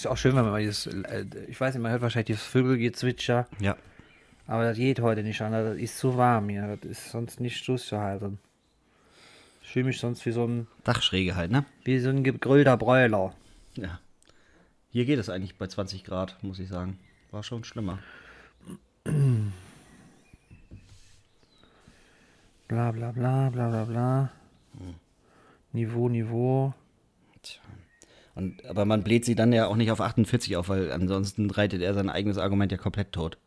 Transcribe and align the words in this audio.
Ist 0.00 0.06
auch 0.06 0.16
schön, 0.16 0.34
wenn 0.34 0.46
man 0.46 0.58
dieses, 0.60 0.86
äh, 0.86 1.26
ich 1.46 1.60
weiß 1.60 1.74
nicht, 1.74 1.82
man 1.82 1.92
hört 1.92 2.00
wahrscheinlich 2.00 2.28
dieses 2.28 2.44
Vögelgezwitscher, 2.44 3.46
Ja. 3.58 3.76
aber 4.46 4.64
das 4.64 4.78
geht 4.78 4.98
heute 5.00 5.22
nicht 5.22 5.42
an, 5.42 5.52
das 5.52 5.76
ist 5.76 5.98
zu 5.98 6.16
warm 6.16 6.48
hier, 6.48 6.78
das 6.80 6.90
ist 6.90 7.10
sonst 7.10 7.38
nicht 7.38 7.68
durchzuhalten. 7.68 8.38
Ich 9.62 9.68
fühle 9.68 9.84
mich 9.84 10.00
sonst 10.00 10.24
wie 10.24 10.30
so 10.30 10.46
ein, 10.46 10.66
Dachschräge 10.84 11.36
halt, 11.36 11.50
ne? 11.50 11.66
wie 11.84 11.98
so 11.98 12.08
ein 12.08 12.24
gegrillter 12.24 12.78
Bräuler. 12.78 13.34
Ja. 13.76 14.00
Hier 14.88 15.04
geht 15.04 15.18
es 15.18 15.28
eigentlich 15.28 15.58
bei 15.58 15.66
20 15.66 16.02
Grad, 16.02 16.42
muss 16.42 16.58
ich 16.60 16.70
sagen. 16.70 16.98
War 17.30 17.42
schon 17.42 17.62
schlimmer. 17.64 17.98
Bla 22.68 22.90
bla 22.92 23.12
bla 23.12 23.50
bla 23.50 23.68
bla 23.68 23.84
bla. 23.84 24.30
Niveau, 25.74 26.08
Niveau. 26.08 26.72
Tja. 27.42 27.60
Und, 28.34 28.64
aber 28.66 28.84
man 28.84 29.02
bläht 29.02 29.24
sie 29.24 29.34
dann 29.34 29.52
ja 29.52 29.66
auch 29.66 29.76
nicht 29.76 29.90
auf 29.90 30.00
48 30.00 30.56
auf, 30.56 30.68
weil 30.68 30.92
ansonsten 30.92 31.50
reitet 31.50 31.82
er 31.82 31.94
sein 31.94 32.08
eigenes 32.08 32.38
Argument 32.38 32.70
ja 32.70 32.78
komplett 32.78 33.12
tot. 33.12 33.38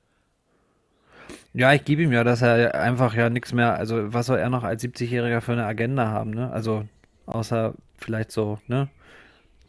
Ja, 1.54 1.72
ich 1.74 1.86
gebe 1.86 2.02
ihm 2.02 2.12
ja, 2.12 2.24
dass 2.24 2.42
er 2.42 2.76
einfach 2.76 3.16
ja 3.16 3.30
nichts 3.30 3.54
mehr, 3.54 3.76
also 3.76 4.14
was 4.14 4.26
soll 4.26 4.40
er 4.40 4.50
noch 4.50 4.64
als 4.64 4.84
70-Jähriger 4.84 5.40
für 5.40 5.54
eine 5.54 5.66
Agenda 5.66 6.08
haben, 6.08 6.32
ne? 6.32 6.52
Also 6.52 6.86
außer 7.28 7.76
vielleicht 7.98 8.32
so, 8.32 8.60
ne? 8.68 8.90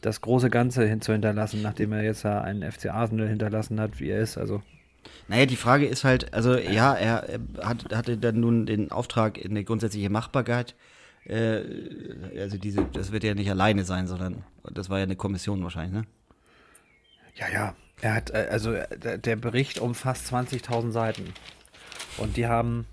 Das 0.01 0.21
große 0.21 0.51
Ganze 0.51 0.87
hin 0.87 1.01
zu 1.01 1.12
hinterlassen, 1.12 1.62
nachdem 1.62 1.93
er 1.93 2.02
jetzt 2.02 2.24
ja 2.24 2.41
einen 2.41 2.71
FC 2.71 2.87
Arsenal 2.87 3.29
hinterlassen 3.29 3.80
hat, 3.80 4.01
wie 4.01 4.10
er 4.10 4.21
ist. 4.21 4.37
Also 4.37 4.62
Naja, 5.29 5.46
die 5.46 5.57
Frage 5.57 5.87
ist 5.87 6.05
halt, 6.05 6.35
also 6.35 6.57
ja, 6.57 6.95
er, 6.95 7.29
er 7.29 7.66
hat, 7.66 7.95
hatte 7.95 8.19
dann 8.19 8.41
nun 8.41 8.66
den 8.66 8.91
Auftrag 8.91 9.38
in 9.38 9.52
eine 9.52 9.65
grundsätzliche 9.65 10.10
Machbarkeit. 10.10 10.74
Äh, 11.27 11.62
also 12.38 12.59
diese, 12.59 12.84
das 12.92 13.12
wird 13.12 13.24
ja 13.24 13.34
nicht 13.34 13.51
alleine 13.51 13.84
sein, 13.84 14.06
sondern 14.06 14.45
das 14.73 14.91
war 14.91 14.98
ja 14.98 15.05
eine 15.05 15.16
Kommission 15.16 15.62
wahrscheinlich, 15.62 15.92
ne? 15.92 16.06
Ja, 17.37 17.48
ja. 17.48 17.74
Er 18.01 18.15
hat, 18.15 18.30
äh, 18.30 18.48
also 18.51 18.73
äh, 18.73 18.98
der 18.98 19.19
der 19.19 19.37
Bericht 19.37 19.79
umfasst 19.79 20.32
20.000 20.32 20.90
Seiten. 20.90 21.32
Und 22.18 22.37
die 22.37 22.46
haben, 22.46 22.87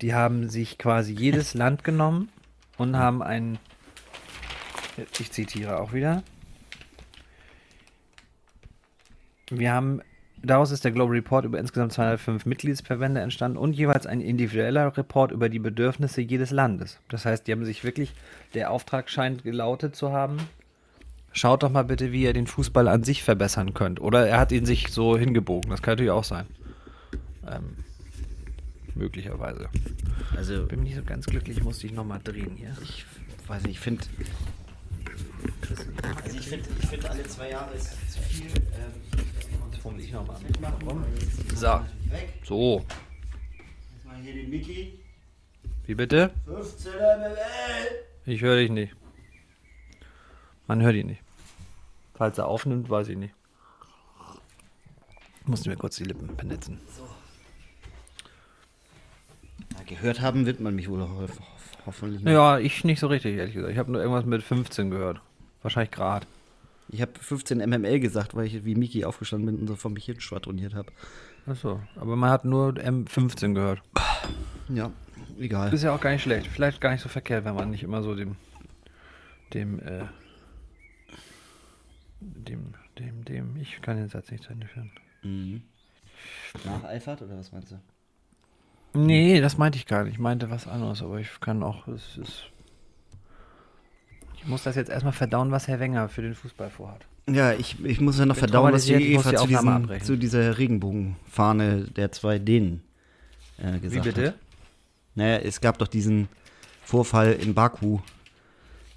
die 0.00 0.14
haben 0.14 0.48
sich 0.48 0.78
quasi 0.78 1.12
jedes 1.12 1.54
Land 1.62 1.84
genommen 1.84 2.30
und 2.78 2.96
haben 2.96 3.22
ein, 3.22 3.58
ich 5.18 5.30
zitiere 5.32 5.80
auch 5.80 5.92
wieder. 5.92 6.22
Wir 9.50 9.72
haben, 9.72 10.00
daraus 10.42 10.70
ist 10.70 10.84
der 10.84 10.92
Global 10.92 11.14
Report 11.14 11.44
über 11.44 11.58
insgesamt 11.58 11.92
205 11.92 12.46
Mitgliedsverbände 12.46 13.20
entstanden 13.20 13.58
und 13.58 13.74
jeweils 13.74 14.06
ein 14.06 14.20
individueller 14.20 14.96
Report 14.96 15.32
über 15.32 15.48
die 15.48 15.58
Bedürfnisse 15.58 16.20
jedes 16.20 16.50
Landes. 16.50 16.98
Das 17.08 17.24
heißt, 17.24 17.46
die 17.46 17.52
haben 17.52 17.64
sich 17.64 17.84
wirklich, 17.84 18.14
der 18.54 18.70
Auftrag 18.70 19.10
scheint 19.10 19.44
gelautet 19.44 19.96
zu 19.96 20.12
haben, 20.12 20.38
Schaut 21.32 21.62
doch 21.62 21.70
mal 21.70 21.84
bitte, 21.84 22.10
wie 22.10 22.22
ihr 22.22 22.32
den 22.32 22.48
Fußball 22.48 22.88
an 22.88 23.04
sich 23.04 23.22
verbessern 23.22 23.72
könnt. 23.72 24.00
Oder 24.00 24.26
er 24.26 24.40
hat 24.40 24.50
ihn 24.50 24.66
sich 24.66 24.88
so 24.88 25.16
hingebogen. 25.16 25.70
Das 25.70 25.80
kann 25.80 25.92
natürlich 25.92 26.10
auch 26.10 26.24
sein. 26.24 26.46
Ähm, 27.46 27.76
möglicherweise. 28.96 29.68
Also 30.36 30.66
Bin 30.66 30.82
nicht 30.82 30.96
so 30.96 31.02
ganz 31.04 31.26
glücklich, 31.26 31.62
musste 31.62 31.86
ich 31.86 31.92
nochmal 31.92 32.20
drehen 32.22 32.56
hier. 32.56 32.76
ich 32.82 33.06
weiß 33.46 33.62
nicht, 33.62 33.72
ich 33.72 33.80
finde. 33.80 34.04
Also 36.24 36.36
ich 36.36 36.48
finde, 36.48 36.68
ich 36.80 36.88
find, 36.88 37.08
alle 37.08 37.22
zwei 37.24 37.50
Jahre 37.50 37.74
ist 37.74 38.12
zu 38.12 38.20
viel. 38.20 38.46
Ähm, 38.46 39.20
Fummel 39.82 40.00
ich 40.00 40.12
nochmal. 40.12 40.36
Warum? 40.60 41.04
So. 41.54 41.80
So. 42.44 42.84
Jetzt 43.94 44.04
mal 44.04 44.16
hier 44.16 44.34
den 44.34 44.50
Mickey. 44.50 44.98
Wie 45.86 45.94
bitte? 45.94 46.32
15 46.44 46.92
ML. 46.92 47.36
Ich 48.26 48.42
höre 48.42 48.56
dich 48.56 48.70
nicht. 48.70 48.94
Man 50.66 50.82
hört 50.82 50.94
ihn 50.94 51.06
nicht. 51.06 51.22
Falls 52.14 52.36
er 52.38 52.46
aufnimmt, 52.46 52.90
weiß 52.90 53.08
ich 53.08 53.16
nicht. 53.16 53.34
Ich 55.40 55.46
musste 55.46 55.70
mir 55.70 55.76
kurz 55.76 55.96
die 55.96 56.04
Lippen 56.04 56.36
benetzen. 56.36 56.78
Ja, 59.78 59.84
gehört 59.86 60.20
haben 60.20 60.44
wird 60.44 60.60
man 60.60 60.74
mich 60.76 60.90
wohl 60.90 61.00
ho 61.00 61.08
ho 61.08 61.26
hoffentlich. 61.86 62.22
nicht. 62.22 62.32
Ja, 62.32 62.58
ich 62.58 62.84
nicht 62.84 63.00
so 63.00 63.06
richtig, 63.06 63.36
ehrlich 63.36 63.54
gesagt. 63.54 63.72
Ich 63.72 63.78
habe 63.78 63.90
nur 63.90 64.02
irgendwas 64.02 64.26
mit 64.26 64.42
15 64.42 64.90
gehört. 64.90 65.22
Wahrscheinlich 65.62 65.90
Grad. 65.90 66.26
Ich 66.92 67.00
habe 67.00 67.12
15 67.18 67.58
MML 67.58 68.00
gesagt, 68.00 68.34
weil 68.34 68.46
ich 68.46 68.64
wie 68.64 68.74
Miki 68.74 69.04
aufgestanden 69.04 69.46
bin 69.46 69.60
und 69.60 69.66
so 69.68 69.76
vor 69.76 69.90
mich 69.90 70.04
hin 70.04 70.20
schwadroniert 70.20 70.74
habe. 70.74 70.92
Achso. 71.46 71.80
Aber 71.96 72.16
man 72.16 72.30
hat 72.30 72.44
nur 72.44 72.70
M15 72.70 73.54
gehört. 73.54 73.82
Ja, 74.68 74.90
egal. 75.38 75.72
Ist 75.72 75.82
ja 75.82 75.94
auch 75.94 76.00
gar 76.00 76.10
nicht 76.10 76.22
schlecht. 76.22 76.46
Vielleicht 76.46 76.80
gar 76.80 76.92
nicht 76.92 77.02
so 77.02 77.08
verkehrt, 77.08 77.44
wenn 77.44 77.54
man 77.54 77.70
nicht 77.70 77.82
immer 77.82 78.02
so 78.02 78.14
dem, 78.14 78.36
dem, 79.54 79.80
äh, 79.80 80.04
dem, 82.20 82.74
dem, 82.98 83.24
dem, 83.24 83.56
ich 83.56 83.80
kann 83.82 83.96
den 83.96 84.08
Satz 84.08 84.30
nicht 84.30 84.44
zu 84.44 84.52
Ende 84.52 84.66
führen. 84.66 84.90
Mhm. 85.22 85.62
Nacheifert 86.64 87.22
oder 87.22 87.38
was 87.38 87.52
meinst 87.52 87.72
du? 87.72 87.80
Nee, 88.92 89.40
das 89.40 89.56
meinte 89.56 89.78
ich 89.78 89.86
gar 89.86 90.04
nicht. 90.04 90.14
Ich 90.14 90.18
meinte 90.18 90.50
was 90.50 90.66
anderes, 90.66 91.02
aber 91.02 91.20
ich 91.20 91.40
kann 91.40 91.62
auch, 91.62 91.86
es 91.88 92.16
ist, 92.18 92.44
ich 94.42 94.48
muss 94.48 94.62
das 94.62 94.74
jetzt 94.76 94.90
erstmal 94.90 95.12
verdauen, 95.12 95.50
was 95.50 95.68
Herr 95.68 95.80
Wenger 95.80 96.08
für 96.08 96.22
den 96.22 96.34
Fußball 96.34 96.70
vorhat. 96.70 97.06
Ja, 97.28 97.52
ich, 97.52 97.84
ich 97.84 98.00
muss 98.00 98.18
ja 98.18 98.26
noch 98.26 98.36
verdauen, 98.36 98.72
was 98.72 98.86
die 98.86 99.16
UEFA 99.16 99.34
zu, 99.34 99.54
abbrechen. 99.56 100.04
zu 100.04 100.16
dieser 100.16 100.56
Regenbogenfahne 100.56 101.84
der 101.84 102.10
zwei 102.12 102.38
Dänen 102.38 102.82
äh, 103.58 103.78
gesagt 103.78 103.94
Wie 103.94 104.00
bitte? 104.00 104.26
hat. 104.28 104.34
Naja, 105.14 105.38
es 105.38 105.60
gab 105.60 105.78
doch 105.78 105.88
diesen 105.88 106.28
Vorfall 106.82 107.32
in 107.32 107.54
Baku. 107.54 107.98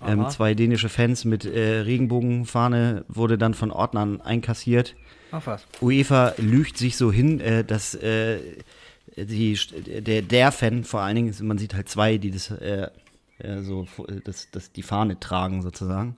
Ähm, 0.06 0.30
zwei 0.30 0.54
dänische 0.54 0.90
Fans 0.90 1.24
mit 1.24 1.46
äh, 1.46 1.80
Regenbogenfahne 1.80 3.06
wurde 3.08 3.38
dann 3.38 3.54
von 3.54 3.72
Ordnern 3.72 4.20
einkassiert. 4.20 4.96
Ach 5.32 5.46
was. 5.46 5.66
UEFA 5.82 6.34
lügt 6.38 6.78
sich 6.78 6.98
so 6.98 7.12
hin, 7.12 7.40
äh, 7.40 7.64
dass 7.64 7.96
äh, 7.96 8.40
die, 9.16 9.58
der, 10.02 10.22
der 10.22 10.52
Fan 10.52 10.84
vor 10.84 11.02
allen 11.02 11.16
Dingen, 11.16 11.36
man 11.42 11.58
sieht 11.58 11.74
halt 11.74 11.88
zwei, 11.88 12.18
die 12.18 12.32
das, 12.32 12.52
äh, 13.44 13.48
äh, 13.48 13.62
so, 13.62 13.88
das, 14.24 14.50
das 14.52 14.72
die 14.72 14.84
Fahne 14.84 15.20
tragen 15.20 15.62
sozusagen, 15.62 16.18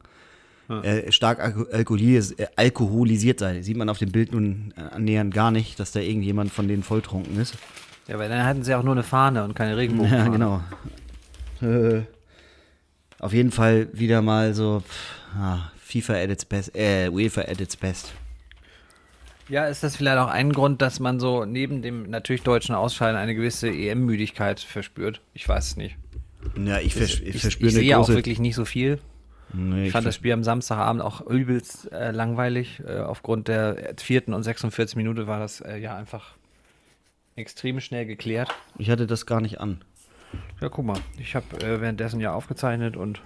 äh, 0.83 1.11
stark 1.11 1.39
alko- 1.39 1.69
alkoholis 1.71 2.31
äh, 2.31 2.47
alkoholisiert 2.55 3.39
sei. 3.39 3.61
Sieht 3.61 3.77
man 3.77 3.89
auf 3.89 3.99
dem 3.99 4.11
Bild 4.11 4.31
nun 4.31 4.73
äh, 4.75 4.81
annähernd 4.95 5.33
gar 5.33 5.51
nicht, 5.51 5.79
dass 5.79 5.91
da 5.91 5.99
irgendjemand 5.99 6.51
von 6.51 6.67
denen 6.67 6.81
volltrunken 6.83 7.39
ist. 7.39 7.55
Ja, 8.07 8.17
weil 8.19 8.29
dann 8.29 8.43
hatten 8.45 8.63
sie 8.63 8.73
auch 8.75 8.83
nur 8.83 8.93
eine 8.93 9.03
Fahne 9.03 9.43
und 9.43 9.55
keine 9.55 9.77
Regenbogen. 9.77 10.11
Ja, 10.11 10.27
genau. 10.27 10.61
Äh, 11.61 12.01
auf 13.19 13.33
jeden 13.33 13.51
Fall 13.51 13.87
wieder 13.93 14.21
mal 14.21 14.53
so 14.53 14.81
pff, 14.81 15.35
ah, 15.37 15.71
FIFA 15.79 16.13
at 16.15 16.29
its 16.29 16.45
best, 16.45 16.75
äh, 16.75 17.09
UEFA 17.09 17.41
at 17.41 17.61
its 17.61 17.75
best. 17.75 18.13
Ja, 19.47 19.67
ist 19.67 19.83
das 19.83 19.95
vielleicht 19.95 20.17
auch 20.17 20.27
ein 20.27 20.51
Grund, 20.51 20.81
dass 20.81 20.99
man 20.99 21.19
so 21.19 21.45
neben 21.45 21.83
dem 21.83 22.09
natürlich 22.09 22.41
deutschen 22.41 22.73
Ausscheiden 22.73 23.15
eine 23.15 23.35
gewisse 23.35 23.69
EM-Müdigkeit 23.69 24.59
verspürt? 24.59 25.21
Ich 25.35 25.47
weiß 25.47 25.67
es 25.67 25.77
nicht. 25.77 25.95
Ja, 26.57 26.79
ich, 26.79 26.93
vers 26.93 27.15
Ich, 27.15 27.35
ich, 27.35 27.41
verspüre 27.41 27.71
sehe 27.71 27.83
eine 27.83 27.97
auch 27.97 28.05
große... 28.05 28.15
wirklich 28.15 28.39
nicht 28.39 28.55
so 28.55 28.65
viel. 28.65 28.99
Nee, 29.53 29.81
Ich 29.81 29.87
ich 29.87 29.91
fand 29.91 30.05
das 30.05 30.15
Spiel 30.15 30.33
am 30.33 30.43
Samstagabend 30.43 31.01
auch 31.01 31.21
übelst 31.21 31.91
äh, 31.91 32.11
langweilig. 32.11 32.81
Äh, 32.85 32.99
aufgrund 32.99 33.47
der 33.47 33.95
vierten 33.97 34.33
und 34.33 34.43
46 34.43 34.95
Minute 34.95 35.27
war 35.27 35.39
das 35.39 35.61
äh, 35.61 35.77
ja 35.77 35.95
einfach 35.95 36.35
extrem 37.35 37.79
schnell 37.79 38.05
geklärt. 38.05 38.53
ich 38.77 38.89
hatte 38.89 39.07
das 39.07 39.25
gar 39.25 39.41
nicht 39.41 39.59
an. 39.59 39.83
Ja, 40.61 40.69
guck 40.69 40.85
mal, 40.85 40.99
ich 41.17 41.35
habe 41.35 41.57
äh, 41.57 41.81
währenddessen 41.81 42.19
ja 42.19 42.33
aufgezeichnet 42.33 42.97
und 42.97 43.21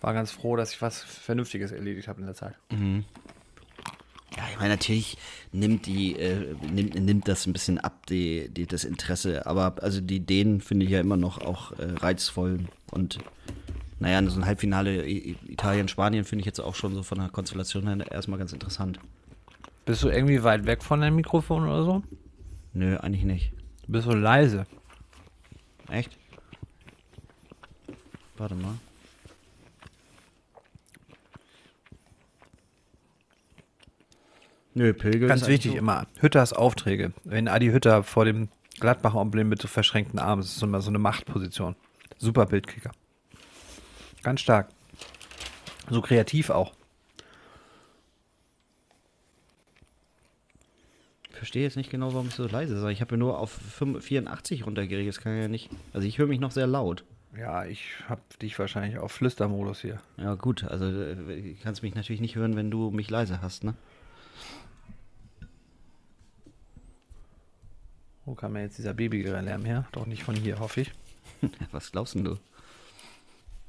war 0.00 0.12
ganz 0.14 0.32
froh, 0.32 0.56
dass 0.56 0.72
ich 0.72 0.82
was 0.82 1.02
Vernünftiges 1.02 1.72
erledigt 1.72 2.08
habe 2.08 2.20
in 2.20 2.26
der 2.26 2.34
Zeit. 2.34 2.56
Ja, 4.36 4.44
ich 4.50 4.56
meine, 4.56 4.70
natürlich 4.70 5.18
nimmt 5.52 5.86
die, 5.86 6.18
äh, 6.18 6.54
nimmt, 6.70 6.94
nimmt 6.94 7.28
das 7.28 7.46
ein 7.46 7.52
bisschen 7.52 7.78
ab, 7.78 8.06
die, 8.06 8.48
die, 8.48 8.66
das 8.66 8.84
Interesse. 8.84 9.46
Aber 9.46 9.74
also 9.82 10.00
die 10.00 10.16
Ideen 10.16 10.60
finde 10.60 10.86
ich 10.86 10.92
ja 10.92 11.00
immer 11.00 11.16
noch 11.16 11.40
auch 11.42 11.72
äh, 11.72 11.92
reizvoll. 11.96 12.60
Und 12.90 13.18
naja, 13.98 14.28
so 14.28 14.40
ein 14.40 14.46
Halbfinale 14.46 15.06
Italien-Spanien 15.06 16.24
finde 16.24 16.40
ich 16.40 16.46
jetzt 16.46 16.60
auch 16.60 16.74
schon 16.74 16.94
so 16.94 17.02
von 17.02 17.18
der 17.18 17.28
Konstellation 17.28 17.86
her 17.86 18.10
erstmal 18.10 18.38
ganz 18.38 18.52
interessant. 18.52 18.98
Bist 19.84 20.02
du 20.02 20.08
irgendwie 20.08 20.42
weit 20.42 20.66
weg 20.66 20.82
von 20.82 21.00
deinem 21.00 21.16
Mikrofon 21.16 21.64
oder 21.64 21.84
so? 21.84 22.02
Nö, 22.72 22.96
eigentlich 22.96 23.24
nicht. 23.24 23.52
Du 23.86 23.92
bist 23.92 24.06
so 24.06 24.14
leise. 24.14 24.66
Echt? 25.90 26.16
Warte 28.36 28.54
mal. 28.54 28.74
Nö, 34.74 34.92
Pilgel 34.94 35.28
Ganz 35.28 35.42
ist 35.42 35.48
wichtig 35.48 35.72
so- 35.72 35.78
immer, 35.78 36.06
Hütters 36.20 36.52
Aufträge. 36.52 37.12
Wenn 37.24 37.48
Adi 37.48 37.66
Hütter 37.70 38.02
vor 38.02 38.24
dem 38.24 38.48
Gladbacher 38.80 39.20
Emblem 39.20 39.48
mit 39.48 39.60
so 39.60 39.68
verschränkten 39.68 40.18
Armen, 40.18 40.40
das 40.42 40.50
ist 40.52 40.58
so 40.58 40.66
immer 40.66 40.80
so 40.80 40.88
eine 40.90 40.98
Machtposition. 40.98 41.76
Super 42.18 42.46
Bildkicker. 42.46 42.90
Ganz 44.22 44.40
stark. 44.40 44.68
So 45.90 46.00
kreativ 46.00 46.50
auch. 46.50 46.72
Ich 51.30 51.36
verstehe 51.36 51.62
jetzt 51.64 51.76
nicht 51.76 51.90
genau, 51.90 52.14
warum 52.14 52.28
ich 52.28 52.34
so 52.34 52.46
leise 52.46 52.78
sei. 52.80 52.92
Ich 52.92 53.00
habe 53.00 53.12
ja 53.12 53.18
nur 53.18 53.38
auf 53.38 53.50
5 53.50 54.02
84 54.04 54.64
runtergeregelt. 54.64 55.08
Das 55.16 55.22
kann 55.22 55.36
ja 55.36 55.48
nicht. 55.48 55.70
Also 55.92 56.06
ich 56.06 56.18
höre 56.18 56.28
mich 56.28 56.40
noch 56.40 56.52
sehr 56.52 56.66
laut. 56.68 57.04
Ja, 57.36 57.64
ich 57.64 57.94
habe 58.08 58.20
dich 58.40 58.58
wahrscheinlich 58.58 58.98
auf 58.98 59.10
Flüstermodus 59.12 59.80
hier. 59.80 60.00
Ja, 60.18 60.34
gut, 60.34 60.64
also 60.64 60.84
äh, 60.84 61.54
kannst 61.62 61.82
mich 61.82 61.94
natürlich 61.94 62.20
nicht 62.20 62.36
hören, 62.36 62.56
wenn 62.56 62.70
du 62.70 62.90
mich 62.90 63.08
leise 63.10 63.40
hast, 63.42 63.64
ne? 63.64 63.74
Wo 68.24 68.34
kam 68.34 68.52
mir 68.52 68.62
jetzt 68.62 68.78
dieser 68.78 68.94
Babylärm 68.94 69.64
her? 69.64 69.86
Doch 69.92 70.06
nicht 70.06 70.22
von 70.22 70.36
hier, 70.36 70.60
hoffe 70.60 70.82
ich. 70.82 70.92
Was 71.72 71.90
glaubst 71.90 72.14
denn 72.14 72.24
du? 72.24 72.38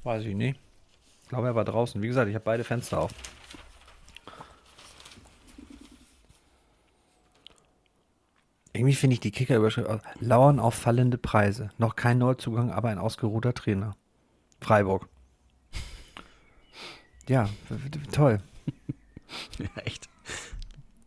Weiß 0.03 0.23
ich 0.25 0.35
nicht. 0.35 0.59
Ich 1.23 1.29
glaube, 1.29 1.47
er 1.47 1.55
war 1.55 1.65
draußen. 1.65 2.01
Wie 2.01 2.07
gesagt, 2.07 2.29
ich 2.29 2.35
habe 2.35 2.45
beide 2.45 2.63
Fenster 2.63 2.99
auf. 2.99 3.11
Irgendwie 8.73 8.95
finde 8.95 9.13
ich 9.13 9.19
die 9.19 9.31
Kicker-Überschrift 9.31 9.87
aus. 9.87 10.01
Lauern 10.19 10.59
auf 10.59 10.73
fallende 10.73 11.17
Preise. 11.17 11.69
Noch 11.77 11.95
kein 11.95 12.17
Neuzugang, 12.17 12.71
aber 12.71 12.89
ein 12.89 12.97
ausgeruhter 12.97 13.53
Trainer. 13.53 13.95
Freiburg. 14.61 15.07
Ja, 17.29 17.47
toll. 18.11 18.41
Echt? 19.85 20.09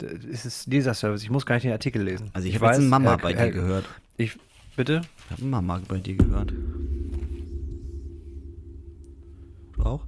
Es 0.02 0.44
ist 0.44 0.66
Leserservice. 0.66 1.22
Ich 1.22 1.30
muss 1.30 1.46
gar 1.46 1.54
nicht 1.56 1.64
den 1.64 1.72
Artikel 1.72 2.02
lesen. 2.02 2.30
Also 2.32 2.46
ich, 2.48 2.54
habe 2.56 2.66
jetzt 2.66 2.76
weiß, 2.76 2.84
ein 2.84 2.88
Mama 2.88 3.10
Herr- 3.10 3.18
bei 3.18 3.32
dir 3.32 3.50
gehört. 3.50 3.84
Ich, 4.16 4.38
bitte? 4.76 5.02
Ich 5.26 5.30
habe 5.32 5.44
Mama 5.44 5.80
bei 5.88 5.98
dir 5.98 6.16
gehört. 6.16 6.52
Du 9.74 9.82
auch? 9.82 10.06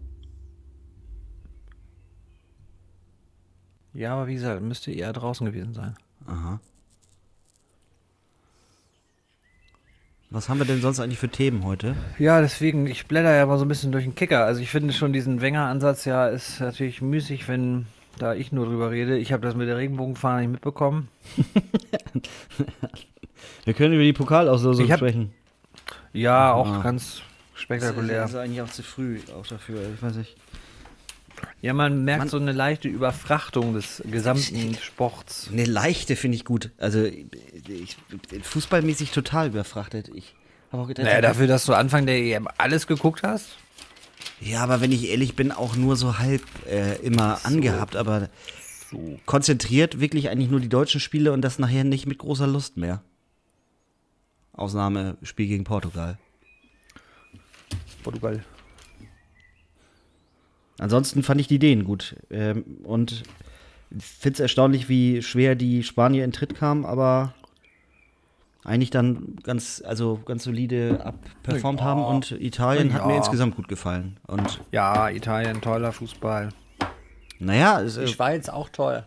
Ja, 3.94 4.14
aber 4.14 4.26
wie 4.28 4.34
gesagt, 4.34 4.62
müsste 4.62 4.92
eher 4.92 5.12
draußen 5.12 5.44
gewesen 5.46 5.74
sein. 5.74 5.96
Aha. 6.26 6.60
Was 10.30 10.48
haben 10.50 10.58
wir 10.58 10.66
denn 10.66 10.82
sonst 10.82 11.00
eigentlich 11.00 11.18
für 11.18 11.30
Themen 11.30 11.64
heute? 11.64 11.96
Ja, 12.18 12.42
deswegen, 12.42 12.86
ich 12.86 13.06
blätter 13.06 13.34
ja 13.34 13.46
mal 13.46 13.58
so 13.58 13.64
ein 13.64 13.68
bisschen 13.68 13.92
durch 13.92 14.04
den 14.04 14.14
Kicker. 14.14 14.44
Also 14.44 14.60
ich 14.60 14.70
finde 14.70 14.92
schon 14.92 15.14
diesen 15.14 15.40
Wenger-Ansatz 15.40 16.04
ja 16.04 16.28
ist 16.28 16.60
natürlich 16.60 17.00
müßig, 17.00 17.48
wenn 17.48 17.86
da 18.18 18.34
ich 18.34 18.50
nur 18.52 18.66
drüber 18.66 18.90
rede. 18.90 19.18
Ich 19.18 19.32
habe 19.32 19.42
das 19.46 19.54
mit 19.54 19.68
der 19.68 19.76
Regenbogenfahne 19.76 20.40
nicht 20.42 20.50
mitbekommen. 20.52 21.08
Wir 23.64 23.74
können 23.74 23.94
über 23.94 24.02
die 24.02 24.12
Pokalauslosung 24.12 24.84
Ich 24.84 24.90
hab- 24.92 24.98
sprechen. 24.98 25.32
Ja, 26.12 26.52
auch 26.52 26.68
Ah. 26.68 26.82
ganz 26.82 27.22
spektakulär. 27.54 28.22
Das 28.22 28.30
ist 28.30 28.36
eigentlich 28.36 28.62
auch 28.62 28.70
zu 28.70 28.82
früh 28.82 29.20
auch 29.38 29.46
dafür, 29.46 29.80
ich 29.94 30.02
weiß 30.02 30.14
nicht. 30.16 30.36
Ja, 31.60 31.72
man 31.72 32.04
merkt 32.04 32.20
Man- 32.20 32.28
so 32.28 32.36
eine 32.38 32.52
leichte 32.52 32.88
Überfrachtung 32.88 33.74
des 33.74 34.02
gesamten 34.10 34.74
Sports. 34.80 35.48
Eine 35.52 35.66
leichte 35.66 36.16
finde 36.16 36.36
ich 36.36 36.44
gut. 36.44 36.70
Also 36.78 37.04
ich, 37.04 37.96
fußballmäßig 38.42 39.10
total 39.12 39.48
überfrachtet. 39.48 40.10
Ich 40.14 40.34
habe 40.72 40.82
auch 40.82 40.88
gedacht, 40.88 41.06
Naja, 41.06 41.20
dafür, 41.20 41.46
dass 41.46 41.64
du 41.66 41.74
Anfang 41.74 42.06
der 42.06 42.16
EM 42.18 42.48
alles 42.58 42.86
geguckt 42.86 43.22
hast. 43.22 43.50
Ja, 44.40 44.62
aber 44.62 44.80
wenn 44.80 44.92
ich 44.92 45.08
ehrlich 45.08 45.34
bin, 45.34 45.52
auch 45.52 45.76
nur 45.76 45.96
so 45.96 46.18
halb 46.18 46.42
äh, 46.66 46.96
immer 47.02 47.44
angehabt, 47.44 47.96
aber 47.96 48.28
konzentriert 49.26 50.00
wirklich 50.00 50.30
eigentlich 50.30 50.50
nur 50.50 50.60
die 50.60 50.68
deutschen 50.68 51.00
Spiele 51.00 51.32
und 51.32 51.42
das 51.42 51.58
nachher 51.58 51.84
nicht 51.84 52.06
mit 52.06 52.18
großer 52.18 52.46
Lust 52.46 52.76
mehr. 52.76 53.02
Ausnahme 54.52 55.16
Spiel 55.22 55.46
gegen 55.46 55.64
Portugal. 55.64 56.18
Portugal. 58.02 58.44
Ansonsten 60.78 61.22
fand 61.22 61.40
ich 61.40 61.48
die 61.48 61.56
Ideen 61.56 61.84
gut. 61.84 62.16
Ähm, 62.30 62.64
und 62.84 63.24
finde 63.98 64.34
es 64.34 64.40
erstaunlich, 64.40 64.88
wie 64.88 65.22
schwer 65.22 65.54
die 65.54 65.82
Spanier 65.82 66.24
in 66.24 66.32
Tritt 66.32 66.54
kamen, 66.54 66.84
aber 66.84 67.34
eigentlich 68.64 68.90
dann 68.90 69.36
ganz, 69.42 69.82
also 69.86 70.20
ganz 70.24 70.44
solide 70.44 71.00
abperformt 71.04 71.80
Ja. 71.80 71.86
haben 71.86 72.04
und 72.04 72.32
Italien 72.32 72.92
hat 72.92 73.06
mir 73.06 73.12
Ja. 73.12 73.18
insgesamt 73.18 73.56
gut 73.56 73.68
gefallen. 73.68 74.18
Und 74.26 74.60
Ja, 74.72 75.08
Italien, 75.10 75.60
toller 75.60 75.92
Fußball. 75.92 76.50
naja, 77.38 77.80
es, 77.80 77.94
Die 77.94 78.02
äh, 78.02 78.06
Schweiz 78.08 78.48
auch 78.48 78.68
toll. 78.68 79.06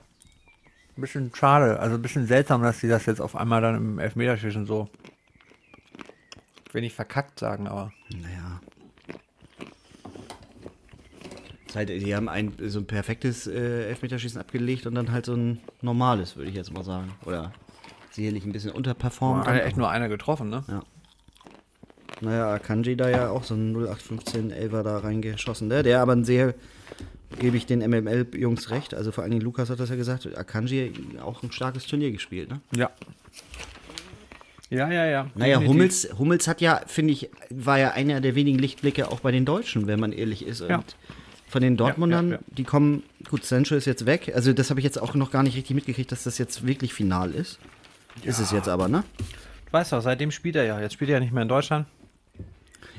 Ein 0.98 1.01
bisschen 1.01 1.31
schade, 1.33 1.80
also 1.80 1.95
ein 1.95 2.01
bisschen 2.01 2.27
seltsam, 2.27 2.62
dass 2.63 2.80
sie 2.80 2.88
das 2.89 3.06
jetzt 3.06 3.21
auf 3.21 3.36
einmal 3.36 3.62
dann 3.62 3.75
im 3.75 4.00
Elfmeterschießen 4.00 4.65
so. 4.65 4.89
Will 6.74 6.81
nicht 6.81 6.95
verkackt 6.95 7.39
sagen, 7.39 7.68
aber. 7.68 7.92
Naja. 8.13 8.62
Halt, 11.74 11.89
die 11.89 12.15
haben 12.15 12.27
ein 12.27 12.53
so 12.68 12.80
ein 12.80 12.86
perfektes 12.86 13.48
äh, 13.48 13.88
Elfmeterschießen 13.89 14.39
abgelegt 14.42 14.86
und 14.86 14.95
dann 14.95 15.12
halt 15.12 15.25
so 15.25 15.33
ein 15.33 15.59
normales, 15.81 16.36
würde 16.36 16.50
ich 16.50 16.56
jetzt 16.56 16.74
mal 16.74 16.83
sagen. 16.83 17.13
Oder 17.25 17.53
sicherlich 18.12 18.46
ein 18.46 18.52
bisschen 18.52 18.72
unterperformt. 18.72 19.48
Hat 19.48 19.56
ja 19.56 19.63
echt 19.63 19.78
nur 19.78 19.90
einer 19.90 20.10
getroffen, 20.10 20.50
ne? 20.50 20.63
Naja, 22.22 22.54
Akanji 22.54 22.96
da 22.96 23.10
ja 23.10 23.30
auch 23.30 23.44
so 23.44 23.56
ein 23.56 23.74
0815 23.74 24.52
Elfer 24.52 24.84
da 24.84 25.00
reingeschossen, 25.00 25.68
ne? 25.68 25.81
der 25.81 26.02
aber 26.02 26.13
ein 26.13 26.24
sehr, 26.24 26.54
gebe 27.40 27.58
ich 27.58 27.66
den 27.66 27.80
MML-Jungs 27.80 28.69
recht, 28.69 28.94
also 28.94 29.12
vor 29.12 29.24
allen 29.24 29.31
Dingen 29.31 29.44
Lukas 29.44 29.72
hat 29.72 29.80
das 29.80 29.90
ja 29.90 29.96
gesagt, 29.96 30.38
Akanji 30.38 30.94
auch 31.22 31.42
ein 31.42 31.52
starkes 31.52 31.88
Turnier 31.88 32.12
gespielt, 32.12 32.50
ne? 32.50 32.62
Ja. 32.75 32.92
Ja, 34.69 34.90
ja, 34.90 35.06
ja. 35.06 35.28
Naja. 35.36 35.60
Hummels, 35.60 36.08
Hummels 36.18 36.48
hat 36.48 36.62
ja, 36.62 36.81
finde 36.88 37.12
ich, 37.12 37.30
war 37.50 37.78
ja 37.78 37.92
einer 37.92 38.22
der 38.22 38.36
wenigen 38.36 38.58
Lichtblicke 38.58 39.12
auch 39.12 39.19
bei 39.19 39.31
den 39.31 39.44
Deutschen, 39.44 39.86
wenn 39.86 40.00
man 40.00 40.13
ehrlich 40.13 40.46
ist. 40.46 40.62
Ja. 40.62 40.78
Und 40.78 40.96
von 41.50 41.62
den 41.62 41.75
Dortmundern, 41.75 42.30
ja, 42.30 42.36
ja. 42.36 42.42
die 42.48 42.63
kommen, 42.63 43.04
gut, 43.30 43.44
Sancho 43.44 43.75
ist 43.75 43.84
jetzt 43.84 44.06
weg. 44.06 44.31
Also 44.34 44.54
das 44.54 44.69
habe 44.69 44.80
ich 44.80 44.86
jetzt 44.86 45.02
auch 45.02 45.13
noch 45.13 45.30
gar 45.30 45.44
nicht 45.44 45.58
richtig 45.58 45.75
mitgekriegt, 45.75 46.10
dass 46.13 46.24
das 46.24 46.38
jetzt 46.38 46.66
wirklich 46.66 46.94
final 46.94 47.31
ist. 47.31 47.60
Ist 48.24 48.40
es 48.40 48.52
jetzt 48.52 48.68
aber, 48.68 48.88
ne? 48.88 49.04
Du 49.66 49.74
weißt 49.74 49.94
doch, 49.94 50.02
seitdem 50.02 50.31
spielt 50.31 50.56
er 50.56 50.63
ja. 50.63 50.80
Jetzt 50.80 50.94
spielt 50.94 51.10
er 51.10 51.16
ja 51.16 51.19
nicht 51.19 51.34
mehr 51.34 51.44
in 51.44 51.50
Deutschland. 51.50 51.88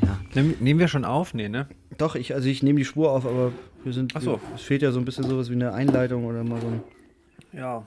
Ja. 0.02 0.18
Nehm, 0.34 0.56
nehmen 0.60 0.80
wir 0.80 0.88
schon 0.88 1.04
auf? 1.04 1.34
Nee, 1.34 1.48
ne? 1.48 1.68
Doch, 1.98 2.14
ich, 2.14 2.34
also 2.34 2.48
ich 2.48 2.62
nehme 2.62 2.78
die 2.78 2.84
Spur 2.84 3.10
auf, 3.10 3.26
aber 3.26 3.52
wir 3.84 3.92
sind. 3.92 4.14
Ach 4.16 4.22
so. 4.22 4.40
Es 4.54 4.62
fehlt 4.62 4.82
ja 4.82 4.90
so 4.92 4.98
ein 4.98 5.04
bisschen 5.04 5.24
sowas 5.24 5.50
wie 5.50 5.54
eine 5.54 5.72
Einleitung 5.72 6.24
oder 6.24 6.42
mal 6.44 6.60
so 6.60 6.66
ein. 6.68 6.82
Ja. 7.52 7.86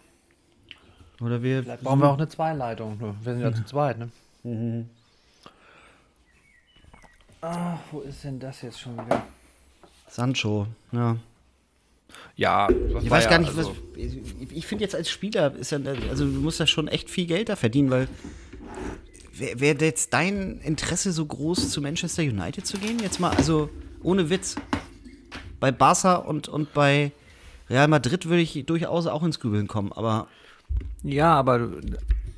Oder 1.21 1.41
wir. 1.41 1.63
Vielleicht 1.63 1.83
brauchen 1.83 1.99
wir 2.01 2.09
auch 2.09 2.17
eine 2.17 2.27
Zweileitung. 2.27 2.99
Wir 2.99 3.33
sind 3.33 3.41
ja 3.41 3.53
zu 3.53 3.63
zweit, 3.65 3.97
ne? 3.97 4.85
Ah, 7.41 7.77
wo 7.91 8.01
ist 8.01 8.23
denn 8.23 8.39
das 8.39 8.61
jetzt 8.61 8.79
schon 8.79 8.93
wieder? 8.93 9.23
Sancho, 10.07 10.67
ja. 10.91 11.17
Ja, 12.35 12.69
Ich 12.69 13.09
weiß 13.09 13.25
ja, 13.25 13.29
gar 13.29 13.39
nicht, 13.39 13.55
also, 13.55 13.69
was. 13.69 13.77
Ich, 13.95 14.57
ich 14.57 14.67
finde 14.67 14.83
jetzt 14.83 14.95
als 14.95 15.09
Spieler 15.09 15.55
ist 15.55 15.71
ja, 15.71 15.79
also 16.09 16.25
du 16.25 16.31
musst 16.31 16.59
ja 16.59 16.67
schon 16.67 16.87
echt 16.87 17.09
viel 17.09 17.25
Geld 17.25 17.49
da 17.49 17.55
verdienen, 17.55 17.91
weil 17.91 18.07
wäre 19.37 19.79
wär 19.79 19.87
jetzt 19.87 20.13
dein 20.13 20.59
Interesse 20.61 21.11
so 21.11 21.25
groß, 21.25 21.69
zu 21.69 21.81
Manchester 21.81 22.23
United 22.23 22.65
zu 22.65 22.77
gehen? 22.77 22.99
Jetzt 22.99 23.19
mal, 23.19 23.31
also 23.35 23.69
ohne 24.03 24.29
Witz. 24.29 24.55
Bei 25.59 25.71
Barca 25.71 26.15
und, 26.15 26.47
und 26.47 26.73
bei 26.73 27.11
Real 27.69 27.87
Madrid 27.87 28.25
würde 28.27 28.41
ich 28.41 28.65
durchaus 28.65 29.07
auch 29.07 29.23
ins 29.23 29.39
Grübeln 29.39 29.67
kommen, 29.67 29.91
aber 29.91 30.27
Ja, 31.03 31.33
aber 31.33 31.69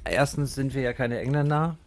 erstens 0.05 0.55
sind 0.55 0.73
wir 0.73 0.81
ja 0.81 0.93
keine 0.93 1.19
Engländer. 1.19 1.77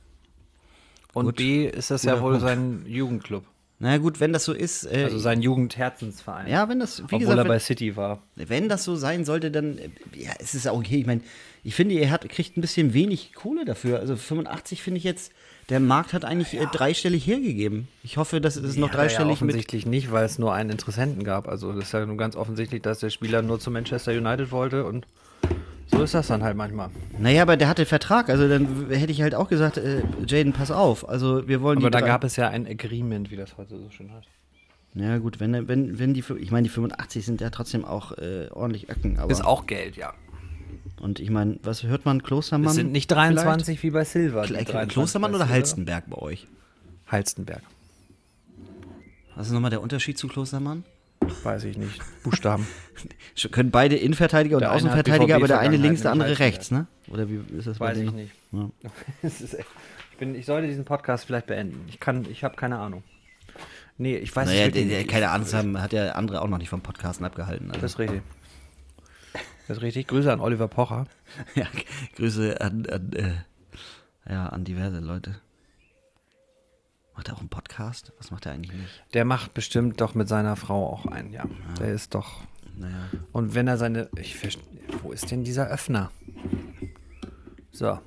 Und 1.12 1.26
Gut. 1.26 1.36
B 1.36 1.66
ist 1.66 1.90
das 1.90 2.02
ja 2.04 2.20
wohl 2.20 2.38
sein 2.40 2.84
Jugendclub. 2.86 3.44
Naja 3.80 3.96
gut, 3.98 4.20
wenn 4.20 4.32
das 4.32 4.44
so 4.44 4.52
ist, 4.52 4.84
äh, 4.84 5.04
Also 5.04 5.18
sein 5.18 5.42
Jugendherzensverein. 5.42 6.46
ja, 6.48 6.68
wenn 6.68 6.78
das, 6.78 7.00
wie 7.00 7.04
Obwohl 7.04 7.18
gesagt, 7.20 7.38
er 7.38 7.44
bei 7.44 7.54
wenn, 7.54 7.60
City 7.60 7.96
war. 7.96 8.22
wenn 8.36 8.68
das 8.68 8.84
so 8.84 8.94
sein 8.94 9.24
sollte, 9.24 9.50
dann, 9.50 9.78
äh, 9.78 9.88
ja, 10.14 10.30
es 10.38 10.54
ist 10.54 10.68
auch 10.68 10.78
okay. 10.78 10.98
Ich 11.00 11.06
meine, 11.06 11.22
ich 11.64 11.74
finde, 11.74 11.94
er 11.96 12.10
hat, 12.10 12.28
kriegt 12.28 12.56
ein 12.56 12.60
bisschen 12.60 12.94
wenig 12.94 13.32
Kohle 13.34 13.64
dafür. 13.64 13.98
Also 13.98 14.16
85 14.16 14.82
finde 14.82 14.98
ich 14.98 15.04
jetzt, 15.04 15.32
der 15.70 15.80
Markt 15.80 16.12
hat 16.12 16.24
eigentlich 16.24 16.54
äh, 16.60 16.66
dreistellig 16.72 17.26
hergegeben. 17.26 17.88
Ich 18.02 18.16
hoffe, 18.16 18.40
dass 18.40 18.56
es 18.56 18.76
noch 18.76 18.88
Hat 18.88 18.94
er 18.94 18.98
dreistellig 19.02 19.40
ja 19.40 19.44
mit. 19.46 19.54
offensichtlich 19.54 19.86
nicht, 19.86 20.10
weil 20.12 20.24
es 20.24 20.38
nur 20.38 20.52
einen 20.52 20.70
Interessenten 20.70 21.24
gab. 21.24 21.48
Also 21.48 21.72
das 21.72 21.84
ist 21.86 21.92
ja 21.92 22.04
nun 22.04 22.18
ganz 22.18 22.36
offensichtlich, 22.36 22.82
dass 22.82 22.98
der 23.00 23.10
Spieler 23.10 23.40
nur 23.42 23.60
zu 23.60 23.70
Manchester 23.70 24.12
United 24.12 24.50
wollte 24.52 24.84
und 24.84 25.06
so 26.00 26.04
ist 26.04 26.14
das 26.14 26.26
dann 26.28 26.42
halt 26.42 26.56
manchmal. 26.56 26.90
Naja, 27.18 27.42
aber 27.42 27.56
der 27.56 27.68
hatte 27.68 27.86
Vertrag, 27.86 28.28
also 28.28 28.48
dann 28.48 28.88
hätte 28.90 29.12
ich 29.12 29.22
halt 29.22 29.34
auch 29.34 29.48
gesagt, 29.48 29.76
äh, 29.76 30.02
Jaden, 30.26 30.52
pass 30.52 30.70
auf. 30.70 31.08
Also 31.08 31.46
wir 31.46 31.60
wollen 31.62 31.78
Aber 31.78 31.90
da 31.90 32.00
gab 32.00 32.24
es 32.24 32.36
ja 32.36 32.48
ein 32.48 32.66
Agreement, 32.66 33.30
wie 33.30 33.36
das 33.36 33.56
heute 33.56 33.78
so 33.78 33.90
schön 33.90 34.12
heißt. 34.12 34.28
Ja 34.94 35.18
gut, 35.18 35.38
wenn, 35.38 35.68
wenn, 35.68 35.98
wenn 35.98 36.14
die, 36.14 36.24
ich 36.38 36.50
meine, 36.50 36.64
die 36.64 36.68
85 36.68 37.24
sind 37.24 37.40
ja 37.40 37.50
trotzdem 37.50 37.84
auch 37.84 38.12
äh, 38.18 38.48
ordentlich 38.50 38.88
Öcken, 38.88 39.18
aber. 39.18 39.30
Ist 39.30 39.44
auch 39.44 39.66
Geld, 39.66 39.96
ja. 39.96 40.14
Und 41.00 41.20
ich 41.20 41.30
meine, 41.30 41.58
was 41.62 41.84
hört 41.84 42.04
man, 42.04 42.22
Klostermann? 42.22 42.68
Es 42.68 42.74
sind 42.74 42.92
nicht 42.92 43.10
23 43.10 43.82
wie 43.82 43.90
bei 43.90 44.04
Vielleicht? 44.04 44.46
Kl 44.46 44.54
23 44.54 44.92
Klostermann 44.92 45.34
oder. 45.34 45.48
Halstenberg 45.48 46.10
bei 46.10 46.18
euch? 46.18 46.46
Halstenberg. 47.06 47.62
Was 49.36 49.46
ist 49.46 49.52
nochmal 49.52 49.70
der 49.70 49.80
Unterschied 49.80 50.18
zu 50.18 50.28
Klostermann? 50.28 50.84
Weiß 51.42 51.64
ich 51.64 51.76
nicht. 51.78 52.00
Buchstaben. 52.22 52.66
Können 53.50 53.70
beide 53.70 53.96
Innenverteidiger 53.96 54.56
und 54.56 54.60
Der 54.62 54.72
Außenverteidiger, 54.72 55.36
aber 55.36 55.48
der 55.48 55.58
eine 55.60 55.76
links, 55.76 56.02
der 56.02 56.12
andere 56.12 56.38
rechts, 56.38 56.70
ne? 56.70 56.86
Oder 57.08 57.28
wie 57.28 57.40
ist 57.56 57.66
das 57.66 57.78
bei 57.78 57.88
Weiß 57.90 57.98
ich 57.98 58.04
denen? 58.10 58.16
nicht. 58.16 58.34
Ja. 58.52 58.70
Echt, 59.22 59.40
ich, 60.12 60.18
bin, 60.18 60.34
ich 60.34 60.44
sollte 60.46 60.66
diesen 60.68 60.84
Podcast 60.84 61.24
vielleicht 61.24 61.46
beenden. 61.46 61.86
Ich 61.88 61.98
kann, 62.00 62.26
ich 62.30 62.44
habe 62.44 62.56
keine 62.56 62.78
Ahnung. 62.78 63.02
Nee, 63.96 64.16
ich 64.16 64.34
weiß 64.34 64.48
Naja, 64.48 64.64
nicht. 64.66 64.76
der, 64.76 64.84
der, 64.84 65.04
keine 65.06 65.30
Ahnung 65.30 65.50
haben, 65.52 65.80
hat 65.80 65.92
ja 65.92 66.12
andere 66.12 66.42
auch 66.42 66.48
noch 66.48 66.58
nicht 66.58 66.70
vom 66.70 66.80
Podcasten 66.82 67.24
abgehalten. 67.24 67.70
Also. 67.70 67.80
Das 67.80 67.92
ist 67.92 67.98
richtig. 67.98 68.22
Das 69.68 69.76
ist 69.78 69.82
richtig. 69.82 70.08
Grüße 70.08 70.32
an 70.32 70.40
Oliver 70.40 70.68
Pocher. 70.68 71.06
Ja, 71.54 71.66
Grüße 72.16 72.60
an, 72.60 72.86
an, 72.86 73.12
äh, 73.12 73.32
ja, 74.30 74.46
an 74.46 74.64
diverse 74.64 74.98
Leute. 75.00 75.36
Macht 77.20 77.28
er 77.28 77.34
auch 77.34 77.40
einen 77.40 77.50
Podcast? 77.50 78.14
Was 78.16 78.30
macht 78.30 78.46
er 78.46 78.52
eigentlich 78.52 78.72
nicht? 78.72 79.04
Der 79.12 79.26
macht 79.26 79.52
bestimmt 79.52 80.00
doch 80.00 80.14
mit 80.14 80.26
seiner 80.26 80.56
Frau 80.56 80.86
auch 80.86 81.04
einen, 81.04 81.34
ja. 81.34 81.44
Der 81.78 81.92
ist 81.92 82.14
doch. 82.14 82.40
Naja. 82.78 83.10
Und 83.32 83.54
wenn 83.54 83.68
er 83.68 83.76
seine. 83.76 84.08
Ich 84.16 84.38
Wo 85.02 85.12
ist 85.12 85.30
denn 85.30 85.44
dieser 85.44 85.66
Öffner? 85.68 86.10
So. 87.72 87.98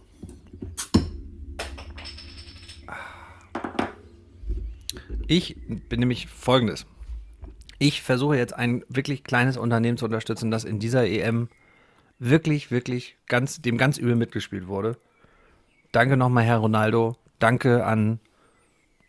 Ich 5.27 5.57
bin 5.67 5.99
nämlich 5.99 6.25
folgendes. 6.25 6.87
Ich 7.77 8.01
versuche 8.01 8.35
jetzt 8.35 8.55
ein 8.55 8.83
wirklich 8.89 9.23
kleines 9.23 9.57
Unternehmen 9.57 9.99
zu 9.99 10.05
unterstützen, 10.05 10.49
das 10.49 10.63
in 10.63 10.79
dieser 10.79 11.05
EM 11.05 11.49
wirklich, 12.17 12.71
wirklich 12.71 13.15
ganz, 13.27 13.61
dem 13.61 13.77
ganz 13.77 13.99
übel 13.99 14.15
mitgespielt 14.15 14.65
wurde. 14.65 14.97
Danke 15.91 16.17
nochmal, 16.17 16.45
Herr 16.45 16.57
Ronaldo. 16.57 17.15
Danke 17.37 17.85
an. 17.85 18.19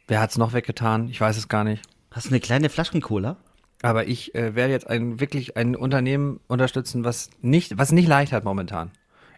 Wer 0.07 0.21
hat 0.21 0.31
es 0.31 0.39
noch 0.39 0.53
weggetan? 0.53 1.09
Ich 1.09 1.21
weiß 1.21 1.37
es 1.37 1.49
gar 1.49 1.65
nicht. 1.65 1.83
Hast 2.11 2.27
du 2.27 2.31
eine 2.31 2.41
kleine 2.41 2.69
Flaschen-Cola? 2.69 3.37
Aber 3.83 4.07
ich 4.07 4.35
äh, 4.35 4.55
werde 4.55 4.73
jetzt 4.73 4.87
ein 4.87 5.21
wirklich 5.21 5.57
ein 5.57 5.77
Unternehmen 5.77 6.41
unterstützen, 6.47 7.05
was 7.05 7.31
nicht, 7.41 7.77
was 7.77 7.93
nicht 7.93 8.09
leicht 8.09 8.33
hat 8.33 8.45
momentan. 8.45 8.91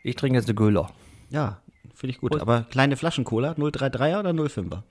Ich 0.02 0.16
trinke 0.16 0.38
jetzt 0.38 0.48
eine 0.48 0.54
Göhler. 0.54 0.90
Ja, 1.30 1.60
finde 1.94 2.12
ich 2.12 2.20
gut. 2.20 2.30
Prost. 2.32 2.42
Aber 2.42 2.62
kleine 2.70 2.96
Flaschen-Cola, 2.96 3.52
033er 3.52 4.20
oder 4.20 4.30
05er? 4.30 4.82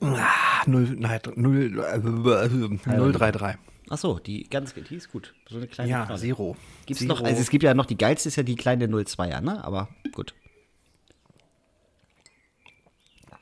Ah, 0.00 0.62
0, 0.66 0.96
nein, 0.98 1.20
0, 1.34 1.80
äh, 1.80 3.12
033. 3.12 3.58
Ach 3.90 3.98
so, 3.98 4.18
die 4.18 4.44
ganz, 4.48 4.74
die 4.74 4.94
ist 4.94 5.10
gut. 5.10 5.34
So 5.48 5.56
eine 5.56 5.66
kleine 5.66 5.90
Ja. 5.90 6.16
Zero. 6.16 6.56
Gibt's 6.86 7.00
Zero. 7.00 7.14
noch, 7.14 7.22
also 7.24 7.40
es 7.40 7.48
gibt 7.50 7.64
ja 7.64 7.72
noch, 7.74 7.86
die 7.86 7.96
geilste 7.96 8.28
ist 8.28 8.36
ja 8.36 8.42
die 8.42 8.54
kleine 8.54 8.86
02er, 8.86 9.40
ne? 9.40 9.64
Aber 9.64 9.88
gut. 10.12 10.34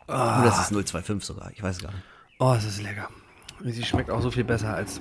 Oder 0.08 0.42
das 0.44 0.60
ist 0.60 0.72
025 0.72 1.24
sogar, 1.24 1.50
ich 1.52 1.62
weiß 1.62 1.76
es 1.76 1.82
gar 1.82 1.92
nicht. 1.92 2.02
Oh, 2.38 2.54
es 2.56 2.64
ist 2.64 2.82
lecker. 2.82 3.08
Sie 3.64 3.84
schmeckt 3.84 4.10
auch 4.10 4.20
so 4.20 4.30
viel 4.30 4.44
besser 4.44 4.74
als 4.74 5.00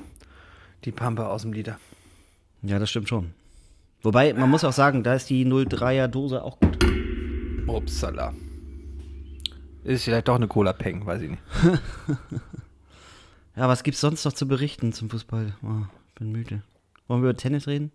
die 0.83 0.91
Pampe 0.91 1.27
aus 1.27 1.41
dem 1.43 1.53
Liter. 1.53 1.77
Ja, 2.61 2.79
das 2.79 2.89
stimmt 2.89 3.09
schon. 3.09 3.33
Wobei, 4.01 4.33
man 4.33 4.49
muss 4.49 4.63
auch 4.63 4.73
sagen, 4.73 5.03
da 5.03 5.13
ist 5.15 5.29
die 5.29 5.45
03er 5.45 6.07
Dose 6.07 6.43
auch 6.43 6.59
gut. 6.59 6.77
Upsala. 7.67 8.33
Ist 9.83 10.05
vielleicht 10.05 10.27
doch 10.27 10.35
eine 10.35 10.47
Cola 10.47 10.73
Peng, 10.73 11.05
weiß 11.05 11.21
ich 11.21 11.29
nicht. 11.31 11.43
Ja, 13.55 13.69
was 13.69 13.83
gibt's 13.83 14.01
sonst 14.01 14.25
noch 14.25 14.33
zu 14.33 14.47
berichten 14.47 14.91
zum 14.91 15.09
Fußball? 15.09 15.55
Oh, 15.63 15.85
bin 16.15 16.31
müde. 16.31 16.61
Wollen 17.07 17.21
wir 17.21 17.29
über 17.29 17.37
Tennis 17.37 17.67
reden? 17.67 17.91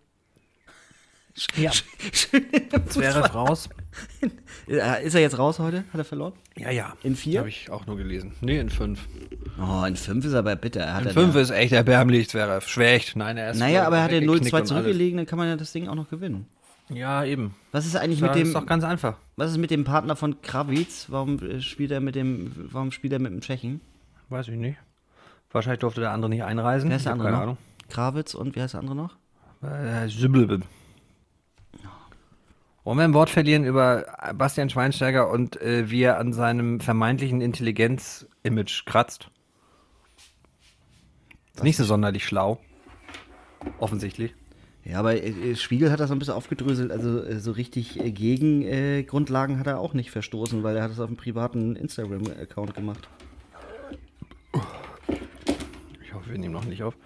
Ja. 1.57 1.71
Zverev 2.89 3.35
raus. 3.35 3.69
Ja, 4.69 4.95
Ist 4.95 5.15
er 5.15 5.21
jetzt 5.21 5.37
raus 5.37 5.59
heute? 5.59 5.79
Hat 5.93 5.99
er 5.99 6.05
verloren? 6.05 6.33
Ja, 6.57 6.71
ja. 6.71 6.93
In 7.03 7.17
vier? 7.17 7.41
Habe 7.41 7.49
ich 7.49 7.71
auch 7.71 7.87
nur 7.87 7.97
gelesen. 7.97 8.35
Nee, 8.41 8.61
in 8.61 8.71
fünf. 8.71 9.09
Oh, 9.61 9.85
in 9.85 9.97
fünf 9.97 10.25
ist 10.25 10.33
er 10.33 10.39
aber 10.41 10.55
bitter. 10.55 10.83
Er 10.83 10.95
hat 10.95 11.03
In 11.03 11.09
er 11.09 11.13
fünf 11.15 11.35
da- 11.35 11.41
ist 11.41 11.51
echt 11.51 11.73
erbärmlich, 11.73 12.29
Zverev. 12.29 12.69
Schwächt. 12.69 13.17
Nein, 13.17 13.37
er 13.37 13.51
ist 13.51 13.59
Naja, 13.59 13.85
aber 13.85 13.97
er 13.97 14.05
hat 14.05 14.13
ja 14.13 14.21
weggeknickt 14.21 14.45
0-2 14.45 14.49
und 14.49 14.55
alles. 14.55 14.69
zurückgelegen, 14.69 15.17
dann 15.17 15.27
kann 15.27 15.39
man 15.39 15.49
ja 15.49 15.57
das 15.57 15.73
Ding 15.73 15.89
auch 15.89 15.97
noch 15.97 16.09
gewinnen. 16.09 16.47
Ja, 16.89 17.25
eben. 17.25 17.57
Was 17.73 17.85
ist 17.85 17.97
eigentlich 17.97 18.21
Das 18.21 18.29
mit 18.31 18.37
dem, 18.39 18.47
ist 18.49 18.55
doch 18.55 18.67
ganz 18.67 18.85
einfach. 18.85 19.17
was 19.37 19.51
ist 19.51 19.59
mit 19.59 19.73
dem 19.73 19.83
Partner 19.83 20.15
von 20.15 20.41
Kravitz? 20.41 21.07
Warum 21.09 21.39
äh, 21.41 21.61
spielt 21.61 21.91
er 21.91 22.01
mit 22.01 22.15
dem, 22.15 22.53
warum 22.71 22.93
spielt 22.93 23.13
er 23.13 23.19
mit 23.19 23.33
dem 23.33 23.41
Tschechen? 23.41 23.81
Weiß 24.29 24.47
ich 24.47 24.57
nicht. 24.57 24.79
Wahrscheinlich 25.51 25.81
durfte 25.81 26.01
der 26.01 26.13
andere 26.13 26.29
nicht 26.31 26.45
einreisen. 26.45 26.89
Wer 26.91 26.97
ist 26.99 27.07
der 27.07 27.13
andere 27.15 27.33
keine 27.33 27.47
noch? 27.47 27.57
Kravitz 27.89 28.35
und 28.35 28.55
wie 28.55 28.63
heißt 28.63 28.75
der 28.75 28.81
andere 28.81 28.95
noch? 28.97 29.17
Ahnung. 29.63 29.85
Äh, 30.05 30.09
Sübbelbe. 30.09 30.61
Wollen 32.85 32.97
wir 32.97 33.05
ein 33.05 33.15
Wort 33.15 33.29
verlieren 33.29 33.65
über 33.65 34.07
Bastian 34.35 34.71
Schweinsteiger 34.71 35.31
und 35.31 35.61
äh, 35.61 35.91
wie 35.91 36.03
er 36.03 36.19
an 36.19 36.33
seinem 36.33 36.81
vermeintlichen 36.81 37.43
Intelligenz-Image 37.43 38.87
kratzt? 38.87 39.31
Ist 41.55 41.65
nicht 41.65 41.77
so 41.77 41.85
sonderlich 41.85 42.25
schlau. 42.25 42.59
Offensichtlich. 43.79 44.35
Ja, 44.85 44.99
aber 44.99 45.23
äh, 45.23 45.57
Spiegel 45.57 45.93
hat 45.93 46.01
das 46.01 46.11
ein 46.11 46.19
bisschen 46.19 46.35
aufgedröselt. 46.35 46.91
Also 46.91 47.23
äh, 47.23 47.39
so 47.39 47.53
richtig 47.53 48.01
äh, 48.01 48.11
gegen 48.13 48.63
äh, 48.63 49.03
Grundlagen 49.03 49.59
hat 49.59 49.67
er 49.67 49.79
auch 49.79 49.93
nicht 49.93 50.11
verstoßen, 50.11 50.63
weil 50.63 50.77
er 50.77 50.85
hat 50.85 50.91
das 50.91 51.01
auf 51.01 51.09
einem 51.09 51.19
privaten 51.19 51.77
Instagram-Account 51.77 52.75
gemacht. 52.75 53.09
Ich 56.03 56.15
hoffe, 56.15 56.31
wir 56.31 56.39
nehmen 56.39 56.55
noch 56.55 56.65
nicht 56.65 56.83
auf. 56.83 56.97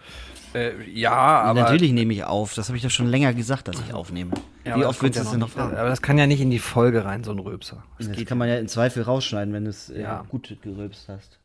Äh, 0.54 0.88
ja, 0.88 1.12
aber. 1.12 1.60
Natürlich 1.62 1.92
nehme 1.92 2.12
ich 2.14 2.24
auf. 2.24 2.54
Das 2.54 2.68
habe 2.68 2.76
ich 2.76 2.82
doch 2.82 2.90
schon 2.90 3.06
länger 3.06 3.34
gesagt, 3.34 3.68
dass 3.68 3.80
ich 3.80 3.92
aufnehme. 3.92 4.32
Ja, 4.64 4.76
Wie 4.76 4.84
oft 4.84 5.02
willst 5.02 5.18
du 5.18 5.22
das 5.22 5.30
denn 5.32 5.40
noch 5.40 5.50
fragen? 5.50 5.76
Aber 5.76 5.88
das 5.88 6.00
kann 6.00 6.16
ja 6.16 6.26
nicht 6.26 6.40
in 6.40 6.50
die 6.50 6.58
Folge 6.58 7.04
rein, 7.04 7.24
so 7.24 7.32
ein 7.32 7.38
Röpser. 7.38 7.84
Das 7.98 8.08
Das 8.08 8.16
geht 8.16 8.28
kann 8.28 8.38
man 8.38 8.48
ja 8.48 8.56
in 8.56 8.68
Zweifel 8.68 9.02
rausschneiden, 9.02 9.52
wenn 9.52 9.64
du 9.64 9.70
es 9.70 9.90
äh, 9.90 10.02
Ja. 10.02 10.24
gut 10.28 10.56
gerülpst 10.62 11.08
hast. 11.08 11.38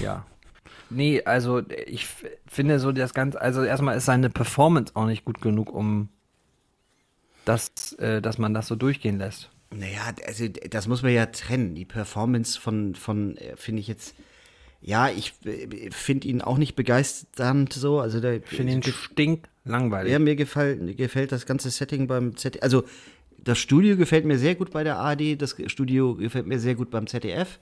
Ja. 0.00 0.24
Nee, 0.88 1.22
also 1.24 1.62
ich 1.86 2.08
finde 2.46 2.80
so 2.80 2.90
das 2.90 3.14
Ganze, 3.14 3.40
also 3.40 3.62
erstmal 3.62 3.96
ist 3.96 4.06
seine 4.06 4.30
Performance 4.30 4.96
auch 4.96 5.06
nicht 5.06 5.24
gut 5.24 5.40
genug, 5.40 5.72
um 5.72 6.08
das, 7.44 7.92
äh, 7.98 8.20
dass 8.20 8.38
man 8.38 8.54
das 8.54 8.66
so 8.66 8.74
durchgehen 8.74 9.18
lässt. 9.18 9.50
Naja, 9.72 10.00
also 10.26 10.48
das 10.48 10.88
muss 10.88 11.02
man 11.02 11.12
ja 11.12 11.26
trennen. 11.26 11.74
Die 11.76 11.84
Performance 11.84 12.58
von, 12.60 12.94
von 12.96 13.36
äh, 13.36 13.56
finde 13.56 13.80
ich 13.80 13.86
jetzt, 13.86 14.14
ja, 14.82 15.08
ich 15.08 15.34
äh, 15.44 15.90
finde 15.90 16.28
ihn 16.28 16.40
auch 16.42 16.58
nicht 16.58 16.74
begeisternd 16.76 17.72
so. 17.72 18.00
Also 18.00 18.20
der, 18.20 18.36
Ich 18.36 18.44
finde 18.46 18.72
ihn 18.72 18.82
stinklangweilig. 18.82 20.12
ja, 20.12 20.18
mir 20.18 20.36
gefällt, 20.36 20.96
gefällt 20.96 21.32
das 21.32 21.46
ganze 21.46 21.70
Setting 21.70 22.06
beim 22.06 22.36
ZDF. 22.36 22.62
Also 22.62 22.84
das 23.38 23.58
Studio 23.58 23.96
gefällt 23.96 24.24
mir 24.24 24.38
sehr 24.38 24.54
gut 24.54 24.70
bei 24.70 24.84
der 24.84 24.98
ARD, 24.98 25.40
das 25.40 25.56
Studio 25.66 26.14
gefällt 26.14 26.46
mir 26.46 26.58
sehr 26.58 26.74
gut 26.74 26.90
beim 26.90 27.06
ZDF. 27.06 27.58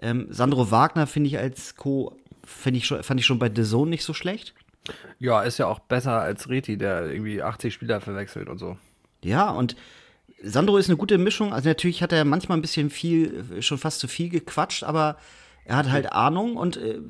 Ähm, 0.00 0.26
Sandro 0.30 0.70
Wagner 0.70 1.06
finde 1.06 1.28
ich 1.28 1.38
als 1.38 1.76
Co. 1.76 2.16
Find 2.44 2.76
ich 2.76 2.86
schon, 2.86 3.02
fand 3.02 3.20
ich 3.20 3.26
schon 3.26 3.38
bei 3.38 3.50
The 3.54 3.62
Zone 3.62 3.90
nicht 3.90 4.02
so 4.02 4.14
schlecht. 4.14 4.54
Ja, 5.18 5.42
ist 5.42 5.58
ja 5.58 5.66
auch 5.66 5.78
besser 5.78 6.20
als 6.20 6.48
Reti, 6.48 6.78
der 6.78 7.10
irgendwie 7.10 7.42
80 7.42 7.74
Spieler 7.74 8.00
verwechselt 8.00 8.48
und 8.48 8.58
so. 8.58 8.78
Ja, 9.22 9.50
und 9.50 9.76
Sandro 10.42 10.78
ist 10.78 10.88
eine 10.88 10.96
gute 10.96 11.18
Mischung. 11.18 11.52
Also 11.52 11.68
natürlich 11.68 12.02
hat 12.02 12.12
er 12.12 12.24
manchmal 12.24 12.56
ein 12.58 12.62
bisschen 12.62 12.88
viel, 12.88 13.44
schon 13.60 13.76
fast 13.78 14.00
zu 14.00 14.08
viel 14.08 14.30
gequatscht, 14.30 14.82
aber 14.82 15.18
er 15.64 15.76
hat 15.76 15.90
halt 15.90 16.12
Ahnung 16.12 16.56
und 16.56 16.76
äh, 16.76 17.00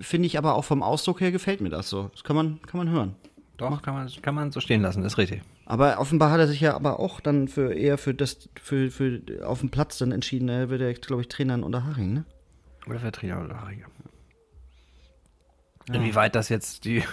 finde 0.00 0.26
ich 0.26 0.38
aber 0.38 0.54
auch 0.54 0.64
vom 0.64 0.82
Ausdruck 0.82 1.20
her 1.20 1.32
gefällt 1.32 1.60
mir 1.60 1.70
das 1.70 1.88
so. 1.88 2.08
Das 2.12 2.24
kann 2.24 2.36
man, 2.36 2.60
kann 2.62 2.78
man 2.78 2.90
hören. 2.90 3.16
Doch, 3.56 3.82
kann 3.82 3.94
man, 3.94 4.10
kann 4.22 4.34
man 4.34 4.52
so 4.52 4.60
stehen 4.60 4.80
lassen, 4.80 5.04
ist 5.04 5.18
richtig. 5.18 5.42
Aber 5.66 5.98
offenbar 6.00 6.30
hat 6.30 6.40
er 6.40 6.48
sich 6.48 6.60
ja 6.60 6.74
aber 6.74 6.98
auch 6.98 7.20
dann 7.20 7.46
für 7.46 7.72
eher 7.72 7.98
für 7.98 8.14
das, 8.14 8.48
für, 8.60 8.90
für 8.90 9.20
auf 9.44 9.60
dem 9.60 9.70
Platz 9.70 9.98
dann 9.98 10.12
entschieden, 10.12 10.48
er 10.48 10.70
wird 10.70 10.80
ja, 10.80 10.92
glaube 10.92 11.22
ich, 11.22 11.28
Trainer 11.28 11.54
in 11.54 11.62
Unterhaching, 11.62 12.12
ne? 12.12 12.24
Oder 12.86 13.00
für 13.00 13.12
Trainer 13.12 13.44
oder 13.44 13.60
Haarige. 13.60 13.84
Inwieweit 15.92 16.34
das 16.34 16.48
jetzt 16.48 16.84
die, 16.84 17.04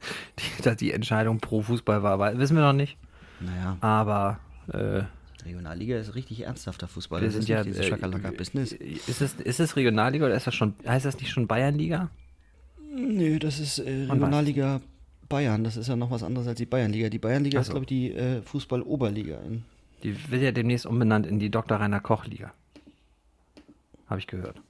die, 0.64 0.76
die 0.76 0.92
Entscheidung 0.92 1.38
pro 1.38 1.62
Fußball 1.62 2.02
war, 2.02 2.38
wissen 2.38 2.56
wir 2.56 2.62
noch 2.62 2.72
nicht. 2.72 2.98
Naja, 3.40 3.76
Aber 3.80 4.40
äh, 4.72 5.04
Regionalliga 5.44 5.96
ist 5.98 6.14
richtig 6.14 6.40
ernsthafter 6.42 6.86
Fußball. 6.88 7.20
wir 7.20 7.26
das 7.26 7.34
sind 7.34 7.42
ist 7.42 7.48
ja. 7.48 7.64
dieses 7.64 7.80
äh, 7.86 7.88
Schakalaka-Business. 7.90 8.72
Ist 8.72 9.20
es, 9.20 9.34
ist 9.34 9.60
es 9.60 9.76
Regionalliga 9.76 10.26
oder 10.26 10.34
ist 10.36 10.46
das 10.46 10.54
schon, 10.54 10.74
heißt 10.86 11.04
das 11.04 11.18
nicht 11.18 11.30
schon 11.30 11.46
Bayernliga? 11.46 12.10
Nö, 12.94 13.38
das 13.38 13.58
ist 13.58 13.78
äh. 13.78 14.06
Regionalliga 14.10 14.80
Bayern. 15.28 15.64
Das 15.64 15.76
ist 15.76 15.88
ja 15.88 15.96
noch 15.96 16.10
was 16.10 16.22
anderes 16.22 16.46
als 16.46 16.58
die 16.58 16.66
Bayernliga. 16.66 17.08
Die 17.08 17.18
Bayernliga 17.18 17.58
Ach 17.58 17.62
ist, 17.62 17.66
so. 17.68 17.72
glaube 17.72 17.84
ich, 17.84 17.88
die 17.88 18.12
äh, 18.12 18.42
Fußball-Oberliga. 18.42 19.40
in- 19.42 19.64
Die 20.02 20.30
wird 20.30 20.42
ja 20.42 20.52
demnächst 20.52 20.84
umbenannt 20.86 21.26
in 21.26 21.38
die 21.38 21.50
Dr. 21.50 21.78
Rainer 21.78 22.00
Koch 22.00 22.26
Liga. 22.26 22.52
Habe 24.08 24.20
ich 24.20 24.26
gehört. 24.26 24.60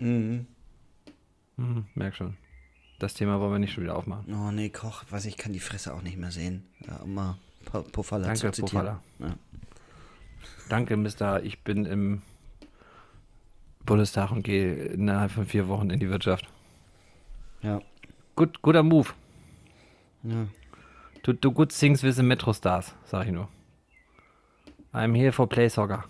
Mhm, 0.00 0.46
merk 1.94 2.14
schon. 2.14 2.36
Das 3.00 3.14
Thema 3.14 3.40
wollen 3.40 3.52
wir 3.52 3.58
nicht 3.58 3.72
schon 3.72 3.84
wieder 3.84 3.96
aufmachen. 3.96 4.32
Oh 4.32 4.50
nee, 4.52 4.70
Koch, 4.70 5.04
weiß 5.10 5.24
ich, 5.26 5.36
kann 5.36 5.52
die 5.52 5.60
Fresse 5.60 5.94
auch 5.94 6.02
nicht 6.02 6.16
mehr 6.16 6.30
sehen. 6.30 6.64
Ja, 6.86 6.98
Po- 6.98 7.34
Pofalla 7.70 8.26
Danke, 8.26 8.40
zu 8.40 8.50
zitieren. 8.52 8.98
Ja. 9.18 9.34
Danke, 10.68 10.96
Mister. 10.96 11.42
Ich 11.42 11.62
bin 11.62 11.84
im 11.86 12.22
Bundestag 13.84 14.30
und 14.32 14.42
gehe 14.42 14.74
innerhalb 14.74 15.30
von 15.30 15.46
vier 15.46 15.68
Wochen 15.68 15.90
in 15.90 15.98
die 15.98 16.10
Wirtschaft. 16.10 16.48
Ja. 17.62 17.80
Gut, 18.36 18.62
guter 18.62 18.82
Move. 18.82 19.08
ja. 20.22 20.46
Du, 21.22 21.32
du 21.32 21.50
good 21.52 21.70
things 21.72 22.02
with 22.02 22.16
the 22.16 22.22
Metro 22.22 22.52
Stars, 22.52 22.94
sag 23.04 23.26
ich 23.26 23.32
nur. 23.32 23.48
I'm 24.94 25.14
here 25.14 25.32
for 25.32 25.46
play 25.46 25.68
soccer. 25.68 26.04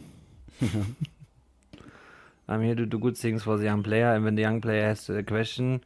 I'm 2.49 2.63
here 2.63 2.77
to 2.77 2.87
do 2.87 2.99
good 2.99 3.17
things 3.17 3.43
for 3.43 3.59
the 3.59 3.65
young 3.65 3.83
player, 3.83 4.15
and 4.15 4.25
when 4.25 4.37
the 4.37 4.43
young 4.43 4.61
player 4.61 4.89
has 4.89 5.09
a 5.11 5.23
question, 5.23 5.83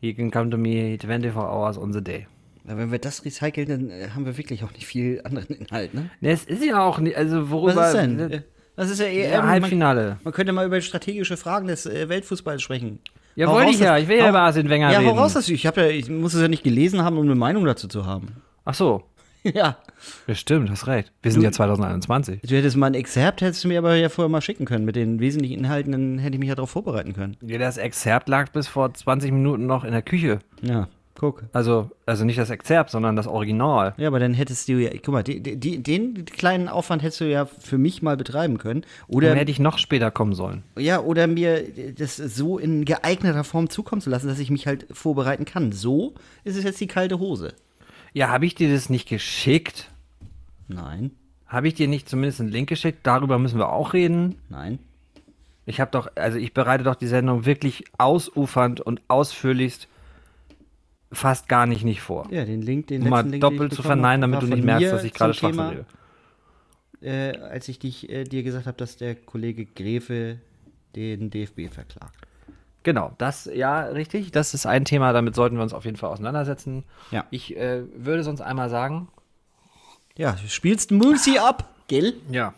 he 0.00 0.12
can 0.12 0.30
come 0.30 0.50
to 0.50 0.56
me 0.56 0.96
24 0.96 1.42
hours 1.42 1.78
on 1.78 1.92
the 1.92 2.00
day. 2.00 2.26
Ja, 2.68 2.76
wenn 2.78 2.92
wir 2.92 2.98
das 2.98 3.24
recyceln, 3.24 3.68
dann 3.68 3.90
äh, 3.90 4.08
haben 4.14 4.24
wir 4.24 4.36
wirklich 4.38 4.62
auch 4.64 4.72
nicht 4.72 4.86
viel 4.86 5.20
anderen 5.24 5.56
Inhalt, 5.56 5.94
ne? 5.94 6.10
Ne, 6.20 6.30
es 6.30 6.44
ist 6.44 6.64
ja 6.64 6.80
auch 6.84 6.98
nicht, 6.98 7.16
also 7.16 7.50
worüber. 7.50 7.76
Was 7.76 7.94
ist 7.94 8.00
denn? 8.00 8.18
Äh, 8.20 8.42
Das 8.76 8.88
ist 8.90 9.00
ja 9.00 9.06
EM. 9.06 9.30
Ja, 9.32 9.40
man, 9.40 9.50
Halbfinale. 9.50 10.18
man 10.22 10.32
könnte 10.32 10.52
mal 10.52 10.64
über 10.66 10.80
strategische 10.80 11.36
Fragen 11.36 11.66
des 11.66 11.86
äh, 11.86 12.08
Weltfußballs 12.08 12.62
sprechen. 12.62 13.00
Ja, 13.34 13.46
Hau 13.48 13.54
wollte 13.54 13.66
raus, 13.68 13.74
ich 13.76 13.80
ja. 13.80 13.98
Ich 13.98 14.08
will 14.08 14.18
ja 14.18 14.28
über 14.28 14.40
Arsene 14.40 14.68
Wenger 14.68 14.92
Ja, 14.92 14.98
reden. 15.00 15.18
raus, 15.18 15.32
das, 15.34 15.48
ich, 15.48 15.66
hab 15.66 15.76
ja, 15.76 15.86
ich 15.86 16.08
muss 16.08 16.34
es 16.34 16.40
ja 16.42 16.48
nicht 16.48 16.62
gelesen 16.64 17.02
haben, 17.02 17.16
um 17.18 17.24
eine 17.24 17.34
Meinung 17.34 17.64
dazu 17.64 17.88
zu 17.88 18.06
haben. 18.06 18.36
Ach 18.64 18.74
so. 18.74 19.02
ja. 19.42 19.76
Bestimmt, 20.26 20.70
hast 20.70 20.86
recht. 20.86 21.10
Wir 21.22 21.32
sind 21.32 21.42
ja 21.42 21.50
2021. 21.50 22.42
Du 22.42 22.54
hättest 22.56 22.76
mal 22.76 22.86
ein 22.86 22.94
Exerpt, 22.94 23.40
hättest 23.40 23.64
du 23.64 23.68
mir 23.68 23.78
aber 23.78 23.96
ja 23.96 24.08
vorher 24.08 24.28
mal 24.28 24.40
schicken 24.40 24.66
können. 24.66 24.84
Mit 24.84 24.94
den 24.96 25.18
wesentlichen 25.18 25.58
Inhalten, 25.58 25.90
dann 25.92 26.18
hätte 26.18 26.34
ich 26.34 26.40
mich 26.40 26.48
ja 26.48 26.54
darauf 26.54 26.70
vorbereiten 26.70 27.12
können. 27.14 27.36
Ja, 27.42 27.58
das 27.58 27.76
Exzerpt 27.76 28.28
lag 28.28 28.50
bis 28.52 28.68
vor 28.68 28.92
20 28.94 29.32
Minuten 29.32 29.66
noch 29.66 29.82
in 29.84 29.90
der 29.92 30.02
Küche. 30.02 30.38
Ja, 30.60 30.88
guck. 31.22 31.44
Also, 31.54 31.90
also 32.04 32.26
nicht 32.26 32.38
das 32.38 32.50
Exzerpt, 32.50 32.90
sondern 32.90 33.16
das 33.16 33.26
Original. 33.26 33.94
Ja, 33.96 34.08
aber 34.08 34.18
dann 34.20 34.34
hättest 34.34 34.68
du 34.68 34.72
ja, 34.74 34.90
guck 34.90 35.08
mal, 35.08 35.22
die, 35.22 35.40
die, 35.40 35.82
den 35.82 36.26
kleinen 36.26 36.68
Aufwand 36.68 37.02
hättest 37.02 37.20
du 37.22 37.30
ja 37.30 37.46
für 37.46 37.78
mich 37.78 38.02
mal 38.02 38.18
betreiben 38.18 38.58
können. 38.58 38.84
Oder, 39.08 39.28
Dann 39.28 39.38
hätte 39.38 39.50
ich 39.50 39.58
noch 39.58 39.78
später 39.78 40.10
kommen 40.10 40.34
sollen. 40.34 40.62
ja, 40.78 41.00
oder 41.00 41.26
mir 41.26 41.64
das 41.96 42.16
so 42.16 42.58
in 42.58 42.84
geeigneter 42.84 43.44
Form 43.44 43.70
zukommen 43.70 44.02
zu 44.02 44.10
lassen, 44.10 44.26
dass 44.28 44.38
ich 44.38 44.50
mich 44.50 44.66
halt 44.66 44.86
vorbereiten 44.90 45.46
kann. 45.46 45.72
So 45.72 46.12
ist 46.44 46.56
es 46.58 46.64
jetzt 46.64 46.80
die 46.80 46.86
kalte 46.88 47.18
Hose. 47.18 47.54
Ja, 48.12 48.28
habe 48.28 48.44
ich 48.44 48.54
dir 48.54 48.70
das 48.70 48.90
nicht 48.90 49.08
geschickt? 49.08 49.88
Nein, 50.68 51.12
Habe 51.46 51.68
ich 51.68 51.74
dir 51.74 51.88
nicht 51.88 52.08
zumindest 52.08 52.40
einen 52.40 52.50
Link 52.50 52.68
geschickt? 52.68 53.00
Darüber 53.04 53.38
müssen 53.38 53.58
wir 53.58 53.70
auch 53.72 53.94
reden. 53.94 54.36
nein. 54.50 54.78
Ich 55.64 55.80
habe 55.80 55.92
doch, 55.92 56.08
also 56.16 56.38
ich 56.38 56.54
bereite 56.54 56.82
doch 56.82 56.96
die 56.96 57.06
Sendung 57.06 57.44
wirklich 57.46 57.84
ausufernd 57.96 58.80
und 58.80 59.00
ausführlichst 59.06 59.86
fast 61.12 61.48
gar 61.48 61.66
nicht 61.66 61.84
nicht 61.84 62.00
vor. 62.00 62.26
Ja, 62.30 62.44
den 62.44 62.62
Link, 62.62 62.86
den 62.88 63.02
Um 63.02 63.08
mal 63.10 63.20
Link, 63.20 63.32
den 63.32 63.40
doppelt 63.40 63.72
ich 63.72 63.76
zu 63.76 63.82
verneinen, 63.82 64.22
damit 64.22 64.42
du 64.42 64.46
nicht 64.46 64.64
merkst, 64.64 64.92
dass 64.92 65.04
ich 65.04 65.12
gerade 65.14 65.34
Schwachsinn 65.34 65.58
Thema, 65.58 65.68
rede. 67.02 67.36
äh, 67.36 67.38
als 67.38 67.68
ich 67.68 67.78
dich, 67.78 68.08
äh, 68.10 68.24
dir 68.24 68.42
gesagt 68.42 68.66
habe, 68.66 68.76
dass 68.76 68.96
der 68.96 69.14
Kollege 69.14 69.66
Gräfe 69.66 70.38
den 70.96 71.30
DFB 71.30 71.68
verklagt. 71.72 72.14
Genau, 72.84 73.12
das, 73.18 73.48
ja, 73.52 73.82
richtig. 73.84 74.32
Das 74.32 74.54
ist 74.54 74.66
ein 74.66 74.84
Thema, 74.84 75.12
damit 75.12 75.34
sollten 75.36 75.56
wir 75.56 75.62
uns 75.62 75.72
auf 75.72 75.84
jeden 75.84 75.96
Fall 75.96 76.10
auseinandersetzen. 76.10 76.82
Ja. 77.12 77.24
Ich 77.30 77.56
äh, 77.56 77.82
würde 77.94 78.24
sonst 78.24 78.40
einmal 78.40 78.70
sagen, 78.70 79.08
Ja, 80.16 80.32
du 80.32 80.48
spielst 80.48 80.90
Musi 80.90 81.38
ab, 81.38 81.68
gell? 81.86 82.14
ja, 82.30 82.54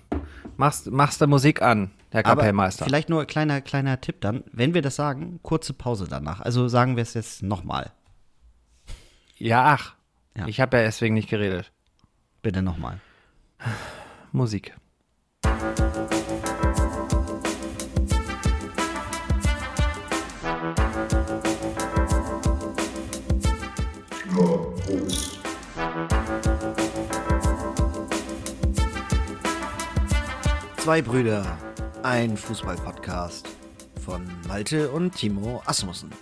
machst, 0.56 0.90
machst 0.90 1.20
du 1.20 1.26
Musik 1.26 1.61
an, 1.61 1.90
Herr 2.11 2.25
Aber 2.25 2.37
Kapellmeister. 2.37 2.87
vielleicht 2.87 3.11
nur 3.11 3.20
ein 3.20 3.26
kleiner, 3.26 3.61
kleiner 3.61 4.00
Tipp 4.00 4.23
dann. 4.23 4.44
Wenn 4.50 4.73
wir 4.73 4.80
das 4.80 4.96
sagen, 4.96 5.40
kurze 5.42 5.75
Pause 5.75 6.06
danach. 6.08 6.40
Also 6.40 6.68
sagen 6.68 6.96
wir 6.96 7.02
es 7.02 7.12
jetzt 7.14 7.42
nochmal. 7.42 7.90
Ja, 9.37 9.64
ach. 9.64 9.95
Ja. 10.37 10.47
Ich 10.47 10.61
habe 10.61 10.76
ja 10.76 10.83
deswegen 10.85 11.14
nicht 11.14 11.29
geredet. 11.29 11.73
Bitte 12.43 12.62
nochmal. 12.62 13.00
Musik. 14.33 14.75
Zwei 30.79 31.00
Brüder, 31.00 31.59
ein 32.03 32.37
Fußball-Podcast 32.37 33.49
von 34.05 34.29
Malte 34.47 34.91
und 34.91 35.12
Timo 35.12 35.62
Asmussen. 35.64 36.12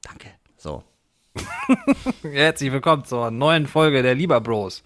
Danke. 0.00 0.30
So. 0.56 0.82
Herzlich 2.22 2.72
willkommen 2.72 3.04
zur 3.04 3.30
neuen 3.30 3.66
Folge 3.66 4.02
der 4.02 4.14
Lieber 4.14 4.40
Bros. 4.40 4.82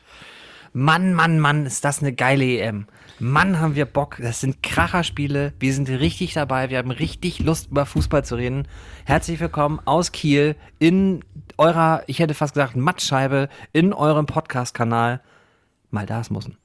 Mann, 0.72 1.14
Mann, 1.14 1.40
Mann, 1.40 1.66
ist 1.66 1.84
das 1.84 2.00
eine 2.00 2.12
geile 2.12 2.44
EM. 2.44 2.86
Mann, 3.18 3.58
haben 3.58 3.74
wir 3.74 3.86
Bock. 3.86 4.16
Das 4.20 4.40
sind 4.40 4.62
Kracherspiele. 4.62 5.52
Wir 5.58 5.74
sind 5.74 5.88
richtig 5.88 6.34
dabei. 6.34 6.70
Wir 6.70 6.78
haben 6.78 6.90
richtig 6.90 7.40
Lust, 7.40 7.70
über 7.70 7.86
Fußball 7.86 8.24
zu 8.24 8.36
reden. 8.36 8.66
Herzlich 9.04 9.40
willkommen 9.40 9.80
aus 9.84 10.12
Kiel 10.12 10.56
in 10.78 11.24
eurer, 11.58 12.02
ich 12.06 12.18
hätte 12.18 12.34
fast 12.34 12.54
gesagt, 12.54 12.76
Mattscheibe, 12.76 13.48
in 13.72 13.92
eurem 13.92 14.26
Podcast-Kanal. 14.26 15.20
Mal 15.90 16.06
das 16.06 16.30
mussen. 16.30 16.56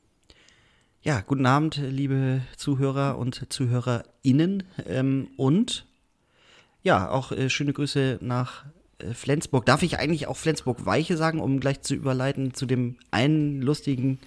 Ja, 1.02 1.22
guten 1.22 1.46
Abend, 1.46 1.76
liebe 1.78 2.42
Zuhörer 2.56 3.18
und 3.18 3.52
ZuhörerInnen. 3.52 4.64
Ähm, 4.88 5.28
und 5.38 5.86
ja, 6.84 7.10
auch 7.10 7.32
äh, 7.32 7.50
schöne 7.50 7.74
Grüße 7.74 8.20
nach 8.22 8.66
Flensburg. 9.14 9.66
Darf 9.66 9.84
ich 9.84 10.00
eigentlich 10.00 10.28
auch 10.28 10.38
Flensburg-Weiche 10.38 11.18
sagen, 11.18 11.40
um 11.40 11.60
gleich 11.60 11.82
zu 11.82 11.94
überleiten 11.96 12.54
zu 12.54 12.66
dem 12.66 12.96
einen 13.12 13.62
lustigen 13.62 14.20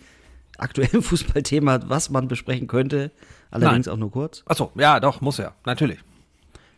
aktuellen 0.59 1.03
Fußballthema, 1.03 1.81
was 1.89 2.11
man 2.11 2.29
besprechen 2.29 2.67
könnte? 2.67 3.11
Allerdings 3.51 3.89
auch 3.89 3.97
nur 3.97 4.11
kurz. 4.11 4.43
Achso, 4.47 4.71
ja, 4.77 5.01
doch, 5.01 5.21
muss 5.21 5.39
ja, 5.39 5.53
natürlich. 5.65 5.99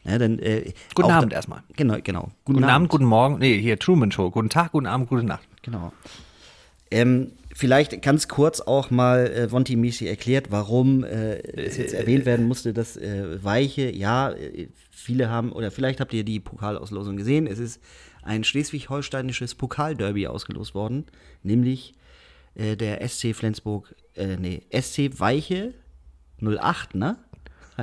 Ja, 0.04 0.16
dann, 0.18 0.38
äh, 0.38 0.72
Guten 0.94 1.10
Abend 1.10 1.32
da- 1.32 1.36
erstmal. 1.36 1.62
Genau, 1.76 1.98
genau. 2.02 2.30
Guten, 2.44 2.64
Abend, 2.64 2.88
guten 2.88 3.04
Morgen. 3.04 3.38
Nee, 3.38 3.60
hier 3.60 3.78
Truman 3.78 4.10
Show. 4.12 4.30
Guten 4.30 4.48
Tag, 4.48 4.72
guten 4.72 4.86
Abend, 4.86 5.08
gute 5.08 5.24
Nacht. 5.24 5.46
Genau. 5.62 5.92
Ähm, 6.90 7.32
vielleicht 7.54 8.02
ganz 8.02 8.28
kurz 8.28 8.60
auch 8.60 8.90
mal 8.90 9.26
äh, 9.26 9.50
Vonti 9.50 9.76
Misi 9.76 10.06
erklärt, 10.06 10.50
warum 10.50 11.04
äh, 11.04 11.38
es 11.38 11.76
jetzt 11.76 11.94
erwähnt 11.94 12.24
werden 12.24 12.46
musste, 12.46 12.72
dass 12.72 12.96
äh, 12.96 13.42
Weiche, 13.42 13.90
ja, 13.90 14.30
äh, 14.30 14.68
viele 14.90 15.28
haben, 15.28 15.52
oder 15.52 15.70
vielleicht 15.70 16.00
habt 16.00 16.12
ihr 16.12 16.24
die 16.24 16.40
Pokalauslosung 16.40 17.16
gesehen, 17.16 17.46
es 17.46 17.58
ist 17.58 17.80
ein 18.22 18.44
schleswig-holsteinisches 18.44 19.54
Pokalderby 19.54 20.26
ausgelost 20.26 20.74
worden, 20.74 21.06
nämlich 21.42 21.94
äh, 22.54 22.76
der 22.76 23.06
SC 23.06 23.34
Flensburg, 23.34 23.94
äh, 24.14 24.36
nee, 24.36 24.62
SC 24.70 25.18
Weiche 25.18 25.74
08, 26.42 26.94
ne? 26.94 27.16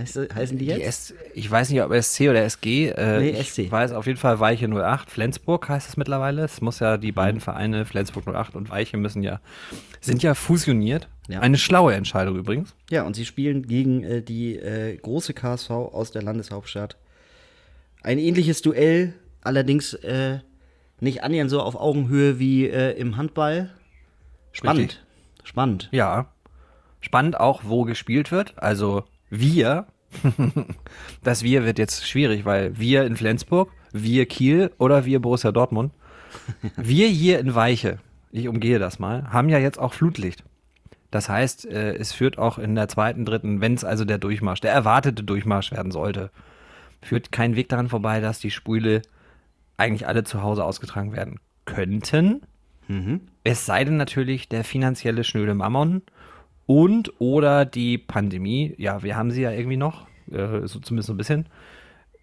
Heißt, 0.01 0.17
heißen 0.33 0.57
die 0.57 0.65
Die 0.65 0.71
jetzt? 0.71 1.11
S, 1.11 1.13
ich 1.33 1.49
weiß 1.49 1.69
nicht, 1.69 1.81
ob 1.81 1.91
SC 1.93 2.21
oder 2.29 2.43
SG. 2.43 2.89
Äh, 2.89 3.19
Nee, 3.19 3.29
ich 3.31 3.51
SC. 3.51 3.71
weiß 3.71 3.91
auf 3.93 4.05
jeden 4.05 4.17
Fall 4.19 4.39
Weiche 4.39 4.67
08. 4.67 5.09
Flensburg 5.09 5.67
heißt 5.67 5.89
es 5.89 5.97
mittlerweile. 5.97 6.43
Es 6.43 6.61
muss 6.61 6.79
ja 6.79 6.97
Mhm. 6.97 7.01
die 7.01 7.11
beiden 7.11 7.41
Vereine, 7.41 7.85
Flensburg 7.85 8.25
08 8.27 8.55
und 8.55 8.69
Weiche, 8.69 8.97
müssen 8.97 9.23
ja, 9.23 9.39
sind 10.01 10.23
ja 10.23 10.33
fusioniert. 10.33 11.07
Ja. 11.27 11.39
Eine 11.41 11.57
schlaue 11.57 11.93
Entscheidung 11.93 12.37
übrigens. 12.37 12.73
Ja, 12.89 13.03
und 13.03 13.15
sie 13.15 13.25
spielen 13.25 13.67
gegen 13.67 14.03
äh, 14.03 14.21
die 14.21 14.55
äh, 14.55 14.95
große 14.97 15.33
KSV 15.33 15.69
aus 15.71 16.11
der 16.11 16.21
Landeshauptstadt. 16.21 16.95
Ein 18.03 18.17
ähnliches 18.19 18.61
Duell, 18.61 19.13
allerdings 19.41 19.93
äh, 19.95 20.39
nicht 20.99 21.23
annähernd 21.23 21.49
so 21.49 21.61
auf 21.61 21.75
Augenhöhe 21.75 22.39
wie 22.39 22.67
äh, 22.67 22.91
im 22.97 23.17
Handball. 23.17 23.71
Spannend. 24.53 24.79
Richtig. 24.81 24.99
Spannend. 25.43 25.89
Ja. 25.91 26.27
Spannend 27.01 27.39
auch, 27.39 27.61
wo 27.65 27.83
gespielt 27.83 28.31
wird. 28.31 28.53
Also 28.57 29.03
wir. 29.29 29.87
das 31.23 31.43
Wir 31.43 31.65
wird 31.65 31.79
jetzt 31.79 32.07
schwierig, 32.07 32.45
weil 32.45 32.77
wir 32.79 33.05
in 33.05 33.15
Flensburg, 33.15 33.71
wir 33.91 34.25
Kiel 34.25 34.71
oder 34.77 35.05
wir 35.05 35.21
Borussia 35.21 35.51
Dortmund. 35.51 35.91
Wir 36.77 37.07
hier 37.07 37.39
in 37.39 37.55
Weiche, 37.55 37.99
ich 38.31 38.47
umgehe 38.47 38.79
das 38.79 38.99
mal, 38.99 39.31
haben 39.31 39.49
ja 39.49 39.57
jetzt 39.57 39.79
auch 39.79 39.93
Flutlicht. 39.93 40.43
Das 41.09 41.29
heißt, 41.29 41.65
äh, 41.65 41.95
es 41.95 42.11
führt 42.11 42.37
auch 42.37 42.57
in 42.57 42.75
der 42.75 42.87
zweiten, 42.89 43.25
dritten, 43.25 43.61
wenn 43.61 43.73
es 43.73 43.83
also 43.83 44.05
der 44.05 44.17
Durchmarsch, 44.17 44.61
der 44.61 44.71
erwartete 44.71 45.23
Durchmarsch 45.23 45.71
werden 45.71 45.91
sollte, 45.91 46.29
führt 47.01 47.31
kein 47.31 47.55
Weg 47.55 47.69
daran 47.69 47.89
vorbei, 47.89 48.19
dass 48.19 48.39
die 48.39 48.51
Spiele 48.51 49.01
eigentlich 49.77 50.07
alle 50.07 50.23
zu 50.23 50.43
Hause 50.43 50.63
ausgetragen 50.65 51.13
werden 51.13 51.39
könnten. 51.65 52.41
Es 53.43 53.65
sei 53.65 53.83
denn 53.83 53.97
natürlich 53.97 54.49
der 54.49 54.63
finanzielle 54.63 55.23
schnöde 55.23 55.53
Mammon 55.53 56.01
und 56.67 57.19
oder 57.19 57.65
die 57.65 57.97
Pandemie, 57.97 58.75
ja, 58.77 59.01
wir 59.01 59.15
haben 59.15 59.31
sie 59.31 59.41
ja 59.41 59.51
irgendwie 59.51 59.77
noch, 59.77 60.05
äh, 60.31 60.67
so 60.67 60.79
zumindest 60.79 61.07
so 61.07 61.13
ein 61.13 61.17
bisschen, 61.17 61.47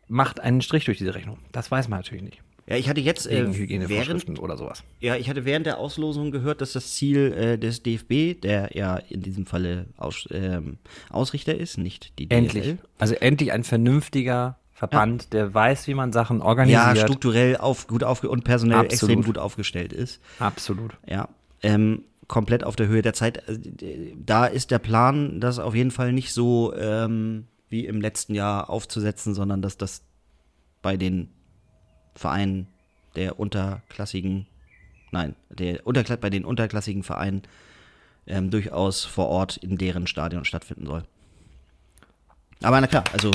macht 0.07 0.39
einen 0.39 0.63
Strich 0.63 0.85
durch 0.85 0.99
diese 0.99 1.15
Rechnung. 1.15 1.39
Das 1.51 1.71
weiß 1.71 1.89
man 1.89 1.99
natürlich 1.99 2.23
nicht. 2.23 2.43
Ja, 2.67 2.77
ich 2.77 2.89
hatte 2.89 3.01
jetzt 3.01 3.27
äh, 3.27 3.47
während, 3.89 4.39
oder 4.39 4.57
sowas. 4.57 4.85
ja, 5.01 5.17
ich 5.17 5.29
hatte 5.29 5.45
während 5.45 5.67
der 5.67 5.79
Auslosung 5.79 6.31
gehört, 6.31 6.63
dass 6.63 6.73
das 6.73 6.95
Ziel 6.95 7.33
äh, 7.33 7.59
des 7.59 7.83
DFB, 7.83 8.41
der 8.41 8.71
ja 8.73 8.97
in 8.97 9.21
diesem 9.21 9.45
Falle 9.45 9.87
Aus, 9.99 10.27
ähm, 10.31 10.79
Ausrichter 11.11 11.55
ist, 11.55 11.77
nicht 11.77 12.19
die 12.19 12.27
DFL. 12.27 12.39
Endlich. 12.39 12.77
Also 12.99 13.15
endlich 13.17 13.53
ein 13.53 13.65
vernünftiger 13.65 14.57
Verband, 14.73 15.33
der 15.35 15.53
weiß, 15.53 15.87
wie 15.89 15.95
man 15.95 16.13
Sachen 16.13 16.41
organisiert. 16.41 16.97
Ja, 16.97 16.97
strukturell 16.97 17.59
auf, 17.59 17.87
gut 17.87 18.03
aufge 18.03 18.31
und 18.31 18.45
personell 18.45 18.79
Absolut. 18.79 18.93
extrem 18.93 19.23
gut 19.23 19.39
aufgestellt 19.39 19.93
ist. 19.93 20.21
Absolut. 20.39 20.97
Ja, 21.07 21.29
ähm, 21.63 22.03
komplett 22.29 22.65
auf 22.65 22.77
der 22.77 22.89
Höhe 22.89 23.03
der 23.03 23.15
Zeit. 23.15 23.49
Also, 23.49 23.61
Da 24.17 24.47
ist 24.47 24.71
der 24.71 24.79
Plan, 24.79 25.41
das 25.41 25.59
auf 25.59 25.75
jeden 25.75 25.91
Fall 25.91 26.13
nicht 26.13 26.33
so 26.33 26.75
ähm, 26.75 27.47
wie 27.69 27.87
im 27.87 28.01
letzten 28.01 28.35
Jahr 28.35 28.71
aufzusetzen, 28.71 29.35
sondern 29.35 29.63
dass 29.63 29.77
das 29.77 30.03
bei 30.83 30.97
den 30.97 31.31
Vereinen 32.15 32.69
der 33.17 33.39
unterklassigen, 33.39 34.47
nein, 35.11 35.35
der 35.49 35.87
Unterkla 35.87 36.17
bei 36.17 36.31
den 36.31 36.45
unterklassigen 36.45 37.03
Vereinen 37.03 37.43
ähm, 38.27 38.51
durchaus 38.51 39.05
vor 39.05 39.29
Ort 39.29 39.57
in 39.57 39.77
deren 39.77 40.07
Stadion 40.07 40.45
stattfinden 40.45 40.87
soll. 40.87 41.05
Aber 42.63 42.81
na 42.81 42.87
klar, 42.87 43.05
also 43.13 43.31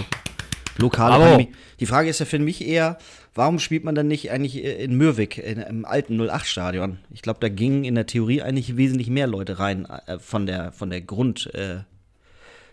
lokale 0.79 1.11
Bravo. 1.17 1.23
Pandemie. 1.31 1.51
Die 1.79 1.85
Frage 1.85 2.09
ist 2.09 2.19
ja 2.19 2.25
für 2.25 2.39
mich 2.39 2.65
eher, 2.67 2.97
warum 3.35 3.59
spielt 3.59 3.83
man 3.83 3.95
dann 3.95 4.07
nicht 4.07 4.31
eigentlich 4.31 4.63
in 4.63 4.95
Mürwik, 4.95 5.37
in, 5.37 5.59
im 5.59 5.85
alten 5.85 6.19
08-Stadion? 6.19 6.97
Ich 7.13 7.21
glaube, 7.21 7.39
da 7.41 7.49
gingen 7.49 7.83
in 7.83 7.95
der 7.95 8.05
Theorie 8.05 8.41
eigentlich 8.41 8.77
wesentlich 8.77 9.09
mehr 9.09 9.27
Leute 9.27 9.59
rein 9.59 9.85
äh, 10.07 10.19
von 10.19 10.45
der, 10.45 10.71
von 10.71 10.89
der 10.89 11.01
Grund, 11.01 11.53
äh, 11.53 11.77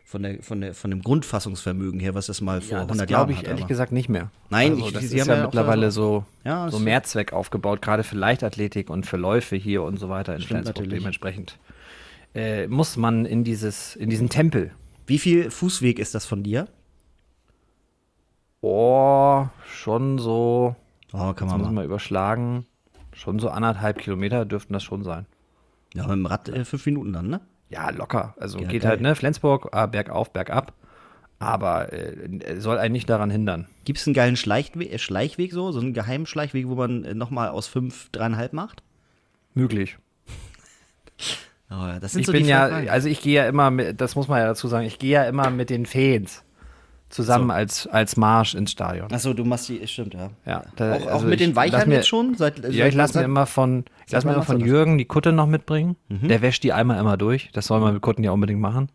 von, 0.05 0.23
der, 0.23 0.43
von, 0.43 0.61
der, 0.61 0.73
von 0.75 0.91
dem 0.91 1.03
Grundfassungsvermögen 1.03 1.99
her, 1.99 2.15
was 2.15 2.27
das 2.27 2.41
mal 2.41 2.61
vor 2.61 2.79
Ja, 2.79 2.85
100 2.85 2.91
das 2.91 2.99
Jahren 2.99 3.09
glaube 3.09 3.33
ich 3.33 3.39
hatte, 3.39 3.49
ehrlich 3.49 3.63
aber- 3.65 3.69
gesagt 3.69 3.93
nicht 3.93 4.09
mehr. 4.09 4.31
Nein, 4.51 4.75
also, 4.75 4.87
ich- 4.87 4.93
das 4.93 5.03
sie 5.09 5.17
ist 5.17 5.23
haben 5.23 5.29
ja 5.31 5.37
ja 5.39 5.43
mittlerweile 5.45 5.91
so, 5.91 6.25
Ja, 6.45 6.71
so 6.71 6.79
Mehrzweck 6.79 7.33
aufgebaut, 7.33 7.83
gerade 7.83 8.05
für 8.05 8.17
Leichtathletik 8.17 8.89
und 8.89 9.05
für 9.07 9.17
Läufe 9.17 9.57
hier 9.57 9.83
und 9.83 9.99
so 9.99 10.09
weiter 10.09 10.35
in 10.35 10.41
Stimmt 10.43 10.61
Flensburg. 10.63 10.77
natürlich. 10.77 10.99
Dementsprechend 11.01 11.59
äh, 12.37 12.67
muss 12.69 12.97
man 12.97 13.25
in, 13.27 13.43
dieses, 13.45 13.97
in 13.97 14.09
diesen 14.11 14.29
Tempel. 14.29 14.71
Wie 15.09 15.19
viel 15.19 15.51
Fußweg 15.51 15.99
ist 15.99 16.15
das 16.15 16.25
von 16.27 16.43
dir? 16.43 16.69
Oh, 18.69 19.47
schon 19.65 20.19
so, 20.19 20.75
Oh, 21.13 21.33
kann 21.35 21.47
man 21.47 21.61
mal. 21.63 21.71
mal 21.71 21.85
überschlagen, 21.85 22.67
schon 23.13 23.39
so 23.39 23.49
anderthalb 23.49 23.99
Kilometer 23.99 24.45
dürften 24.45 24.73
das 24.73 24.83
schon 24.83 25.05
sein. 25.05 25.27
Ja, 25.95 26.03
mit 26.09 26.13
dem 26.17 26.27
Rad 26.27 26.49
äh, 26.49 26.65
fünf 26.65 26.85
Minuten 26.85 27.13
dann, 27.13 27.29
ne? 27.29 27.41
Ja, 27.71 27.91
locker. 27.91 28.35
Also 28.41 28.59
Ja, 28.59 28.67
geht 28.67 28.83
geil. 28.83 28.91
halt, 28.91 29.01
ne, 29.03 29.15
Flensburg, 29.15 29.69
ah, 29.71 29.87
bergauf, 29.87 30.33
bergab. 30.33 30.73
Aber 31.39 31.93
äh, 31.93 32.59
soll 32.61 32.79
einen 32.79 32.93
nicht 32.93 33.09
daran 33.09 33.31
hindern. 33.31 33.69
Gibt 33.85 34.01
es 34.01 34.07
einen 34.09 34.15
geilen 34.15 34.37
Schleichweg, 34.37 34.93
äh, 34.93 34.99
Schleichweg 34.99 35.53
so? 35.53 35.71
So 35.71 35.79
einen 35.79 35.93
geheimen 35.95 36.27
Schleichweg, 36.27 36.67
wo 36.67 36.75
man 36.75 37.05
äh, 37.05 37.15
nochmal 37.15 37.51
aus 37.51 37.69
fünf, 37.69 38.09
dreieinhalb 38.11 38.53
macht? 38.53 38.83
Möglich. 39.55 39.97
Oh, 41.69 41.99
das 42.01 42.13
sind 42.13 42.21
Ich 42.21 42.27
so 42.27 42.33
bin 42.33 42.47
ja, 42.47 42.65
also 42.67 43.09
ich 43.09 43.21
gehe 43.23 43.35
ja 43.43 43.49
immer 43.49 43.73
mit, 43.73 44.01
das 44.01 44.15
muss 44.15 44.29
man 44.29 44.39
ja 44.39 44.47
dazu 44.47 44.69
sagen, 44.69 44.87
ich 44.87 45.01
gehe 45.01 45.11
ja 45.11 45.25
immer 45.25 45.51
mit 45.51 45.69
den 45.69 45.85
Fans 45.85 46.45
zusammen 47.09 47.49
So. 47.49 47.55
als, 47.55 47.87
als 47.87 48.17
Marsch 48.17 48.55
ins 48.55 48.73
Stadion. 48.73 49.13
Achso, 49.13 49.33
du 49.33 49.45
machst 49.45 49.69
die, 49.69 49.87
stimmt, 49.87 50.15
ja. 50.15 50.31
Ja, 50.45 50.65
da- 50.77 50.95
auch, 50.97 51.03
auch 51.03 51.07
also 51.15 51.27
mit 51.27 51.41
ich 51.41 51.47
den 51.47 51.57
Weichern 51.57 51.89
mir- 51.89 51.97
jetzt 51.97 52.09
schon? 52.09 52.35
Seit, 52.37 52.59
Ja, 52.59 52.71
seit- 52.71 52.89
ich 52.89 52.95
lasse 52.95 53.19
mir 53.19 53.25
immer 53.25 53.47
von, 53.47 53.85
ich 54.07 54.13
lass 54.13 54.25
mir 54.25 54.33
immer 54.35 54.43
von? 54.43 54.61
Jürgen 54.61 54.99
die 54.99 55.05
Kutte 55.05 55.33
noch 55.33 55.47
mitbringen. 55.47 55.97
Mhm. 56.09 56.29
Der 56.29 56.43
wäscht 56.43 56.63
die 56.65 56.73
einmal 56.73 56.99
immer 56.99 57.17
durch. 57.17 57.51
Das 57.53 57.67
soll 57.67 57.81
man 57.81 57.95
mit 57.95 58.03
Kutten 58.03 58.25
ja 58.25 58.33
unbedingt 58.33 58.61
machen. 58.61 58.91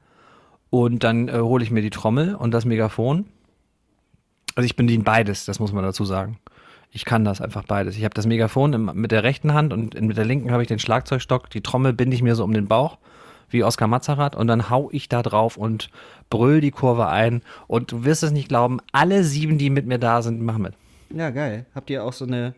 Und 0.70 1.04
dann 1.04 1.28
äh, 1.28 1.34
hole 1.40 1.64
ich 1.64 1.72
mir 1.72 1.82
die 1.82 1.90
Trommel 1.90 2.36
und 2.36 2.52
das 2.52 2.66
Megafon. 2.66 3.26
Also 4.56 4.66
ich 4.66 4.76
bediene 4.76 5.04
beides, 5.04 5.46
das 5.46 5.60
muss 5.60 5.72
man 5.72 5.84
dazu 5.84 6.04
sagen. 6.06 6.38
Ich 6.92 7.06
kann 7.06 7.24
das 7.24 7.40
einfach 7.40 7.64
beides. 7.64 7.96
Ich 7.98 8.04
habe 8.04 8.14
das 8.14 8.26
Megafon 8.28 8.74
im, 8.74 8.92
mit 8.94 9.12
der 9.12 9.24
rechten 9.24 9.54
Hand 9.54 9.72
und 9.72 10.00
mit 10.02 10.18
der 10.18 10.26
linken 10.26 10.52
habe 10.52 10.62
ich 10.62 10.68
den 10.68 10.80
Schlagzeugstock. 10.80 11.50
Die 11.50 11.62
Trommel 11.62 11.94
binde 11.94 12.16
ich 12.16 12.22
mir 12.22 12.36
so 12.36 12.44
um 12.44 12.54
den 12.54 12.68
Bauch, 12.68 12.98
wie 13.52 13.64
Oskar 13.64 13.88
Mazerat. 13.88 14.36
Und 14.36 14.48
dann 14.48 14.70
hau 14.70 14.90
ich 14.92 15.10
da 15.10 15.22
drauf 15.22 15.58
und 15.58 15.90
brüll 16.30 16.62
die 16.62 16.72
Kurve 16.72 17.08
ein. 17.08 17.42
Und 17.68 17.92
du 17.92 18.06
wirst 18.06 18.24
es 18.24 18.32
nicht 18.32 18.50
glauben, 18.50 18.80
alle 18.92 19.24
sieben, 19.24 19.58
die 19.58 19.70
mit 19.70 19.86
mir 19.86 20.00
da 20.00 20.22
sind, 20.22 20.42
machen 20.42 20.64
mit. 20.64 20.74
Ja, 21.14 21.30
geil. 21.30 21.66
Habt 21.76 21.90
ihr 21.90 22.04
auch 22.04 22.14
so 22.14 22.26
eine 22.26 22.56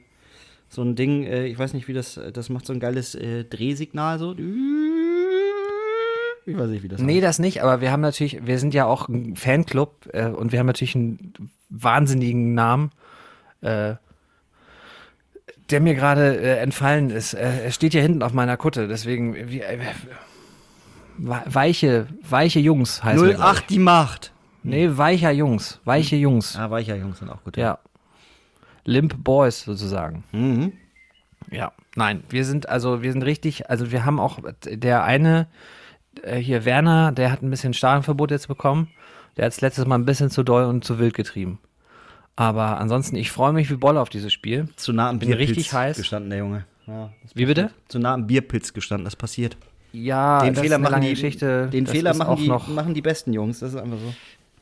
so 0.73 0.81
ein 0.81 0.95
Ding, 0.95 1.23
äh, 1.23 1.45
ich 1.45 1.57
weiß 1.57 1.73
nicht, 1.73 1.87
wie 1.87 1.93
das, 1.93 2.19
das 2.33 2.49
macht 2.49 2.65
so 2.65 2.73
ein 2.73 2.79
geiles 2.79 3.15
äh, 3.15 3.43
Drehsignal 3.43 4.17
so. 4.17 4.33
Ich 6.45 6.57
weiß 6.57 6.69
nicht, 6.69 6.83
wie 6.83 6.87
das 6.87 6.99
Nee, 6.99 7.21
das 7.21 7.39
nicht, 7.39 7.61
aber 7.61 7.79
wir 7.79 7.91
haben 7.91 8.01
natürlich, 8.01 8.45
wir 8.45 8.59
sind 8.59 8.73
ja 8.73 8.85
auch 8.85 9.07
ein 9.07 9.35
Fanclub 9.35 10.09
äh, 10.11 10.27
und 10.27 10.51
wir 10.51 10.59
haben 10.59 10.65
natürlich 10.65 10.95
einen 10.95 11.33
wahnsinnigen 11.69 12.53
Namen, 12.53 12.91
der 13.61 13.97
mir 15.79 15.95
gerade 15.95 16.37
entfallen 16.59 17.11
ist. 17.11 17.33
Er 17.33 17.71
steht 17.71 17.93
hier 17.93 18.01
hinten 18.01 18.21
auf 18.21 18.33
meiner 18.33 18.57
Kutte, 18.57 18.89
deswegen 18.89 19.33
weiche, 21.17 22.07
weiche 22.27 22.59
Jungs 22.59 23.01
glaub 23.01 23.39
08 23.39 23.69
die 23.69 23.79
Macht. 23.79 24.31
Nee, 24.63 24.89
weicher 24.93 25.31
Jungs, 25.31 25.79
weiche 25.83 26.15
Jungs. 26.15 26.55
Ah, 26.57 26.69
weicher 26.69 26.95
Jungs 26.95 27.19
sind 27.19 27.29
auch 27.29 27.43
gut. 27.43 27.57
Ja. 27.57 27.79
Limp 28.85 29.23
Boys 29.23 29.61
sozusagen. 29.61 30.23
Mhm. 30.31 30.73
Ja, 31.51 31.73
nein, 31.95 32.23
wir 32.29 32.45
sind 32.45 32.69
also, 32.69 33.03
wir 33.03 33.11
sind 33.11 33.23
richtig, 33.23 33.69
also 33.69 33.91
wir 33.91 34.05
haben 34.05 34.19
auch, 34.19 34.39
der 34.65 35.03
eine, 35.03 35.47
äh, 36.21 36.37
hier 36.37 36.65
Werner, 36.65 37.11
der 37.11 37.31
hat 37.31 37.41
ein 37.41 37.49
bisschen 37.49 37.73
Stadionverbot 37.73 38.31
jetzt 38.31 38.47
bekommen. 38.47 38.89
Der 39.35 39.45
hat 39.45 39.53
es 39.53 39.61
letztes 39.61 39.85
Mal 39.85 39.95
ein 39.95 40.05
bisschen 40.05 40.29
zu 40.29 40.43
doll 40.43 40.65
und 40.65 40.83
zu 40.85 40.99
wild 40.99 41.13
getrieben. 41.13 41.59
Aber 42.35 42.79
ansonsten, 42.79 43.15
ich 43.15 43.31
freue 43.31 43.53
mich 43.53 43.69
wie 43.69 43.75
Bolle 43.75 43.99
auf 43.99 44.09
dieses 44.09 44.31
Spiel. 44.33 44.67
Zu 44.75 44.93
nah 44.93 45.09
am 45.09 45.19
Bin 45.19 45.29
Bierpilz 45.29 45.49
richtig 45.49 45.73
heiß. 45.73 45.97
gestanden, 45.97 46.29
der 46.29 46.39
Junge. 46.39 46.65
Ja, 46.87 47.11
Wie 47.33 47.45
bitte? 47.45 47.71
Zu 47.87 47.99
nah 47.99 48.13
am 48.13 48.27
Bierpilz 48.27 48.73
gestanden, 48.73 49.05
das 49.05 49.15
passiert. 49.15 49.57
Ja, 49.93 50.43
den 50.43 50.55
Fehler 50.55 50.79
machen 50.79 51.01
die, 51.01 51.09
Geschichte. 51.11 51.69
Den 51.71 51.85
Das 51.85 51.93
Fehler 51.93 52.13
machen 52.15 52.35
die, 52.37 52.47
noch, 52.47 52.67
machen 52.67 52.93
die 52.93 53.01
besten 53.01 53.31
Jungs, 53.31 53.59
das 53.59 53.73
ist 53.73 53.79
einfach 53.79 53.97
so. 53.99 54.13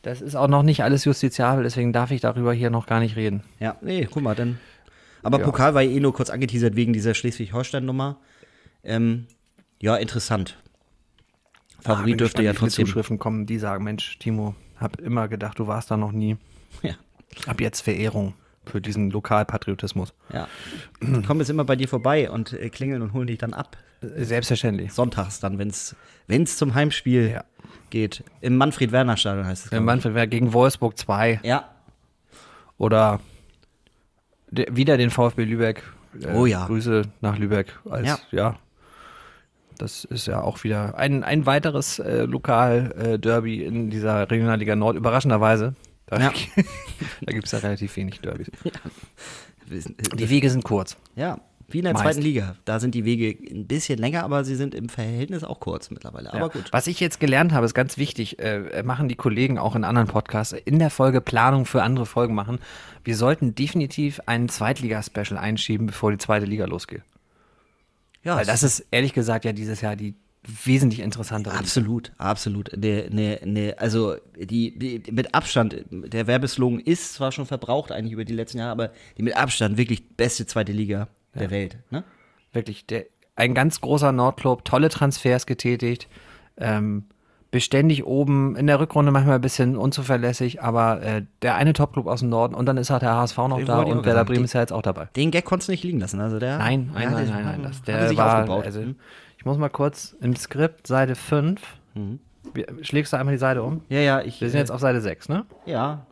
Das 0.04 0.22
ist 0.22 0.36
auch 0.36 0.48
noch 0.48 0.62
nicht 0.64 0.84
alles 0.84 1.06
justiziabel, 1.06 1.64
deswegen 1.64 1.94
darf 1.94 2.12
ich 2.12 2.22
darüber 2.22 2.54
hier 2.54 2.70
noch 2.70 2.86
gar 2.86 3.00
nicht 3.00 3.16
reden. 3.16 3.44
Ja, 3.60 3.78
nee, 3.82 4.08
guck 4.12 4.24
mal, 4.24 4.36
dann. 4.36 4.60
Aber 5.24 5.40
Ja. 5.40 5.46
Pokal 5.46 5.74
war 5.74 5.82
ja 5.82 5.92
eh 5.92 6.00
nur 6.00 6.14
kurz 6.14 6.30
angeteasert 6.30 6.76
wegen 6.76 6.92
dieser 6.94 7.14
Schleswig-Holstein-Nummer. 7.14 8.18
Ähm, 8.84 9.28
ja, 9.80 9.96
interessant. 9.96 10.58
Ah, 11.80 11.96
Favorit 11.96 12.20
dürfte 12.20 12.42
gespannt, 12.42 12.46
ja 12.46 12.54
trotzdem. 12.60 12.86
Zuschriften 12.86 13.20
kommen, 13.20 13.46
die 13.46 13.58
sagen, 13.60 13.84
Mensch, 13.84 14.18
Timo, 14.20 14.56
hab 14.80 15.00
immer 15.00 15.28
gedacht, 15.28 15.60
du 15.60 15.68
warst 15.68 15.92
da 15.92 15.98
noch 15.98 16.12
nie. 16.12 16.38
Ja, 16.84 16.96
Ab 17.48 17.62
jetzt 17.62 17.82
Verehrung 17.82 18.34
für 18.66 18.82
diesen 18.82 19.12
Lokalpatriotismus. 19.12 20.14
ja. 20.34 20.48
Die 21.02 21.22
kommen 21.22 21.40
jetzt 21.40 21.50
immer 21.50 21.64
bei 21.66 21.76
dir 21.76 21.88
vorbei 21.88 22.30
und 22.32 22.54
äh, 22.54 22.70
klingeln 22.70 23.02
und 23.02 23.14
holen 23.14 23.28
dich 23.28 23.38
dann 23.38 23.54
ab. 23.54 23.78
Selbstverständlich. 24.02 24.94
Sonntags 24.94 25.40
dann, 25.40 25.58
wenn 25.60 25.70
es 25.70 26.58
zum 26.58 26.74
Heimspiel 26.74 27.30
Ja. 27.32 27.44
geht. 27.90 28.24
Im 28.42 28.58
Manfred-Werner-Stadion 28.58 29.46
heißt 29.46 29.66
es. 29.66 29.70
Der 29.70 29.78
glaub 29.80 29.84
ich. 29.84 29.86
Manfred 29.86 30.16
wäre 30.16 30.28
gegen 30.28 30.54
Wolfsburg 30.54 30.98
2 30.98 31.40
Ja, 31.44 31.70
oder 32.78 33.20
der, 34.50 34.76
wieder 34.76 34.98
den 34.98 35.10
VfB 35.12 35.44
Lübeck. 35.46 35.84
Äh, 36.20 36.34
Oh 36.34 36.46
ja. 36.46 36.66
Grüße 36.66 37.04
nach 37.22 37.38
Lübeck. 37.38 37.78
Als, 37.90 38.08
Ja. 38.08 38.20
ja. 38.32 38.56
Das 39.78 40.04
ist 40.04 40.28
ja 40.28 40.42
auch 40.42 40.64
wieder 40.64 40.96
ein, 40.98 41.24
ein 41.24 41.46
weiteres 41.46 41.98
äh, 42.00 42.24
Lokal-Derby 42.24 43.64
in 43.64 43.90
dieser 43.90 44.30
Regionalliga 44.30 44.76
Nord, 44.76 44.96
überraschenderweise. 44.96 45.76
Da, 46.08 46.20
Ja. 46.20 46.32
da 47.22 47.32
gibt 47.32 47.46
es 47.46 47.52
ja 47.52 47.60
relativ 47.60 47.96
wenig 47.96 48.20
Derbys. 48.22 48.52
Wir 49.68 49.82
sind- 49.82 50.20
Die 50.20 50.30
Wege 50.30 50.50
sind 50.50 50.64
kurz. 50.64 50.98
ja, 51.16 51.40
wie 51.74 51.80
in 51.80 51.86
der 51.86 51.94
Meist. 51.94 52.04
zweiten 52.06 52.22
Liga. 52.22 52.56
Da 52.66 52.80
sind 52.80 52.96
die 52.96 53.06
Wege 53.06 53.36
ein 53.54 53.68
bisschen 53.68 54.00
länger, 54.00 54.24
aber 54.24 54.44
sie 54.44 54.56
sind 54.56 54.76
im 54.76 54.90
Verhältnis 54.90 55.44
auch 55.44 55.60
kurz 55.60 55.90
mittlerweile. 55.92 56.30
Aber 56.32 56.40
Ja. 56.42 56.48
gut. 56.48 56.66
Was 56.72 56.88
ich 56.88 57.00
jetzt 57.00 57.20
gelernt 57.20 57.54
habe, 57.54 57.66
ist 57.66 57.74
ganz 57.74 57.98
wichtig, 57.98 58.40
äh, 58.40 58.84
machen 58.84 59.08
die 59.08 59.16
Kollegen 59.16 59.58
auch 59.58 59.76
in 59.76 59.84
anderen 59.84 60.08
Podcasts, 60.08 60.54
in 60.54 60.80
der 60.80 60.90
Folge 60.90 61.22
Planung 61.22 61.66
für 61.66 61.84
andere 61.84 62.06
Folgen 62.06 62.36
machen. 62.36 62.60
Wir 63.04 63.16
sollten 63.16 63.56
definitiv 63.56 64.20
ein 64.26 64.50
Zweitliga-Special 64.50 65.38
einschieben, 65.38 65.88
bevor 65.88 66.12
die 66.12 66.18
zweite 66.18 66.46
Liga 66.46 66.66
losgeht. 66.66 67.02
Ja, 68.24 68.36
Weil 68.38 68.46
das 68.46 68.62
ist 68.64 68.86
ehrlich 68.92 69.14
gesagt 69.14 69.46
ja 69.46 69.52
dieses 69.54 69.82
Jahr 69.82 69.96
die 69.96 70.14
wesentlich 70.66 71.02
interessantere. 71.02 71.54
Liga. 71.54 71.62
Absolut, 71.64 72.12
absolut. 72.18 72.72
Ne, 72.76 73.08
ne, 73.12 73.40
ne, 73.46 73.76
also 73.78 74.16
die, 74.40 74.78
die 74.78 75.12
mit 75.12 75.36
Abstand, 75.36 75.86
der 75.92 76.26
Werbeslogan 76.28 76.80
ist 76.80 77.14
zwar 77.14 77.32
schon 77.32 77.46
verbraucht 77.46 77.92
eigentlich 77.92 78.14
über 78.14 78.26
die 78.26 78.34
letzten 78.34 78.58
Jahre, 78.58 78.72
aber 78.72 78.92
die 79.18 79.24
mit 79.24 79.36
Abstand 79.36 79.78
wirklich 79.78 80.08
beste 80.18 80.46
zweite 80.48 80.72
Liga 80.72 81.08
der 81.36 81.52
Welt. 81.52 81.78
Ne? 81.90 82.04
Wirklich, 82.54 82.86
der, 82.86 83.06
ein 83.36 83.54
ganz 83.54 83.82
großer 83.82 84.12
Nordclub, 84.12 84.66
tolle 84.66 84.90
Transfers 84.90 85.46
getätigt, 85.46 86.08
ähm, 86.58 87.06
beständig 87.50 88.06
oben, 88.06 88.56
in 88.56 88.68
der 88.68 88.80
Rückrunde 88.80 89.12
manchmal 89.12 89.36
ein 89.36 89.42
bisschen 89.42 89.76
unzuverlässig, 89.76 90.62
aber 90.62 91.02
äh, 91.02 91.24
der 91.42 91.56
eine 91.56 91.74
Topclub 91.74 92.08
aus 92.08 92.22
dem 92.22 92.30
Norden 92.30 92.56
und 92.56 92.66
dann 92.66 92.78
ist 92.78 92.90
halt 92.90 93.02
der 93.02 93.16
HSV 93.16 93.38
noch 93.38 93.58
Den 93.58 93.66
da 93.66 93.82
und 93.82 94.06
Werder. 94.06 94.24
Bremen 94.26 94.46
ist 94.46 94.54
ja 94.54 94.62
jetzt 94.62 94.72
auch 94.72 94.82
dabei. 94.82 95.10
Den 95.18 95.32
Gag 95.32 95.44
konntest 95.46 95.68
du 95.68 95.72
nicht 95.74 95.84
liegen 95.84 96.00
lassen. 96.00 96.20
Also 96.22 96.40
der, 96.40 96.58
Nein, 96.60 96.92
nein, 96.94 97.04
ja, 97.04 97.10
nein, 97.12 97.28
nein, 97.30 97.44
nein. 97.46 97.64
Das, 97.64 97.82
der 97.82 98.08
sich 98.08 98.18
war, 98.18 98.38
aufgebaut. 98.40 98.66
also, 98.66 98.82
Hm? 98.82 98.96
ich 99.38 99.44
muss 99.46 99.58
mal 99.58 99.70
kurz 99.70 100.16
im 100.22 100.36
Skript, 100.36 100.88
Seite 100.88 101.16
5. 101.16 101.62
Wie- 102.54 102.66
Schlägst 102.84 103.12
du 103.12 103.18
einmal 103.18 103.34
die 103.36 103.40
Seite 103.40 103.64
um? 103.64 103.82
ja, 103.90 104.00
ja, 104.00 104.22
ich. 104.22 104.40
Wir 104.40 104.50
sind 104.50 104.60
jetzt 104.60 104.72
auf 104.72 104.80
Seite 104.80 105.02
6, 105.02 105.28
ne? 105.30 105.46
ja, 105.66 106.06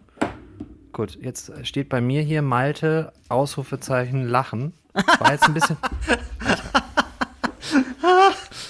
Gut, 0.92 1.18
jetzt 1.22 1.54
steht 1.66 1.88
bei 1.88 2.02
mir 2.02 2.22
hier 2.24 2.42
Malte, 2.42 3.14
Ausrufezeichen, 3.30 4.28
Lachen. 4.28 4.74
War 5.20 5.32
jetzt 5.32 5.46
ein 5.46 5.54
bisschen. 5.54 5.78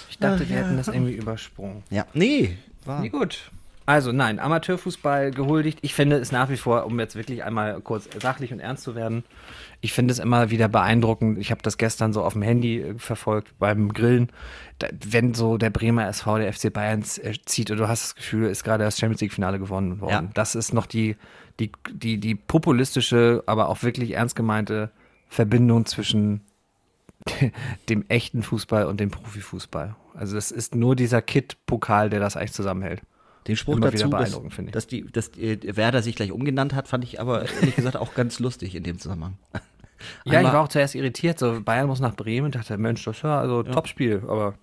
Ich 0.09 0.17
dachte, 0.17 0.49
wir 0.49 0.57
hätten 0.57 0.75
das 0.75 0.89
irgendwie 0.89 1.13
übersprungen. 1.13 1.83
ja. 1.89 2.05
Nee, 2.13 2.57
war. 2.83 2.99
Nee, 2.99 3.07
gut. 3.07 3.49
Also 3.85 4.11
nein, 4.11 4.37
Amateurfußball 4.37 5.31
gehuldigt. 5.31 5.79
Ich 5.81 5.95
finde 5.95 6.17
es 6.17 6.31
nach 6.31 6.49
wie 6.49 6.57
vor, 6.57 6.85
um 6.85 6.99
jetzt 6.99 7.15
wirklich 7.15 7.43
einmal 7.43 7.81
kurz 7.81 8.07
sachlich 8.21 8.53
und 8.53 8.59
ernst 8.59 8.83
zu 8.83 8.93
werden, 8.93 9.23
ich 9.81 9.93
finde 9.93 10.11
es 10.11 10.19
immer 10.19 10.51
wieder 10.51 10.67
beeindruckend. 10.67 11.39
Ich 11.39 11.49
habe 11.49 11.63
das 11.63 11.77
gestern 11.79 12.13
so 12.13 12.21
auf 12.23 12.33
dem 12.33 12.43
Handy 12.43 12.81
äh, 12.81 12.99
verfolgt 12.99 13.57
beim 13.57 13.91
Grillen. 13.91 14.29
Da, 14.77 14.89
wenn 14.91 15.33
so 15.33 15.57
der 15.57 15.71
Bremer 15.71 16.07
SV, 16.07 16.37
der 16.37 16.53
FC 16.53 16.71
Bayern 16.71 17.03
äh, 17.23 17.33
zieht 17.45 17.71
und 17.71 17.77
du 17.77 17.87
hast 17.87 18.03
das 18.03 18.15
Gefühl, 18.15 18.49
ist 18.49 18.63
gerade 18.63 18.83
das 18.83 18.99
Champions 18.99 19.21
League 19.21 19.33
Finale 19.33 19.57
gewonnen 19.57 20.01
worden. 20.01 20.25
Ja. 20.25 20.31
Das 20.35 20.53
ist 20.53 20.71
noch 20.71 20.85
die, 20.85 21.15
die, 21.59 21.71
die, 21.89 22.19
die 22.19 22.35
populistische, 22.35 23.41
aber 23.47 23.69
auch 23.69 23.81
wirklich 23.81 24.11
ernst 24.11 24.35
gemeinte 24.35 24.91
Verbindung 25.29 25.85
zwischen 25.85 26.41
dem 27.89 28.05
echten 28.09 28.43
Fußball 28.43 28.85
und 28.85 28.99
dem 28.99 29.11
Profifußball. 29.11 29.95
Also 30.13 30.35
das 30.35 30.51
ist 30.51 30.75
nur 30.75 30.95
dieser 30.95 31.21
Kit-Pokal, 31.21 32.09
der 32.09 32.19
das 32.19 32.35
eigentlich 32.35 32.53
zusammenhält. 32.53 33.01
Den 33.47 33.55
Spruch 33.55 33.77
Immer 33.77 33.93
wieder 33.93 34.03
dazu, 34.03 34.09
dass, 34.09 34.19
beeindruckend, 34.19 34.53
finde 34.53 34.69
ich. 34.69 34.73
dass, 34.73 34.87
die, 34.87 35.05
dass 35.05 35.29
äh, 35.37 35.57
Werder 35.75 36.01
sich 36.01 36.15
gleich 36.15 36.31
umgenannt 36.31 36.73
hat, 36.73 36.87
fand 36.87 37.03
ich 37.03 37.21
aber 37.21 37.49
ehrlich 37.49 37.75
gesagt 37.75 37.95
auch 37.95 38.13
ganz 38.13 38.39
lustig 38.39 38.75
in 38.75 38.83
dem 38.83 38.99
Zusammenhang. 38.99 39.37
Ja, 40.25 40.41
ich 40.41 40.47
war 40.47 40.61
auch 40.61 40.67
zuerst 40.67 40.95
irritiert. 40.95 41.39
So, 41.39 41.61
Bayern 41.61 41.87
muss 41.87 41.99
nach 41.99 42.15
Bremen 42.15 42.51
dachte, 42.51 42.77
Mensch, 42.77 43.03
das 43.03 43.17
ist 43.17 43.23
ja 43.23 43.39
also 43.39 43.63
Ja. 43.63 43.71
Topspiel, 43.71 44.23
aber 44.27 44.55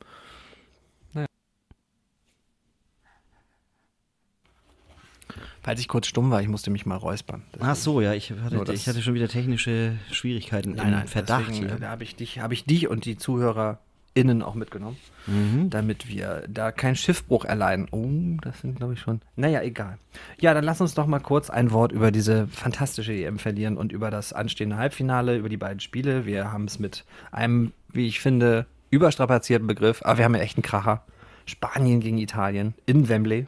Falls 5.66 5.80
ich 5.80 5.88
kurz 5.88 6.06
stumm 6.06 6.30
war, 6.30 6.40
ich 6.40 6.46
musste 6.48 6.70
mich 6.70 6.86
mal 6.86 6.94
räuspern. 6.96 7.42
Ach 7.58 7.74
so, 7.74 8.00
ja, 8.00 8.12
ich 8.14 8.30
hatte, 8.30 8.72
ich 8.72 8.86
hatte 8.88 9.02
schon 9.02 9.14
wieder 9.14 9.26
technische 9.28 9.94
Schwierigkeiten 10.12 10.74
im 10.78 11.06
Verdacht 11.08 11.48
deswegen, 11.48 11.66
hier. 11.68 11.76
Da 11.80 11.90
habe 11.90 12.04
ich, 12.04 12.14
dich- 12.14 12.38
habe 12.38 12.54
ich 12.54 12.64
dich 12.66 12.86
und 12.88 13.04
die 13.04 13.16
ZuhörerInnen 13.18 14.42
auch 14.42 14.54
mitgenommen, 14.54 14.96
Mhm. 15.26 15.68
damit 15.70 16.08
wir 16.08 16.44
da 16.48 16.70
keinen 16.70 16.94
Schiffbruch 16.94 17.44
erleiden. 17.44 17.88
Oh, 17.90 18.08
das 18.42 18.60
sind, 18.60 18.76
glaube 18.76 18.92
ich, 18.94 19.00
schon. 19.00 19.20
Naja, 19.34 19.60
egal. 19.60 19.98
Ja, 20.40 20.54
dann 20.54 20.62
lass 20.62 20.80
uns 20.80 20.94
doch 20.94 21.08
mal 21.08 21.18
kurz 21.18 21.50
ein 21.50 21.72
Wort 21.72 21.90
über 21.90 22.12
diese 22.12 22.46
fantastische 22.46 23.12
EM 23.12 23.40
verlieren 23.40 23.76
und 23.76 23.90
über 23.90 24.12
das 24.12 24.32
anstehende 24.32 24.76
Halbfinale, 24.76 25.36
über 25.36 25.48
die 25.48 25.56
beiden 25.56 25.80
Spiele. 25.80 26.26
Wir 26.26 26.52
haben 26.52 26.66
es 26.66 26.78
mit 26.78 27.04
einem, 27.32 27.72
wie 27.92 28.06
ich 28.06 28.20
finde, 28.20 28.66
überstrapazierten 28.90 29.66
Begriff, 29.66 30.00
aber 30.04 30.18
wir 30.18 30.24
haben 30.26 30.36
ja 30.36 30.42
echt 30.42 30.56
einen 30.58 30.62
Kracher. 30.62 31.02
Spanien 31.44 31.98
gegen 32.00 32.18
Italien 32.18 32.74
in 32.86 33.08
Wembley. 33.08 33.46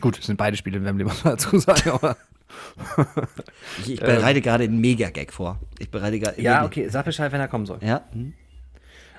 Gut, 0.00 0.18
es 0.18 0.26
sind 0.26 0.36
beide 0.36 0.56
Spiele 0.56 0.78
in 0.78 0.84
Wembley, 0.84 1.04
muss 1.04 1.24
man 1.24 1.34
dazu 1.34 1.58
sagen, 1.58 1.90
aber. 1.90 2.16
Ich, 3.80 3.94
ich 3.94 4.00
bereite 4.00 4.40
gerade 4.40 4.64
einen 4.64 4.80
Mega-Gag 4.80 5.32
vor. 5.32 5.58
Ich 5.78 5.90
bereite 5.90 6.18
gerade. 6.18 6.36
Ähm. 6.36 6.44
Ja, 6.44 6.64
okay, 6.64 6.88
sag 6.88 7.04
Bescheid, 7.04 7.32
wenn 7.32 7.40
er 7.40 7.48
kommen 7.48 7.66
soll. 7.66 7.78
Ja, 7.82 8.02
hm. 8.12 8.34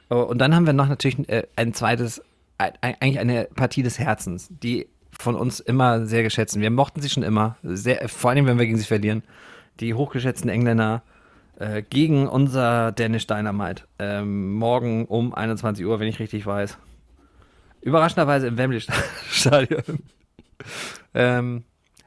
Oh, 0.10 0.22
Und 0.22 0.38
dann 0.40 0.56
haben 0.56 0.66
wir 0.66 0.74
noch 0.74 0.88
natürlich 0.88 1.28
äh, 1.28 1.44
ein 1.56 1.74
zweites, 1.74 2.22
ein, 2.58 2.72
eigentlich 2.82 3.20
eine 3.20 3.46
Partie 3.56 3.84
des 3.84 4.00
Herzens, 4.00 4.48
die 4.50 4.88
von 5.12 5.36
uns 5.36 5.60
immer 5.60 6.06
sehr 6.06 6.24
geschätzt 6.24 6.54
sind. 6.54 6.62
Wir 6.62 6.72
mochten 6.72 7.02
sie 7.02 7.10
schon 7.10 7.24
immer, 7.24 7.58
sehr, 7.64 8.08
vor 8.08 8.32
allem 8.32 8.46
wenn 8.46 8.58
wir 8.58 8.66
gegen 8.66 8.78
sie 8.78 8.86
verlieren. 8.86 9.24
Die 9.80 9.94
hochgeschätzten 9.94 10.50
Engländer 10.50 11.04
äh, 11.60 11.82
gegen 11.82 12.28
unser 12.28 12.92
Danish 12.92 13.28
Dynamite. 13.28 13.84
Ähm, 14.00 14.54
morgen 14.54 15.06
um 15.06 15.34
21 15.34 15.86
Uhr, 15.86 16.00
wenn 16.00 16.08
ich 16.08 16.20
richtig 16.20 16.46
weiß. 16.46 16.78
Überraschenderweise 17.82 18.48
im 18.48 18.58
Wembley 18.58 18.82
Stadion. 19.30 19.84
Ähm, 21.14 21.64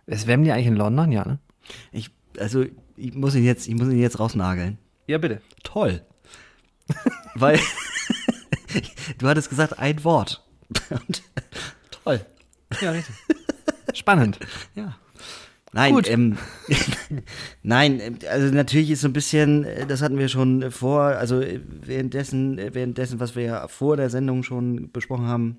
ist 0.06 0.26
Wembley 0.26 0.52
eigentlich 0.52 0.66
in 0.66 0.76
London? 0.76 1.12
Ja, 1.12 1.24
ne? 1.24 1.38
ich, 1.92 2.10
also 2.38 2.64
ich 2.96 3.14
muss 3.14 3.34
ihn 3.34 3.44
jetzt, 3.44 3.68
ich 3.68 3.74
muss 3.74 3.88
ihn 3.88 3.98
jetzt 3.98 4.18
rausnageln. 4.18 4.78
Ja, 5.06 5.18
bitte. 5.18 5.40
Toll. 5.62 6.02
Weil 7.34 7.58
du 9.18 9.28
hattest 9.28 9.48
gesagt 9.48 9.78
ein 9.78 10.02
Wort. 10.04 10.44
Und, 10.90 11.22
toll. 11.90 12.20
Ja, 12.80 12.90
richtig. 12.92 13.14
Spannend. 13.94 14.38
Ja. 14.74 14.96
Nein, 15.72 15.94
Gut. 15.94 16.08
ähm, 16.08 16.36
nein, 17.62 18.00
ähm, 18.00 18.18
also 18.28 18.52
natürlich 18.52 18.90
ist 18.90 19.02
so 19.02 19.08
ein 19.08 19.12
bisschen, 19.12 19.64
äh, 19.64 19.86
das 19.86 20.02
hatten 20.02 20.18
wir 20.18 20.28
schon 20.28 20.70
vor, 20.72 21.02
also 21.02 21.40
äh, 21.40 21.60
währenddessen, 21.64 22.58
äh, 22.58 22.74
währenddessen, 22.74 23.20
was 23.20 23.36
wir 23.36 23.44
ja 23.44 23.68
vor 23.68 23.96
der 23.96 24.10
Sendung 24.10 24.42
schon 24.42 24.90
besprochen 24.90 25.26
haben, 25.26 25.58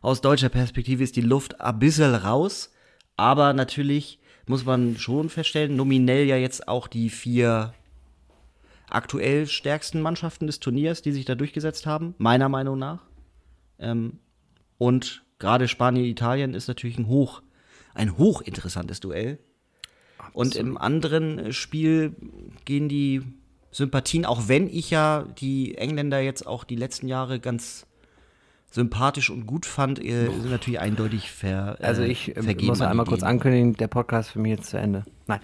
aus 0.00 0.20
deutscher 0.20 0.48
Perspektive 0.48 1.02
ist 1.02 1.16
die 1.16 1.20
Luft 1.20 1.60
ein 1.60 1.78
bisschen 1.78 2.14
raus, 2.14 2.70
aber 3.16 3.52
natürlich 3.52 4.18
muss 4.46 4.64
man 4.64 4.96
schon 4.96 5.28
feststellen, 5.28 5.76
nominell 5.76 6.26
ja 6.26 6.36
jetzt 6.36 6.68
auch 6.68 6.88
die 6.88 7.10
vier 7.10 7.74
aktuell 8.88 9.46
stärksten 9.46 10.00
Mannschaften 10.00 10.46
des 10.46 10.58
Turniers, 10.58 11.02
die 11.02 11.12
sich 11.12 11.24
da 11.24 11.34
durchgesetzt 11.34 11.86
haben, 11.86 12.14
meiner 12.18 12.48
Meinung 12.48 12.78
nach. 12.78 13.02
Ähm, 13.78 14.18
und 14.78 15.22
gerade 15.38 15.68
Spanien-Italien 15.68 16.54
ist 16.54 16.68
natürlich 16.68 16.98
ein 16.98 17.06
hoch, 17.06 17.42
ein 17.94 18.18
hochinteressantes 18.18 19.00
Duell. 19.00 19.38
Und 20.32 20.56
im 20.56 20.76
anderen 20.76 21.52
Spiel 21.52 22.16
gehen 22.64 22.88
die 22.88 23.22
Sympathien, 23.70 24.26
auch 24.26 24.48
wenn 24.48 24.68
ich 24.68 24.90
ja 24.90 25.24
die 25.38 25.76
Engländer 25.76 26.20
jetzt 26.20 26.46
auch 26.46 26.64
die 26.64 26.76
letzten 26.76 27.08
Jahre 27.08 27.40
ganz 27.40 27.86
sympathisch 28.70 29.30
und 29.30 29.46
gut 29.46 29.66
fand, 29.66 30.02
äh, 30.02 30.26
sind 30.26 30.50
natürlich 30.50 30.80
eindeutig 30.80 31.30
ver, 31.30 31.76
äh, 31.80 31.84
Also 31.84 32.02
ich 32.02 32.36
äh, 32.36 32.54
muss 32.62 32.80
einmal 32.80 33.06
kurz 33.06 33.22
ankündigen, 33.22 33.74
der 33.74 33.88
Podcast 33.88 34.30
für 34.30 34.38
mich 34.38 34.50
jetzt 34.50 34.70
zu 34.70 34.78
Ende. 34.78 35.04
Nein. 35.26 35.40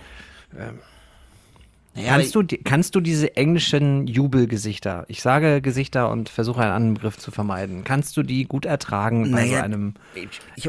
Naja, 1.97 2.11
kannst, 2.11 2.35
du, 2.35 2.45
kannst 2.63 2.95
du 2.95 3.01
diese 3.01 3.37
englischen 3.37 4.07
Jubelgesichter, 4.07 5.07
ich 5.09 5.23
sage 5.23 5.63
Gesichter 5.63 6.11
und 6.11 6.29
versuche 6.29 6.61
einen 6.61 6.73
anderen 6.73 6.95
Begriff 6.95 7.17
zu 7.17 7.31
vermeiden, 7.31 7.85
kannst 7.85 8.17
du 8.19 8.23
die 8.23 8.45
gut 8.45 8.67
ertragen 8.67 9.33
bei 9.33 9.47
so 9.47 9.53
Naja, 9.53 9.63
einem 9.63 9.95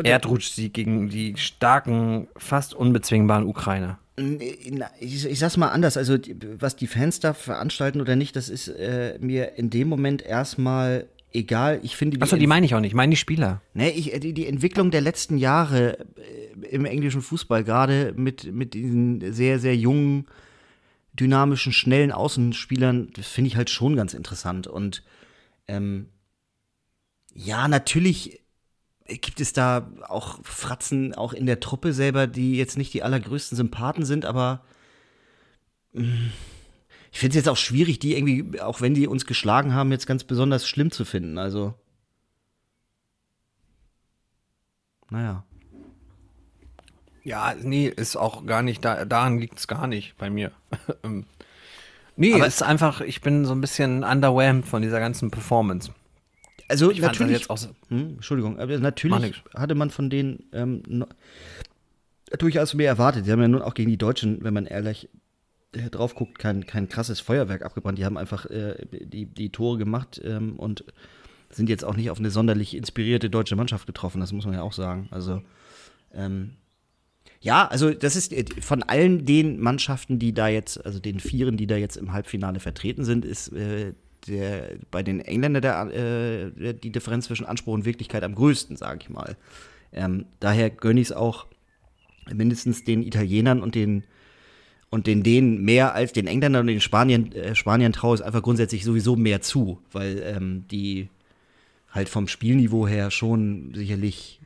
Erdrutschsieg 0.03 0.73
gegen 0.73 1.09
die 1.09 1.35
starken, 1.35 2.27
fast 2.37 2.73
unbezwingbaren 2.73 3.45
Ukrainer? 3.45 3.99
Ich, 4.99 5.25
ich 5.25 5.39
sag's 5.39 5.57
mal 5.57 5.67
anders, 5.67 5.97
also 5.97 6.17
was 6.59 6.77
die 6.77 6.87
Fans 6.87 7.19
da 7.19 7.33
veranstalten 7.33 7.99
oder 7.99 8.15
nicht, 8.15 8.35
das 8.35 8.47
ist 8.47 8.69
äh, 8.69 9.17
mir 9.19 9.57
in 9.57 9.69
dem 9.69 9.89
Moment 9.89 10.23
erstmal 10.23 11.07
egal. 11.37 11.79
Ich 11.83 11.95
finde 11.95 12.21
Achso, 12.21 12.35
die 12.35 12.47
meine 12.47 12.65
ich 12.65 12.75
auch 12.75 12.79
nicht, 12.79 12.91
ich 12.91 12.95
meine 12.95 13.11
die 13.11 13.17
Spieler. 13.17 13.61
Nee, 13.73 13.89
ich, 13.89 14.13
äh, 14.13 14.19
die, 14.19 14.33
die 14.33 14.47
Entwicklung 14.47 14.91
der 14.91 15.01
letzten 15.01 15.37
Jahre 15.37 15.99
äh, 15.99 16.67
im 16.69 16.85
englischen 16.85 17.21
Fußball, 17.21 17.63
gerade 17.63 18.13
mit, 18.15 18.51
mit 18.51 18.73
diesen 18.73 19.33
sehr, 19.33 19.59
sehr 19.59 19.75
jungen, 19.75 20.27
dynamischen, 21.13 21.73
schnellen 21.73 22.11
Außenspielern, 22.11 23.11
das 23.13 23.27
finde 23.27 23.49
ich 23.49 23.55
halt 23.55 23.69
schon 23.69 23.95
ganz 23.95 24.13
interessant. 24.13 24.67
Und 24.67 25.03
ähm, 25.67 26.09
ja, 27.33 27.67
natürlich 27.67 28.41
gibt 29.07 29.39
es 29.39 29.53
da 29.53 29.91
auch 30.07 30.39
Fratzen, 30.43 31.13
auch 31.15 31.33
in 31.33 31.45
der 31.45 31.59
Truppe 31.59 31.93
selber, 31.93 32.27
die 32.27 32.57
jetzt 32.57 32.77
nicht 32.77 32.93
die 32.93 33.03
allergrößten 33.03 33.55
Sympathen 33.55 34.05
sind, 34.05 34.25
aber 34.25 34.63
mh, 35.93 36.31
ich 37.17 37.19
finde 37.19 37.31
es 37.31 37.35
jetzt 37.45 37.49
auch 37.49 37.57
schwierig, 37.57 37.97
die 37.97 38.15
irgendwie, 38.15 38.61
auch 38.61 38.79
wenn 38.79 38.93
die 38.93 39.07
uns 39.07 39.25
geschlagen 39.25 39.73
haben, 39.73 39.89
jetzt 39.91 40.05
ganz 40.05 40.23
besonders 40.23 40.67
schlimm 40.69 40.91
zu 40.91 41.03
finden. 41.03 41.39
Also. 41.39 41.73
Naja. 45.09 45.43
Ja, 47.23 47.55
nee, 47.59 47.87
ist 47.87 48.17
auch 48.17 48.45
gar 48.45 48.61
nicht, 48.61 48.85
da, 48.85 49.03
daran 49.05 49.39
liegt 49.39 49.57
es 49.57 49.67
gar 49.67 49.87
nicht 49.87 50.15
bei 50.19 50.29
mir. 50.29 50.51
Ähm, 51.03 51.25
nee, 52.17 52.35
Aber- 52.35 52.45
es 52.45 52.57
ist 52.57 52.61
einfach, 52.61 53.01
ich 53.01 53.21
bin 53.21 53.45
so 53.45 53.53
ein 53.53 53.61
bisschen 53.61 54.03
underwhelmed 54.03 54.67
von 54.67 54.83
dieser 54.83 54.99
ganzen 54.99 55.31
Performance. 55.31 55.91
Also 56.69 56.91
Ich 56.91 56.99
das 56.99 57.07
natürlich. 57.07 57.33
jetzt 57.33 57.49
auch 57.49 57.57
so, 57.57 57.69
Hm, 57.89 58.09
Entschuldigung, 58.17 58.57
natürlich 58.57 59.41
hatte 59.55 59.73
man 59.73 59.89
von 59.89 60.11
denen 60.11 60.43
ähm, 60.53 60.83
no- 60.87 61.07
durchaus 62.37 62.75
mehr 62.75 62.89
erwartet. 62.89 63.25
Die 63.25 63.31
haben 63.31 63.41
ja 63.41 63.47
nun 63.47 63.63
auch 63.63 63.73
gegen 63.73 63.89
die 63.89 63.97
Deutschen, 63.97 64.43
wenn 64.43 64.53
man 64.53 64.67
ehrlich 64.67 65.09
drauf 65.77 66.15
guckt, 66.15 66.39
kein, 66.39 66.65
kein 66.65 66.89
krasses 66.89 67.19
Feuerwerk 67.19 67.63
abgebrannt. 67.63 67.97
Die 67.97 68.05
haben 68.05 68.17
einfach 68.17 68.45
äh, 68.47 68.75
die, 68.91 69.25
die 69.25 69.51
Tore 69.51 69.77
gemacht 69.77 70.21
ähm, 70.23 70.57
und 70.57 70.83
sind 71.49 71.69
jetzt 71.69 71.85
auch 71.85 71.95
nicht 71.95 72.09
auf 72.09 72.19
eine 72.19 72.29
sonderlich 72.29 72.75
inspirierte 72.75 73.29
deutsche 73.29 73.55
Mannschaft 73.55 73.87
getroffen, 73.87 74.19
das 74.19 74.33
muss 74.33 74.45
man 74.45 74.53
ja 74.53 74.61
auch 74.61 74.73
sagen. 74.73 75.07
Also, 75.11 75.41
ähm, 76.13 76.51
ja, 77.39 77.67
also 77.67 77.93
das 77.93 78.15
ist 78.15 78.33
äh, 78.33 78.45
von 78.61 78.83
allen 78.83 79.25
den 79.25 79.59
Mannschaften, 79.59 80.19
die 80.19 80.33
da 80.33 80.47
jetzt, 80.47 80.83
also 80.85 80.99
den 80.99 81.19
Vieren, 81.19 81.57
die 81.57 81.67
da 81.67 81.77
jetzt 81.77 81.97
im 81.97 82.11
Halbfinale 82.11 82.59
vertreten 82.59 83.05
sind, 83.05 83.25
ist 83.25 83.53
äh, 83.53 83.93
der, 84.27 84.77
bei 84.91 85.03
den 85.03 85.21
Engländern 85.21 85.61
der, 85.61 86.51
äh, 86.57 86.73
die 86.73 86.91
Differenz 86.91 87.25
zwischen 87.25 87.45
Anspruch 87.45 87.73
und 87.73 87.85
Wirklichkeit 87.85 88.23
am 88.23 88.35
größten, 88.35 88.75
sage 88.75 88.99
ich 89.01 89.09
mal. 89.09 89.37
Ähm, 89.93 90.25
daher 90.39 90.69
gönne 90.69 90.99
ich 90.99 91.07
es 91.07 91.13
auch 91.13 91.47
mindestens 92.33 92.83
den 92.83 93.03
Italienern 93.03 93.61
und 93.61 93.75
den 93.75 94.03
und 94.89 95.07
den 95.07 95.23
Dänen 95.23 95.63
mehr 95.63 95.93
als 95.93 96.13
den 96.13 96.27
Engländern 96.27 96.61
und 96.61 96.67
den 96.67 96.81
Spaniern, 96.81 97.31
äh, 97.33 97.55
Spaniern 97.55 97.93
traue 97.93 98.15
es 98.15 98.21
einfach 98.21 98.41
grundsätzlich 98.41 98.83
sowieso 98.83 99.15
mehr 99.15 99.41
zu, 99.41 99.81
weil 99.91 100.21
ähm, 100.25 100.65
die 100.69 101.09
halt 101.91 102.09
vom 102.09 102.27
Spielniveau 102.27 102.87
her 102.87 103.11
schon 103.11 103.73
sicherlich, 103.73 104.39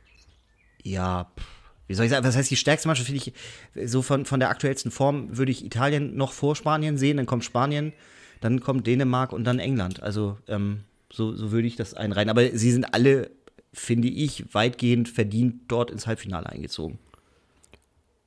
ja, 0.82 1.30
wie 1.86 1.94
soll 1.94 2.06
ich 2.06 2.10
sagen, 2.10 2.24
was 2.24 2.36
heißt 2.36 2.50
die 2.50 2.56
stärkste 2.56 2.88
Mannschaft, 2.88 3.08
finde 3.10 3.22
ich, 3.74 3.90
so 3.90 4.02
von, 4.02 4.24
von 4.24 4.40
der 4.40 4.50
aktuellsten 4.50 4.90
Form 4.90 5.36
würde 5.36 5.52
ich 5.52 5.64
Italien 5.64 6.16
noch 6.16 6.32
vor 6.32 6.56
Spanien 6.56 6.96
sehen, 6.96 7.18
dann 7.18 7.26
kommt 7.26 7.44
Spanien, 7.44 7.92
dann 8.40 8.60
kommt 8.60 8.86
Dänemark 8.86 9.32
und 9.32 9.44
dann 9.44 9.58
England. 9.58 10.02
Also 10.02 10.38
ähm, 10.48 10.80
so, 11.12 11.34
so 11.34 11.52
würde 11.52 11.68
ich 11.68 11.76
das 11.76 11.94
einreihen. 11.94 12.30
Aber 12.30 12.48
sie 12.56 12.72
sind 12.72 12.94
alle, 12.94 13.30
finde 13.72 14.08
ich, 14.08 14.54
weitgehend 14.54 15.08
verdient 15.08 15.62
dort 15.68 15.90
ins 15.90 16.06
Halbfinale 16.06 16.48
eingezogen. 16.48 16.98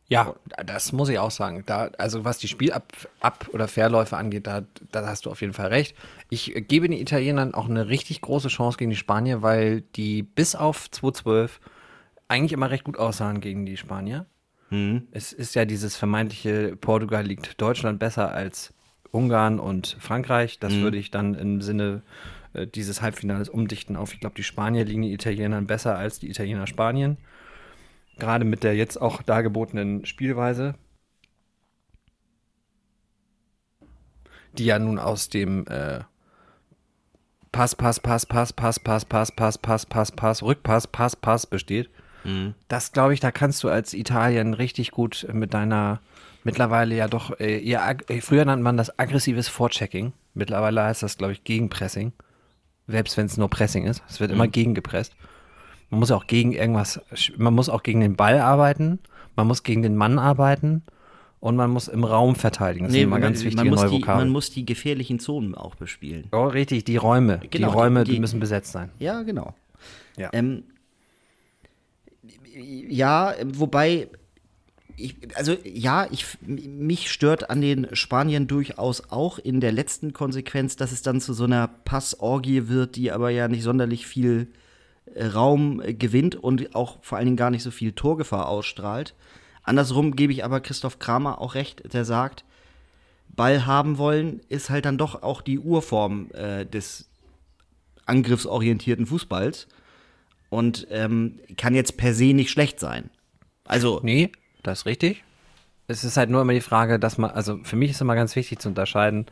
Ja, 0.07 0.35
das 0.63 0.91
muss 0.91 1.09
ich 1.09 1.17
auch 1.17 1.31
sagen. 1.31 1.63
Da, 1.65 1.89
also 1.97 2.23
was 2.25 2.37
die 2.37 2.47
Spielab 2.47 2.93
Ab 3.21 3.49
oder 3.53 3.67
Verläufe 3.67 4.17
angeht, 4.17 4.45
da, 4.45 4.61
da 4.91 5.07
hast 5.07 5.25
du 5.25 5.31
auf 5.31 5.41
jeden 5.41 5.53
Fall 5.53 5.67
recht. 5.67 5.95
Ich 6.29 6.53
gebe 6.67 6.87
den 6.87 6.99
Italienern 6.99 7.55
auch 7.55 7.67
eine 7.67 7.89
richtig 7.89 8.21
große 8.21 8.49
Chance 8.49 8.77
gegen 8.77 8.91
die 8.91 8.97
Spanier, 8.97 9.41
weil 9.41 9.81
die 9.81 10.21
bis 10.21 10.55
auf 10.55 10.87
2-12 10.91 11.49
eigentlich 12.27 12.53
immer 12.53 12.69
recht 12.69 12.83
gut 12.83 12.97
aussahen 12.97 13.41
gegen 13.41 13.65
die 13.65 13.77
Spanier. 13.77 14.27
Es 15.11 15.33
ist 15.33 15.55
ja 15.55 15.65
dieses 15.65 15.95
vermeintliche 15.95 16.75
Portugal 16.75 17.25
liegt 17.25 17.59
Deutschland 17.59 17.99
besser 17.99 18.31
als 18.31 18.73
Ungarn 19.11 19.59
und 19.59 19.97
Frankreich. 19.99 20.59
Das 20.59 20.73
würde 20.81 20.97
ich 20.97 21.09
dann 21.09 21.35
im 21.35 21.61
Sinne 21.61 22.01
äh, 22.53 22.67
dieses 22.67 23.01
Halbfinales 23.01 23.49
umdichten 23.49 23.95
auf, 23.95 24.13
ich 24.13 24.19
glaube, 24.19 24.35
die 24.35 24.43
Spanier 24.43 24.85
liegen 24.85 25.01
den 25.03 25.11
Italienern 25.11 25.67
besser 25.67 25.97
als 25.97 26.19
die 26.19 26.29
Italiener 26.29 26.67
Spanien. 26.67 27.17
Gerade 28.17 28.45
mit 28.45 28.63
der 28.63 28.75
jetzt 28.75 29.01
auch 29.01 29.21
dargebotenen 29.21 30.05
Spielweise, 30.05 30.75
die 34.57 34.65
ja 34.65 34.79
nun 34.79 34.99
aus 34.99 35.29
dem 35.29 35.67
äh, 35.67 35.99
Pass, 37.51 37.75
Pass, 37.75 37.99
Pass, 37.99 38.25
Pass, 38.25 38.53
Pass, 38.53 38.79
Pass, 38.79 39.05
Pass, 39.05 39.31
Pass, 39.31 39.57
Pass, 39.57 39.85
Pass, 39.85 40.11
Pass, 40.11 40.43
Rückpass, 40.43 40.87
Pass, 40.87 41.15
Pass 41.15 41.45
besteht. 41.47 41.89
Das 42.67 42.91
glaube 42.91 43.13
ich, 43.13 43.19
da 43.19 43.31
kannst 43.31 43.63
du 43.63 43.69
als 43.69 43.93
Italien 43.93 44.53
richtig 44.53 44.91
gut 44.91 45.27
mit 45.31 45.53
deiner 45.53 46.01
mittlerweile 46.43 46.95
ja 46.95 47.07
doch, 47.07 47.39
äh, 47.39 47.59
äh, 47.59 48.21
früher 48.21 48.45
nannte 48.45 48.63
man 48.63 48.77
das 48.77 48.97
aggressives 48.97 49.47
Vorchecking. 49.47 50.13
Mittlerweile 50.33 50.83
heißt 50.83 51.03
das, 51.03 51.17
glaube 51.17 51.33
ich, 51.33 51.43
Gegenpressing. 51.43 52.13
Selbst 52.87 53.17
wenn 53.17 53.25
es 53.25 53.37
nur 53.37 53.49
Pressing 53.49 53.85
ist. 53.85 54.03
Es 54.07 54.19
wird 54.19 54.31
immer 54.31 54.47
gegengepresst. 54.47 55.15
Man 55.95 56.01
muss 56.01 56.11
auch 56.11 56.27
gegen 56.27 56.51
irgendwas, 56.51 56.99
man 57.37 57.53
muss 57.53 57.69
auch 57.69 57.81
gegen 57.81 58.01
den 58.01 58.17
Ball 58.17 58.39
arbeiten, 58.39 58.99
man 59.37 59.47
muss 59.47 59.63
gegen 59.63 59.81
den 59.81 59.95
Mann 59.95 60.19
arbeiten 60.19 60.83
und 61.39 61.55
man 61.55 61.71
muss 61.71 61.87
im 61.87 62.03
Raum 62.03 62.35
verteidigen. 62.35 62.87
Das 62.87 62.91
sind 62.93 63.03
immer 63.03 63.21
ganz 63.21 63.45
wichtige 63.45 63.71
man, 63.71 63.79
muss 63.81 63.89
die, 63.89 63.99
man 64.05 64.27
muss 64.27 64.51
die 64.51 64.65
gefährlichen 64.65 65.19
Zonen 65.19 65.55
auch 65.55 65.75
bespielen. 65.75 66.27
Oh, 66.33 66.47
richtig, 66.47 66.83
die 66.83 66.97
Räume. 66.97 67.39
Genau, 67.49 67.69
die 67.69 67.73
Räume, 67.73 68.03
die, 68.03 68.11
die- 68.11 68.19
müssen 68.19 68.41
besetzt 68.41 68.73
sein. 68.73 68.91
Ja, 68.99 69.21
genau. 69.21 69.55
Ja. 70.17 70.31
Ähm, 70.33 70.63
ja, 72.89 73.33
wobei, 73.53 74.09
ich, 74.97 75.15
also 75.35 75.55
ja, 75.63 76.07
ich, 76.11 76.25
mich 76.45 77.09
stört 77.09 77.49
an 77.49 77.61
den 77.61 77.87
Spaniern 77.95 78.47
durchaus 78.47 79.11
auch 79.11 79.39
in 79.39 79.61
der 79.61 79.71
letzten 79.71 80.11
Konsequenz, 80.11 80.75
dass 80.75 80.91
es 80.91 81.03
dann 81.03 81.21
zu 81.21 81.31
so 81.31 81.45
einer 81.45 81.69
Passorgie 81.69 82.67
wird, 82.67 82.97
die 82.97 83.13
aber 83.13 83.29
ja 83.29 83.47
nicht 83.47 83.63
sonderlich 83.63 84.05
viel 84.05 84.49
Raum 85.33 85.81
gewinnt 85.85 86.35
und 86.35 86.75
auch 86.75 86.97
vor 87.01 87.17
allen 87.17 87.25
Dingen 87.25 87.37
gar 87.37 87.49
nicht 87.51 87.63
so 87.63 87.71
viel 87.71 87.93
Torgefahr 87.93 88.47
ausstrahlt. 88.47 89.15
Andersrum 89.63 90.15
gebe 90.15 90.33
ich 90.33 90.43
aber 90.43 90.59
Christoph 90.59 90.99
Kramer 90.99 91.41
auch 91.41 91.55
recht, 91.55 91.93
der 91.93 92.05
sagt, 92.05 92.45
Ball 93.29 93.65
haben 93.65 93.97
wollen 93.97 94.39
ist 94.49 94.69
halt 94.69 94.85
dann 94.85 94.97
doch 94.97 95.23
auch 95.23 95.41
die 95.41 95.59
Urform 95.59 96.29
äh, 96.33 96.65
des 96.65 97.09
angriffsorientierten 98.05 99.05
Fußballs 99.05 99.67
und 100.49 100.87
ähm, 100.91 101.39
kann 101.57 101.75
jetzt 101.75 101.97
per 101.97 102.13
se 102.13 102.33
nicht 102.33 102.51
schlecht 102.51 102.79
sein. 102.79 103.09
Also, 103.65 103.99
Nee, 104.03 104.31
das 104.63 104.79
ist 104.79 104.85
richtig. 104.85 105.23
Es 105.87 106.03
ist 106.03 106.17
halt 106.17 106.29
nur 106.29 106.41
immer 106.41 106.53
die 106.53 106.61
Frage, 106.61 106.99
dass 106.99 107.17
man, 107.17 107.31
also 107.31 107.59
für 107.63 107.75
mich 107.75 107.91
ist 107.91 108.01
immer 108.01 108.15
ganz 108.15 108.35
wichtig 108.35 108.59
zu 108.59 108.69
unterscheiden, 108.69 109.27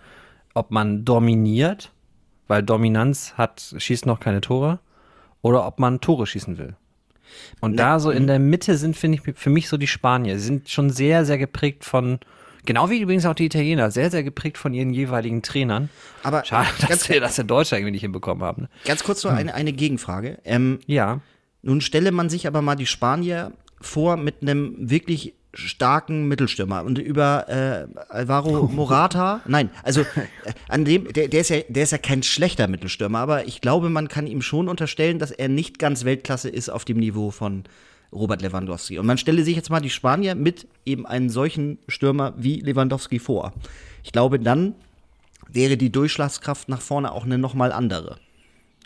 ob 0.54 0.70
man 0.70 1.06
dominiert, 1.06 1.92
weil 2.48 2.62
Dominanz 2.62 3.34
hat, 3.38 3.74
schießt 3.78 4.06
noch 4.06 4.20
keine 4.20 4.42
Tore, 4.42 4.80
oder 5.44 5.68
ob 5.68 5.78
man 5.78 6.02
Tore 6.02 6.26
schießen 6.26 6.58
will. 6.58 6.76
Und 7.60 7.78
da 7.78 8.00
so 8.00 8.10
in 8.10 8.26
der 8.28 8.40
Mitte 8.40 8.78
sind, 8.78 8.96
finde 8.98 9.20
ich, 9.24 9.36
für 9.38 9.50
mich 9.50 9.68
so 9.68 9.78
die 9.78 9.88
Spanier. 9.88 10.40
Sie 10.40 10.46
sind 10.46 10.70
schon 10.70 10.90
sehr, 10.90 11.26
sehr 11.26 11.38
geprägt 11.38 11.84
von, 11.84 12.20
genau 12.66 12.90
wie 12.90 13.00
übrigens 13.02 13.26
auch 13.26 13.34
die 13.34 13.46
Italiener, 13.46 13.92
sehr, 13.92 14.10
sehr 14.10 14.24
geprägt 14.24 14.58
von 14.58 14.74
ihren 14.74 14.94
jeweiligen 14.94 15.42
Trainern. 15.42 15.90
aber 16.24 16.46
Schade, 16.46 16.68
dass 16.88 17.10
wir 17.10 17.20
das 17.22 17.38
in 17.38 17.48
Deutschland 17.48 17.82
irgendwie 17.82 17.92
nicht 17.92 18.02
hinbekommen 18.02 18.44
haben. 18.44 18.64
Ne? 18.64 18.70
ganz 18.86 19.04
kurz 19.04 19.24
noch 19.24 19.32
eine, 19.32 19.54
eine 19.54 19.74
Gegenfrage. 19.74 20.40
Ähm, 20.46 20.80
Ja, 20.88 21.22
Nun 21.62 21.82
stelle 21.82 22.12
man 22.12 22.30
sich 22.30 22.48
aber 22.48 22.62
mal 22.62 22.76
die 22.76 22.86
Spanier 22.86 23.52
vor 23.82 24.18
mit 24.18 24.42
einem 24.42 24.76
wirklich 24.78 25.34
starken 25.54 26.28
Mittelstürmer 26.28 26.84
und 26.84 26.98
über 26.98 27.48
äh, 27.48 27.88
Alvaro 28.10 28.68
Morata, 28.68 29.42
nein, 29.48 29.70
also 29.84 30.02
äh, 30.02 30.06
an 30.68 30.84
dem, 30.84 31.12
der, 31.14 31.28
der 31.28 31.42
ist 31.42 31.50
ja, 31.50 31.60
der 31.68 31.84
ist 31.84 31.92
ja 31.92 31.98
kein 32.00 32.24
schlechter 32.24 32.68
Mittelstürmer, 32.68 33.20
aber 33.20 33.46
ich 33.48 33.62
glaube, 33.62 33.90
man 33.90 34.08
kann 34.08 34.26
ihm 34.26 34.42
schon 34.42 34.68
unterstellen, 34.68 35.20
dass 35.20 35.32
er 35.32 35.50
nicht 35.50 35.80
ganz 35.80 36.06
Weltklasse 36.06 36.50
ist 36.50 36.70
auf 36.70 36.86
dem 36.86 36.98
Niveau 36.98 37.32
von 37.32 37.64
Robert 38.12 38.42
Lewandowski. 38.42 39.00
Und 39.00 39.06
man 39.06 39.18
stelle 39.18 39.44
sich 39.44 39.56
jetzt 39.56 39.70
mal 39.70 39.80
die 39.80 39.90
Spanier 39.90 40.36
mit 40.36 40.68
eben 40.86 41.06
einem 41.06 41.30
solchen 41.30 41.80
Stürmer 41.88 42.34
wie 42.38 42.60
Lewandowski 42.60 43.20
vor. 43.20 43.54
Ich 44.04 44.12
glaube, 44.12 44.40
dann 44.40 44.76
wäre 45.48 45.78
die 45.78 45.92
Durchschlagskraft 45.92 46.70
nach 46.70 46.82
vorne 46.82 47.12
auch 47.12 47.26
eine 47.26 47.38
nochmal 47.38 47.72
andere. 47.72 48.18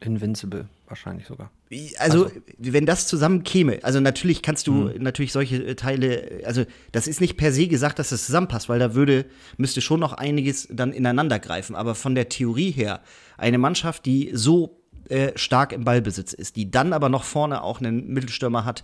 Invincible 0.01 0.67
wahrscheinlich 0.87 1.27
sogar. 1.27 1.51
Also, 1.97 2.31
wenn 2.57 2.85
das 2.85 3.07
zusammen 3.07 3.43
käme, 3.43 3.79
also 3.83 3.99
natürlich 3.99 4.41
kannst 4.41 4.67
du 4.67 4.89
natürlich 4.97 5.33
solche 5.33 5.57
äh, 5.63 5.75
Teile, 5.75 6.41
also 6.45 6.65
das 6.91 7.07
ist 7.07 7.21
nicht 7.21 7.37
per 7.37 7.51
se 7.51 7.67
gesagt, 7.67 7.99
dass 7.99 8.09
das 8.09 8.25
zusammenpasst, 8.25 8.69
weil 8.69 8.79
da 8.79 8.95
würde, 8.95 9.25
müsste 9.57 9.81
schon 9.81 9.99
noch 9.99 10.13
einiges 10.13 10.67
dann 10.71 10.93
ineinander 10.93 11.39
greifen. 11.39 11.75
Aber 11.75 11.95
von 11.95 12.15
der 12.15 12.29
Theorie 12.29 12.71
her, 12.71 13.01
eine 13.37 13.57
Mannschaft, 13.57 14.05
die 14.05 14.31
so 14.33 14.81
äh, 15.09 15.31
stark 15.35 15.73
im 15.73 15.83
Ballbesitz 15.83 16.33
ist, 16.33 16.55
die 16.55 16.71
dann 16.71 16.93
aber 16.93 17.09
noch 17.09 17.23
vorne 17.23 17.63
auch 17.63 17.79
einen 17.79 18.07
Mittelstürmer 18.07 18.65
hat, 18.65 18.83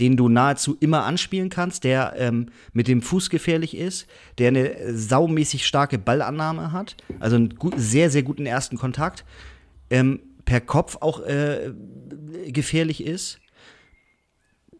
den 0.00 0.16
du 0.16 0.28
nahezu 0.28 0.76
immer 0.78 1.04
anspielen 1.04 1.48
kannst, 1.48 1.84
der 1.84 2.14
ähm, 2.16 2.46
mit 2.72 2.88
dem 2.88 3.02
Fuß 3.02 3.30
gefährlich 3.30 3.76
ist, 3.76 4.06
der 4.38 4.48
eine 4.48 4.78
äh, 4.78 4.94
saumäßig 4.94 5.66
starke 5.66 5.98
Ballannahme 5.98 6.72
hat, 6.72 6.96
also 7.20 7.36
einen 7.36 7.56
gut, 7.56 7.74
sehr, 7.76 8.10
sehr 8.10 8.22
guten 8.22 8.46
ersten 8.46 8.76
Kontakt, 8.76 9.24
ähm, 9.90 10.20
per 10.48 10.62
Kopf 10.62 10.96
auch 11.00 11.20
äh, 11.26 11.72
gefährlich 12.46 13.04
ist, 13.04 13.38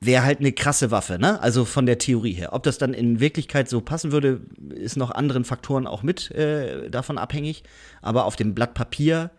wäre 0.00 0.24
halt 0.24 0.40
eine 0.40 0.52
krasse 0.52 0.90
Waffe, 0.90 1.18
ne? 1.18 1.42
Also 1.42 1.66
von 1.66 1.84
der 1.84 1.98
Theorie 1.98 2.32
her. 2.32 2.54
Ob 2.54 2.62
das 2.62 2.78
dann 2.78 2.94
in 2.94 3.20
Wirklichkeit 3.20 3.68
so 3.68 3.82
passen 3.82 4.10
würde, 4.10 4.40
ist 4.70 4.96
noch 4.96 5.10
anderen 5.10 5.44
Faktoren 5.44 5.86
auch 5.86 6.02
mit 6.02 6.30
äh, 6.30 6.88
davon 6.88 7.18
abhängig. 7.18 7.64
Aber 8.00 8.24
auf 8.24 8.34
dem 8.34 8.54
Blatt 8.54 8.72
Papier 8.72 9.30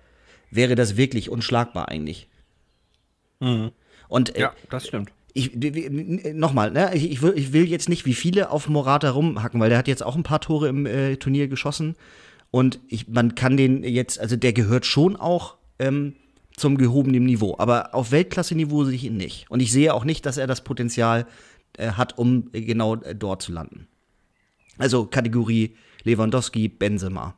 wäre 0.52 0.76
das 0.76 0.98
wirklich 0.98 1.32
unschlagbar 1.32 1.90
eigentlich. 1.90 2.30
Und 4.08 4.36
äh, 4.36 4.50
das 4.70 4.86
stimmt. 4.86 5.12
ich, 5.34 5.56
nochmal, 6.36 6.70
ne, 6.70 6.92
ich, 6.94 7.10
ich, 7.10 7.24
will, 7.24 7.34
ich 7.36 7.54
will 7.54 7.68
jetzt 7.68 7.90
nicht 7.90 8.06
wie 8.06 8.14
viele 8.14 8.52
auf 8.52 8.70
Morata 8.70 9.10
rumhacken, 9.10 9.60
weil 9.60 9.70
der 9.70 9.80
hat 9.80 9.88
jetzt 9.88 10.04
auch 10.04 10.16
ein 10.16 10.24
paar 10.24 10.42
Tore 10.42 10.68
im 10.68 10.86
äh, 10.86 11.16
Turnier 11.16 11.48
geschossen. 11.48 11.96
Und 12.52 12.80
ich, 12.88 13.08
man 13.08 13.34
kann 13.34 13.58
den 13.58 13.84
jetzt, 13.84 14.20
also 14.20 14.36
der 14.36 14.54
gehört 14.54 14.86
schon 14.86 15.16
auch 15.16 15.59
ähm, 15.80 16.16
zum 16.56 16.78
gehobenen 16.78 17.26
Niveau. 17.26 17.56
Aber 17.58 17.96
auf 17.96 18.12
Weltklasse-Niveau 18.12 18.84
sehe 18.84 18.96
ich 18.96 19.06
ihn 19.06 19.18
nicht. 19.18 19.50
Und 19.50 19.62
ich 19.62 19.72
sehe 19.72 19.94
auch 19.94 20.06
nicht, 20.06 20.26
dass 20.26 20.38
er 20.38 20.48
das 20.48 20.64
Potenzial 20.64 21.26
äh, 21.78 21.92
hat, 21.92 22.18
um 22.18 22.50
äh, 22.54 22.62
genau 22.62 22.96
äh, 22.96 23.16
dort 23.16 23.42
zu 23.42 23.52
landen. 23.52 23.88
Also 24.78 25.06
Kategorie 25.06 25.76
Lewandowski, 26.04 26.70
Benzema. 26.70 27.36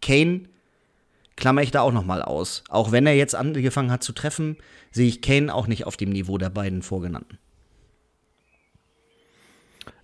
Kane 0.00 0.42
klammer 1.36 1.62
ich 1.62 1.70
da 1.70 1.82
auch 1.82 1.92
noch 1.92 2.04
mal 2.04 2.22
aus. 2.22 2.64
Auch 2.68 2.92
wenn 2.92 3.06
er 3.06 3.14
jetzt 3.14 3.34
angefangen 3.34 3.90
hat 3.90 4.02
zu 4.02 4.12
treffen, 4.12 4.56
sehe 4.90 5.08
ich 5.08 5.22
Kane 5.22 5.54
auch 5.54 5.66
nicht 5.66 5.86
auf 5.86 5.96
dem 5.96 6.10
Niveau 6.10 6.38
der 6.38 6.50
beiden 6.50 6.82
vorgenannten. 6.82 7.38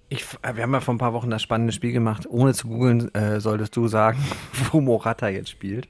Ich, 0.08 0.24
wir 0.42 0.62
haben 0.62 0.72
ja 0.72 0.80
vor 0.80 0.94
ein 0.94 0.98
paar 0.98 1.12
Wochen 1.12 1.30
das 1.30 1.42
spannende 1.42 1.72
Spiel 1.72 1.92
gemacht. 1.92 2.26
Ohne 2.28 2.54
zu 2.54 2.68
googeln, 2.68 3.12
äh, 3.14 3.40
solltest 3.40 3.74
du 3.76 3.88
sagen, 3.88 4.22
wo 4.72 4.80
Morata 4.80 5.28
jetzt 5.28 5.50
spielt. 5.50 5.88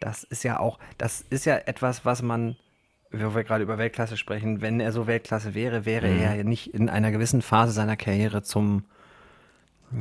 Das 0.00 0.24
ist 0.24 0.42
ja 0.44 0.60
auch, 0.60 0.78
das 0.96 1.22
ist 1.30 1.44
ja 1.44 1.56
etwas, 1.56 2.04
was 2.04 2.22
man, 2.22 2.56
wo 3.10 3.34
wir 3.34 3.44
gerade 3.44 3.62
über 3.64 3.78
Weltklasse 3.78 4.16
sprechen, 4.16 4.60
wenn 4.60 4.80
er 4.80 4.92
so 4.92 5.06
Weltklasse 5.06 5.54
wäre, 5.54 5.84
wäre 5.84 6.06
er 6.08 6.34
ja 6.36 6.44
nicht 6.44 6.72
in 6.74 6.88
einer 6.88 7.10
gewissen 7.10 7.42
Phase 7.42 7.72
seiner 7.72 7.96
Karriere 7.96 8.42
zum, 8.42 8.84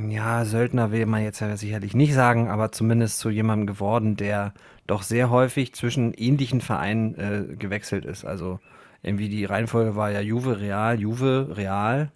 ja, 0.09 0.43
Söldner 0.45 0.91
will 0.91 1.05
man 1.05 1.23
jetzt 1.23 1.39
ja 1.39 1.55
sicherlich 1.55 1.93
nicht 1.93 2.13
sagen, 2.13 2.49
aber 2.49 2.71
zumindest 2.71 3.19
zu 3.19 3.29
jemandem 3.29 3.67
geworden, 3.67 4.17
der 4.17 4.53
doch 4.85 5.01
sehr 5.01 5.29
häufig 5.29 5.73
zwischen 5.73 6.13
ähnlichen 6.13 6.59
Vereinen 6.61 7.15
äh, 7.15 7.55
gewechselt 7.55 8.05
ist. 8.05 8.25
Also 8.25 8.59
irgendwie 9.01 9.29
die 9.29 9.45
Reihenfolge 9.45 9.95
war 9.95 10.11
ja 10.11 10.19
Juve, 10.19 10.59
Real, 10.59 10.99
Juve, 10.99 11.53
Real, 11.55 12.11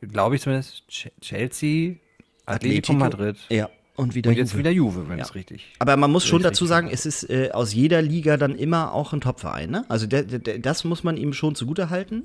glaube 0.00 0.34
ich 0.36 0.42
zumindest, 0.42 0.82
Ch- 0.90 1.10
Chelsea, 1.20 1.96
Atletico, 2.46 2.92
Madrid. 2.94 3.36
Ja, 3.48 3.68
und 4.00 4.14
wieder 4.14 4.30
Und 4.30 4.36
jetzt 4.36 4.50
Juve. 4.52 4.58
wieder 4.58 4.70
Juve, 4.70 5.08
wenn 5.08 5.18
Ja. 5.18 5.24
es 5.24 5.34
richtig. 5.34 5.66
Aber 5.78 5.96
man 5.96 6.10
muss 6.10 6.26
schon 6.26 6.42
dazu 6.42 6.66
sagen, 6.66 6.88
es 6.90 7.06
ist 7.06 7.28
äh, 7.30 7.50
aus 7.52 7.72
jeder 7.74 8.02
Liga 8.02 8.36
dann 8.36 8.54
immer 8.56 8.92
auch 8.92 9.12
ein 9.12 9.20
Topverein. 9.20 9.70
Ne? 9.70 9.84
Also 9.88 10.06
der, 10.06 10.22
der, 10.24 10.58
das 10.58 10.84
muss 10.84 11.04
man 11.04 11.16
ihm 11.16 11.32
schon 11.32 11.54
zugute 11.54 11.90
halten. 11.90 12.24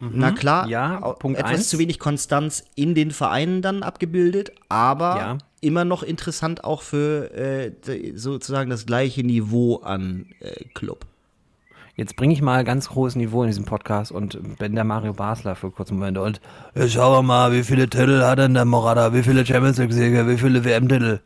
Na 0.00 0.30
klar, 0.30 0.66
Mhm. 0.66 0.70
Ja, 0.70 1.00
Punkt 1.18 1.40
etwas 1.40 1.52
eins. 1.52 1.68
zu 1.70 1.78
wenig 1.80 1.98
Konstanz 1.98 2.64
in 2.76 2.94
den 2.94 3.10
Vereinen 3.10 3.62
dann 3.62 3.82
abgebildet, 3.82 4.52
aber 4.68 5.16
Ja. 5.16 5.38
immer 5.60 5.84
noch 5.84 6.04
interessant 6.04 6.62
auch 6.62 6.82
für 6.82 7.32
äh, 7.34 7.72
sozusagen 8.14 8.70
das 8.70 8.86
gleiche 8.86 9.24
Niveau 9.24 9.76
an 9.78 10.26
äh, 10.38 10.64
Club. 10.74 11.04
Jetzt 11.98 12.14
bringe 12.14 12.32
ich 12.32 12.40
mal 12.42 12.62
ganz 12.62 12.90
hohes 12.90 13.16
Niveau 13.16 13.42
in 13.42 13.48
diesem 13.48 13.64
Podcast 13.64 14.12
und 14.12 14.58
bin 14.58 14.76
der 14.76 14.84
Mario 14.84 15.12
Basler 15.14 15.56
für 15.56 15.72
kurze 15.72 15.94
Momente. 15.94 16.22
Und 16.22 16.40
jetzt 16.76 16.92
schauen 16.92 17.12
wir 17.12 17.22
mal, 17.22 17.52
wie 17.52 17.64
viele 17.64 17.88
Titel 17.90 18.22
hat 18.22 18.38
denn 18.38 18.54
der 18.54 18.64
Morata? 18.64 19.12
Wie 19.12 19.24
viele 19.24 19.44
Champions 19.44 19.78
League-Sieger? 19.78 20.28
Wie 20.28 20.38
viele 20.38 20.64
WM-Titel? 20.64 21.18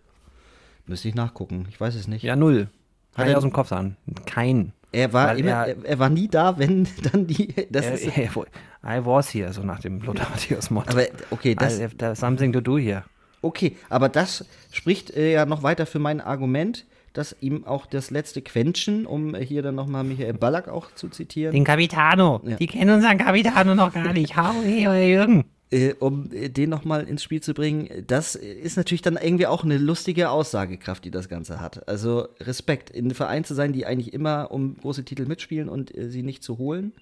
Müsste 0.86 1.08
ich 1.08 1.14
nachgucken, 1.14 1.66
ich 1.68 1.78
weiß 1.78 1.94
es 1.94 2.08
nicht. 2.08 2.22
Ja, 2.22 2.36
null. 2.36 2.68
Hat 3.14 3.28
er- 3.28 3.36
aus 3.36 3.42
dem 3.42 3.52
Kopf 3.52 3.68
sagen. 3.68 3.98
Kein. 4.24 4.72
Er 4.92 5.12
war 5.12 5.36
immer, 5.36 5.50
er- 5.50 5.66
er, 5.76 5.84
er 5.84 5.98
war 5.98 6.08
nie 6.08 6.28
da, 6.28 6.56
wenn 6.58 6.88
dann 7.12 7.26
die. 7.26 7.48
Das 7.68 7.84
Äh, 7.86 7.94
ist, 7.94 8.06
I 8.16 9.04
was 9.04 9.32
here, 9.34 9.52
so 9.52 9.62
nach 9.62 9.80
dem 9.80 10.00
Lothar 10.00 10.28
Matthäus 10.30 10.70
Motto. 10.70 10.92
aber 10.92 11.04
okay, 11.30 11.54
das, 11.54 11.78
I 11.80 11.88
there's 11.88 12.18
something 12.18 12.50
to 12.52 12.62
do 12.62 12.78
here. 12.78 13.04
Okay, 13.42 13.76
aber 13.90 14.08
das 14.08 14.46
spricht 14.70 15.10
äh, 15.10 15.32
ja 15.34 15.44
noch 15.44 15.62
weiter 15.62 15.84
für 15.84 15.98
mein 15.98 16.20
Argument, 16.22 16.86
dass 17.12 17.36
ihm 17.40 17.64
auch 17.66 17.86
das 17.86 18.10
letzte 18.10 18.42
Quäntchen, 18.42 19.06
um 19.06 19.34
äh, 19.34 19.44
hier 19.44 19.62
dann 19.62 19.74
nochmal 19.74 20.04
Michael 20.04 20.34
Ballack 20.34 20.68
auch 20.68 20.94
zu 20.94 21.08
zitieren, 21.08 21.52
Den 21.54 21.64
Capitano. 21.64 22.40
Ja. 22.44 22.56
Die 22.56 22.66
kennen 22.66 22.90
unseren 22.94 23.18
Capitano 23.18 23.74
noch 23.74 23.92
gar 23.92 24.12
nicht. 24.12 24.36
Hau, 24.36 24.52
hey, 24.62 24.86
euer 24.88 25.06
Jürgen. 25.06 25.44
äh, 25.70 25.94
um 25.98 26.30
äh, 26.32 26.48
den 26.48 26.70
nochmal 26.70 27.04
ins 27.08 27.22
Spiel 27.22 27.40
zu 27.42 27.54
bringen, 27.54 27.88
das 28.06 28.34
ist 28.34 28.76
natürlich 28.76 29.02
dann 29.02 29.16
irgendwie 29.20 29.46
auch 29.46 29.64
eine 29.64 29.78
lustige 29.78 30.30
Aussagekraft, 30.30 31.04
die 31.04 31.10
das 31.10 31.28
Ganze 31.28 31.60
hat. 31.60 31.88
Also 31.88 32.28
Respekt, 32.40 32.90
in 32.90 33.06
einem 33.06 33.14
Verein 33.14 33.44
zu 33.44 33.54
sein, 33.54 33.72
die 33.72 33.86
eigentlich 33.86 34.12
immer 34.12 34.50
um 34.50 34.76
große 34.78 35.04
Titel 35.04 35.26
mitspielen 35.26 35.68
und 35.68 35.94
äh, 35.96 36.08
sie 36.10 36.22
nicht 36.22 36.42
zu 36.42 36.58
holen. 36.58 36.92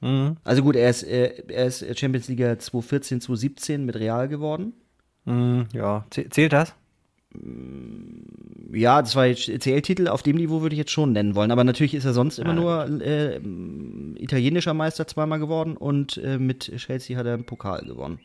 Mhm. 0.00 0.36
Also 0.44 0.62
gut, 0.62 0.76
er 0.76 0.90
ist, 0.90 1.02
äh, 1.04 1.44
er 1.48 1.66
ist 1.66 1.84
Champions 1.98 2.28
League 2.28 2.40
2014, 2.60 3.20
2017 3.20 3.84
mit 3.86 3.96
Real 3.96 4.28
geworden. 4.28 4.72
Mhm, 5.26 5.66
ja, 5.72 6.04
Zäh- 6.10 6.28
zählt 6.30 6.52
das? 6.52 6.74
Ja, 8.72 9.02
das 9.02 9.16
war 9.16 9.26
jetzt 9.26 9.46
CL-Titel, 9.46 10.08
auf 10.08 10.22
dem 10.22 10.36
Niveau 10.36 10.62
würde 10.62 10.74
ich 10.74 10.78
jetzt 10.78 10.90
schon 10.90 11.12
nennen 11.12 11.34
wollen. 11.34 11.50
Aber 11.50 11.64
natürlich 11.64 11.94
ist 11.94 12.04
er 12.04 12.12
sonst 12.12 12.38
immer 12.38 12.54
Ja, 12.54 12.88
nur 12.88 13.02
äh, 13.02 13.40
italienischer 14.16 14.74
Meister 14.74 15.06
zweimal 15.06 15.38
geworden 15.38 15.76
und 15.76 16.16
äh, 16.18 16.38
mit 16.38 16.72
Chelsea 16.76 17.16
hat 17.16 17.26
er 17.26 17.34
einen 17.34 17.44
Pokal 17.44 17.84
gewonnen. 17.84 18.20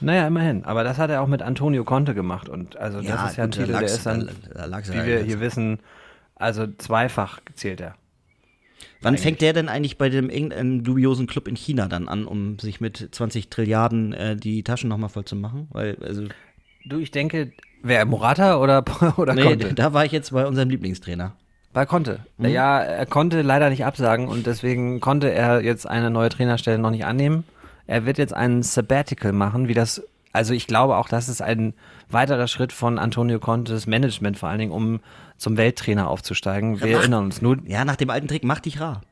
Naja, 0.00 0.26
immerhin. 0.26 0.64
Aber 0.64 0.84
das 0.84 0.98
hat 0.98 1.10
er 1.10 1.22
auch 1.22 1.26
mit 1.26 1.40
Antonio 1.40 1.84
Conte 1.84 2.14
gemacht. 2.14 2.48
Und 2.48 2.76
also 2.76 3.00
das 3.00 3.30
ist 3.30 3.36
ja 3.38 3.44
ein 3.44 3.50
Titel, 3.50 3.72
der 3.72 3.82
ist 3.82 4.04
dann, 4.04 4.30
da, 4.52 4.68
da 4.68 4.88
wie 4.88 4.96
ja 4.96 5.06
wir 5.06 5.22
hier 5.22 5.40
wissen, 5.40 5.78
also 6.34 6.66
zweifach 6.66 7.40
zählt 7.54 7.80
er. 7.80 7.94
Wann 9.00 9.16
fängt 9.16 9.40
der 9.40 9.52
denn 9.52 9.68
eigentlich 9.68 9.98
bei 9.98 10.08
dem 10.08 10.28
irgendeinem 10.28 10.82
dubiosen 10.82 11.26
Club 11.26 11.48
in 11.48 11.56
China 11.56 11.86
dann 11.86 12.08
an, 12.08 12.26
um 12.26 12.58
sich 12.58 12.80
mit 12.80 13.08
20 13.12 13.48
Trilliarden 13.48 14.12
äh, 14.12 14.36
die 14.36 14.62
Taschen 14.62 14.88
nochmal 14.88 15.08
voll 15.08 15.24
zu 15.24 15.36
machen? 15.36 15.68
Weil, 15.70 15.96
also, 16.02 16.26
Du, 16.84 16.98
ich 17.00 17.10
denke, 17.10 17.52
wer 17.82 18.04
Morata 18.04 18.56
oder, 18.58 18.84
oder 19.16 19.34
nee, 19.34 19.42
Conte? 19.42 19.74
da 19.74 19.92
war 19.92 20.04
ich 20.04 20.12
jetzt 20.12 20.32
bei 20.32 20.46
unserem 20.46 20.70
Lieblingstrainer. 20.70 21.32
Bei 21.72 21.84
Conte. 21.86 22.20
Mhm. 22.38 22.46
Ja, 22.48 22.78
er 22.80 23.06
konnte 23.06 23.42
leider 23.42 23.68
nicht 23.70 23.84
absagen 23.84 24.28
und 24.28 24.46
deswegen 24.46 25.00
konnte 25.00 25.30
er 25.30 25.62
jetzt 25.62 25.86
eine 25.86 26.10
neue 26.10 26.30
Trainerstelle 26.30 26.78
noch 26.78 26.90
nicht 26.90 27.04
annehmen. 27.04 27.44
Er 27.86 28.06
wird 28.06 28.18
jetzt 28.18 28.32
einen 28.34 28.62
Sabbatical 28.62 29.32
machen, 29.32 29.68
wie 29.68 29.74
das, 29.74 30.02
also 30.32 30.54
ich 30.54 30.66
glaube 30.66 30.96
auch, 30.96 31.08
das 31.08 31.28
ist 31.28 31.42
ein 31.42 31.74
weiterer 32.08 32.48
Schritt 32.48 32.72
von 32.72 32.98
Antonio 32.98 33.38
Contes 33.38 33.86
Management 33.86 34.38
vor 34.38 34.48
allen 34.48 34.58
Dingen, 34.58 34.72
um 34.72 35.00
zum 35.36 35.56
Welttrainer 35.58 36.08
aufzusteigen. 36.08 36.80
Wir 36.80 36.92
mach- 36.94 37.00
erinnern 37.02 37.24
uns 37.24 37.42
nur, 37.42 37.58
Ja, 37.66 37.84
nach 37.84 37.96
dem 37.96 38.08
alten 38.10 38.26
Trick, 38.28 38.42
mach 38.42 38.60
dich 38.60 38.80
rar. 38.80 39.02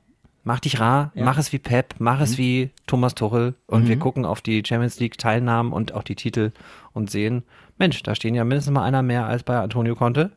mach 0.42 0.60
dich 0.60 0.80
rar, 0.80 1.12
mach 1.14 1.36
es 1.38 1.52
wie 1.52 1.58
Pep, 1.58 1.94
mach 1.98 2.20
es 2.20 2.38
wie 2.38 2.70
Thomas 2.86 3.14
Tuchel 3.14 3.54
und 3.66 3.88
wir 3.88 3.98
gucken 3.98 4.24
auf 4.24 4.40
die 4.40 4.62
Champions 4.66 4.98
League 5.00 5.18
Teilnahmen 5.18 5.72
und 5.72 5.92
auch 5.94 6.02
die 6.02 6.14
Titel 6.16 6.52
und 6.94 7.10
sehen, 7.10 7.42
Mensch, 7.78 8.02
da 8.02 8.14
stehen 8.14 8.34
ja 8.34 8.44
mindestens 8.44 8.72
mal 8.72 8.84
einer 8.84 9.02
mehr 9.02 9.26
als 9.26 9.42
bei 9.42 9.58
Antonio 9.58 9.94
Conte. 9.94 10.30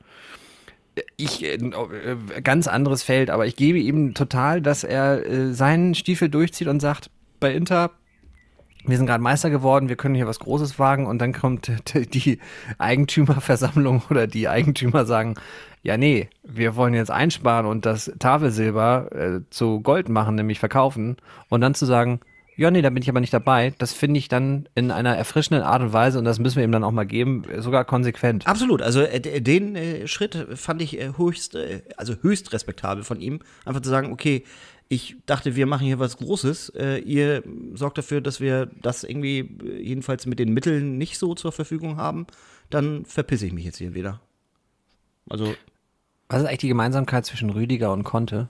Ich, 1.15 1.43
äh, 1.43 1.55
äh, 1.55 2.41
ganz 2.41 2.67
anderes 2.67 3.03
Feld, 3.03 3.29
aber 3.29 3.45
ich 3.45 3.55
gebe 3.55 3.77
ihm 3.77 4.13
total, 4.13 4.61
dass 4.61 4.83
er 4.83 5.25
äh, 5.25 5.53
seinen 5.53 5.93
Stiefel 5.93 6.29
durchzieht 6.29 6.67
und 6.67 6.79
sagt, 6.79 7.11
bei 7.39 7.53
Inter, 7.53 7.91
wir 8.85 8.97
sind 8.97 9.05
gerade 9.05 9.21
Meister 9.21 9.49
geworden, 9.49 9.89
wir 9.89 9.95
können 9.95 10.15
hier 10.15 10.27
was 10.27 10.39
Großes 10.39 10.79
wagen 10.79 11.05
und 11.05 11.19
dann 11.19 11.33
kommt 11.33 11.71
die 12.13 12.39
Eigentümerversammlung 12.79 14.03
oder 14.09 14.25
die 14.25 14.47
Eigentümer 14.47 15.05
sagen, 15.05 15.35
ja 15.83 15.97
nee, 15.97 16.29
wir 16.43 16.75
wollen 16.75 16.93
jetzt 16.93 17.11
einsparen 17.11 17.65
und 17.67 17.85
das 17.85 18.11
Tafelsilber 18.17 19.11
äh, 19.11 19.39
zu 19.51 19.81
Gold 19.81 20.09
machen, 20.09 20.35
nämlich 20.35 20.59
verkaufen 20.59 21.17
und 21.49 21.61
dann 21.61 21.75
zu 21.75 21.85
sagen, 21.85 22.21
ja 22.57 22.71
nee, 22.71 22.81
da 22.81 22.89
bin 22.89 23.03
ich 23.03 23.09
aber 23.09 23.19
nicht 23.19 23.33
dabei, 23.33 23.73
das 23.77 23.93
finde 23.93 24.17
ich 24.17 24.27
dann 24.27 24.67
in 24.75 24.91
einer 24.91 25.15
erfrischenden 25.15 25.63
Art 25.63 25.81
und 25.81 25.93
Weise 25.93 26.17
und 26.17 26.25
das 26.25 26.39
müssen 26.39 26.57
wir 26.57 26.63
ihm 26.63 26.71
dann 26.71 26.83
auch 26.83 26.91
mal 26.91 27.05
geben, 27.05 27.43
sogar 27.59 27.85
konsequent. 27.85 28.47
Absolut, 28.47 28.81
also 28.81 29.01
äh, 29.01 29.41
den 29.41 29.75
äh, 29.75 30.07
Schritt 30.07 30.47
fand 30.55 30.81
ich 30.81 30.99
äh, 30.99 31.13
höchst, 31.17 31.55
äh, 31.55 31.83
also 31.95 32.15
höchst 32.21 32.51
respektabel 32.53 33.03
von 33.03 33.21
ihm. 33.21 33.39
Einfach 33.63 33.81
zu 33.81 33.89
sagen, 33.89 34.11
okay, 34.11 34.43
ich 34.89 35.17
dachte, 35.25 35.55
wir 35.55 35.67
machen 35.67 35.85
hier 35.85 35.99
was 35.99 36.17
Großes. 36.17 36.69
Äh, 36.69 36.99
ihr 36.99 37.43
sorgt 37.73 37.97
dafür, 37.97 38.21
dass 38.21 38.39
wir 38.39 38.67
das 38.81 39.03
irgendwie 39.03 39.39
äh, 39.39 39.81
jedenfalls 39.81 40.25
mit 40.25 40.39
den 40.39 40.53
Mitteln 40.53 40.97
nicht 40.97 41.17
so 41.19 41.35
zur 41.35 41.51
Verfügung 41.51 41.97
haben. 41.97 42.25
Dann 42.69 43.05
verpisse 43.05 43.45
ich 43.45 43.53
mich 43.53 43.65
jetzt 43.65 43.77
hier 43.77 43.93
wieder. 43.93 44.19
Also, 45.29 45.55
Was 46.29 46.41
ist 46.41 46.47
eigentlich 46.47 46.59
die 46.59 46.67
Gemeinsamkeit 46.69 47.25
zwischen 47.25 47.49
Rüdiger 47.49 47.93
und 47.93 48.03
Conte? 48.03 48.49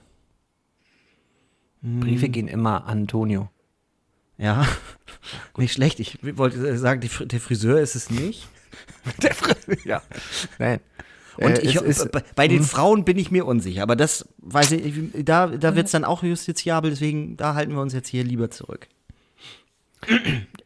Briefe 1.82 2.28
gehen 2.28 2.48
immer 2.48 2.86
an 2.86 3.00
Antonio. 3.00 3.50
Ja, 4.38 4.66
nicht 5.56 5.72
schlecht. 5.72 6.00
Ich 6.00 6.18
wollte 6.36 6.78
sagen, 6.78 7.00
die, 7.00 7.08
der 7.26 7.40
Friseur 7.40 7.80
ist 7.80 7.94
es 7.96 8.10
nicht. 8.10 8.48
Der 9.22 9.34
Fr- 9.34 9.86
ja. 9.86 10.02
Nein. 10.58 10.80
Und 11.38 11.58
Äh, 11.58 11.62
ich, 11.62 11.76
ist, 11.76 12.10
bei, 12.12 12.22
bei 12.36 12.48
den 12.48 12.62
Frauen 12.62 13.04
bin 13.04 13.16
ich 13.18 13.30
mir 13.30 13.46
unsicher, 13.46 13.82
aber 13.82 13.96
das 13.96 14.28
weiß 14.38 14.72
ich, 14.72 15.24
da, 15.24 15.46
da 15.46 15.74
wird 15.74 15.86
es 15.86 15.92
dann 15.92 16.04
auch 16.04 16.22
justiziabel, 16.22 16.90
deswegen 16.90 17.36
da 17.36 17.54
halten 17.54 17.72
wir 17.72 17.80
uns 17.80 17.92
jetzt 17.92 18.08
hier 18.08 18.24
lieber 18.24 18.50
zurück. 18.50 18.88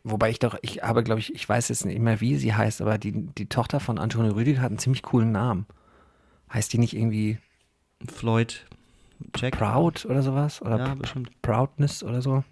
wobei 0.04 0.30
ich 0.30 0.38
doch, 0.38 0.56
ich 0.62 0.82
habe, 0.82 1.02
glaube 1.02 1.20
ich, 1.20 1.34
ich 1.34 1.48
weiß 1.48 1.68
jetzt 1.68 1.84
nicht 1.86 2.00
mehr, 2.00 2.20
wie 2.20 2.36
sie 2.36 2.54
heißt, 2.54 2.80
aber 2.82 2.98
die, 2.98 3.12
die 3.12 3.46
Tochter 3.48 3.80
von 3.80 3.98
Antonio 3.98 4.32
Rüdiger 4.32 4.60
hat 4.60 4.70
einen 4.70 4.78
ziemlich 4.78 5.02
coolen 5.02 5.32
Namen. 5.32 5.66
Heißt 6.52 6.72
die 6.72 6.78
nicht 6.78 6.94
irgendwie 6.96 7.38
Floyd, 8.12 8.66
Jack. 9.36 9.56
Proud 9.56 10.04
oder 10.06 10.22
sowas? 10.22 10.60
Oder 10.60 10.78
Ja, 10.78 10.94
bestimmt. 10.94 11.30
Proudness 11.42 12.02
oder 12.02 12.20
so? 12.20 12.44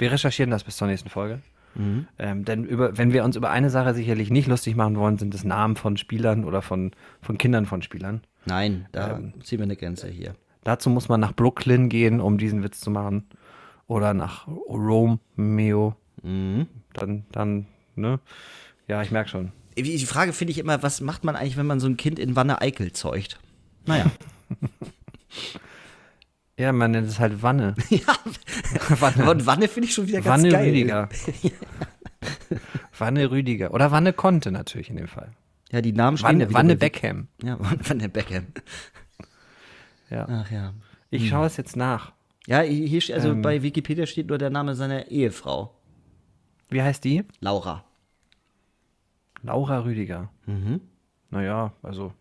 Wir 0.00 0.10
recherchieren 0.12 0.50
das 0.50 0.64
bis 0.64 0.76
zur 0.76 0.88
nächsten 0.88 1.10
Folge. 1.10 1.40
Mhm. 1.74 2.08
Ähm, 2.18 2.44
denn 2.44 2.64
über, 2.64 2.98
wenn 2.98 3.12
wir 3.12 3.22
uns 3.24 3.36
über 3.36 3.50
eine 3.50 3.70
Sache 3.70 3.94
sicherlich 3.94 4.30
nicht 4.30 4.48
lustig 4.48 4.74
machen 4.74 4.96
wollen, 4.96 5.18
sind 5.18 5.34
es 5.34 5.44
Namen 5.44 5.76
von 5.76 5.96
Spielern 5.96 6.44
oder 6.44 6.62
von, 6.62 6.90
von 7.22 7.38
Kindern 7.38 7.66
von 7.66 7.82
Spielern. 7.82 8.22
Nein, 8.46 8.88
da 8.92 9.18
Ähm. 9.18 9.34
ziehen 9.42 9.58
wir 9.58 9.64
eine 9.64 9.76
Grenze 9.76 10.08
hier. 10.08 10.34
Dazu 10.64 10.90
muss 10.90 11.08
man 11.08 11.20
nach 11.20 11.32
Brooklyn 11.34 11.88
gehen, 11.88 12.20
um 12.20 12.38
diesen 12.38 12.62
Witz 12.62 12.80
zu 12.80 12.90
machen. 12.90 13.24
Oder 13.86 14.14
nach 14.14 14.46
Romeo. 14.46 15.96
Mhm. 16.22 16.66
Dann, 16.92 17.24
dann, 17.32 17.66
ne? 17.94 18.20
Ja, 18.88 19.02
ich 19.02 19.10
merke 19.10 19.30
schon. 19.30 19.52
Die 19.76 19.98
Frage 20.04 20.32
finde 20.32 20.50
ich 20.52 20.58
immer, 20.58 20.82
was 20.82 21.00
macht 21.00 21.24
man 21.24 21.36
eigentlich, 21.36 21.56
wenn 21.56 21.66
man 21.66 21.80
so 21.80 21.86
ein 21.86 21.96
Kind 21.96 22.18
in 22.18 22.36
Wanne 22.36 22.60
Eickel 22.60 22.92
zeugt? 22.92 23.38
Naja. 23.86 24.06
Ja, 26.60 26.72
man 26.72 26.90
nennt 26.90 27.08
es 27.08 27.18
halt 27.18 27.42
Wanne. 27.42 27.74
ja, 27.88 28.00
Wanne, 29.00 29.30
und 29.30 29.46
Wanne 29.46 29.66
finde 29.68 29.88
ich 29.88 29.94
schon 29.94 30.06
wieder 30.06 30.20
ganz 30.20 30.42
Wanne 30.42 30.52
geil. 30.52 30.68
Rüdiger. 30.68 31.08
Wanne 32.98 33.30
Rüdiger. 33.30 33.72
Oder 33.72 33.90
Wanne 33.92 34.12
Conte 34.12 34.50
natürlich 34.50 34.90
in 34.90 34.96
dem 34.96 35.08
Fall. 35.08 35.32
Ja, 35.70 35.80
die 35.80 35.92
Namen 35.92 36.18
stehen 36.18 36.28
Wanne, 36.40 36.52
Wanne 36.52 36.76
Beckham. 36.76 37.28
Ja, 37.42 37.56
Wanne 37.58 38.08
Beckham. 38.08 38.46
Ja. 40.10 40.26
Ach 40.28 40.50
ja. 40.50 40.74
Ich 41.10 41.28
schaue 41.28 41.46
es 41.46 41.56
jetzt 41.56 41.76
nach. 41.76 42.12
Ja, 42.46 42.60
hier, 42.60 43.00
steht- 43.00 43.16
also 43.16 43.30
Ähm. 43.30 43.42
bei 43.42 43.62
Wikipedia 43.62 44.06
steht 44.06 44.28
nur 44.28 44.38
der 44.38 44.50
Name 44.50 44.74
seiner 44.74 45.08
Ehefrau. 45.08 45.74
Wie 46.68 46.82
heißt 46.82 47.04
die? 47.04 47.24
Laura. 47.40 47.84
Laura 49.42 49.78
Rüdiger. 49.84 50.28
Mhm. 50.46 50.80
Naja, 51.30 51.72
also. 51.82 52.12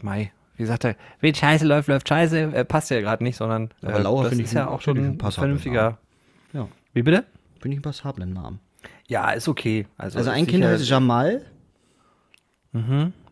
Mai. 0.00 0.32
Wie 0.56 0.64
sagt 0.66 0.84
er, 0.84 0.96
wenn 1.20 1.34
Scheiße 1.34 1.66
läuft, 1.66 1.88
läuft 1.88 2.08
Scheiße, 2.08 2.40
äh, 2.54 2.64
passt 2.64 2.90
ja 2.90 3.00
gerade 3.00 3.24
nicht, 3.24 3.36
sondern 3.36 3.70
Aber 3.82 3.94
äh, 3.94 4.02
Laura 4.02 4.22
das 4.24 4.30
finde 4.30 4.44
ich 4.44 4.50
ist 4.50 4.54
ja 4.54 4.68
auch 4.68 4.80
schon 4.80 4.98
ein 4.98 5.18
vernünftiger. 5.18 5.98
Ja, 6.52 6.68
Wie 6.92 7.02
bitte? 7.02 7.24
finde 7.60 7.74
ich 7.74 7.78
einen 7.78 7.82
passablen 7.82 8.32
Namen. 8.32 8.60
Ja, 9.06 9.30
ist 9.30 9.48
okay. 9.48 9.86
Also, 9.96 10.18
Also 10.18 10.30
ist 10.30 10.36
ein 10.36 10.46
Kind 10.46 10.64
heißt 10.64 10.88
Jamal. 10.88 11.44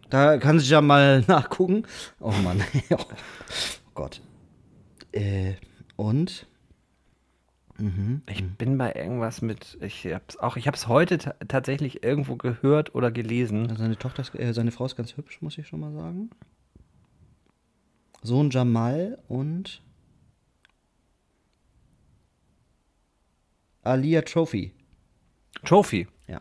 Da 0.09 0.39
kann 0.39 0.59
sich 0.59 0.71
ja 0.71 0.81
mal 0.81 1.25
nachgucken. 1.27 1.85
Oh 2.21 2.33
Mann. 2.45 2.63
oh 2.91 2.97
Gott. 3.95 4.21
Äh, 5.13 5.55
und? 5.97 6.47
Ich 8.29 8.45
bin 8.45 8.77
bei 8.77 8.93
irgendwas 8.93 9.41
mit, 9.41 9.79
ich 9.81 10.07
hab's 10.07 10.37
auch, 10.37 10.59
ich 10.59 10.69
hab's 10.69 10.87
heute 10.87 11.17
ta 11.17 11.35
tatsächlich 11.49 12.05
irgendwo 12.05 12.37
gehört 12.37 12.95
oder 12.95 13.11
gelesen. 13.11 13.75
Seine 13.75 13.97
Tochter, 13.97 14.21
ist, 14.21 14.35
äh, 14.35 14.53
seine 14.53 14.71
Frau 14.71 14.85
ist 14.85 14.97
ganz 14.97 15.17
hübsch, 15.17 15.41
muss 15.41 15.57
ich 15.57 15.67
schon 15.67 15.81
mal 15.81 15.93
sagen. 15.93 16.29
Sohn 18.23 18.51
Jamal 18.51 19.19
und 19.29 19.83
Alia 23.83 24.23
Trophy. 24.23 24.73
Trophy. 25.65 26.07
Ja. 26.27 26.41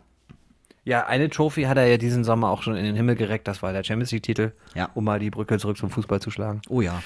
Ja, 0.84 1.06
eine 1.08 1.30
Trophy 1.30 1.64
hat 1.64 1.78
er 1.78 1.88
ja 1.88 1.98
diesen 1.98 2.24
Sommer 2.24 2.50
auch 2.50 2.64
schon 2.64 2.76
in 2.76 2.84
den 2.84 2.96
Himmel 2.96 3.16
gereckt, 3.16 3.48
das 3.48 3.62
war 3.62 3.74
der 3.74 3.84
Champions 3.84 4.12
League-Titel, 4.12 4.52
Ja. 4.76 4.90
um 4.96 5.04
mal 5.06 5.20
die 5.20 5.30
Brücke 5.30 5.58
zurück 5.58 5.78
zum 5.78 5.90
Fußball 5.90 6.22
zu 6.22 6.32
schlagen. 6.32 6.62
Oh 6.70 6.82
ja. 6.82 7.02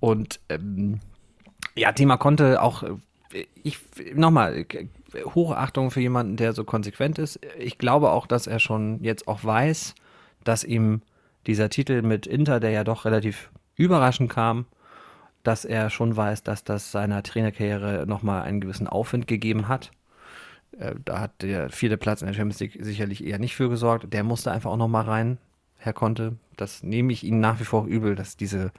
Und 0.00 0.40
ähm, 0.48 1.00
ja, 1.74 1.92
Thema 1.92 2.16
konnte 2.16 2.62
auch, 2.62 2.82
äh, 2.82 3.46
ich 3.62 3.78
nochmal, 4.14 4.58
äh, 4.58 4.86
Hochachtung 5.24 5.90
für 5.90 6.00
jemanden, 6.00 6.36
der 6.36 6.52
so 6.52 6.64
konsequent 6.64 7.18
ist. 7.18 7.40
Ich 7.58 7.78
glaube 7.78 8.10
auch, 8.10 8.26
dass 8.26 8.46
er 8.46 8.58
schon 8.58 9.02
jetzt 9.02 9.26
auch 9.28 9.44
weiß, 9.44 9.94
dass 10.42 10.64
ihm 10.64 11.02
dieser 11.46 11.68
Titel 11.70 12.02
mit 12.02 12.26
Inter, 12.26 12.58
der 12.60 12.70
ja 12.70 12.84
doch 12.84 13.04
relativ 13.04 13.50
überraschend 13.76 14.30
kam, 14.30 14.66
dass 15.42 15.64
er 15.64 15.90
schon 15.90 16.16
weiß, 16.16 16.42
dass 16.42 16.64
das 16.64 16.90
seiner 16.90 17.22
Trainerkarriere 17.22 18.04
nochmal 18.06 18.42
einen 18.42 18.60
gewissen 18.60 18.86
Aufwind 18.88 19.26
gegeben 19.26 19.68
hat. 19.68 19.90
Äh, 20.78 20.94
Da 21.04 21.20
hat 21.20 21.42
der 21.42 21.70
vierte 21.70 21.96
Platz 21.96 22.22
in 22.22 22.26
der 22.28 22.34
Champions 22.34 22.60
League 22.60 22.78
sicherlich 22.80 23.24
eher 23.24 23.38
nicht 23.38 23.54
für 23.54 23.68
gesorgt. 23.68 24.12
Der 24.12 24.24
musste 24.24 24.52
einfach 24.52 24.70
auch 24.70 24.76
nochmal 24.76 25.04
rein, 25.04 25.38
Herr 25.78 25.92
Conte. 25.92 26.36
Das 26.56 26.82
nehme 26.82 27.12
ich 27.12 27.24
Ihnen 27.24 27.40
nach 27.40 27.60
wie 27.60 27.64
vor 27.64 27.86
übel, 27.86 28.14
dass 28.14 28.36
diese, 28.36 28.72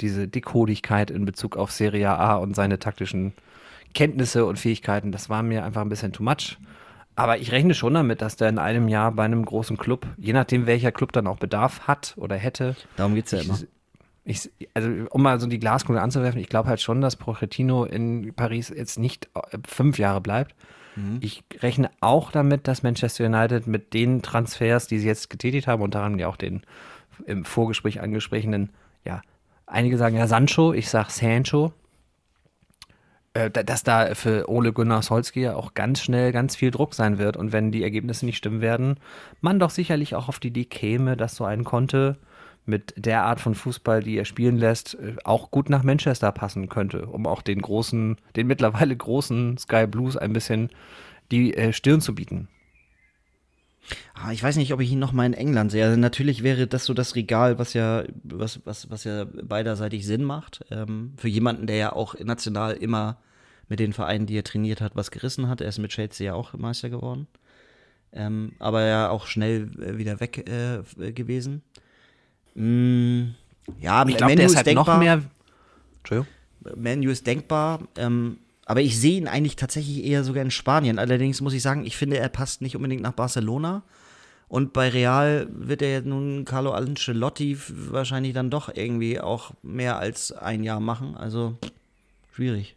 diese 0.00 0.26
Dickhodigkeit 0.28 1.10
in 1.10 1.24
Bezug 1.24 1.56
auf 1.56 1.70
Serie 1.70 2.10
A 2.10 2.36
und 2.36 2.54
seine 2.54 2.78
taktischen 2.78 3.34
Kenntnisse 3.94 4.44
und 4.46 4.58
Fähigkeiten, 4.58 5.12
das 5.12 5.28
war 5.28 5.42
mir 5.42 5.64
einfach 5.64 5.80
ein 5.82 5.88
bisschen 5.88 6.12
too 6.12 6.22
much. 6.22 6.58
Aber 7.14 7.38
ich 7.38 7.50
rechne 7.50 7.74
schon 7.74 7.94
damit, 7.94 8.20
dass 8.20 8.36
der 8.36 8.50
in 8.50 8.58
einem 8.58 8.88
Jahr 8.88 9.10
bei 9.10 9.24
einem 9.24 9.44
großen 9.44 9.78
Club, 9.78 10.06
je 10.18 10.34
nachdem 10.34 10.66
welcher 10.66 10.92
Club 10.92 11.12
dann 11.12 11.26
auch 11.26 11.38
Bedarf 11.38 11.86
hat 11.86 12.14
oder 12.16 12.36
hätte, 12.36 12.76
Darum 12.96 13.14
geht 13.14 13.24
es 13.26 13.32
ja 13.32 13.40
immer. 13.40 13.54
Ich, 13.54 13.66
also, 14.74 14.90
um 15.10 15.22
mal 15.22 15.38
so 15.38 15.46
die 15.46 15.58
Glaskugel 15.58 16.00
anzuwerfen, 16.00 16.40
ich 16.40 16.48
glaube 16.48 16.68
halt 16.68 16.80
schon, 16.80 17.00
dass 17.00 17.16
Pochettino 17.16 17.84
in 17.84 18.34
Paris 18.34 18.72
jetzt 18.74 18.98
nicht 18.98 19.28
äh, 19.34 19.58
fünf 19.66 19.98
Jahre 19.98 20.20
bleibt. 20.20 20.54
Mhm. 20.96 21.18
Ich 21.20 21.44
rechne 21.60 21.90
auch 22.00 22.32
damit, 22.32 22.66
dass 22.66 22.82
Manchester 22.82 23.26
United 23.26 23.66
mit 23.66 23.94
den 23.94 24.22
Transfers, 24.22 24.88
die 24.88 24.98
sie 24.98 25.06
jetzt 25.06 25.30
getätigt 25.30 25.68
haben, 25.68 25.82
unter 25.82 26.00
anderem 26.00 26.18
ja 26.18 26.28
auch 26.28 26.36
den 26.36 26.62
im 27.26 27.44
Vorgespräch 27.44 28.00
angesprochenen, 28.00 28.70
ja, 29.04 29.22
einige 29.66 29.96
sagen 29.96 30.16
ja 30.16 30.26
Sancho, 30.26 30.72
ich 30.72 30.88
sage 30.88 31.10
Sancho, 31.10 31.72
äh, 33.34 33.50
dass 33.50 33.82
da 33.82 34.14
für 34.14 34.48
Ole 34.50 34.72
Gunnar 34.72 35.02
Solskjaer 35.02 35.56
auch 35.56 35.74
ganz 35.74 36.02
schnell 36.02 36.32
ganz 36.32 36.56
viel 36.56 36.70
Druck 36.70 36.94
sein 36.94 37.18
wird 37.18 37.36
und 37.36 37.52
wenn 37.52 37.70
die 37.70 37.82
Ergebnisse 37.82 38.26
nicht 38.26 38.38
stimmen 38.38 38.60
werden, 38.60 38.98
man 39.40 39.58
doch 39.58 39.70
sicherlich 39.70 40.14
auch 40.14 40.28
auf 40.28 40.40
die 40.40 40.48
Idee 40.48 40.64
käme, 40.64 41.16
dass 41.16 41.36
so 41.36 41.44
ein 41.44 41.64
Konte 41.64 42.18
mit 42.66 42.94
der 42.96 43.24
Art 43.24 43.40
von 43.40 43.54
Fußball, 43.54 44.02
die 44.02 44.16
er 44.16 44.24
spielen 44.24 44.56
lässt, 44.56 44.94
äh, 44.94 45.16
auch 45.24 45.50
gut 45.50 45.70
nach 45.70 45.82
Manchester 45.82 46.32
passen 46.32 46.68
könnte, 46.68 47.06
um 47.06 47.26
auch 47.26 47.42
den 47.42 47.62
großen, 47.62 48.16
den 48.34 48.46
mittlerweile 48.46 48.96
großen 48.96 49.58
Sky 49.58 49.86
Blues 49.86 50.16
ein 50.16 50.32
bisschen 50.32 50.70
die 51.30 51.54
äh, 51.54 51.72
Stirn 51.72 52.00
zu 52.00 52.14
bieten. 52.14 52.48
Ah, 54.14 54.32
ich 54.32 54.42
weiß 54.42 54.56
nicht, 54.56 54.72
ob 54.72 54.80
ich 54.80 54.90
ihn 54.90 54.98
noch 54.98 55.12
mal 55.12 55.26
in 55.26 55.34
England 55.34 55.70
sehe. 55.70 55.84
Also 55.84 55.96
natürlich 55.96 56.42
wäre 56.42 56.66
das 56.66 56.84
so 56.86 56.94
das 56.94 57.14
Regal, 57.14 57.58
was 57.58 57.72
ja, 57.72 58.04
was, 58.24 58.60
was, 58.64 58.90
was 58.90 59.04
ja 59.04 59.24
beiderseitig 59.24 60.04
Sinn 60.06 60.24
macht. 60.24 60.64
Ähm, 60.70 61.12
für 61.16 61.28
jemanden, 61.28 61.66
der 61.66 61.76
ja 61.76 61.92
auch 61.92 62.18
national 62.18 62.72
immer 62.74 63.18
mit 63.68 63.78
den 63.78 63.92
Vereinen, 63.92 64.26
die 64.26 64.36
er 64.36 64.44
trainiert 64.44 64.80
hat, 64.80 64.96
was 64.96 65.10
gerissen 65.10 65.48
hat. 65.48 65.60
Er 65.60 65.68
ist 65.68 65.78
mit 65.78 65.90
Chelsea 65.92 66.26
ja 66.26 66.34
auch 66.34 66.54
Meister 66.54 66.90
geworden. 66.90 67.26
Ähm, 68.12 68.52
aber 68.58 68.82
ja 68.84 69.10
auch 69.10 69.26
schnell 69.26 69.70
äh, 69.80 69.98
wieder 69.98 70.20
weg 70.20 70.48
äh, 70.48 71.12
gewesen. 71.12 71.62
Mm, 72.56 73.34
ja, 73.80 74.06
ich 74.06 74.16
glaube, 74.16 74.34
der 74.34 74.46
ist 74.46 74.56
halt 74.56 74.66
denkbar. 74.66 74.96
noch 74.96 75.02
mehr. 75.02 75.22
Entschuldigung. 75.98 76.26
Manu 76.76 77.10
ist 77.10 77.26
denkbar. 77.26 77.80
Ähm, 77.96 78.38
aber 78.64 78.80
ich 78.80 78.98
sehe 78.98 79.18
ihn 79.18 79.28
eigentlich 79.28 79.56
tatsächlich 79.56 80.04
eher 80.04 80.24
sogar 80.24 80.42
in 80.42 80.50
Spanien. 80.50 80.98
Allerdings 80.98 81.40
muss 81.40 81.52
ich 81.52 81.62
sagen, 81.62 81.86
ich 81.86 81.96
finde, 81.96 82.18
er 82.18 82.28
passt 82.28 82.62
nicht 82.62 82.74
unbedingt 82.74 83.02
nach 83.02 83.12
Barcelona. 83.12 83.82
Und 84.48 84.72
bei 84.72 84.88
Real 84.88 85.48
wird 85.50 85.82
er 85.82 86.02
nun 86.02 86.44
Carlo 86.44 86.72
Ancelotti 86.72 87.58
wahrscheinlich 87.68 88.32
dann 88.32 88.50
doch 88.50 88.68
irgendwie 88.74 89.20
auch 89.20 89.52
mehr 89.62 89.98
als 89.98 90.32
ein 90.32 90.62
Jahr 90.62 90.80
machen. 90.80 91.16
Also 91.16 91.56
schwierig. 92.32 92.76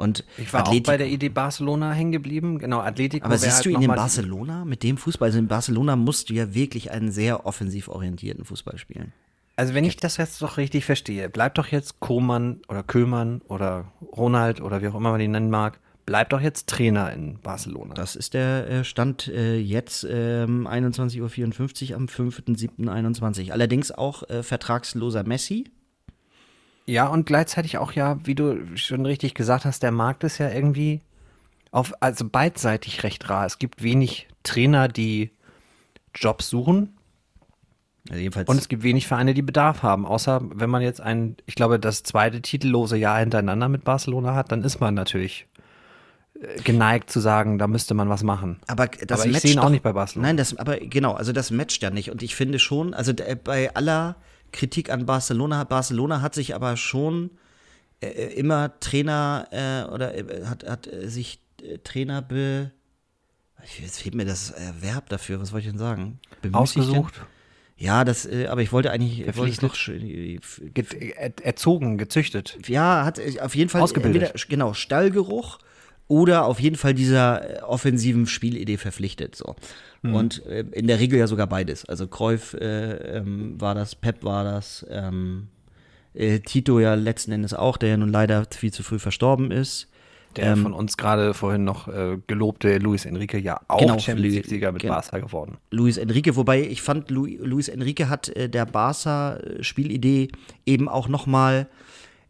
Und 0.00 0.24
ich 0.38 0.52
war 0.52 0.60
Atletico. 0.60 0.90
auch 0.90 0.92
bei 0.92 0.96
der 0.96 1.08
Idee 1.08 1.28
Barcelona 1.28 1.92
hängen 1.92 2.12
geblieben. 2.12 2.58
Genau, 2.58 2.80
Atletico. 2.80 3.26
Aber 3.26 3.36
siehst 3.36 3.56
halt 3.56 3.66
du 3.66 3.70
ihn 3.70 3.82
in 3.82 3.88
Barcelona 3.88 4.64
mit 4.64 4.82
dem 4.82 4.96
Fußball? 4.96 5.26
Also 5.26 5.38
in 5.38 5.46
Barcelona 5.46 5.94
musst 5.96 6.30
du 6.30 6.34
ja 6.34 6.54
wirklich 6.54 6.90
einen 6.90 7.12
sehr 7.12 7.46
offensiv 7.46 7.88
orientierten 7.88 8.44
Fußball 8.44 8.78
spielen. 8.78 9.12
Also 9.56 9.74
wenn 9.74 9.84
ich 9.84 9.96
das 9.96 10.16
jetzt 10.16 10.40
doch 10.40 10.56
richtig 10.56 10.86
verstehe, 10.86 11.28
bleibt 11.28 11.58
doch 11.58 11.66
jetzt 11.66 12.00
Koman 12.00 12.60
oder 12.68 12.82
Kömann 12.82 13.42
oder 13.46 13.92
Ronald 14.16 14.62
oder 14.62 14.80
wie 14.80 14.88
auch 14.88 14.94
immer 14.94 15.10
man 15.10 15.20
ihn 15.20 15.32
nennen 15.32 15.50
mag, 15.50 15.78
bleibt 16.06 16.32
doch 16.32 16.40
jetzt 16.40 16.66
Trainer 16.66 17.12
in 17.12 17.38
Barcelona. 17.40 17.94
Das 17.94 18.16
ist 18.16 18.32
der 18.32 18.68
äh, 18.68 18.84
Stand 18.84 19.28
äh, 19.28 19.58
jetzt 19.58 20.06
ähm, 20.10 20.66
21.54 20.66 21.90
Uhr 21.90 21.96
am 21.96 22.06
5.7.21. 22.06 23.52
Allerdings 23.52 23.92
auch 23.92 24.28
äh, 24.30 24.42
vertragsloser 24.42 25.24
Messi. 25.24 25.66
Ja, 26.90 27.06
und 27.06 27.24
gleichzeitig 27.24 27.78
auch 27.78 27.92
ja, 27.92 28.18
wie 28.24 28.34
du 28.34 28.76
schon 28.76 29.06
richtig 29.06 29.34
gesagt 29.34 29.64
hast, 29.64 29.84
der 29.84 29.92
Markt 29.92 30.24
ist 30.24 30.38
ja 30.38 30.50
irgendwie 30.50 31.02
auf, 31.70 31.92
also 32.00 32.28
beidseitig 32.28 33.04
recht 33.04 33.30
rar. 33.30 33.46
Es 33.46 33.60
gibt 33.60 33.80
wenig 33.84 34.26
Trainer, 34.42 34.88
die 34.88 35.30
Jobs 36.16 36.48
suchen. 36.48 36.96
Also 38.10 38.40
und 38.46 38.58
es 38.58 38.68
gibt 38.68 38.82
wenig 38.82 39.06
Vereine, 39.06 39.34
die 39.34 39.42
Bedarf 39.42 39.84
haben. 39.84 40.04
Außer 40.04 40.40
wenn 40.52 40.68
man 40.68 40.82
jetzt 40.82 41.00
ein, 41.00 41.36
ich 41.46 41.54
glaube, 41.54 41.78
das 41.78 42.02
zweite 42.02 42.42
titellose 42.42 42.96
Jahr 42.96 43.20
hintereinander 43.20 43.68
mit 43.68 43.84
Barcelona 43.84 44.34
hat, 44.34 44.50
dann 44.50 44.64
ist 44.64 44.80
man 44.80 44.94
natürlich 44.94 45.46
äh, 46.40 46.60
geneigt 46.62 47.08
zu 47.08 47.20
sagen, 47.20 47.58
da 47.60 47.68
müsste 47.68 47.94
man 47.94 48.08
was 48.08 48.24
machen. 48.24 48.58
Aber 48.66 48.88
das 48.88 49.20
aber 49.20 49.30
ich 49.30 49.38
sehe 49.38 49.52
ihn 49.52 49.60
auch 49.60 49.70
nicht 49.70 49.84
bei 49.84 49.92
Barcelona. 49.92 50.26
Nein, 50.26 50.36
das, 50.38 50.56
aber 50.56 50.78
genau, 50.78 51.12
also 51.12 51.30
das 51.30 51.52
matcht 51.52 51.84
ja 51.84 51.90
nicht. 51.90 52.10
Und 52.10 52.20
ich 52.24 52.34
finde 52.34 52.58
schon, 52.58 52.94
also 52.94 53.12
bei 53.44 53.72
aller 53.76 54.16
Kritik 54.52 54.90
an 54.90 55.06
Barcelona. 55.06 55.64
Barcelona 55.64 56.20
hat 56.20 56.34
sich 56.34 56.54
aber 56.54 56.76
schon 56.76 57.30
äh, 58.00 58.08
äh 58.08 58.34
immer 58.34 58.78
Trainer 58.80 59.48
äh, 59.50 59.92
oder 59.92 60.14
äh, 60.14 60.46
hat, 60.46 60.68
hat 60.68 60.92
äh, 60.92 61.08
sich 61.08 61.40
äh, 61.62 61.78
Trainer 61.78 62.22
be. 62.22 62.72
Jetzt 63.78 64.00
fehlt 64.00 64.14
mir 64.14 64.24
das 64.24 64.54
Verb 64.80 65.10
dafür, 65.10 65.38
was 65.38 65.52
wollte 65.52 65.66
ich 65.66 65.72
denn 65.72 65.78
sagen? 65.78 66.18
Ausgesucht. 66.52 67.20
Ja, 67.76 68.04
das, 68.04 68.26
aber 68.26 68.62
ich 68.62 68.72
wollte 68.72 68.90
eigentlich 68.90 69.36
wollte 69.36 69.66
noch 69.66 69.76
erzogen, 71.44 71.98
gezüchtet. 71.98 72.56
Ja, 72.68 73.04
hat 73.04 73.20
auf 73.38 73.54
jeden 73.54 73.68
Fall 73.68 73.82
ausgebildet. 73.82 74.22
Entweder, 74.22 74.46
genau 74.48 74.72
Stallgeruch 74.72 75.58
oder 76.08 76.46
auf 76.46 76.58
jeden 76.58 76.76
Fall 76.76 76.94
dieser 76.94 77.68
offensiven 77.68 78.26
Spielidee 78.26 78.78
verpflichtet. 78.78 79.36
So. 79.36 79.54
Mhm. 80.02 80.14
Und 80.14 80.46
äh, 80.46 80.64
in 80.72 80.86
der 80.86 80.98
Regel 80.98 81.18
ja 81.18 81.26
sogar 81.26 81.46
beides. 81.46 81.84
Also 81.84 82.06
Kreuf 82.06 82.54
äh, 82.54 83.18
ähm, 83.18 83.60
war 83.60 83.74
das, 83.74 83.94
Pep 83.94 84.24
war 84.24 84.44
das, 84.44 84.86
ähm, 84.90 85.48
äh, 86.14 86.40
Tito 86.40 86.80
ja 86.80 86.94
letzten 86.94 87.32
Endes 87.32 87.54
auch, 87.54 87.76
der 87.76 87.90
ja 87.90 87.96
nun 87.96 88.10
leider 88.10 88.44
viel 88.50 88.72
zu 88.72 88.82
früh 88.82 88.98
verstorben 88.98 89.50
ist. 89.50 89.88
Der 90.36 90.52
ähm, 90.52 90.62
von 90.62 90.72
uns 90.72 90.96
gerade 90.96 91.34
vorhin 91.34 91.64
noch 91.64 91.88
äh, 91.88 92.18
gelobte 92.28 92.78
Luis 92.78 93.04
Enrique 93.04 93.38
ja 93.38 93.60
auch 93.66 93.80
genau, 93.80 93.98
Champions 93.98 94.34
League-Sieger 94.34 94.70
mit 94.70 94.82
genau. 94.82 94.94
Barca 94.94 95.18
geworden. 95.18 95.58
Luis 95.72 95.96
Enrique, 95.96 96.36
wobei 96.36 96.60
ich 96.62 96.82
fand, 96.82 97.10
Lu 97.10 97.26
Luis 97.26 97.68
Enrique 97.68 98.08
hat 98.08 98.28
äh, 98.28 98.48
der 98.48 98.64
Barca-Spielidee 98.64 100.28
eben 100.66 100.88
auch 100.88 101.08
noch 101.08 101.26
mal 101.26 101.66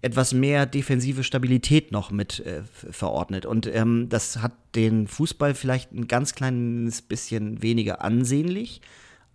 etwas 0.03 0.33
mehr 0.33 0.67
defensive 0.67 1.25
Stabilität 1.25 1.93
noch 1.93 2.11
mit 2.11 2.41
äh, 2.41 2.63
verordnet. 2.91 3.45
Und 3.47 3.67
ähm, 3.67 4.09
das 4.09 4.39
hat 4.39 4.53
den 4.75 5.07
Fußball 5.07 5.55
vielleicht 5.55 5.93
ein 5.93 6.09
ganz 6.09 6.35
kleines 6.35 7.03
bisschen 7.03 7.63
weniger 7.63 8.03
ansehnlich, 8.03 8.81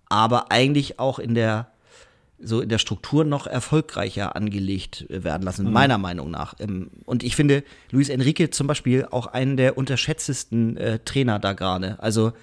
aber 0.08 0.52
eigentlich 0.52 1.00
auch 1.00 1.20
in 1.20 1.36
der 1.36 1.72
so 2.38 2.60
in 2.60 2.68
der 2.68 2.80
Struktur 2.80 3.24
noch 3.24 3.48
erfolgreicher 3.48 4.36
angelegt 4.36 5.06
werden 5.10 5.44
lassen, 5.44 5.68
mhm. 5.68 5.72
meiner 5.72 5.98
Meinung 5.98 6.32
nach. 6.32 6.54
Ähm, 6.60 6.90
und 7.06 7.24
ich 7.24 7.36
finde 7.36 7.64
Luis 7.92 8.10
Enrique 8.10 8.50
zum 8.50 8.68
Beispiel 8.68 9.08
auch 9.10 9.28
einen 9.28 9.56
der 9.56 9.78
unterschätztesten 9.78 10.76
äh, 10.78 11.00
Trainer 11.00 11.40
da 11.40 11.54
gerade. 11.54 11.98
Also 12.00 12.34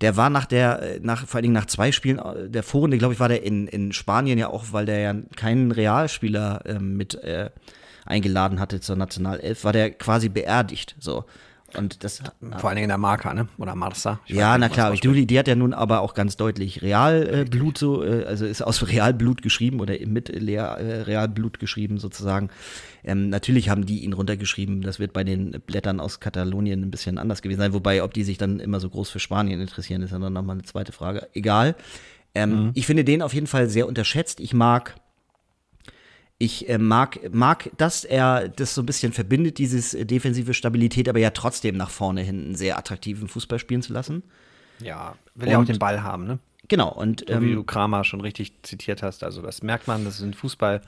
der 0.00 0.16
war 0.16 0.30
nach 0.30 0.44
der, 0.44 0.98
nach, 1.00 1.26
vor 1.26 1.36
allen 1.36 1.44
Dingen 1.44 1.54
nach 1.54 1.66
zwei 1.66 1.92
Spielen 1.92 2.18
äh, 2.18 2.48
der 2.48 2.62
Vorrunde, 2.62 2.98
glaube 2.98 3.14
ich, 3.14 3.20
war 3.20 3.28
der 3.28 3.42
in, 3.42 3.66
in 3.66 3.92
Spanien 3.92 4.38
ja 4.38 4.48
auch, 4.48 4.64
weil 4.72 4.86
der 4.86 4.98
ja 4.98 5.14
keinen 5.36 5.72
Realspieler 5.72 6.64
äh, 6.66 6.78
mit 6.78 7.14
äh, 7.22 7.50
eingeladen 8.04 8.60
hatte 8.60 8.80
zur 8.80 8.96
Nationalelf, 8.96 9.64
war 9.64 9.72
der 9.72 9.90
quasi 9.90 10.28
beerdigt. 10.28 10.94
So. 10.98 11.24
Und 11.76 12.04
das 12.04 12.22
vor 12.58 12.68
allen 12.70 12.76
Dingen 12.76 12.84
in 12.84 12.88
der 12.88 12.98
Marca, 12.98 13.34
ne? 13.34 13.48
Oder 13.58 13.74
Marsa. 13.74 14.20
ja, 14.26 14.56
na 14.58 14.68
klar. 14.68 14.92
Die, 14.92 15.26
die 15.26 15.38
hat 15.38 15.48
ja 15.48 15.54
nun 15.54 15.72
aber 15.72 16.00
auch 16.00 16.14
ganz 16.14 16.36
deutlich 16.36 16.82
Realblut 16.82 17.76
äh, 17.76 17.78
so, 17.78 18.04
äh, 18.04 18.24
also 18.24 18.46
ist 18.46 18.62
aus 18.62 18.88
Realblut 18.88 19.42
geschrieben 19.42 19.80
oder 19.80 19.94
mit 20.06 20.28
Leer, 20.28 20.78
äh, 20.78 21.02
Realblut 21.02 21.58
geschrieben 21.58 21.98
sozusagen. 21.98 22.50
Ähm, 23.04 23.28
natürlich 23.28 23.68
haben 23.68 23.86
die 23.86 24.00
ihn 24.00 24.12
runtergeschrieben. 24.12 24.82
Das 24.82 24.98
wird 24.98 25.12
bei 25.12 25.24
den 25.24 25.62
Blättern 25.66 26.00
aus 26.00 26.20
Katalonien 26.20 26.82
ein 26.82 26.90
bisschen 26.90 27.18
anders 27.18 27.42
gewesen 27.42 27.60
sein. 27.60 27.72
Wobei, 27.72 28.02
ob 28.02 28.14
die 28.14 28.24
sich 28.24 28.38
dann 28.38 28.60
immer 28.60 28.80
so 28.80 28.90
groß 28.90 29.10
für 29.10 29.20
Spanien 29.20 29.60
interessieren, 29.60 30.02
ist 30.02 30.10
ja 30.10 30.18
dann 30.18 30.32
nochmal 30.32 30.56
eine 30.56 30.64
zweite 30.64 30.92
Frage. 30.92 31.28
Egal. 31.32 31.76
Ähm, 32.34 32.50
mhm. 32.50 32.70
Ich 32.74 32.86
finde 32.86 33.04
den 33.04 33.22
auf 33.22 33.32
jeden 33.32 33.46
Fall 33.46 33.68
sehr 33.68 33.86
unterschätzt. 33.86 34.40
Ich 34.40 34.52
mag 34.52 34.96
ich 36.38 36.68
äh, 36.68 36.78
mag, 36.78 37.32
mag, 37.32 37.70
dass 37.78 38.04
er 38.04 38.48
das 38.48 38.74
so 38.74 38.82
ein 38.82 38.86
bisschen 38.86 39.12
verbindet, 39.12 39.58
dieses 39.58 39.94
äh, 39.94 40.04
defensive 40.04 40.54
Stabilität, 40.54 41.08
aber 41.08 41.18
ja 41.18 41.30
trotzdem 41.30 41.76
nach 41.76 41.90
vorne 41.90 42.22
hin 42.22 42.44
einen 42.44 42.54
sehr 42.54 42.76
attraktiven 42.76 43.28
Fußball 43.28 43.58
spielen 43.58 43.82
zu 43.82 43.92
lassen. 43.92 44.22
Ja, 44.80 45.16
will 45.34 45.48
ja 45.48 45.58
auch 45.58 45.64
den 45.64 45.78
Ball 45.78 46.02
haben, 46.02 46.26
ne? 46.26 46.38
Genau. 46.68 46.92
Und, 46.92 47.24
so 47.28 47.40
wie 47.40 47.50
ähm, 47.50 47.54
du 47.54 47.64
Kramer 47.64 48.04
schon 48.04 48.20
richtig 48.20 48.52
zitiert 48.62 49.02
hast. 49.02 49.22
Also 49.22 49.40
das 49.40 49.62
merkt 49.62 49.86
man, 49.86 50.04
das 50.04 50.16
ist 50.16 50.22
ein 50.22 50.34
Fußball, 50.34 50.82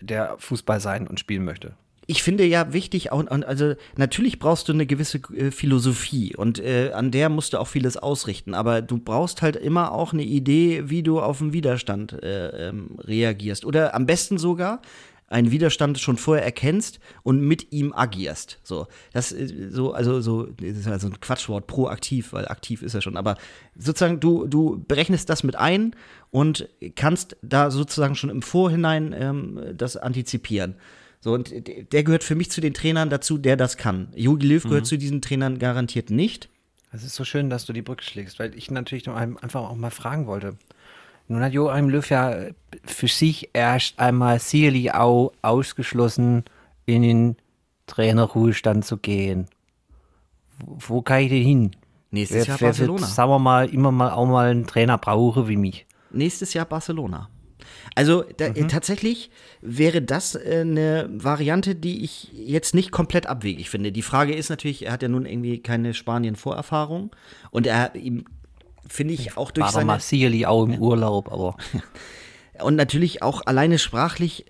der 0.00 0.36
Fußball 0.38 0.80
sein 0.80 1.06
und 1.06 1.20
spielen 1.20 1.44
möchte 1.44 1.74
ich 2.10 2.24
finde 2.24 2.44
ja 2.44 2.72
wichtig, 2.72 3.12
auch, 3.12 3.24
also 3.28 3.74
natürlich 3.96 4.40
brauchst 4.40 4.68
du 4.68 4.72
eine 4.72 4.84
gewisse 4.84 5.18
äh, 5.32 5.52
Philosophie 5.52 6.34
und 6.34 6.58
äh, 6.58 6.90
an 6.92 7.12
der 7.12 7.28
musst 7.28 7.52
du 7.52 7.58
auch 7.58 7.68
vieles 7.68 7.96
ausrichten, 7.96 8.52
aber 8.52 8.82
du 8.82 8.98
brauchst 8.98 9.42
halt 9.42 9.54
immer 9.54 9.92
auch 9.92 10.12
eine 10.12 10.24
Idee, 10.24 10.90
wie 10.90 11.04
du 11.04 11.20
auf 11.20 11.38
den 11.38 11.52
Widerstand 11.52 12.20
äh, 12.20 12.68
ähm, 12.68 12.98
reagierst. 12.98 13.64
Oder 13.64 13.94
am 13.94 14.06
besten 14.06 14.38
sogar 14.38 14.82
einen 15.28 15.52
Widerstand 15.52 16.00
schon 16.00 16.16
vorher 16.16 16.44
erkennst 16.44 16.98
und 17.22 17.42
mit 17.42 17.72
ihm 17.72 17.92
agierst. 17.92 18.58
So, 18.64 18.88
das 19.12 19.30
ist 19.30 19.72
so, 19.72 19.92
also 19.92 20.20
so, 20.20 20.46
das 20.46 20.78
ist 20.78 20.88
also 20.88 21.06
ein 21.06 21.20
Quatschwort, 21.20 21.68
proaktiv, 21.68 22.32
weil 22.32 22.48
aktiv 22.48 22.82
ist 22.82 22.94
er 22.94 23.02
schon, 23.02 23.16
aber 23.16 23.36
sozusagen 23.78 24.18
du, 24.18 24.48
du 24.48 24.84
berechnest 24.88 25.30
das 25.30 25.44
mit 25.44 25.54
ein 25.54 25.94
und 26.32 26.68
kannst 26.96 27.36
da 27.42 27.70
sozusagen 27.70 28.16
schon 28.16 28.30
im 28.30 28.42
Vorhinein 28.42 29.14
ähm, 29.16 29.60
das 29.76 29.96
antizipieren. 29.96 30.74
So, 31.20 31.34
und 31.34 31.52
der 31.92 32.02
gehört 32.02 32.24
für 32.24 32.34
mich 32.34 32.50
zu 32.50 32.60
den 32.60 32.72
Trainern 32.72 33.10
dazu, 33.10 33.36
der 33.36 33.56
das 33.56 33.76
kann. 33.76 34.08
Jogi 34.14 34.46
Löw 34.46 34.62
gehört 34.62 34.84
mhm. 34.84 34.88
zu 34.88 34.98
diesen 34.98 35.20
Trainern 35.20 35.58
garantiert 35.58 36.10
nicht. 36.10 36.48
Es 36.92 37.04
ist 37.04 37.14
so 37.14 37.24
schön, 37.24 37.50
dass 37.50 37.66
du 37.66 37.72
die 37.72 37.82
Brücke 37.82 38.02
schlägst, 38.02 38.38
weil 38.38 38.54
ich 38.56 38.70
natürlich 38.70 39.08
einfach 39.08 39.60
auch 39.60 39.76
mal 39.76 39.90
fragen 39.90 40.26
wollte. 40.26 40.56
Nun 41.28 41.42
hat 41.42 41.52
Joachim 41.52 41.88
Löw 41.88 42.08
ja 42.08 42.46
für 42.84 43.06
sich 43.06 43.50
erst 43.52 43.98
einmal 44.00 44.40
sicherlich 44.40 44.92
auch 44.92 45.32
ausgeschlossen, 45.42 46.44
in 46.86 47.02
den 47.02 47.36
Trainerruhestand 47.86 48.84
zu 48.84 48.96
gehen. 48.96 49.46
Wo, 50.58 51.02
kann 51.02 51.20
ich 51.20 51.28
denn 51.28 51.44
hin? 51.44 51.70
Nächstes 52.10 52.38
Wer- 52.38 52.46
Jahr 52.46 52.60
wer 52.60 52.78
wird, 52.78 52.88
Barcelona. 52.88 53.06
sagen 53.06 53.30
wir 53.30 53.38
mal, 53.38 53.68
immer 53.68 53.92
mal 53.92 54.10
auch 54.10 54.26
mal 54.26 54.50
einen 54.50 54.66
Trainer 54.66 54.98
brauche 54.98 55.48
wie 55.48 55.56
mich. 55.56 55.86
Nächstes 56.10 56.54
Jahr 56.54 56.64
Barcelona. 56.64 57.28
Also 57.94 58.24
da, 58.36 58.48
Mhm. 58.50 58.68
tatsächlich 58.68 59.30
wäre 59.60 60.02
das 60.02 60.34
äh, 60.34 60.58
eine 60.60 61.08
Variante, 61.12 61.74
die 61.74 62.04
ich 62.04 62.28
jetzt 62.32 62.74
nicht 62.74 62.90
komplett 62.90 63.26
abwegig 63.26 63.70
finde. 63.70 63.92
Die 63.92 64.02
Frage 64.02 64.34
ist 64.34 64.48
natürlich, 64.48 64.86
er 64.86 64.92
hat 64.92 65.02
ja 65.02 65.08
nun 65.08 65.26
irgendwie 65.26 65.58
keine 65.58 65.94
Spanien-Vorerfahrung 65.94 67.10
und 67.50 67.66
er 67.66 67.94
ihm 67.94 68.24
finde 68.88 69.14
ich 69.14 69.36
auch 69.36 69.50
durch 69.50 69.66
War 69.66 69.72
seine 69.72 70.00
sicherlich 70.00 70.46
auch 70.46 70.64
im 70.64 70.78
Urlaub, 70.78 71.30
aber 71.32 71.56
und 72.62 72.76
natürlich 72.76 73.22
auch 73.22 73.42
alleine 73.46 73.78
sprachlich 73.78 74.46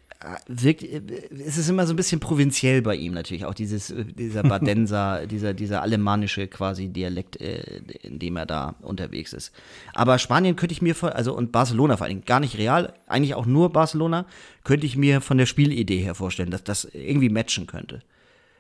wirkt, 0.49 0.83
es 0.83 1.57
ist 1.57 1.69
immer 1.69 1.87
so 1.87 1.95
ein 1.95 1.97
bisschen 1.97 2.21
provinziell 2.21 2.83
bei 2.83 2.95
ihm 2.95 3.15
natürlich, 3.15 3.47
auch 3.47 3.55
dieses, 3.55 3.91
äh, 3.91 4.05
dieser 4.05 4.43
Badenser, 4.43 5.27
dieser, 5.31 5.55
dieser 5.55 5.83
alemannische 5.83 6.47
quasi 6.47 6.89
Dialekt, 6.89 7.41
äh, 7.41 7.81
in 8.03 8.19
dem 8.19 8.37
er 8.37 8.47
da 8.47 8.75
unterwegs 8.83 9.33
ist. 9.33 9.53
Aber 9.95 10.19
Spanien 10.19 10.57
könnte 10.57 10.73
ich 10.73 10.83
mir, 10.83 10.95
vor, 10.95 11.15
also 11.15 11.35
und 11.35 11.53
Barcelona 11.53 11.97
vor 11.97 12.05
allen 12.05 12.17
Dingen, 12.17 12.27
gar 12.27 12.41
nicht 12.41 12.59
real, 12.59 12.93
eigentlich 13.07 13.35
auch 13.35 13.47
nur 13.47 13.73
Barcelona, 13.73 14.27
könnte 14.65 14.87
ich 14.87 14.97
mir 14.97 15.21
von 15.21 15.39
der 15.39 15.47
Spielidee 15.47 16.01
her 16.01 16.15
vorstellen, 16.15 16.51
dass 16.51 16.65
das 16.65 16.85
irgendwie 16.85 17.31
matchen 17.31 17.67
könnte. 17.67 18.03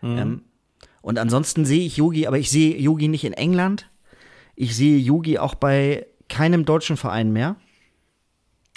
Ähm, 0.02 0.42
und 1.02 1.18
ansonsten 1.18 1.66
sehe 1.66 1.84
ich 1.84 1.98
Yogi, 1.98 2.26
aber 2.26 2.38
ich 2.38 2.50
sehe 2.50 2.78
Yogi 2.78 3.08
nicht 3.08 3.24
in 3.24 3.34
England. 3.34 3.90
Ich 4.56 4.74
sehe 4.76 4.98
Yogi 4.98 5.38
auch 5.38 5.54
bei 5.54 6.06
keinem 6.28 6.64
deutschen 6.64 6.96
Verein 6.96 7.32
mehr. 7.32 7.56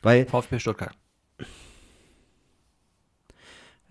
Weil, 0.01 0.25
VfB 0.25 0.59
Stuttgart. 0.59 0.93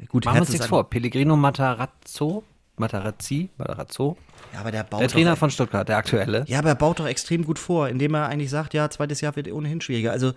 Gut, 0.08 0.24
Machen 0.24 0.36
wir 0.36 0.40
uns 0.42 0.50
nichts 0.50 0.66
vor. 0.66 0.88
Pellegrino 0.88 1.36
Matarazzo, 1.36 2.44
Matarazzi, 2.76 3.50
Matarazzo, 3.58 4.16
Ja, 4.52 4.60
aber 4.60 4.70
der 4.70 4.84
baut 4.84 5.00
der 5.00 5.08
Trainer 5.08 5.32
doch, 5.32 5.38
von 5.38 5.50
Stuttgart, 5.50 5.88
der 5.88 5.98
aktuelle. 5.98 6.44
Ja, 6.46 6.58
aber 6.58 6.70
er 6.70 6.74
baut 6.74 6.98
doch 7.00 7.06
extrem 7.06 7.44
gut 7.44 7.58
vor, 7.58 7.88
indem 7.88 8.14
er 8.14 8.28
eigentlich 8.28 8.50
sagt, 8.50 8.74
ja, 8.74 8.88
zweites 8.90 9.20
Jahr 9.20 9.36
wird 9.36 9.50
ohnehin 9.52 9.80
schwieriger. 9.80 10.12
Also 10.12 10.32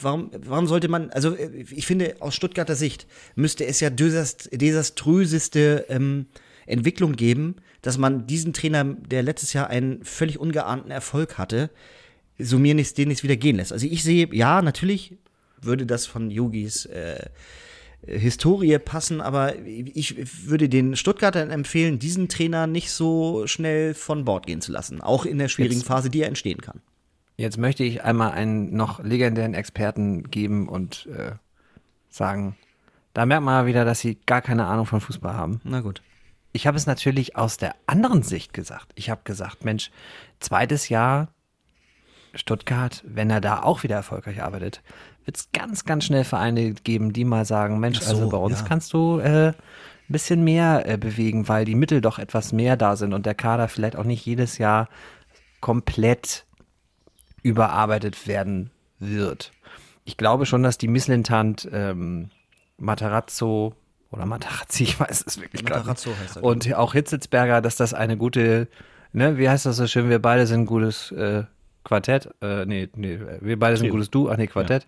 warum, 0.00 0.30
warum 0.36 0.66
sollte 0.66 0.88
man, 0.88 1.10
also 1.10 1.34
äh, 1.34 1.64
ich 1.70 1.86
finde, 1.86 2.16
aus 2.20 2.34
Stuttgarter 2.34 2.74
Sicht 2.74 3.06
müsste 3.34 3.64
es 3.66 3.80
ja 3.80 3.90
desast, 3.90 4.50
desaströseste 4.52 5.86
ähm, 5.88 6.26
Entwicklung 6.66 7.12
geben, 7.12 7.56
dass 7.82 7.98
man 7.98 8.26
diesen 8.26 8.52
Trainer, 8.52 8.84
der 8.84 9.22
letztes 9.22 9.52
Jahr 9.52 9.68
einen 9.68 10.04
völlig 10.04 10.38
ungeahnten 10.38 10.90
Erfolg 10.90 11.38
hatte, 11.38 11.70
so 12.38 12.58
mir 12.58 12.74
nicht, 12.74 12.96
den 12.98 13.08
nicht 13.08 13.22
wieder 13.22 13.36
gehen 13.36 13.56
lässt. 13.56 13.72
Also 13.72 13.86
ich 13.86 14.02
sehe, 14.02 14.28
ja, 14.32 14.62
natürlich 14.62 15.16
würde 15.60 15.86
das 15.86 16.06
von 16.06 16.30
Yogis 16.30 16.86
äh, 16.86 17.26
Historie 18.06 18.78
passen, 18.78 19.20
aber 19.20 19.56
ich 19.58 20.16
würde 20.48 20.68
den 20.68 20.96
Stuttgartern 20.96 21.50
empfehlen, 21.50 21.98
diesen 21.98 22.28
Trainer 22.28 22.66
nicht 22.66 22.90
so 22.92 23.46
schnell 23.46 23.94
von 23.94 24.24
Bord 24.24 24.46
gehen 24.46 24.60
zu 24.60 24.72
lassen, 24.72 25.00
auch 25.00 25.26
in 25.26 25.38
der 25.38 25.48
schwierigen 25.48 25.80
Jetzt- 25.80 25.86
Phase, 25.86 26.10
die 26.10 26.22
er 26.22 26.28
entstehen 26.28 26.60
kann. 26.60 26.80
Jetzt 27.36 27.56
möchte 27.58 27.84
ich 27.84 28.02
einmal 28.04 28.32
einen 28.32 28.74
noch 28.74 29.02
legendären 29.02 29.54
Experten 29.54 30.30
geben 30.30 30.68
und 30.68 31.06
äh, 31.06 31.32
sagen, 32.10 32.56
da 33.14 33.24
merkt 33.26 33.44
man 33.44 33.54
mal 33.54 33.66
wieder, 33.66 33.84
dass 33.84 34.00
sie 34.00 34.18
gar 34.26 34.42
keine 34.42 34.66
Ahnung 34.66 34.86
von 34.86 35.00
Fußball 35.00 35.34
haben. 35.34 35.60
Na 35.64 35.80
gut. 35.80 36.02
Ich 36.52 36.66
habe 36.66 36.76
es 36.76 36.86
natürlich 36.86 37.36
aus 37.36 37.56
der 37.56 37.74
anderen 37.86 38.22
Sicht 38.22 38.52
gesagt. 38.52 38.92
Ich 38.94 39.08
habe 39.08 39.22
gesagt, 39.24 39.64
Mensch, 39.64 39.90
zweites 40.40 40.88
Jahr 40.88 41.28
Stuttgart, 42.34 43.02
wenn 43.06 43.30
er 43.30 43.40
da 43.40 43.62
auch 43.62 43.82
wieder 43.82 43.96
erfolgreich 43.96 44.42
arbeitet, 44.42 44.82
wird 45.30 45.36
es 45.36 45.52
ganz, 45.52 45.84
ganz 45.84 46.06
schnell 46.06 46.24
Vereine 46.24 46.72
geben, 46.72 47.12
die 47.12 47.24
mal 47.24 47.44
sagen, 47.44 47.78
Mensch, 47.78 47.98
Ach 48.00 48.06
so, 48.06 48.16
also 48.16 48.28
bei 48.30 48.36
uns 48.36 48.60
ja. 48.60 48.66
kannst 48.66 48.92
du 48.92 49.20
äh, 49.20 49.50
ein 49.50 49.54
bisschen 50.08 50.42
mehr 50.42 50.88
äh, 50.88 50.98
bewegen, 50.98 51.46
weil 51.48 51.64
die 51.64 51.76
Mittel 51.76 52.00
doch 52.00 52.18
etwas 52.18 52.52
mehr 52.52 52.76
da 52.76 52.96
sind 52.96 53.14
und 53.14 53.26
der 53.26 53.36
Kader 53.36 53.68
vielleicht 53.68 53.94
auch 53.94 54.02
nicht 54.02 54.26
jedes 54.26 54.58
Jahr 54.58 54.88
komplett 55.60 56.46
überarbeitet 57.44 58.26
werden 58.26 58.72
wird. 58.98 59.52
Ich 60.04 60.16
glaube 60.16 60.46
schon, 60.46 60.64
dass 60.64 60.78
die 60.78 60.88
Misslintant 60.88 61.68
ähm, 61.72 62.30
Matarazzo 62.76 63.76
oder 64.10 64.26
Matarazzi, 64.26 64.82
ich 64.82 64.98
weiß 64.98 65.22
es 65.28 65.40
wirklich 65.40 65.64
gar 65.64 65.86
nicht. 65.86 66.06
Heißt 66.06 66.38
er. 66.38 66.42
Und 66.42 66.74
auch 66.74 66.92
Hitzitzberger, 66.92 67.60
dass 67.60 67.76
das 67.76 67.94
eine 67.94 68.16
gute, 68.16 68.66
ne, 69.12 69.38
wie 69.38 69.48
heißt 69.48 69.64
das 69.64 69.76
so 69.76 69.86
schön, 69.86 70.08
wir 70.08 70.20
beide 70.20 70.48
sind 70.48 70.66
gutes 70.66 71.12
äh, 71.12 71.44
Quartett, 71.84 72.28
äh, 72.42 72.66
nee, 72.66 72.88
nee, 72.94 73.18
wir 73.40 73.58
beide 73.58 73.76
sind 73.76 73.86
ein 73.86 73.90
gutes 73.92 74.10
Du, 74.10 74.28
ach 74.28 74.36
nee, 74.36 74.46
Quartett. 74.46 74.86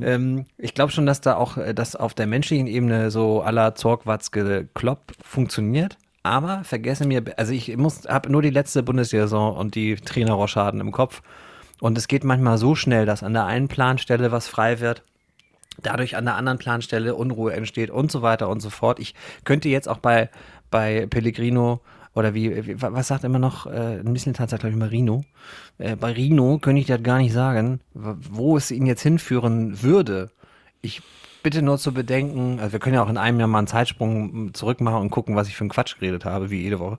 Ähm, 0.00 0.46
ich 0.56 0.74
glaube 0.74 0.90
schon, 0.90 1.04
dass 1.06 1.20
da 1.20 1.36
auch 1.36 1.58
äh, 1.58 1.74
das 1.74 1.96
auf 1.96 2.14
der 2.14 2.26
menschlichen 2.26 2.66
Ebene 2.66 3.10
so 3.10 3.44
la 3.46 3.74
Zorgwatzke 3.74 4.68
Klopp 4.74 5.12
funktioniert. 5.22 5.98
Aber 6.22 6.64
vergesse 6.64 7.06
mir, 7.06 7.22
also 7.36 7.52
ich 7.52 7.76
muss, 7.76 8.06
habe 8.08 8.32
nur 8.32 8.40
die 8.40 8.50
letzte 8.50 8.82
Bundesliga-Saison 8.82 9.54
und 9.54 9.74
die 9.74 9.96
Trainerrochaden 9.96 10.80
im 10.80 10.90
Kopf. 10.90 11.20
Und 11.80 11.98
es 11.98 12.08
geht 12.08 12.24
manchmal 12.24 12.56
so 12.56 12.74
schnell, 12.74 13.04
dass 13.04 13.22
an 13.22 13.34
der 13.34 13.44
einen 13.44 13.68
Planstelle 13.68 14.32
was 14.32 14.48
frei 14.48 14.80
wird, 14.80 15.02
dadurch 15.82 16.16
an 16.16 16.24
der 16.24 16.36
anderen 16.36 16.56
Planstelle 16.56 17.14
Unruhe 17.14 17.52
entsteht 17.52 17.90
und 17.90 18.10
so 18.10 18.22
weiter 18.22 18.48
und 18.48 18.60
so 18.60 18.70
fort. 18.70 18.98
Ich 19.00 19.14
könnte 19.44 19.68
jetzt 19.68 19.88
auch 19.88 19.98
bei, 19.98 20.30
bei 20.70 21.06
Pellegrino 21.06 21.80
oder 22.14 22.34
wie, 22.34 22.66
wie 22.66 22.80
was 22.80 23.08
sagt 23.08 23.24
immer 23.24 23.38
noch, 23.38 23.66
äh, 23.66 24.00
ein 24.00 24.12
bisschen 24.12 24.34
sagt 24.34 24.50
glaube 24.50 24.70
ich 24.70 24.76
mal 24.76 24.88
Rino. 24.88 25.24
Äh, 25.78 25.96
bei 25.96 26.12
Rino 26.12 26.58
könnte 26.58 26.80
ich 26.80 26.86
das 26.86 27.02
gar 27.02 27.18
nicht 27.18 27.32
sagen, 27.32 27.80
wo 27.92 28.56
es 28.56 28.70
ihn 28.70 28.86
jetzt 28.86 29.02
hinführen 29.02 29.82
würde. 29.82 30.30
Ich 30.80 31.02
bitte 31.42 31.62
nur 31.62 31.78
zu 31.78 31.92
bedenken, 31.92 32.58
also 32.60 32.72
wir 32.72 32.80
können 32.80 32.94
ja 32.94 33.02
auch 33.02 33.10
in 33.10 33.18
einem 33.18 33.38
Jahr 33.38 33.48
mal 33.48 33.58
einen 33.58 33.66
Zeitsprung 33.66 34.54
zurück 34.54 34.80
machen 34.80 35.00
und 35.00 35.10
gucken, 35.10 35.36
was 35.36 35.48
ich 35.48 35.56
für 35.56 35.62
einen 35.62 35.70
Quatsch 35.70 35.98
geredet 35.98 36.24
habe, 36.24 36.50
wie 36.50 36.62
jede 36.62 36.78
Woche. 36.78 36.98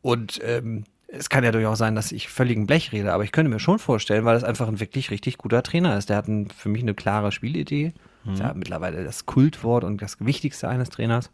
Und 0.00 0.40
ähm, 0.44 0.84
es 1.08 1.28
kann 1.28 1.44
ja 1.44 1.52
durchaus 1.52 1.78
sein, 1.78 1.94
dass 1.94 2.12
ich 2.12 2.28
völligen 2.28 2.66
Blech 2.66 2.92
rede, 2.92 3.12
aber 3.12 3.24
ich 3.24 3.32
könnte 3.32 3.50
mir 3.50 3.60
schon 3.60 3.78
vorstellen, 3.78 4.24
weil 4.24 4.34
das 4.34 4.44
einfach 4.44 4.68
ein 4.68 4.80
wirklich 4.80 5.10
richtig 5.10 5.38
guter 5.38 5.62
Trainer 5.62 5.96
ist. 5.96 6.08
Der 6.08 6.16
hat 6.16 6.28
ein, 6.28 6.48
für 6.50 6.68
mich 6.68 6.82
eine 6.82 6.94
klare 6.94 7.32
Spielidee. 7.32 7.92
Ist 8.32 8.40
ja 8.40 8.54
mittlerweile 8.54 9.04
das 9.04 9.24
Kultwort 9.24 9.84
und 9.84 10.02
das 10.02 10.16
Wichtigste 10.18 10.68
eines 10.68 10.90
Trainers. 10.90 11.30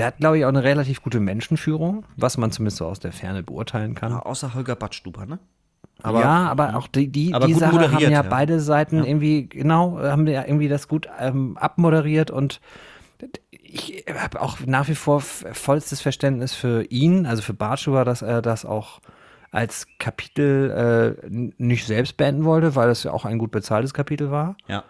Der 0.00 0.06
hat, 0.06 0.16
glaube 0.16 0.38
ich, 0.38 0.46
auch 0.46 0.48
eine 0.48 0.64
relativ 0.64 1.02
gute 1.02 1.20
Menschenführung, 1.20 2.06
was 2.16 2.38
man 2.38 2.50
zumindest 2.52 2.78
so 2.78 2.86
aus 2.86 3.00
der 3.00 3.12
Ferne 3.12 3.42
beurteilen 3.42 3.94
kann. 3.94 4.12
Ja, 4.12 4.20
außer 4.20 4.54
Holger 4.54 4.74
Badstuber, 4.74 5.26
ne? 5.26 5.38
ja, 6.02 6.48
aber 6.48 6.74
auch 6.76 6.86
die, 6.86 7.08
die, 7.08 7.34
Aber 7.34 7.46
die 7.46 7.52
Sache 7.52 7.92
haben 7.92 8.00
ja, 8.00 8.08
ja. 8.08 8.22
beide 8.22 8.60
Seiten 8.60 9.04
irgendwie, 9.04 9.46
genau, 9.46 9.98
haben 9.98 10.26
ja 10.26 10.46
irgendwie 10.46 10.68
das 10.68 10.88
gut 10.88 11.06
ähm, 11.18 11.58
abmoderiert 11.58 12.30
und 12.30 12.62
ich 13.50 14.06
habe 14.18 14.40
auch 14.40 14.60
nach 14.64 14.88
wie 14.88 14.94
vor 14.94 15.20
vollstes 15.20 16.00
Verständnis 16.00 16.54
für 16.54 16.84
ihn, 16.84 17.26
also 17.26 17.42
für 17.42 17.52
Bartschuber, 17.52 18.06
dass 18.06 18.22
er 18.22 18.40
das 18.40 18.64
auch 18.64 19.00
als 19.50 19.86
Kapitel 19.98 21.18
äh, 21.22 21.28
nicht 21.58 21.86
selbst 21.86 22.16
beenden 22.16 22.44
wollte, 22.46 22.74
weil 22.74 22.88
es 22.88 23.02
ja 23.02 23.12
auch 23.12 23.26
ein 23.26 23.36
gut 23.36 23.50
bezahltes 23.50 23.92
Kapitel 23.92 24.30
war. 24.30 24.56
Ja. 24.66 24.84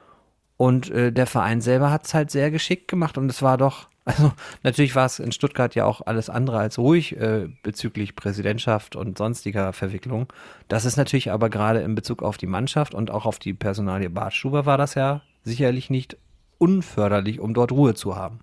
Und 0.56 0.88
äh, 0.90 1.10
der 1.10 1.26
Verein 1.26 1.60
selber 1.60 1.90
hat 1.90 2.06
es 2.06 2.14
halt 2.14 2.30
sehr 2.30 2.52
geschickt 2.52 2.86
gemacht 2.86 3.18
und 3.18 3.28
es 3.28 3.42
war 3.42 3.58
doch, 3.58 3.88
also 4.04 4.32
natürlich 4.62 4.94
war 4.94 5.06
es 5.06 5.18
in 5.18 5.32
Stuttgart 5.32 5.74
ja 5.74 5.84
auch 5.84 6.00
alles 6.06 6.30
andere 6.30 6.58
als 6.58 6.78
ruhig 6.78 7.16
äh, 7.16 7.48
bezüglich 7.62 8.16
Präsidentschaft 8.16 8.96
und 8.96 9.18
sonstiger 9.18 9.72
Verwicklung. 9.72 10.32
Das 10.68 10.84
ist 10.84 10.96
natürlich 10.96 11.30
aber 11.30 11.50
gerade 11.50 11.80
in 11.80 11.94
Bezug 11.94 12.22
auf 12.22 12.36
die 12.36 12.46
Mannschaft 12.46 12.94
und 12.94 13.10
auch 13.10 13.26
auf 13.26 13.38
die 13.38 13.54
Personalie 13.54 14.10
Bartschuber 14.10 14.66
war 14.66 14.78
das 14.78 14.94
ja 14.94 15.22
sicherlich 15.44 15.90
nicht 15.90 16.16
unförderlich, 16.58 17.40
um 17.40 17.54
dort 17.54 17.72
Ruhe 17.72 17.94
zu 17.94 18.16
haben. 18.16 18.40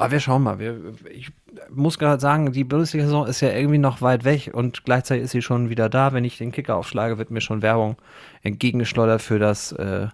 Aber 0.00 0.12
wir 0.12 0.20
schauen 0.20 0.42
mal. 0.42 0.58
Wir, 0.58 0.94
ich 1.10 1.30
muss 1.68 1.98
gerade 1.98 2.20
sagen, 2.20 2.52
die 2.52 2.64
Bundesliga-Saison 2.64 3.26
ist 3.26 3.42
ja 3.42 3.52
irgendwie 3.52 3.76
noch 3.76 4.00
weit 4.00 4.24
weg 4.24 4.50
und 4.50 4.84
gleichzeitig 4.84 5.24
ist 5.24 5.32
sie 5.32 5.42
schon 5.42 5.68
wieder 5.68 5.90
da. 5.90 6.14
Wenn 6.14 6.24
ich 6.24 6.38
den 6.38 6.52
Kicker 6.52 6.76
aufschlage, 6.76 7.18
wird 7.18 7.30
mir 7.30 7.42
schon 7.42 7.60
Werbung 7.60 7.96
entgegengeschleudert 8.42 9.20
für 9.20 9.38
das 9.38 9.72
äh, 9.72 10.08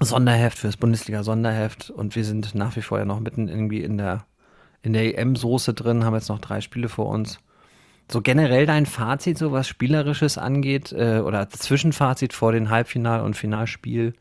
Sonderheft, 0.00 0.58
für 0.58 0.68
das 0.68 0.76
Bundesliga-Sonderheft. 0.76 1.90
Und 1.90 2.16
wir 2.16 2.24
sind 2.24 2.54
nach 2.54 2.76
wie 2.76 2.82
vor 2.82 2.98
ja 2.98 3.04
noch 3.04 3.20
mitten 3.20 3.48
irgendwie 3.48 3.82
in 3.82 3.98
der, 3.98 4.24
in 4.82 4.92
der 4.92 5.18
EM-Soße 5.18 5.74
drin, 5.74 6.04
haben 6.04 6.14
jetzt 6.14 6.28
noch 6.28 6.40
drei 6.40 6.60
Spiele 6.60 6.88
vor 6.88 7.06
uns. 7.06 7.38
So 8.10 8.20
generell 8.20 8.66
dein 8.66 8.86
Fazit, 8.86 9.38
so 9.38 9.52
was 9.52 9.68
Spielerisches 9.68 10.36
angeht, 10.38 10.92
äh, 10.92 11.20
oder 11.24 11.48
Zwischenfazit 11.48 12.32
vor 12.32 12.52
dem 12.52 12.68
Halbfinal- 12.68 13.22
und 13.22 13.36
Finalspiel. 13.36 14.14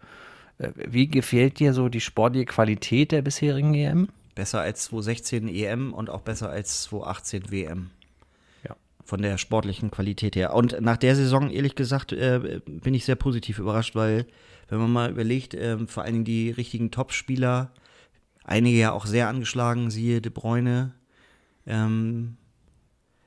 Äh, 0.60 0.70
wie 0.76 1.08
gefällt 1.08 1.60
dir 1.60 1.74
so 1.74 1.90
die 1.90 2.02
sportliche 2.02 2.46
Qualität 2.46 3.12
der 3.12 3.22
bisherigen 3.22 3.74
EM? 3.74 4.10
Besser 4.36 4.62
als 4.62 4.86
2016 4.86 5.48
EM 5.50 5.94
und 5.94 6.10
auch 6.10 6.22
besser 6.22 6.50
als 6.50 6.84
2018 6.84 7.52
WM. 7.52 7.90
Ja. 8.64 8.76
Von 9.04 9.22
der 9.22 9.38
sportlichen 9.38 9.92
Qualität 9.92 10.36
her. 10.36 10.54
Und 10.54 10.80
nach 10.80 10.98
der 10.98 11.16
Saison, 11.16 11.50
ehrlich 11.50 11.76
gesagt, 11.76 12.14
äh, 12.14 12.62
bin 12.66 12.94
ich 12.94 13.04
sehr 13.04 13.16
positiv 13.16 13.60
überrascht, 13.60 13.96
weil, 13.96 14.26
wenn 14.72 14.80
man 14.80 14.92
mal 14.92 15.12
überlegt, 15.12 15.54
ähm, 15.54 15.88
vor 15.88 16.04
allen 16.04 16.14
Dingen 16.14 16.26
die 16.26 16.50
richtigen 16.50 16.90
Top-Spieler, 16.92 17.72
einige 18.44 18.80
ja 18.80 18.92
auch 18.92 19.06
sehr 19.06 19.28
angeschlagen, 19.28 19.92
siehe 19.92 20.22
De 20.22 20.32
Bruyne, 20.32 20.94
ähm, 21.68 22.38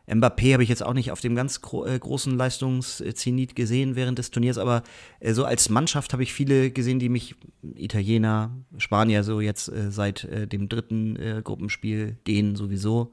Mbappé 0.07 0.53
habe 0.53 0.62
ich 0.62 0.68
jetzt 0.68 0.82
auch 0.82 0.92
nicht 0.92 1.12
auf 1.12 1.20
dem 1.20 1.34
ganz 1.34 1.62
gro 1.62 1.86
äh, 1.86 1.99
großen 1.99 2.36
Leistungszenit 2.36 3.55
gesehen 3.55 3.97
während 3.97 4.18
des 4.18 4.30
Turniers, 4.30 4.59
aber 4.59 4.82
äh, 5.20 5.32
so 5.32 5.45
als 5.45 5.70
Mannschaft 5.70 6.12
habe 6.12 6.22
ich 6.22 6.34
viele 6.34 6.70
gesehen, 6.70 6.99
die 6.99 7.09
mich, 7.09 7.36
Italiener, 7.74 8.51
Spanier, 8.76 9.24
so 9.24 9.40
jetzt 9.40 9.68
äh, 9.68 9.90
seit 9.90 10.24
äh, 10.24 10.47
dem 10.47 10.68
dritten 10.68 11.16
äh, 11.16 11.40
Gruppenspiel, 11.42 12.18
denen 12.26 12.55
sowieso. 12.55 13.12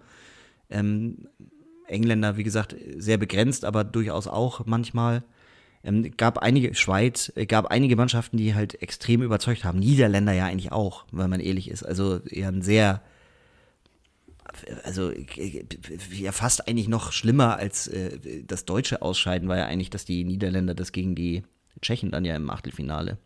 Ähm, 0.69 1.29
Engländer, 1.87 2.35
wie 2.37 2.43
gesagt, 2.43 2.75
sehr 2.97 3.17
begrenzt, 3.17 3.63
aber 3.63 3.83
durchaus 3.83 4.27
auch 4.27 4.65
manchmal. 4.65 5.23
Ähm, 5.83 6.11
gab 6.15 6.37
einige, 6.37 6.75
Schweiz, 6.75 7.31
äh, 7.35 7.45
gab 7.45 7.67
einige 7.67 7.95
Mannschaften, 7.95 8.37
die 8.37 8.53
halt 8.53 8.81
extrem 8.81 9.21
überzeugt 9.21 9.63
haben. 9.63 9.79
Niederländer 9.79 10.33
ja 10.33 10.45
eigentlich 10.45 10.71
auch, 10.71 11.05
wenn 11.11 11.29
man 11.29 11.39
ehrlich 11.39 11.69
ist. 11.69 11.83
Also 11.83 12.19
eher 12.19 12.49
ein 12.49 12.61
sehr 12.61 13.01
also 14.83 15.11
ja 16.11 16.31
fast 16.31 16.67
eigentlich 16.67 16.87
noch 16.87 17.11
schlimmer 17.11 17.57
als 17.57 17.87
äh, 17.87 18.43
das 18.45 18.65
deutsche 18.65 19.01
Ausscheiden 19.01 19.47
war 19.47 19.57
ja 19.57 19.65
eigentlich, 19.65 19.89
dass 19.89 20.05
die 20.05 20.23
Niederländer 20.23 20.75
das 20.75 20.91
gegen 20.91 21.15
die 21.15 21.43
Tschechen 21.81 22.11
dann 22.11 22.25
ja 22.25 22.35
im 22.35 22.49
Achtelfinale 22.49 23.17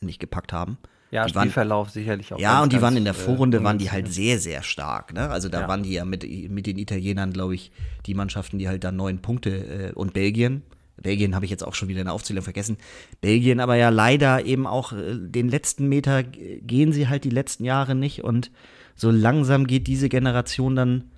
nicht 0.00 0.18
gepackt 0.18 0.52
haben. 0.52 0.78
Ja, 1.10 1.26
die 1.26 1.34
waren, 1.34 1.42
Spielverlauf 1.42 1.90
sicherlich 1.90 2.32
auch. 2.32 2.38
Ja, 2.38 2.62
und 2.62 2.72
die 2.72 2.80
waren 2.80 2.96
in 2.96 3.04
der 3.04 3.14
äh, 3.14 3.16
Vorrunde 3.16 3.62
waren 3.64 3.78
die 3.78 3.90
halt 3.90 4.12
sehr, 4.12 4.38
sehr 4.38 4.62
stark. 4.62 5.12
Ne? 5.12 5.28
Also 5.28 5.48
da 5.48 5.62
Ja. 5.62 5.68
waren 5.68 5.82
die 5.82 5.92
ja 5.92 6.04
mit, 6.04 6.22
mit 6.50 6.66
den 6.66 6.78
Italienern, 6.78 7.32
glaube 7.32 7.54
ich, 7.56 7.72
die 8.06 8.14
Mannschaften, 8.14 8.58
die 8.58 8.68
halt 8.68 8.84
da 8.84 8.92
neun 8.92 9.20
Punkte 9.20 9.50
äh, 9.50 9.92
und 9.92 10.12
Belgien. 10.14 10.62
Belgien 11.02 11.34
habe 11.34 11.44
ich 11.44 11.50
jetzt 11.50 11.66
auch 11.66 11.74
schon 11.74 11.88
wieder 11.88 12.00
in 12.00 12.06
der 12.06 12.14
Aufzählung 12.14 12.42
vergessen. 12.42 12.76
Belgien 13.20 13.60
aber 13.60 13.76
ja 13.76 13.88
leider 13.88 14.44
eben 14.44 14.66
auch 14.66 14.92
äh, 14.92 15.16
den 15.18 15.48
letzten 15.48 15.88
Meter 15.88 16.22
gehen 16.22 16.92
sie 16.92 17.08
halt 17.08 17.24
die 17.24 17.30
letzten 17.30 17.64
Jahre 17.64 17.94
nicht 17.94 18.22
und 18.24 18.50
so 18.96 19.10
langsam 19.10 19.66
geht 19.66 19.86
diese 19.86 20.08
Generation 20.08 20.76
dann 20.76 21.10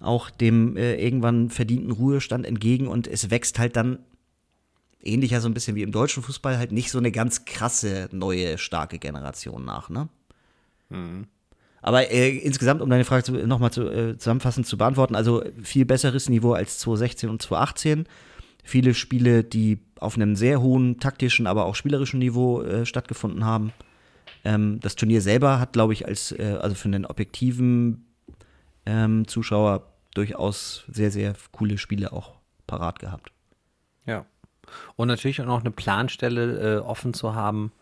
auch 0.00 0.30
dem 0.30 0.76
äh, 0.76 0.94
irgendwann 0.96 1.50
verdienten 1.50 1.90
Ruhestand 1.90 2.46
entgegen 2.46 2.86
und 2.86 3.06
es 3.06 3.30
wächst 3.30 3.58
halt 3.58 3.76
dann 3.76 3.98
ähnlicher 5.02 5.40
so 5.40 5.48
ein 5.48 5.54
bisschen 5.54 5.76
wie 5.76 5.82
im 5.82 5.92
deutschen 5.92 6.22
Fußball 6.22 6.58
halt 6.58 6.72
nicht 6.72 6.90
so 6.90 6.98
eine 6.98 7.12
ganz 7.12 7.44
krasse 7.44 8.08
neue 8.12 8.58
starke 8.58 8.98
Generation 8.98 9.64
nach, 9.64 9.90
ne? 9.90 10.08
Aber 11.82 12.10
äh, 12.10 12.30
insgesamt, 12.38 12.80
um 12.80 12.88
deine 12.88 13.04
Frage 13.04 13.46
nochmal 13.46 13.70
zu, 13.70 13.90
äh, 13.90 14.16
zusammenfassend 14.16 14.66
zu 14.66 14.78
beantworten, 14.78 15.14
also 15.14 15.44
viel 15.62 15.84
besseres 15.84 16.30
Niveau 16.30 16.52
als 16.54 16.78
2016 16.78 17.28
und 17.28 17.42
2018. 17.42 18.06
Viele 18.64 18.94
Spiele, 18.94 19.44
die 19.44 19.78
auf 20.00 20.16
einem 20.16 20.34
sehr 20.34 20.60
hohen 20.60 20.98
taktischen, 20.98 21.46
aber 21.46 21.66
auch 21.66 21.76
spielerischen 21.76 22.18
Niveau 22.18 22.62
äh, 22.62 22.84
stattgefunden 22.86 23.44
haben. 23.44 23.72
Ähm, 24.44 24.80
das 24.80 24.96
Turnier 24.96 25.20
selber 25.20 25.60
hat, 25.60 25.74
glaube 25.74 25.92
ich, 25.92 26.06
als 26.06 26.32
äh, 26.32 26.58
also 26.60 26.74
für 26.74 26.88
einen 26.88 27.06
objektiven 27.06 28.06
ähm, 28.86 29.28
Zuschauer 29.28 29.86
durchaus 30.14 30.84
sehr, 30.88 31.10
sehr 31.10 31.34
coole 31.52 31.78
Spiele 31.78 32.12
auch 32.12 32.32
parat 32.66 32.98
gehabt. 32.98 33.30
Ja. 34.06 34.26
Und 34.96 35.08
natürlich 35.08 35.40
auch 35.40 35.46
noch 35.46 35.60
eine 35.60 35.70
Planstelle 35.70 36.76
äh, 36.76 36.78
offen 36.78 37.14
zu 37.14 37.34
haben. 37.34 37.72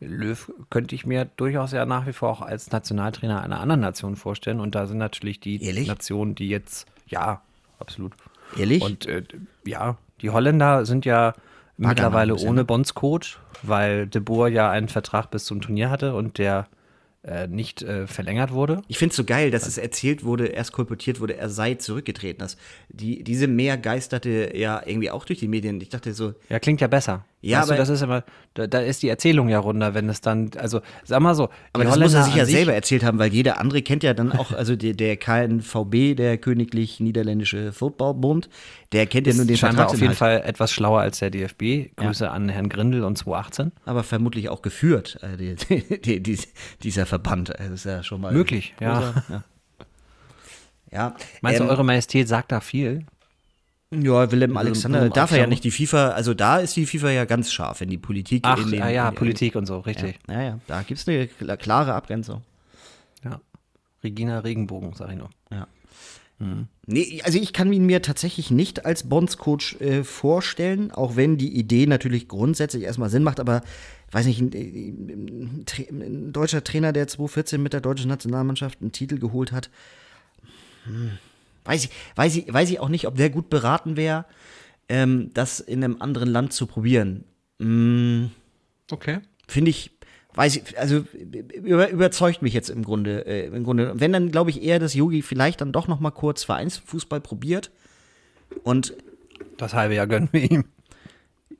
Löw 0.00 0.50
könnte 0.70 0.94
ich 0.94 1.04
mir 1.04 1.26
durchaus 1.36 1.72
ja 1.72 1.84
nach 1.84 2.06
wie 2.06 2.12
vor 2.12 2.30
auch 2.30 2.40
als 2.40 2.70
Nationaltrainer 2.70 3.42
einer 3.42 3.60
anderen 3.60 3.80
Nation 3.80 4.16
vorstellen. 4.16 4.60
Und 4.60 4.74
da 4.74 4.86
sind 4.86 4.98
natürlich 4.98 5.40
die 5.40 5.62
Ehrlich? 5.62 5.88
Nationen, 5.88 6.34
die 6.34 6.48
jetzt, 6.48 6.86
ja, 7.06 7.42
absolut. 7.78 8.12
Ehrlich? 8.56 8.82
Und 8.82 9.06
äh, 9.06 9.22
ja, 9.66 9.98
die 10.22 10.30
Holländer 10.30 10.86
sind 10.86 11.04
ja 11.04 11.34
mittlerweile 11.76 12.32
ein 12.32 12.36
bisschen, 12.36 12.50
ohne 12.50 12.60
ne? 12.60 12.64
Bondscoach, 12.64 13.38
weil 13.62 14.06
De 14.06 14.20
Boer 14.20 14.48
ja 14.48 14.70
einen 14.70 14.88
Vertrag 14.88 15.30
bis 15.30 15.44
zum 15.44 15.60
Turnier 15.60 15.90
hatte 15.90 16.14
und 16.14 16.38
der 16.38 16.66
äh, 17.22 17.46
nicht 17.46 17.82
äh, 17.82 18.06
verlängert 18.06 18.52
wurde. 18.52 18.82
Ich 18.88 18.98
finde 18.98 19.10
es 19.10 19.16
so 19.16 19.24
geil, 19.24 19.50
dass 19.50 19.66
es 19.66 19.76
erzählt 19.78 20.24
wurde, 20.24 20.46
erst 20.46 20.72
kolportiert 20.72 21.20
wurde, 21.20 21.36
er 21.36 21.50
sei 21.50 21.74
zurückgetreten. 21.74 22.38
Das, 22.38 22.56
die, 22.88 23.22
diese 23.22 23.46
Mehr 23.46 23.76
geisterte 23.76 24.56
ja 24.56 24.82
irgendwie 24.84 25.10
auch 25.10 25.24
durch 25.24 25.38
die 25.38 25.48
Medien. 25.48 25.80
Ich 25.80 25.90
dachte 25.90 26.14
so, 26.14 26.34
Ja, 26.48 26.58
klingt 26.58 26.80
ja 26.80 26.86
besser. 26.86 27.24
Ja, 27.42 27.60
weißt 27.60 27.70
du, 27.70 27.72
aber- 27.72 27.78
das 27.78 27.88
ist 27.88 28.02
immer, 28.02 28.24
da, 28.54 28.66
da 28.66 28.80
ist 28.80 29.02
die 29.02 29.08
Erzählung 29.08 29.48
ja 29.48 29.58
runder, 29.58 29.94
wenn 29.94 30.08
es 30.08 30.20
dann, 30.20 30.50
also 30.58 30.80
sag 31.04 31.20
mal 31.20 31.34
so, 31.34 31.48
aber 31.72 31.84
das 31.84 31.98
muss 31.98 32.12
er 32.12 32.24
sich 32.24 32.34
ja 32.34 32.42
an 32.42 32.48
selber 32.48 32.74
erzählt 32.74 33.02
haben, 33.02 33.18
weil 33.18 33.32
jeder 33.32 33.58
andere 33.58 33.80
kennt 33.82 34.02
ja 34.02 34.12
dann 34.12 34.32
auch, 34.32 34.52
also 34.52 34.76
der, 34.76 34.92
der 34.92 35.16
KNVB, 35.16 36.14
der 36.16 36.36
Königlich 36.36 37.00
Niederländische 37.00 37.72
Footballbund, 37.72 38.50
der 38.92 39.06
kennt 39.06 39.26
ja 39.26 39.32
nur 39.34 39.46
den 39.46 39.56
scheinbar 39.56 39.88
auf 39.88 40.00
jeden 40.00 40.14
Fall 40.14 40.42
etwas 40.44 40.70
schlauer 40.72 41.00
als 41.00 41.20
der 41.20 41.30
DFB. 41.30 41.94
Grüße 41.96 42.30
an 42.30 42.48
Herrn 42.50 42.68
Grindel 42.68 43.04
und 43.04 43.16
2018. 43.16 43.72
aber 43.86 44.02
vermutlich 44.02 44.48
auch 44.50 44.60
geführt, 44.60 45.18
äh, 45.22 45.36
die, 45.38 45.54
die, 46.00 46.20
die, 46.22 46.38
dieser 46.82 47.06
Verband. 47.06 47.58
Also 47.58 47.70
Das 47.70 47.80
ist 47.80 47.84
ja 47.86 48.02
schon 48.02 48.20
mal 48.20 48.32
Möglich, 48.32 48.74
ja. 48.80 49.14
ja. 49.30 49.44
Ja, 50.92 51.14
Meinst 51.40 51.60
ähm, 51.60 51.66
du, 51.66 51.72
Eure 51.72 51.84
Majestät 51.84 52.28
sagt 52.28 52.52
da 52.52 52.60
viel? 52.60 53.06
Ja, 53.92 54.30
Willem 54.30 54.56
Alexander 54.56 55.08
darf 55.10 55.32
er 55.32 55.38
ja 55.38 55.46
nicht 55.48 55.64
die 55.64 55.72
FIFA, 55.72 56.10
also 56.10 56.32
da 56.32 56.58
ist 56.58 56.76
die 56.76 56.86
FIFA 56.86 57.10
ja 57.10 57.24
ganz 57.24 57.52
scharf, 57.52 57.80
wenn 57.80 57.88
die 57.90 57.98
Politik 57.98 58.42
Ach, 58.44 58.62
in 58.62 58.70
den, 58.70 58.82
ah, 58.82 58.88
ja, 58.88 59.08
in, 59.08 59.14
Politik 59.16 59.56
und 59.56 59.66
so, 59.66 59.80
richtig. 59.80 60.18
Ja, 60.28 60.42
ja, 60.42 60.58
da 60.68 60.82
gibt 60.82 61.00
es 61.00 61.08
eine 61.08 61.24
kla- 61.26 61.56
klare 61.56 61.94
Abgrenzung. 61.94 62.42
Ja. 63.24 63.40
Regina 64.04 64.38
Regenbogen, 64.38 64.92
sag 64.94 65.10
ich 65.10 65.16
nur. 65.18 65.30
Ja. 65.50 65.66
Nee, 66.86 67.20
also 67.22 67.38
ich 67.38 67.52
kann 67.52 67.70
ihn 67.70 67.84
mir 67.84 68.00
tatsächlich 68.00 68.50
nicht 68.50 68.86
als 68.86 69.06
Bonds-Coach 69.06 69.76
äh, 69.82 70.04
vorstellen, 70.04 70.90
auch 70.90 71.14
wenn 71.14 71.36
die 71.36 71.54
Idee 71.54 71.84
natürlich 71.84 72.28
grundsätzlich 72.28 72.84
erstmal 72.84 73.10
Sinn 73.10 73.22
macht, 73.24 73.40
aber 73.40 73.60
weiß 74.12 74.24
nicht, 74.24 74.40
ein, 74.40 74.46
ein, 74.48 75.64
Tra- 75.66 75.90
ein 75.90 76.32
deutscher 76.32 76.64
Trainer, 76.64 76.94
der 76.94 77.08
2014 77.08 77.62
mit 77.62 77.74
der 77.74 77.82
deutschen 77.82 78.08
Nationalmannschaft 78.08 78.80
einen 78.80 78.90
Titel 78.92 79.18
geholt 79.18 79.52
hat, 79.52 79.68
hm, 80.84 81.18
weiß, 81.64 81.84
ich, 81.84 81.90
weiß, 82.16 82.36
ich, 82.36 82.52
weiß 82.52 82.70
ich 82.70 82.80
auch 82.80 82.88
nicht, 82.88 83.06
ob 83.06 83.16
der 83.16 83.30
gut 83.30 83.50
beraten 83.50 83.96
wäre, 83.96 84.24
ähm, 84.88 85.30
das 85.34 85.60
in 85.60 85.84
einem 85.84 86.00
anderen 86.00 86.28
Land 86.28 86.52
zu 86.52 86.66
probieren. 86.66 87.24
Okay. 88.90 89.20
finde 89.46 89.70
ich, 89.70 89.92
weiß 90.34 90.56
ich, 90.56 90.78
also 90.78 91.04
über, 91.54 91.90
überzeugt 91.90 92.42
mich 92.42 92.54
jetzt 92.54 92.70
im 92.70 92.82
Grunde, 92.82 93.26
äh, 93.26 93.46
im 93.46 93.64
Grunde. 93.64 93.92
Wenn 93.96 94.12
dann 94.12 94.30
glaube 94.30 94.50
ich 94.50 94.62
eher, 94.62 94.78
dass 94.78 94.94
Yogi 94.94 95.22
vielleicht 95.22 95.60
dann 95.60 95.72
doch 95.72 95.88
noch 95.88 96.00
mal 96.00 96.10
kurz 96.10 96.44
Vereinsfußball 96.44 97.20
probiert 97.20 97.70
und 98.64 98.94
Das 99.56 99.74
halbe 99.74 99.94
Jahr 99.94 100.06
gönnen 100.06 100.28
wir 100.32 100.50
ihm. 100.50 100.64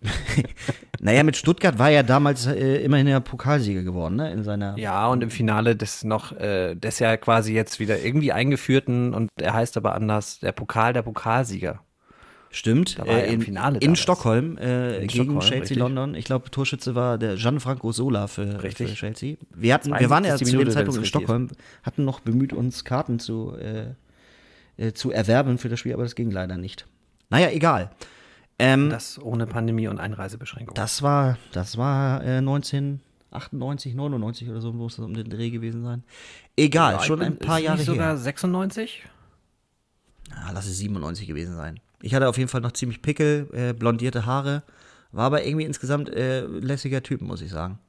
naja, 1.03 1.22
mit 1.22 1.34
Stuttgart 1.34 1.78
war 1.78 1.90
er 1.90 2.03
damals 2.03 2.46
äh, 2.46 2.76
immerhin 2.84 3.07
der 3.07 3.20
Pokalsieger 3.20 3.82
geworden, 3.82 4.16
ne, 4.16 4.30
in 4.32 4.44
seiner 4.44 4.76
Ja, 4.78 5.09
und 5.09 5.22
im 5.22 5.30
Finale 5.30 5.74
des 5.74 6.05
noch, 6.05 6.32
äh, 6.32 6.74
des 6.74 6.98
ja 6.98 7.16
quasi 7.16 7.55
jetzt 7.55 7.80
wieder 7.80 8.05
irgendwie 8.05 8.32
eingeführten 8.32 9.14
und 9.14 9.30
er 9.40 9.55
heißt 9.55 9.78
aber 9.78 9.94
anders, 9.94 10.40
der 10.40 10.53
Pokal 10.53 10.92
der 10.92 11.01
Pokalsieger. 11.03 11.80
Stimmt, 12.51 12.98
Da 12.98 13.07
war 13.07 13.14
äh, 13.14 13.28
im 13.28 13.34
in, 13.34 13.40
Finale 13.40 13.78
in. 13.78 13.96
Stockholm 13.96 14.59
äh, 14.59 14.96
In 14.96 15.07
gegen 15.07 15.11
Stockholm, 15.11 15.40
Chelsea 15.40 15.61
richtig. 15.61 15.78
London. 15.78 16.14
Ich 16.14 16.24
glaube, 16.24 16.51
Torschütze 16.51 16.94
war 16.94 17.16
der 17.16 17.36
Gianfranco 17.36 17.92
Sola 17.92 18.26
für, 18.26 18.62
Richtig. 18.62 18.90
für 18.90 18.96
Chelsea. 18.96 19.36
Wir, 19.55 19.72
hatten, 19.72 19.96
wir 19.96 20.11
waren 20.11 20.24
ja 20.24 20.36
72. 20.36 20.51
zu 20.51 20.64
dem 20.64 20.70
Zeitpunkt 20.70 20.98
in 20.98 21.07
Stockholm, 21.07 21.48
hatten 21.82 22.05
noch 22.05 22.20
bemüht, 22.20 22.53
uns 22.53 22.84
Karten 22.84 23.20
zu, 23.20 23.55
äh, 23.57 23.94
äh, 24.84 24.92
zu 24.92 25.12
erwerben 25.12 25.59
für 25.59 25.68
das 25.68 25.78
Spiel, 25.78 25.94
aber 25.94 26.03
das 26.03 26.14
ging 26.14 26.30
leider 26.30 26.59
nicht. 26.59 26.86
Naja, 27.30 27.51
egal. 27.53 27.90
Ähm, 28.61 28.90
Das 28.90 29.18
ohne 29.20 29.46
Pandemie 29.46 29.88
und 29.88 29.98
Einreisebeschränkung. 30.00 30.74
Das 30.74 31.02
war, 31.02 31.38
das 31.52 31.76
war 31.78 32.22
äh, 32.24 32.38
1998, 32.38 33.94
99 33.94 34.48
oder 34.50 34.61
so, 34.61 34.72
muss 34.72 34.96
das 34.96 35.04
um 35.04 35.14
den 35.14 35.28
Dreh 35.30 35.50
gewesen 35.50 35.82
sein. 35.82 36.02
Egal, 36.56 36.94
Ja, 36.94 37.02
schon 37.02 37.22
ein 37.22 37.36
paar 37.38 37.58
ist 37.58 37.64
Jahre 37.64 37.78
nicht 37.78 37.86
sogar 37.86 38.08
her. 38.08 38.16
96? 38.16 39.04
Ah, 40.34 40.50
lass 40.52 40.66
es 40.66 40.78
97 40.78 41.26
gewesen 41.26 41.56
sein. 41.56 41.80
Ich 42.02 42.14
hatte 42.14 42.28
auf 42.28 42.38
jeden 42.38 42.48
Fall 42.48 42.61
noch 42.61 42.72
ziemlich 42.72 43.02
Pickel, 43.02 43.48
äh, 43.52 43.72
blondierte 43.72 44.26
Haare, 44.26 44.62
war 45.12 45.26
aber 45.26 45.44
irgendwie 45.44 45.64
insgesamt 45.66 46.08
äh, 46.08 46.42
lässiger 46.46 47.02
Typ, 47.02 47.20
muss 47.20 47.40
ich 47.42 47.50
sagen. 47.50 47.78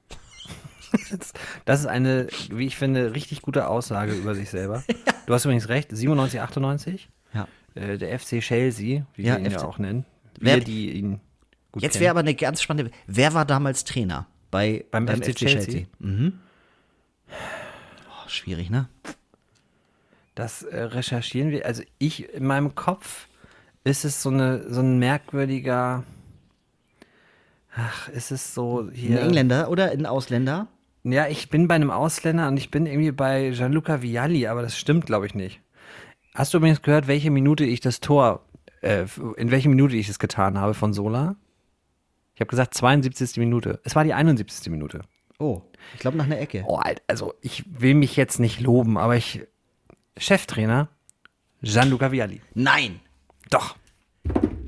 Das 1.64 1.80
ist 1.80 1.86
eine, 1.86 2.28
wie 2.50 2.66
ich 2.66 2.76
finde, 2.78 3.14
richtig 3.14 3.42
gute 3.42 3.68
Aussage 3.68 4.12
über 4.14 4.36
sich 4.36 4.50
selber. 4.50 4.84
Du 5.28 5.34
hast 5.34 5.46
übrigens 5.46 5.70
recht, 5.70 5.96
97, 5.96 6.42
98. 6.42 7.10
Ja. 7.34 7.48
Äh, 7.76 7.98
der 7.98 8.20
FC 8.20 8.42
Chelsea, 8.42 9.06
wie 9.16 9.22
Ja, 9.24 9.38
wir 9.38 9.40
ihn 9.40 9.52
FC 9.52 9.62
ja 9.62 9.64
auch 9.66 9.78
nennen. 9.78 10.04
Wer- 10.40 10.58
Wir, 10.58 10.64
die 10.64 10.92
ihn 10.92 11.20
gut 11.72 11.82
Jetzt 11.84 12.00
wäre 12.00 12.12
aber 12.12 12.22
eine 12.22 12.34
ganz 12.36 12.62
spannende. 12.62 12.92
Wer 13.08 13.34
war 13.34 13.46
damals 13.46 13.84
Trainer 13.84 14.28
bei 14.50 14.86
Beim 14.92 15.08
FC 15.08 15.36
Chelsea? 15.36 15.86
Mhm. 16.00 16.40
Oh, 17.30 18.28
schwierig, 18.30 18.70
ne? 18.70 18.88
Das 20.36 20.64
äh, 20.64 20.82
recherchieren 20.82 21.52
wir. 21.52 21.66
Also 21.66 21.84
ich, 21.98 22.34
in 22.34 22.46
meinem 22.46 22.76
Kopf 22.76 23.28
ist 23.84 24.06
es 24.06 24.22
so, 24.22 24.30
eine, 24.30 24.72
so 24.72 24.82
ein 24.82 24.98
merkwürdiger. 25.00 26.04
Ach, 27.76 28.10
ist 28.10 28.32
es 28.32 28.54
so 28.54 28.82
Ein 28.82 28.92
hier. 28.94 29.22
Engländer 29.22 29.70
oder 29.70 29.92
ein 29.92 30.06
Ausländer? 30.06 30.68
Ja, 31.04 31.28
ich 31.28 31.50
bin 31.50 31.68
bei 31.68 31.76
einem 31.76 31.90
Ausländer 31.90 32.48
und 32.48 32.58
ich 32.58 32.70
bin 32.70 32.86
irgendwie 32.86 33.12
bei 33.12 33.50
Gianluca 33.52 34.02
Vialli, 34.02 34.48
aber 34.48 34.62
das 34.62 34.78
stimmt, 34.78 35.06
glaube 35.06 35.26
ich, 35.26 35.34
nicht. 35.34 35.62
Hast 36.36 36.54
du 36.54 36.58
übrigens 36.60 36.82
gehört, 36.82 37.08
welche 37.08 37.32
Minute 37.32 37.66
ich 37.66 37.80
das 37.80 38.00
Tor, 38.02 38.46
äh, 38.82 39.06
in 39.38 39.52
welche 39.52 39.70
Minute 39.70 39.96
ich 39.96 40.10
es 40.10 40.20
getan 40.20 40.58
habe 40.60 40.74
von 40.74 40.94
Sola? 40.94 41.36
Ich 42.36 42.42
habe 42.42 42.50
gesagt 42.50 42.74
72. 42.74 43.38
Minute. 43.38 43.80
Es 43.84 43.96
war 43.96 44.04
die 44.04 44.14
71. 44.14 44.70
Minute. 44.72 45.02
Oh, 45.40 45.62
ich 45.94 46.00
glaube 46.00 46.18
nach 46.18 46.26
einer 46.26 46.40
Ecke. 46.40 46.64
Oh, 46.68 46.80
also 47.08 47.34
ich 47.42 47.64
will 47.80 47.94
mich 47.96 48.16
jetzt 48.16 48.40
nicht 48.40 48.60
loben, 48.62 48.98
aber 48.98 49.16
ich. 49.16 49.42
Cheftrainer 50.18 50.90
Gianluca 51.62 52.12
Vialli. 52.12 52.42
Nein! 52.54 53.00
Doch. 53.50 53.76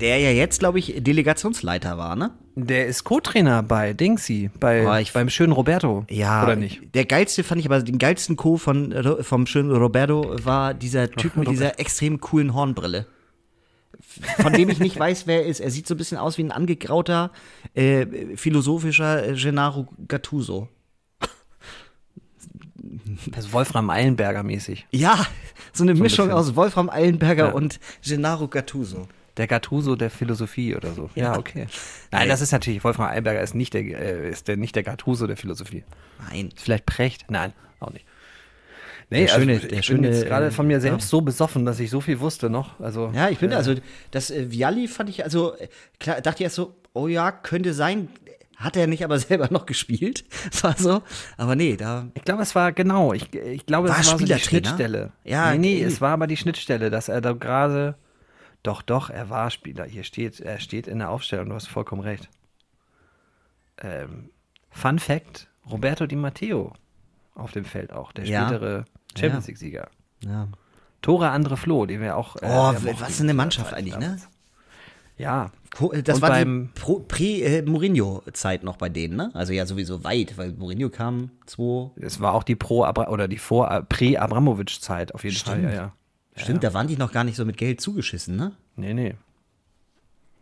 Der 0.00 0.18
ja 0.18 0.30
jetzt, 0.30 0.58
glaube 0.58 0.78
ich, 0.78 0.94
Delegationsleiter 0.98 1.96
war, 1.98 2.16
ne? 2.16 2.32
Der 2.56 2.86
ist 2.86 3.04
Co-Trainer 3.04 3.62
bei 3.62 3.92
Dingsy, 3.92 4.50
bei, 4.58 4.86
Oh, 4.86 5.00
ich- 5.00 5.12
beim 5.12 5.28
schönen 5.28 5.52
Roberto. 5.52 6.04
Ja. 6.08 6.42
Oder 6.44 6.56
nicht? 6.56 6.94
Der 6.94 7.04
geilste 7.04 7.44
fand 7.44 7.60
ich 7.60 7.66
aber, 7.66 7.82
den 7.82 7.98
geilsten 7.98 8.36
Co. 8.36 8.56
von, 8.56 8.92
Ro- 8.92 9.22
vom 9.22 9.46
schönen 9.46 9.70
Roberto 9.70 10.34
war 10.44 10.72
dieser 10.74 11.10
Typ 11.10 11.36
mit 11.36 11.48
dieser 11.48 11.78
extrem 11.78 12.20
coolen 12.20 12.54
Hornbrille. 12.54 13.06
Von 14.40 14.52
dem 14.52 14.68
ich 14.68 14.78
nicht 14.80 14.98
weiß, 14.98 15.26
wer 15.26 15.42
er 15.42 15.46
ist. 15.46 15.60
Er 15.60 15.70
sieht 15.70 15.86
so 15.86 15.94
ein 15.94 15.98
bisschen 15.98 16.18
aus 16.18 16.38
wie 16.38 16.44
ein 16.44 16.52
angegrauter, 16.52 17.30
äh, 17.74 18.06
philosophischer 18.36 19.28
äh, 19.28 19.34
Gennaro 19.34 19.88
Gattuso. 20.08 20.68
Das 23.26 23.46
ist 23.46 23.52
Wolfram 23.52 23.90
Eilenberger 23.90 24.42
mäßig. 24.42 24.86
Ja, 24.90 25.26
so 25.72 25.84
eine 25.84 25.94
Mischung 25.94 26.26
bisschen. 26.26 26.30
aus 26.38 26.54
Wolfram 26.56 26.90
Eilenberger 26.90 27.48
Ja. 27.48 27.52
und 27.52 27.80
Gennaro 28.02 28.48
Gattuso. 28.48 29.08
Der 29.36 29.46
Gattuso 29.48 29.96
der 29.96 30.10
Philosophie 30.10 30.76
oder 30.76 30.92
so. 30.92 31.10
Ja, 31.16 31.36
okay. 31.36 31.66
Nein, 32.12 32.28
das 32.28 32.40
ist 32.40 32.52
natürlich, 32.52 32.84
Wolfram 32.84 33.08
Eilenberger 33.08 33.42
ist 33.42 33.54
nicht 33.54 33.74
der, 33.74 33.82
äh, 33.82 34.30
ist 34.30 34.46
der, 34.48 34.56
nicht 34.56 34.76
der 34.76 34.82
Gattuso 34.84 35.26
der 35.26 35.36
Philosophie. 35.36 35.82
Nein. 36.30 36.50
Vielleicht 36.56 36.86
Precht? 36.86 37.24
Nein, 37.28 37.52
auch 37.80 37.90
nicht. 37.90 38.04
Nee, 39.10 39.26
Der 39.26 39.28
schöne- 39.28 39.52
also, 39.54 39.68
der 39.68 39.78
ich 39.78 39.86
schöne, 39.86 40.00
bin 40.02 40.12
jetzt 40.12 40.26
gerade 40.26 40.46
äh, 40.46 40.50
von 40.50 40.66
mir 40.66 40.80
selbst 40.80 41.08
so 41.08 41.20
besoffen, 41.20 41.64
dass 41.66 41.78
ich 41.80 41.90
so 41.90 42.00
viel 42.00 42.20
wusste 42.20 42.48
noch. 42.50 42.80
Also, 42.80 43.10
Ja, 43.14 43.28
ich 43.28 43.38
bin, 43.38 43.52
äh, 43.52 43.56
also, 43.56 43.74
das 44.10 44.30
äh, 44.30 44.50
Vialli 44.50 44.88
fand 44.88 45.10
ich, 45.10 45.22
also, 45.24 45.54
äh, 45.56 45.68
klar, 46.00 46.20
dachte 46.20 46.38
ich 46.42 46.44
erst 46.44 46.56
so, 46.56 46.74
oh 46.94 47.06
ja, 47.08 47.30
könnte 47.32 47.74
sein. 47.74 48.08
Hat 48.56 48.76
er 48.76 48.86
nicht 48.86 49.04
aber 49.04 49.18
selber 49.18 49.48
noch 49.50 49.66
gespielt? 49.66 50.24
War 50.62 50.76
so. 50.78 51.02
Aber 51.36 51.54
nee, 51.56 51.76
da. 51.76 52.08
Ich 52.14 52.22
glaube, 52.22 52.42
es 52.42 52.54
war 52.54 52.72
genau. 52.72 53.12
Ich, 53.12 53.34
ich 53.34 53.66
glaube, 53.66 53.88
War 53.88 53.98
es 53.98 54.10
war 54.12 54.18
so 54.18 54.24
die? 54.24 54.38
Schnittstelle. 54.38 55.10
Ja, 55.24 55.50
nee, 55.52 55.58
nee, 55.58 55.72
irgendwie. 55.78 55.92
es 55.92 56.00
war 56.00 56.12
aber 56.12 56.26
die 56.28 56.36
Schnittstelle, 56.36 56.88
dass 56.90 57.08
er 57.08 57.20
da 57.20 57.32
gerade. 57.32 57.96
Doch, 58.62 58.80
doch, 58.80 59.10
er 59.10 59.28
war 59.28 59.50
Spieler. 59.50 59.84
Hier 59.84 60.04
steht, 60.04 60.40
er 60.40 60.60
steht 60.60 60.86
in 60.86 61.00
der 61.00 61.10
Aufstellung. 61.10 61.48
Du 61.48 61.54
hast 61.56 61.66
vollkommen 61.68 62.00
recht. 62.00 62.28
Ähm, 63.82 64.30
Fun 64.70 64.98
Fact: 64.98 65.48
Roberto 65.70 66.06
Di 66.06 66.16
Matteo 66.16 66.72
auf 67.34 67.52
dem 67.52 67.64
Feld 67.64 67.92
auch, 67.92 68.12
der 68.12 68.24
Ja. 68.26 68.46
spätere 68.48 68.84
Champions 69.16 69.46
Ja. 69.46 69.50
League-Sieger. 69.50 69.88
Ja. 70.24 70.48
Tore 71.02 71.30
Andre 71.30 71.56
Flo, 71.56 71.86
den 71.86 72.00
wir 72.00 72.16
auch. 72.16 72.36
äh, 72.36 72.46
Oh, 72.46 72.74
was 72.98 73.18
ihn 73.20 73.24
eine 73.26 73.34
Mannschaft 73.34 73.70
Zeit 73.70 73.78
eigentlich, 73.78 73.96
ne? 73.98 74.18
Ja, 75.16 75.50
äh, 75.92 76.02
Das 76.02 76.16
Und 76.16 76.22
war 76.22 76.30
beim- 76.30 76.70
die 76.74 76.80
Pro- 76.80 77.00
Prä-Mourinho-Zeit 77.00 78.64
noch 78.64 78.76
bei 78.76 78.88
denen, 78.88 79.16
ne? 79.16 79.30
Also 79.34 79.52
ja, 79.52 79.66
sowieso 79.66 80.02
weit, 80.04 80.36
weil 80.38 80.52
Mourinho 80.52 80.88
kam 80.88 81.30
2. 81.46 81.90
es 82.00 82.20
war 82.20 82.32
auch 82.34 82.42
die 82.42 82.56
Pro 82.56 82.84
oder 82.86 83.28
die 83.28 83.38
Vor 83.38 83.70
äh, 83.70 83.82
Prä-Abramovic-Zeit 83.82 85.14
auf 85.14 85.24
jeden 85.24 85.36
Stimmt. 85.36 85.62
Fall. 85.62 85.64
Ja, 85.64 85.70
ja. 85.72 85.92
Stimmt, 86.36 86.64
da 86.64 86.74
waren 86.74 86.88
die 86.88 86.96
noch 86.96 87.12
gar 87.12 87.22
nicht 87.24 87.36
so 87.36 87.44
mit 87.44 87.56
Geld 87.58 87.80
zugeschissen, 87.80 88.34
ne? 88.36 88.52
Nee, 88.76 88.94
nee. 88.94 89.14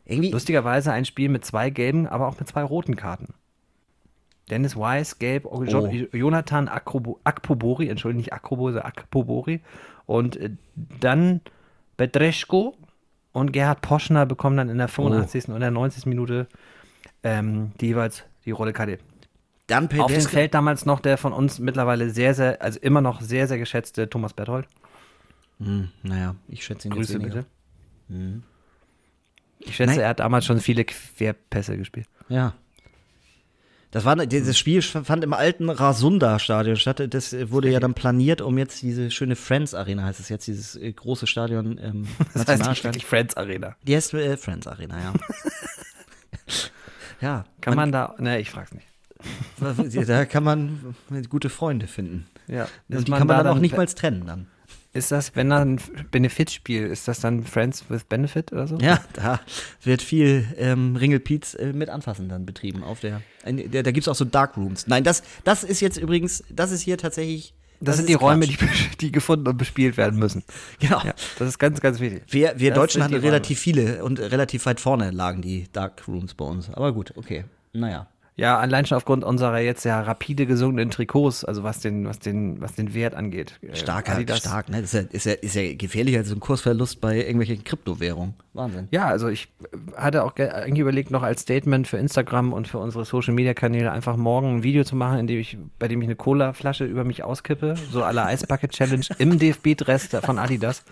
Irgendwie. 0.04 0.30
Lustigerweise 0.30 0.92
ein 0.92 1.04
Spiel 1.04 1.28
mit 1.28 1.44
zwei 1.44 1.70
gelben, 1.70 2.06
aber 2.06 2.26
auch 2.28 2.38
mit 2.38 2.48
zwei 2.48 2.62
roten 2.62 2.96
Karten. 2.96 3.34
Dennis 4.52 4.76
Weiss, 4.76 5.18
gelb, 5.18 5.46
Oh. 5.46 5.64
jo 5.64 5.88
Jonathan 6.12 6.68
Akrobo 6.68 7.18
Akpobori, 7.24 7.88
entschuldigung, 7.88 8.18
nicht 8.18 8.32
Akrobose, 8.34 8.84
Akpobori. 8.84 9.60
Und 10.06 10.36
äh, 10.36 10.50
dann 11.00 11.40
Bedreschko 11.96 12.76
und 13.32 13.52
Gerhard 13.52 13.80
Poschner 13.80 14.26
bekommen 14.26 14.58
dann 14.58 14.68
in 14.68 14.76
der 14.78 14.88
85. 14.88 15.48
und 15.48 15.60
der 15.60 15.70
90. 15.70 16.04
Minute 16.06 16.46
ähm, 17.22 17.72
die 17.80 17.86
jeweils 17.86 18.24
die 18.44 18.50
rote 18.50 18.72
Karte. 18.72 18.98
Dann 19.68 19.88
Auf 20.00 20.12
dem. 20.12 20.20
Feld 20.20 20.52
damals 20.54 20.84
noch 20.84 21.00
der 21.00 21.16
von 21.16 21.32
uns 21.32 21.58
mittlerweile 21.58 22.10
sehr, 22.10 22.34
sehr, 22.34 22.60
also 22.60 22.78
immer 22.80 23.00
noch 23.00 23.20
sehr, 23.22 23.48
sehr 23.48 23.58
geschätzte 23.58 24.10
Thomas 24.10 24.34
Berthold. 24.34 24.66
Hm, 25.60 25.88
naja, 26.02 26.34
ich 26.48 26.64
schätze 26.64 26.88
ihn 26.88 26.92
Grüße 26.94 27.18
bitte. 27.20 27.46
Ich 29.60 29.76
schätze, 29.76 29.92
Nein. 29.92 30.00
er 30.00 30.08
hat 30.08 30.20
damals 30.20 30.44
schon 30.44 30.58
viele 30.60 30.84
Querpässe 30.84 31.78
gespielt. 31.78 32.06
Ja. 32.28 32.54
Das 33.92 34.06
war 34.06 34.16
dieses 34.16 34.58
Spiel 34.58 34.80
fand 34.80 35.22
im 35.22 35.34
alten 35.34 35.68
Rasunda-Stadion 35.68 36.76
statt. 36.76 37.02
Das 37.10 37.36
wurde 37.50 37.70
ja 37.70 37.78
dann 37.78 37.92
planiert, 37.92 38.40
um 38.40 38.56
jetzt 38.56 38.80
diese 38.80 39.10
schöne 39.10 39.36
Friends 39.36 39.74
Arena, 39.74 40.04
heißt 40.04 40.18
es 40.18 40.30
jetzt, 40.30 40.46
dieses 40.46 40.76
äh, 40.76 40.90
große 40.90 41.26
Stadion, 41.26 41.78
ähm, 41.78 42.08
Das 42.34 42.46
heißt 42.46 42.68
nicht 42.68 42.84
wirklich 42.84 43.04
Friends 43.04 43.36
Arena. 43.36 43.76
Die 43.82 43.94
heißt 43.94 44.14
äh, 44.14 44.38
Friends 44.38 44.66
Arena, 44.66 44.98
ja. 44.98 45.12
ja. 47.20 47.44
Kann 47.60 47.76
man, 47.76 47.92
da, 47.92 48.14
ne, 48.18 48.40
ich 48.40 48.50
frag's 48.50 48.72
nicht. 48.72 48.86
Da 50.08 50.24
kann 50.24 50.42
man 50.42 50.96
gute 51.28 51.50
Freunde 51.50 51.86
finden. 51.86 52.26
Ja. 52.48 52.66
Und 52.88 53.06
die 53.06 53.12
kann 53.12 53.26
man 53.26 53.44
dann 53.44 53.46
auch 53.46 53.60
nicht 53.60 53.76
mal 53.76 53.86
trennen 53.86 54.24
dann. 54.26 54.46
Ist 54.94 55.10
das, 55.10 55.34
wenn 55.34 55.48
dann 55.48 55.76
ein 55.76 55.80
Benefitspiel, 56.10 56.86
ist 56.86 57.08
das 57.08 57.20
dann 57.20 57.44
Friends 57.44 57.84
with 57.88 58.04
Benefit 58.04 58.52
oder 58.52 58.66
so? 58.66 58.76
Ja, 58.78 59.00
da 59.14 59.40
wird 59.82 60.02
viel 60.02 60.44
ähm, 60.58 60.96
Ringelpiez 60.96 61.54
äh, 61.54 61.72
mit 61.72 61.88
Anfassen 61.88 62.28
dann 62.28 62.44
betrieben 62.44 62.82
auf 62.84 63.00
der. 63.00 63.22
ein- 63.44 63.70
der 63.70 63.82
da 63.82 63.90
gibt 63.90 64.04
es 64.04 64.08
auch 64.08 64.14
so 64.14 64.26
Dark 64.26 64.56
Rooms. 64.58 64.86
Nein, 64.86 65.02
das, 65.02 65.22
das 65.44 65.64
ist 65.64 65.80
jetzt 65.80 65.96
übrigens, 65.96 66.44
das 66.50 66.72
ist 66.72 66.82
hier 66.82 66.98
tatsächlich. 66.98 67.54
Das, 67.80 67.96
sind 67.96 68.04
ist 68.04 68.10
die 68.10 68.14
Räume, 68.14 68.46
die, 68.46 68.56
die 69.00 69.10
gefunden 69.10 69.48
und 69.48 69.56
bespielt 69.56 69.96
werden 69.96 70.18
müssen. 70.20 70.44
Genau. 70.78 71.02
Ja, 71.04 71.14
das 71.38 71.48
ist 71.48 71.58
ganz, 71.58 71.80
ganz 71.80 71.98
wichtig. 71.98 72.22
Wir, 72.28 72.52
wir 72.58 72.70
Das 72.70 72.78
Deutschen 72.78 72.92
sind 73.00 73.04
hatten 73.04 73.14
Räume. 73.14 73.26
relativ 73.26 73.58
viele 73.58 74.04
und 74.04 74.20
relativ 74.20 74.66
weit 74.66 74.78
vorne 74.78 75.10
lagen 75.10 75.40
die 75.42 75.66
Dark 75.72 76.06
Rooms 76.06 76.34
bei 76.34 76.44
uns. 76.44 76.68
Aber 76.70 76.92
gut, 76.92 77.14
okay. 77.16 77.44
Naja. 77.72 78.06
Ja, 78.34 78.58
allein 78.58 78.86
schon 78.86 78.96
aufgrund 78.96 79.24
unserer 79.24 79.58
jetzt 79.60 79.84
ja 79.84 80.00
rapide 80.00 80.46
gesunkenen 80.46 80.90
Trikots, 80.90 81.44
also 81.44 81.64
was 81.64 81.80
den, 81.80 82.06
was 82.06 82.18
den, 82.18 82.60
was 82.62 82.74
den 82.74 82.94
Wert 82.94 83.14
angeht. 83.14 83.58
Äh, 83.62 83.76
Stark, 83.76 84.08
Adidas- 84.08 84.38
stark, 84.38 84.70
ne? 84.70 84.80
Das 84.80 84.94
ist 84.94 85.02
ja, 85.02 85.10
ist, 85.10 85.26
ja, 85.26 85.32
ist 85.34 85.54
ja 85.54 85.74
gefährlicher 85.74 86.18
als 86.20 86.28
so 86.28 86.34
ein 86.34 86.40
Kursverlust 86.40 87.00
bei 87.02 87.18
irgendwelchen 87.18 87.62
Kryptowährungen. 87.62 88.32
Wahnsinn. 88.54 88.88
Ja, 88.90 89.06
also 89.06 89.28
ich 89.28 89.48
hatte 89.96 90.24
auch 90.24 90.34
ge- 90.34 90.48
eigentlich 90.48 90.80
überlegt, 90.80 91.10
noch 91.10 91.22
als 91.22 91.42
Statement 91.42 91.86
für 91.86 91.98
Instagram 91.98 92.54
und 92.54 92.68
für 92.68 92.78
unsere 92.78 93.04
Social 93.04 93.34
Media 93.34 93.52
Kanäle 93.52 93.92
einfach 93.92 94.16
morgen 94.16 94.56
ein 94.56 94.62
Video 94.62 94.82
zu 94.84 94.96
machen, 94.96 95.18
in 95.18 95.26
dem 95.26 95.38
ich, 95.38 95.58
bei 95.78 95.88
dem 95.88 96.00
ich 96.00 96.06
eine 96.08 96.16
Cola-Flasche 96.16 96.84
über 96.86 97.04
mich 97.04 97.22
auskippe, 97.24 97.74
so 97.90 98.02
aller 98.02 98.24
Eisbucket 98.26 98.70
Challenge 98.72 99.04
im 99.18 99.38
DFB-Dress 99.38 100.08
von 100.24 100.38
Adidas, 100.38 100.84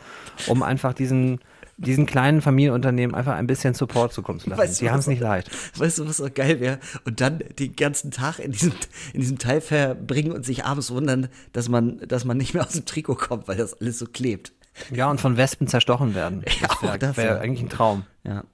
um 0.47 0.63
einfach 0.63 0.93
diesen, 0.93 1.41
diesen 1.87 2.07
kleinen 2.07 2.41
Familienunternehmen 2.43 3.15
einfach 3.15 3.35
ein 3.35 3.47
bisschen 3.47 3.75
Support 3.75 4.13
zukommen 4.13 4.39
zu 4.41 4.51
lassen. 4.51 4.61
Weißt 4.61 4.81
du, 4.81 4.85
Die 4.85 4.91
haben 4.91 4.99
es 5.01 5.07
nicht 5.07 5.21
leicht. 5.21 5.51
Weißt 5.79 5.99
du, 5.99 6.07
was 6.09 6.19
so 6.19 6.29
geil 6.33 6.61
wäre? 6.61 6.79
Und 7.05 7.21
dann 7.21 7.41
den 7.59 7.75
ganzen 7.75 8.11
Tag 8.11 8.39
in 8.39 8.53
diesem, 8.53 8.73
in 9.15 9.21
diesem 9.21 9.39
Teil 9.39 9.61
verbringen 9.61 10.33
und 10.33 10.45
sich 10.45 10.65
abends 10.65 10.91
wundern, 10.91 11.29
dass 11.53 11.69
man, 11.69 11.99
dass 12.07 12.25
man 12.25 12.37
nicht 12.37 12.55
mehr 12.55 12.65
aus 12.67 12.73
dem 12.75 12.85
Trikot 12.85 13.15
kommt, 13.17 13.49
weil 13.49 13.57
das 13.57 13.75
alles 13.81 13.99
so 13.99 14.07
klebt. 14.07 14.53
Ja, 14.93 15.11
und 15.11 15.21
von 15.21 15.37
Wespen 15.37 15.67
zerstochen 15.67 16.15
werden. 16.15 16.45
Ja, 16.61 16.69
Das 16.69 16.83
wäre 16.83 17.11
auch 17.13 17.17
wär 17.17 17.25
ja. 17.25 17.39
eigentlich 17.41 17.63
ein 17.63 17.69
Traum. 17.71 18.05
Ja. 18.25 18.45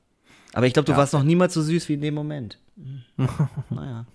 Aber 0.52 0.66
ich 0.66 0.72
glaube, 0.72 0.86
du 0.86 0.92
Ja. 0.92 0.98
warst 0.98 1.12
noch 1.12 1.22
niemals 1.22 1.52
so 1.54 1.62
süß 1.62 1.88
wie 1.88 1.94
in 1.94 2.00
dem 2.00 2.14
Moment. 2.14 2.58
naja. 3.70 4.06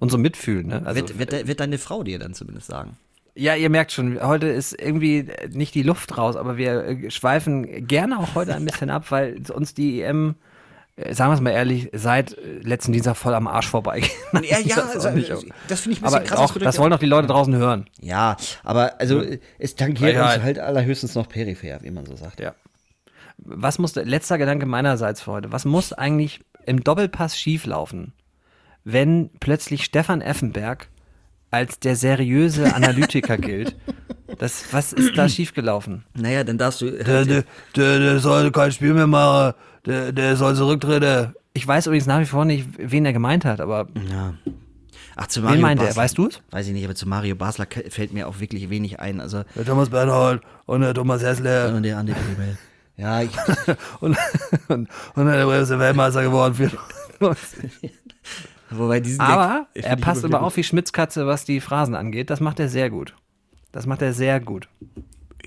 Und 0.00 0.10
so 0.10 0.18
mitfühlen, 0.18 0.66
ne? 0.68 0.82
Also, 0.84 1.00
wird, 1.00 1.18
wird, 1.18 1.46
wird 1.48 1.60
deine 1.60 1.78
Frau 1.78 2.02
dir 2.02 2.18
dann 2.18 2.34
zumindest 2.34 2.66
sagen. 2.66 2.96
Ja, 3.38 3.54
ihr 3.54 3.70
merkt 3.70 3.92
schon, 3.92 4.20
heute 4.20 4.48
ist 4.48 4.72
irgendwie 4.72 5.28
nicht 5.50 5.72
die 5.72 5.84
Luft 5.84 6.18
raus, 6.18 6.34
aber 6.34 6.56
wir 6.56 6.84
äh, 6.84 7.08
schweifen 7.08 7.86
gerne 7.86 8.18
auch 8.18 8.34
heute 8.34 8.52
ein 8.52 8.64
bisschen 8.64 8.90
ab, 8.90 9.12
weil 9.12 9.40
uns 9.54 9.74
die 9.74 10.02
EM, 10.02 10.34
äh, 10.96 11.14
sagen 11.14 11.30
wir 11.30 11.34
es 11.36 11.40
mal 11.40 11.50
ehrlich, 11.50 11.88
seit 11.92 12.32
äh, 12.32 12.58
letzten 12.62 12.90
Dienstag 12.90 13.16
voll 13.16 13.34
am 13.34 13.46
Arsch 13.46 13.68
vorbeigeht. 13.68 14.10
Ja, 14.32 14.40
ja, 14.58 14.74
das, 14.74 15.06
also, 15.06 15.08
das 15.08 15.10
finde 15.12 15.20
ich 15.22 15.32
ein 15.32 15.46
bisschen 15.68 16.04
aber 16.04 16.20
krass. 16.22 16.38
auch, 16.40 16.58
das 16.58 16.80
wollen 16.80 16.92
auch 16.92 16.98
die 16.98 17.06
Leute 17.06 17.28
draußen 17.28 17.54
hören. 17.54 17.86
Ja, 18.00 18.36
aber 18.64 19.00
also 19.00 19.22
es 19.60 19.76
tangiert 19.76 20.14
Ja, 20.14 20.24
uns 20.24 20.36
ja. 20.38 20.42
halt 20.42 20.58
allerhöchstens 20.58 21.14
noch 21.14 21.28
peripher, 21.28 21.78
wie 21.82 21.92
man 21.92 22.06
so 22.06 22.16
sagt. 22.16 22.40
Ja. 22.40 22.56
Was 23.36 23.78
muss, 23.78 23.94
letzter 23.94 24.38
Gedanke 24.38 24.66
meinerseits 24.66 25.22
für 25.22 25.30
heute, 25.30 25.52
was 25.52 25.64
muss 25.64 25.92
eigentlich 25.92 26.40
im 26.66 26.82
Doppelpass 26.82 27.38
schieflaufen, 27.38 28.14
wenn 28.82 29.30
plötzlich 29.38 29.84
Stefan 29.84 30.22
Effenberg 30.22 30.88
als 31.50 31.78
der 31.80 31.96
seriöse 31.96 32.74
Analytiker 32.74 33.36
gilt? 33.38 33.76
Das, 34.38 34.64
was 34.72 34.92
ist 34.92 35.16
da 35.16 35.28
schiefgelaufen? 35.28 36.04
Naja, 36.14 36.44
dann 36.44 36.58
darfst 36.58 36.80
du. 36.82 36.90
Der, 36.90 37.24
der, 37.24 37.44
der, 37.74 37.98
der 37.98 38.18
soll 38.18 38.50
kein 38.50 38.70
Spiel 38.72 38.94
mehr 38.94 39.06
machen. 39.06 39.54
Der, 39.86 40.12
der 40.12 40.36
soll 40.36 40.54
zurücktreten. 40.54 41.34
Ich 41.54 41.66
weiß 41.66 41.86
übrigens 41.86 42.06
nach 42.06 42.20
wie 42.20 42.26
vor 42.26 42.44
nicht, 42.44 42.68
wen 42.78 43.04
er 43.06 43.12
gemeint 43.12 43.44
hat, 43.44 43.60
aber 43.60 43.88
ja. 44.10 44.34
Ach, 45.16 45.26
zu 45.26 45.42
wen 45.42 45.60
Mario 45.60 45.82
er? 45.82 45.86
Basler. 45.86 46.02
Weißt 46.02 46.18
du 46.18 46.28
es? 46.28 46.40
Weiß 46.50 46.66
ich 46.68 46.72
nicht, 46.72 46.84
aber 46.84 46.94
zu 46.94 47.08
Mario 47.08 47.34
Basler 47.34 47.66
fällt 47.88 48.12
mir 48.12 48.28
auch 48.28 48.38
wirklich 48.38 48.70
wenig 48.70 49.00
ein. 49.00 49.20
Also, 49.20 49.42
Der 49.56 49.64
Thomas 49.64 49.90
Bernhold 49.90 50.42
und 50.66 50.82
der 50.82 50.94
Thomas 50.94 51.22
Hessler 51.22 51.74
und 51.74 51.82
der 51.82 51.98
Andi 51.98 52.12
Priebel. 52.12 52.56
Ja, 52.96 53.22
ich, 53.22 53.30
und, 54.00 54.16
und, 54.68 54.88
und 55.14 55.26
der 55.26 55.60
ist 55.60 55.70
der 55.70 55.78
Weltmeister 55.80 56.22
geworden. 56.22 56.54
Für 56.54 56.70
wobei 58.70 59.00
diesen 59.00 59.20
aber 59.20 59.66
Gag 59.74 59.84
er 59.84 59.96
passt 59.96 60.24
immer 60.24 60.42
auf 60.42 60.56
wie 60.56 60.64
Schmitzkatze, 60.64 61.26
was 61.26 61.44
die 61.44 61.60
Phrasen 61.60 61.94
angeht. 61.94 62.30
Das 62.30 62.40
macht 62.40 62.60
er 62.60 62.68
sehr 62.68 62.90
gut. 62.90 63.14
Das 63.72 63.86
macht 63.86 64.02
er 64.02 64.12
sehr 64.12 64.40
gut. 64.40 64.68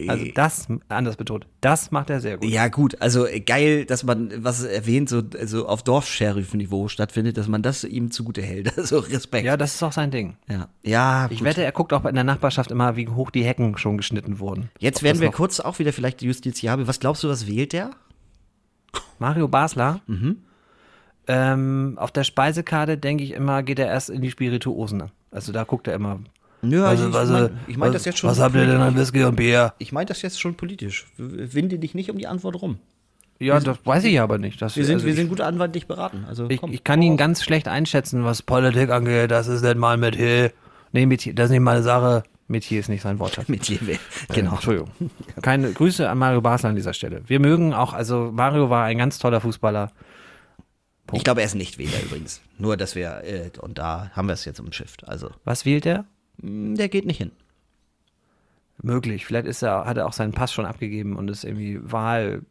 Also 0.07 0.25
das, 0.33 0.67
anders 0.87 1.17
betont, 1.17 1.47
das 1.59 1.91
macht 1.91 2.09
er 2.09 2.21
sehr 2.21 2.37
gut. 2.37 2.49
Ja, 2.49 2.69
gut, 2.69 3.01
also 3.01 3.27
äh, 3.27 3.41
geil, 3.41 3.85
dass 3.85 4.03
man, 4.03 4.31
was 4.43 4.63
er 4.63 4.71
erwähnt, 4.73 5.09
so 5.09 5.21
also 5.37 5.67
auf 5.67 5.83
Dorfsheriff-Niveau 5.83 6.87
stattfindet, 6.87 7.37
dass 7.37 7.47
man 7.47 7.61
das 7.61 7.83
ihm 7.83 8.09
zugute 8.09 8.41
hält. 8.41 8.71
Also 8.81 8.99
Respekt. 8.99 9.45
Ja, 9.45 9.57
das 9.57 9.75
ist 9.75 9.83
auch 9.83 9.91
sein 9.91 10.09
Ding. 10.09 10.37
ja. 10.49 10.69
ja 10.81 11.27
Ich 11.29 11.39
gut. 11.39 11.45
wette, 11.45 11.63
er 11.63 11.71
guckt 11.71 11.93
auch 11.93 12.05
in 12.05 12.15
der 12.15 12.23
Nachbarschaft 12.23 12.71
immer, 12.71 12.95
wie 12.95 13.07
hoch 13.09 13.31
die 13.31 13.43
Hecken 13.43 13.77
schon 13.77 13.97
geschnitten 13.97 14.39
wurden. 14.39 14.69
Jetzt 14.79 14.99
Ob 14.99 15.03
werden 15.03 15.21
wir 15.21 15.29
kurz 15.29 15.59
auch 15.59 15.77
wieder 15.77 15.93
vielleicht 15.93 16.21
justiziabel. 16.21 16.87
Was 16.87 16.99
glaubst 16.99 17.23
du, 17.23 17.29
was 17.29 17.45
wählt 17.47 17.73
der? 17.73 17.91
Mario 19.19 19.47
Basler. 19.47 20.01
Mhm. 20.07 20.37
Ähm, 21.33 21.93
auf 21.97 22.11
der 22.11 22.23
Speisekarte 22.23 22.97
denke 22.97 23.23
ich 23.23 23.31
immer, 23.31 23.63
geht 23.63 23.79
er 23.79 23.87
erst 23.87 24.09
in 24.09 24.21
die 24.21 24.31
Spirituosen. 24.31 25.03
Also 25.31 25.51
da 25.53 25.63
guckt 25.63 25.87
er 25.87 25.93
immer. 25.95 26.19
Ja, 26.61 26.85
Also, 26.85 27.07
ich 27.07 27.13
was, 27.13 27.29
mein- 27.29 27.45
äh, 27.45 27.49
ich 27.67 27.77
mein 27.77 27.91
das 27.93 28.05
jetzt 28.05 28.19
schon 28.19 28.29
Was 28.29 28.39
habt 28.39 28.53
ihr 28.55 28.65
denn 28.65 28.81
an 28.81 28.95
Whisky 28.97 29.23
und 29.23 29.35
Bier? 29.35 29.73
Ich 29.79 29.91
meine 29.91 30.05
das 30.07 30.21
jetzt 30.21 30.39
schon 30.39 30.55
politisch. 30.55 31.07
Winde 31.17 31.79
dich 31.79 31.95
nicht 31.95 32.11
um 32.11 32.17
die 32.17 32.27
Antwort 32.27 32.61
rum. 32.61 32.77
Ja, 33.39 33.59
das 33.59 33.77
weiß 33.83 34.03
ich 34.03 34.19
aber 34.19 34.37
nicht. 34.37 34.61
Das, 34.61 34.75
Wir 34.75 34.85
sind, 34.85 34.95
also 34.95 35.05
wir 35.05 35.13
ich, 35.13 35.19
sind 35.19 35.29
gut 35.29 35.41
anwaltlich 35.41 35.87
beraten. 35.87 36.25
Also 36.27 36.47
ich, 36.49 36.61
ich 36.61 36.83
kann 36.83 37.01
ihn 37.01 37.17
ganz 37.17 37.43
schlecht 37.43 37.67
einschätzen, 37.67 38.23
was 38.23 38.43
Politik 38.43 38.91
angeht. 38.91 39.31
Das 39.31 39.47
ist 39.47 39.63
nicht 39.63 39.77
mal 39.77 39.97
mit 39.97 40.15
Hill. 40.15 40.51
Nee, 40.91 41.07
Metier, 41.07 41.33
das 41.33 41.45
ist 41.45 41.51
nicht 41.51 41.61
meine 41.61 41.81
Sache. 41.81 42.21
Metier 42.47 42.81
ist 42.81 42.89
nicht 42.89 43.01
sein 43.01 43.17
mit 43.47 43.67
dir 43.67 43.79
will. 43.87 43.97
Genau, 44.33 44.53
Entschuldigung. 44.55 44.91
Keine 45.41 45.71
Grüße 45.71 46.07
an 46.07 46.17
Mario 46.19 46.41
Basler 46.41 46.69
an 46.69 46.75
dieser 46.75 46.93
Stelle. 46.93 47.21
Wir 47.25 47.39
mögen 47.39 47.73
auch, 47.73 47.93
also 47.93 48.29
Mario 48.31 48.69
war 48.69 48.83
ein 48.85 48.97
ganz 48.99 49.17
toller 49.17 49.41
Fußballer. 49.41 49.89
Ich 51.13 51.23
glaube, 51.23 51.41
er 51.41 51.45
ist 51.47 51.55
nicht 51.55 51.77
Wähler 51.77 52.01
übrigens. 52.03 52.41
Nur, 52.57 52.77
dass 52.77 52.95
wir, 52.95 53.23
äh, 53.23 53.51
und 53.59 53.77
da 53.77 54.11
haben 54.13 54.27
wir 54.27 54.33
es 54.33 54.45
jetzt 54.45 54.59
umschifft. 54.59 55.07
Also, 55.07 55.29
Was 55.43 55.65
wählt 55.65 55.85
er? 55.85 56.05
mh, 56.37 56.75
der 56.77 56.89
geht 56.89 57.05
nicht 57.05 57.17
hin. 57.17 57.31
Möglich. 58.81 59.25
Vielleicht 59.25 59.45
ist 59.47 59.61
er, 59.61 59.85
hat 59.85 59.97
er 59.97 60.07
auch 60.07 60.13
seinen 60.13 60.31
Pass 60.31 60.53
schon 60.53 60.65
abgegeben 60.65 61.15
und 61.15 61.29
ist 61.29 61.43
irgendwie 61.43 61.79
Wahl 61.83 62.43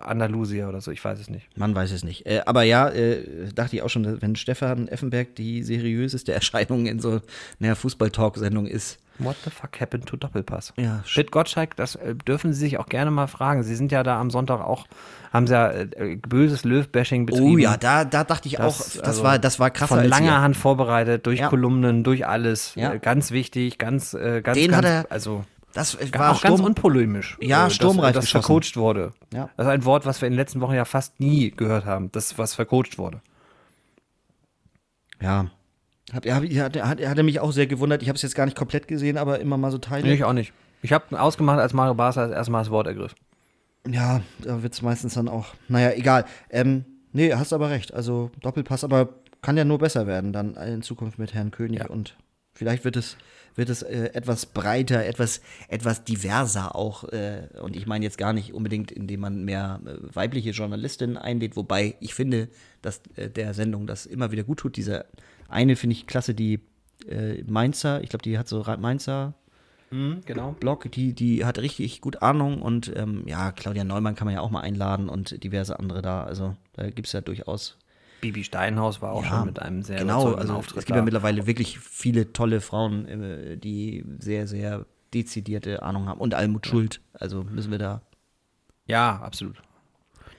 Andalusia 0.00 0.68
oder 0.68 0.80
so. 0.80 0.90
Ich 0.90 1.04
weiß 1.04 1.18
es 1.18 1.28
nicht. 1.30 1.46
Man 1.56 1.74
weiß 1.74 1.90
es 1.92 2.04
nicht. 2.04 2.26
Äh, 2.26 2.42
aber 2.46 2.62
ja, 2.62 2.88
äh, 2.88 3.48
dachte 3.54 3.76
ich 3.76 3.82
auch 3.82 3.88
schon, 3.90 4.20
wenn 4.22 4.36
Stefan 4.36 4.88
Effenberg 4.88 5.34
die 5.36 5.62
seriöseste 5.62 6.32
Erscheinung 6.32 6.86
in 6.86 7.00
so 7.00 7.20
einer 7.60 7.76
Fußball-Talk-Sendung 7.76 8.66
ist. 8.66 8.98
What 9.20 9.34
the 9.44 9.50
fuck 9.50 9.80
happened 9.80 10.06
to 10.06 10.16
Doppelpass? 10.16 10.72
Ja, 10.76 11.02
Schmidt 11.04 11.32
Gottschalk, 11.32 11.74
das 11.74 11.96
äh, 11.96 12.14
dürfen 12.14 12.52
Sie 12.52 12.60
sich 12.60 12.78
auch 12.78 12.86
gerne 12.86 13.10
mal 13.10 13.26
fragen. 13.26 13.64
Sie 13.64 13.74
sind 13.74 13.90
ja 13.90 14.04
da 14.04 14.20
am 14.20 14.30
Sonntag 14.30 14.60
auch, 14.60 14.86
haben 15.32 15.48
Sie 15.48 15.54
ja 15.54 15.72
äh, 15.72 16.16
böses 16.16 16.62
Löw-Bashing 16.64 17.26
betrieben. 17.26 17.54
Oh 17.54 17.58
ja, 17.58 17.76
da, 17.76 18.04
da 18.04 18.22
dachte 18.22 18.46
ich 18.46 18.60
auch, 18.60 18.76
das, 18.76 19.00
also 19.00 19.24
war, 19.24 19.40
das 19.40 19.58
war 19.58 19.70
krasser 19.70 19.96
Von 19.96 20.04
langer. 20.08 20.40
Hand 20.40 20.56
vorbereitet, 20.56 21.26
durch 21.26 21.40
Ja. 21.40 21.48
Kolumnen, 21.48 22.04
durch 22.04 22.26
alles. 22.28 22.76
Ja. 22.76 22.92
Äh, 22.92 22.98
ganz 23.00 23.32
wichtig, 23.32 23.78
ganz, 23.78 24.14
äh, 24.14 24.40
ganz, 24.40 24.56
Den 24.56 24.70
ganz, 24.70 24.86
hat 24.86 24.92
er- 25.06 25.06
also 25.10 25.44
Das 25.74 25.96
war 26.14 26.32
auch 26.32 26.40
ganz 26.40 26.54
Sturm, 26.56 26.64
unpolemisch. 26.64 27.36
Ja, 27.40 27.66
äh, 27.66 27.70
sturmreif 27.70 28.14
dass, 28.14 28.24
dass 28.24 28.24
geschossen. 28.24 28.42
vercoacht 28.42 28.76
wurde. 28.76 29.12
Ja. 29.32 29.50
Das 29.56 29.66
ist 29.66 29.72
ein 29.72 29.84
Wort, 29.84 30.06
was 30.06 30.20
wir 30.20 30.26
in 30.26 30.32
den 30.32 30.38
letzten 30.38 30.60
Wochen 30.60 30.74
ja 30.74 30.84
fast 30.84 31.20
nie 31.20 31.50
gehört 31.50 31.84
haben, 31.84 32.10
das, 32.12 32.38
was 32.38 32.54
vercoacht 32.54 32.98
wurde. 32.98 33.20
Ja. 35.20 35.50
Hab, 36.12 36.24
hab, 36.26 36.42
hat, 36.42 36.76
hat, 36.76 37.06
hat 37.06 37.18
er 37.18 37.22
mich 37.22 37.40
auch 37.40 37.52
sehr 37.52 37.66
gewundert. 37.66 38.02
Ich 38.02 38.08
habe 38.08 38.16
es 38.16 38.22
jetzt 38.22 38.34
gar 38.34 38.46
nicht 38.46 38.56
komplett 38.56 38.88
gesehen, 38.88 39.18
aber 39.18 39.40
immer 39.40 39.58
mal 39.58 39.70
so 39.70 39.78
Teile. 39.78 40.12
Ich 40.12 40.24
auch 40.24 40.32
nicht. 40.32 40.52
Ich 40.80 40.92
habe 40.92 41.20
ausgemacht, 41.20 41.58
als 41.58 41.72
Mario 41.74 41.94
Basler 41.94 42.28
das 42.28 42.36
erste 42.36 42.52
Mal 42.52 42.60
das 42.60 42.70
Wort 42.70 42.86
ergriff. 42.86 43.14
Ja, 43.86 44.22
da 44.42 44.62
wird 44.62 44.72
es 44.72 44.82
meistens 44.82 45.14
dann 45.14 45.28
auch. 45.28 45.46
Naja, 45.68 45.90
egal. 45.92 46.24
Ähm, 46.50 46.84
nee, 47.12 47.32
hast 47.34 47.52
aber 47.52 47.70
recht. 47.70 47.92
Also 47.92 48.30
Doppelpass, 48.40 48.84
aber 48.84 49.08
kann 49.42 49.56
ja 49.56 49.64
nur 49.64 49.78
besser 49.78 50.06
werden 50.06 50.32
dann 50.32 50.54
in 50.56 50.82
Zukunft 50.82 51.18
mit 51.18 51.34
Herrn 51.34 51.50
König 51.50 51.80
Ja. 51.80 51.86
und 51.88 52.16
vielleicht 52.54 52.84
wird 52.84 52.96
es 52.96 53.16
wird 53.58 53.68
es 53.68 53.82
äh, 53.82 54.10
etwas 54.14 54.46
breiter, 54.46 55.04
etwas 55.04 55.42
etwas 55.68 56.04
diverser 56.04 56.74
auch. 56.74 57.04
Äh, 57.04 57.48
und 57.60 57.76
ich 57.76 57.86
meine 57.86 58.04
jetzt 58.04 58.16
gar 58.16 58.32
nicht 58.32 58.54
unbedingt, 58.54 58.90
indem 58.90 59.20
man 59.20 59.44
mehr 59.44 59.80
äh, 59.84 60.14
weibliche 60.14 60.50
Journalistinnen 60.50 61.18
einlädt, 61.18 61.56
wobei 61.56 61.96
ich 62.00 62.14
finde, 62.14 62.48
dass 62.80 63.02
äh, 63.16 63.28
der 63.28 63.52
Sendung 63.52 63.86
das 63.86 64.06
immer 64.06 64.30
wieder 64.30 64.44
gut 64.44 64.60
tut. 64.60 64.76
Diese 64.76 65.04
eine 65.48 65.76
finde 65.76 65.96
ich 65.96 66.06
klasse, 66.06 66.34
die 66.34 66.60
äh, 67.08 67.42
Mainzer, 67.42 68.02
ich 68.02 68.08
glaube, 68.08 68.22
die 68.22 68.38
hat 68.38 68.48
so 68.48 68.64
Mainzer 68.78 69.34
genau. 70.24 70.52
Blog, 70.52 70.90
die, 70.92 71.12
die 71.12 71.44
hat 71.44 71.58
richtig 71.58 72.00
gut 72.00 72.22
Ahnung 72.22 72.62
und 72.62 72.92
ähm, 72.94 73.22
ja, 73.26 73.52
Claudia 73.52 73.84
Neumann 73.84 74.14
kann 74.14 74.26
man 74.26 74.34
ja 74.34 74.40
auch 74.40 74.50
mal 74.50 74.60
einladen 74.60 75.08
und 75.08 75.42
diverse 75.42 75.78
andere 75.78 76.02
da. 76.02 76.24
Also 76.24 76.56
da 76.74 76.90
gibt 76.90 77.06
es 77.06 77.12
ja 77.12 77.20
durchaus. 77.20 77.76
Bibi 78.20 78.44
Steinhaus 78.44 79.00
war 79.02 79.12
auch 79.12 79.22
Ja, 79.22 79.28
schon 79.30 79.44
mit 79.46 79.60
einem 79.60 79.82
sehr 79.82 79.98
genau, 79.98 80.34
also 80.34 80.54
Auftritt 80.54 80.78
es 80.78 80.84
gibt 80.86 80.96
ja 80.96 81.00
da. 81.00 81.04
mittlerweile 81.04 81.46
wirklich 81.46 81.78
viele 81.78 82.32
tolle 82.32 82.60
Frauen, 82.60 83.06
äh, 83.06 83.56
die 83.56 84.04
sehr, 84.18 84.46
sehr 84.46 84.86
dezidierte 85.14 85.82
Ahnung 85.82 86.06
haben. 86.06 86.20
Und 86.20 86.34
Almut 86.34 86.66
Schuld, 86.66 87.00
also 87.14 87.44
müssen 87.44 87.70
wir 87.70 87.78
da. 87.78 88.02
Ja, 88.86 89.16
absolut. 89.22 89.56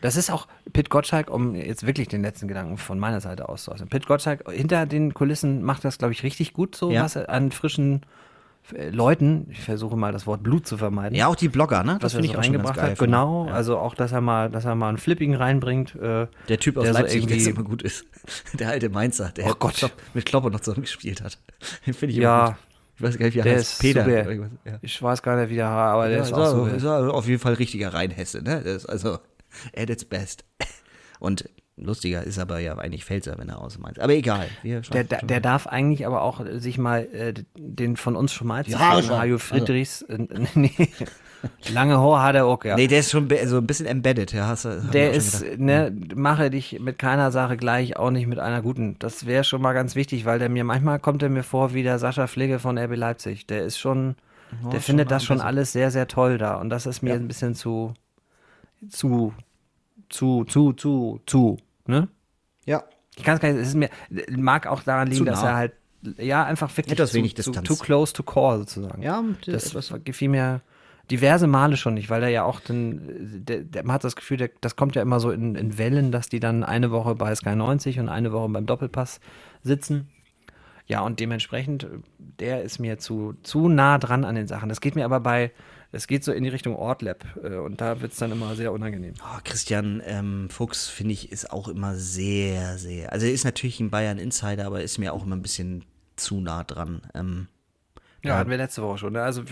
Das 0.01 0.15
ist 0.15 0.30
auch 0.30 0.47
Pit 0.71 0.89
Gottschalk, 0.89 1.30
um 1.30 1.55
jetzt 1.55 1.86
wirklich 1.86 2.07
den 2.07 2.21
letzten 2.21 2.47
Gedanken 2.47 2.77
von 2.77 2.99
meiner 2.99 3.19
Seite 3.19 3.49
auszuäußern. 3.49 3.89
Pit 3.89 4.05
Gottschalk 4.07 4.49
hinter 4.49 4.86
den 4.86 5.13
Kulissen 5.13 5.61
macht 5.63 5.84
das, 5.84 5.97
glaube 5.97 6.13
ich, 6.13 6.23
richtig 6.23 6.53
gut, 6.53 6.75
so 6.75 6.91
Ja. 6.91 7.03
was 7.03 7.17
an 7.17 7.51
frischen 7.51 8.01
Leuten, 8.91 9.47
ich 9.49 9.61
versuche 9.61 9.95
mal 9.95 10.11
das 10.11 10.28
Wort 10.28 10.43
Blut 10.43 10.67
zu 10.67 10.78
vermeiden. 10.78 11.15
Ja, 11.15 11.28
auch 11.28 11.36
die 11.36 11.49
Blogger, 11.49 11.84
ne? 11.84 11.93
was 11.93 11.99
Das 11.99 12.13
er 12.13 12.17
finde 12.22 12.28
so 12.28 12.32
ich 12.34 12.38
auch 12.39 12.43
schon 12.43 12.53
ganz 12.53 12.65
reingebracht 12.67 12.76
geil. 12.80 12.91
hat. 12.91 12.99
Genau, 12.99 13.47
Ja. 13.47 13.53
also 13.53 13.78
auch, 13.78 13.95
dass 13.95 14.11
er 14.11 14.22
mal, 14.22 14.49
dass 14.49 14.65
er 14.65 14.76
mal 14.76 14.89
einen 14.89 14.97
Flipping 14.97 15.36
reinbringt. 15.36 15.95
Äh, 15.95 16.28
Der 16.47 16.59
Typ 16.59 16.78
aus 16.78 16.84
der 16.84 16.93
so 16.93 16.99
Leipzig, 16.99 17.26
der 17.28 17.38
irgendwie- 17.38 17.49
immer 17.51 17.63
gut 17.63 17.82
ist. 17.82 18.05
Der 18.59 18.70
alte 18.70 18.89
Mainzer, 18.89 19.30
der 19.30 19.47
Oh 19.47 19.55
Gott. 19.57 19.76
Klopp, 19.76 19.93
mit 20.13 20.26
Klopper 20.26 20.49
noch 20.49 20.59
zusammengespielt 20.59 21.22
hat. 21.22 21.38
Den 21.86 21.93
finde 21.93 22.13
ich 22.13 22.20
Ja. 22.20 22.39
immer 22.39 22.47
gut. 22.49 22.57
Ich 22.97 23.01
weiß 23.03 23.17
gar 23.17 23.26
nicht, 23.28 23.36
wie 23.36 23.39
er 23.39 23.43
der 23.45 23.55
heißt. 23.57 23.80
Peter. 23.82 24.32
Ja. 24.34 24.45
Ich 24.82 25.01
weiß 25.01 25.22
gar 25.24 25.38
nicht, 25.38 25.49
wie 25.49 25.55
der 25.55 25.67
aber 25.67 26.09
der 26.09 26.17
Ja, 26.17 26.24
ist 26.24 26.30
ist, 26.32 26.34
auch 26.34 26.45
so. 26.51 26.65
ist 26.65 26.86
auf 26.86 27.28
jeden 27.28 27.39
Fall 27.39 27.53
richtiger 27.53 27.93
Rheinhesse, 27.93 28.41
ne? 28.43 28.61
Das 28.63 28.84
ist 28.84 28.86
also 28.88 29.20
at 29.76 29.89
its 29.89 30.03
best. 30.03 30.43
Und 31.20 31.49
lustiger 31.82 32.23
ist 32.23 32.39
aber 32.39 32.59
ja 32.59 32.77
eigentlich 32.77 33.05
Pfälzer, 33.05 33.38
wenn 33.38 33.49
er 33.49 33.61
aus 33.61 33.77
Mainz. 33.77 33.99
Aber 33.99 34.13
egal. 34.13 34.47
Wir 34.61 34.82
Der, 34.82 35.03
der, 35.03 35.21
der 35.21 35.39
darf 35.39 35.67
eigentlich 35.67 36.05
aber 36.05 36.21
auch 36.21 36.41
sich 36.57 36.77
mal 36.77 37.07
äh, 37.13 37.34
den 37.57 37.97
von 37.97 38.15
uns 38.15 38.34
schon 38.34 38.47
mal 38.47 38.63
zitierten 38.63 39.03
schneiden. 39.03 39.19
Hajo 39.19 39.38
Friedrichs, 39.38 40.01
äh, 40.03 40.17
nee, 40.55 40.89
lange 41.71 41.97
Haar 41.97 42.23
hat 42.23 42.36
er 42.36 42.45
auch, 42.45 42.63
ja. 42.63 42.75
Nee, 42.75 42.88
der 42.88 42.99
ist 42.99 43.11
schon 43.11 43.30
so 43.45 43.57
ein 43.57 43.67
bisschen 43.67 43.86
embedded, 43.86 44.34
ja. 44.34 44.47
Hast, 44.47 44.67
Der 44.93 45.11
ist, 45.11 45.57
ne, 45.57 45.95
mache 46.15 46.49
dich 46.49 46.80
mit 46.80 46.99
keiner 46.99 47.32
Sache 47.32 47.57
gleich, 47.57 47.97
auch 47.97 48.11
nicht 48.11 48.27
mit 48.27 48.39
einer 48.39 48.61
guten. 48.61 48.97
Das 48.99 49.25
wäre 49.25 49.43
schon 49.43 49.61
mal 49.61 49.73
ganz 49.73 49.95
wichtig, 49.95 50.25
weil 50.25 50.39
der 50.39 50.49
mir, 50.49 50.63
manchmal 50.63 50.99
kommt 50.99 51.23
er 51.23 51.30
mir 51.30 51.43
vor 51.43 51.73
wie 51.73 51.84
der 51.84 51.99
Sascha 51.99 52.27
Pflege 52.27 52.59
von 52.59 52.77
RB 52.77 52.95
Leipzig. 52.95 53.47
Der 53.47 53.63
ist 53.63 53.77
schon, 53.77 54.15
der 54.71 54.80
ist 54.80 54.86
findet 54.86 55.05
schon 55.05 55.09
das 55.09 55.23
schon 55.23 55.38
besser. 55.38 55.47
alles 55.47 55.71
sehr, 55.71 55.91
sehr 55.91 56.07
toll 56.07 56.38
da. 56.38 56.55
Und 56.55 56.69
das 56.69 56.86
ist 56.86 57.01
mir 57.01 57.13
ein 57.13 57.27
bisschen 57.27 57.55
zu, 57.55 57.93
zu, 58.89 59.34
zu, 60.09 60.43
zu, 60.45 60.73
zu, 60.73 61.21
zu, 61.25 61.57
ne? 61.89 62.07
Ja. 62.65 62.83
Ich 63.17 63.23
kann 63.23 63.35
es 63.35 63.41
gar 63.41 63.49
nicht, 63.51 63.61
es 63.61 63.69
ist 63.69 63.75
mir, 63.75 63.89
mag 64.37 64.67
auch 64.67 64.83
daran 64.83 65.07
liegen, 65.07 65.17
Zu 65.19 65.25
dass 65.25 65.41
nah. 65.41 65.49
er 65.49 65.55
halt, 65.55 65.73
ja, 66.17 66.45
einfach 66.45 66.69
wirklich 66.77 66.93
Etwas 66.93 67.11
zu, 67.11 67.17
wenig 67.17 67.35
zu, 67.35 67.43
Distanz. 67.51 67.67
too 67.67 67.75
close 67.75 68.13
to 68.13 68.23
call 68.23 68.59
sozusagen. 68.59 69.01
Ja, 69.01 69.21
Das 69.45 69.67
etwas- 69.67 69.93
gefiel 70.05 70.29
mir 70.29 70.61
diverse 71.11 71.47
Male 71.47 71.75
schon 71.75 71.95
nicht, 71.95 72.09
weil 72.09 72.21
er 72.23 72.29
ja 72.29 72.43
auch 72.43 72.59
dann, 72.61 73.01
der, 73.43 73.61
der, 73.63 73.83
man 73.83 73.95
hat 73.95 74.03
das 74.03 74.15
Gefühl, 74.15 74.37
der, 74.37 74.51
das 74.61 74.75
kommt 74.75 74.95
ja 74.95 75.01
immer 75.01 75.19
so 75.19 75.31
in, 75.31 75.55
in 75.55 75.77
Wellen, 75.77 76.11
dass 76.11 76.29
die 76.29 76.39
dann 76.39 76.63
eine 76.63 76.91
Woche 76.91 77.15
bei 77.15 77.33
Sky 77.35 77.55
90 77.55 77.99
und 77.99 78.07
eine 78.09 78.31
Woche 78.31 78.47
beim 78.49 78.65
Doppelpass 78.67 79.19
sitzen. 79.63 80.09
Ja, 80.85 81.01
und 81.01 81.19
dementsprechend, 81.19 81.87
der 82.17 82.63
ist 82.63 82.79
mir 82.79 82.97
zu, 82.99 83.33
zu 83.43 83.67
nah 83.67 83.97
dran 83.97 84.23
an 84.23 84.35
den 84.35 84.47
Sachen. 84.47 84.69
Das 84.69 84.81
geht 84.81 84.95
mir 84.95 85.05
aber 85.05 85.19
bei, 85.19 85.51
es 85.91 86.07
geht 86.07 86.23
so 86.23 86.31
in 86.31 86.43
die 86.43 86.49
Richtung 86.49 86.75
Ortlab 86.75 87.25
äh, 87.43 87.55
und 87.55 87.81
da 87.81 88.01
wird 88.01 88.11
es 88.11 88.17
dann 88.19 88.31
immer 88.31 88.55
sehr 88.55 88.71
unangenehm. 88.71 89.13
Oh, 89.21 89.39
Christian 89.43 90.01
ähm, 90.05 90.49
Fuchs, 90.49 90.87
finde 90.87 91.13
ich, 91.13 91.31
ist 91.31 91.51
auch 91.51 91.67
immer 91.67 91.95
sehr, 91.95 92.77
sehr. 92.77 93.11
Also 93.11 93.25
er 93.25 93.33
ist 93.33 93.43
natürlich 93.43 93.79
ein 93.79 93.89
Bayern-Insider, 93.89 94.65
aber 94.65 94.83
ist 94.83 94.97
mir 94.97 95.13
auch 95.13 95.25
immer 95.25 95.35
ein 95.35 95.41
bisschen 95.41 95.85
zu 96.15 96.41
nah 96.41 96.63
dran. 96.63 97.01
Ähm, 97.15 97.47
Ja, 98.23 98.37
hatten 98.37 98.49
wir 98.49 98.57
letzte 98.57 98.83
Woche 98.83 98.99
schon. 98.99 99.13
Ne? 99.13 99.23
Also 99.23 99.43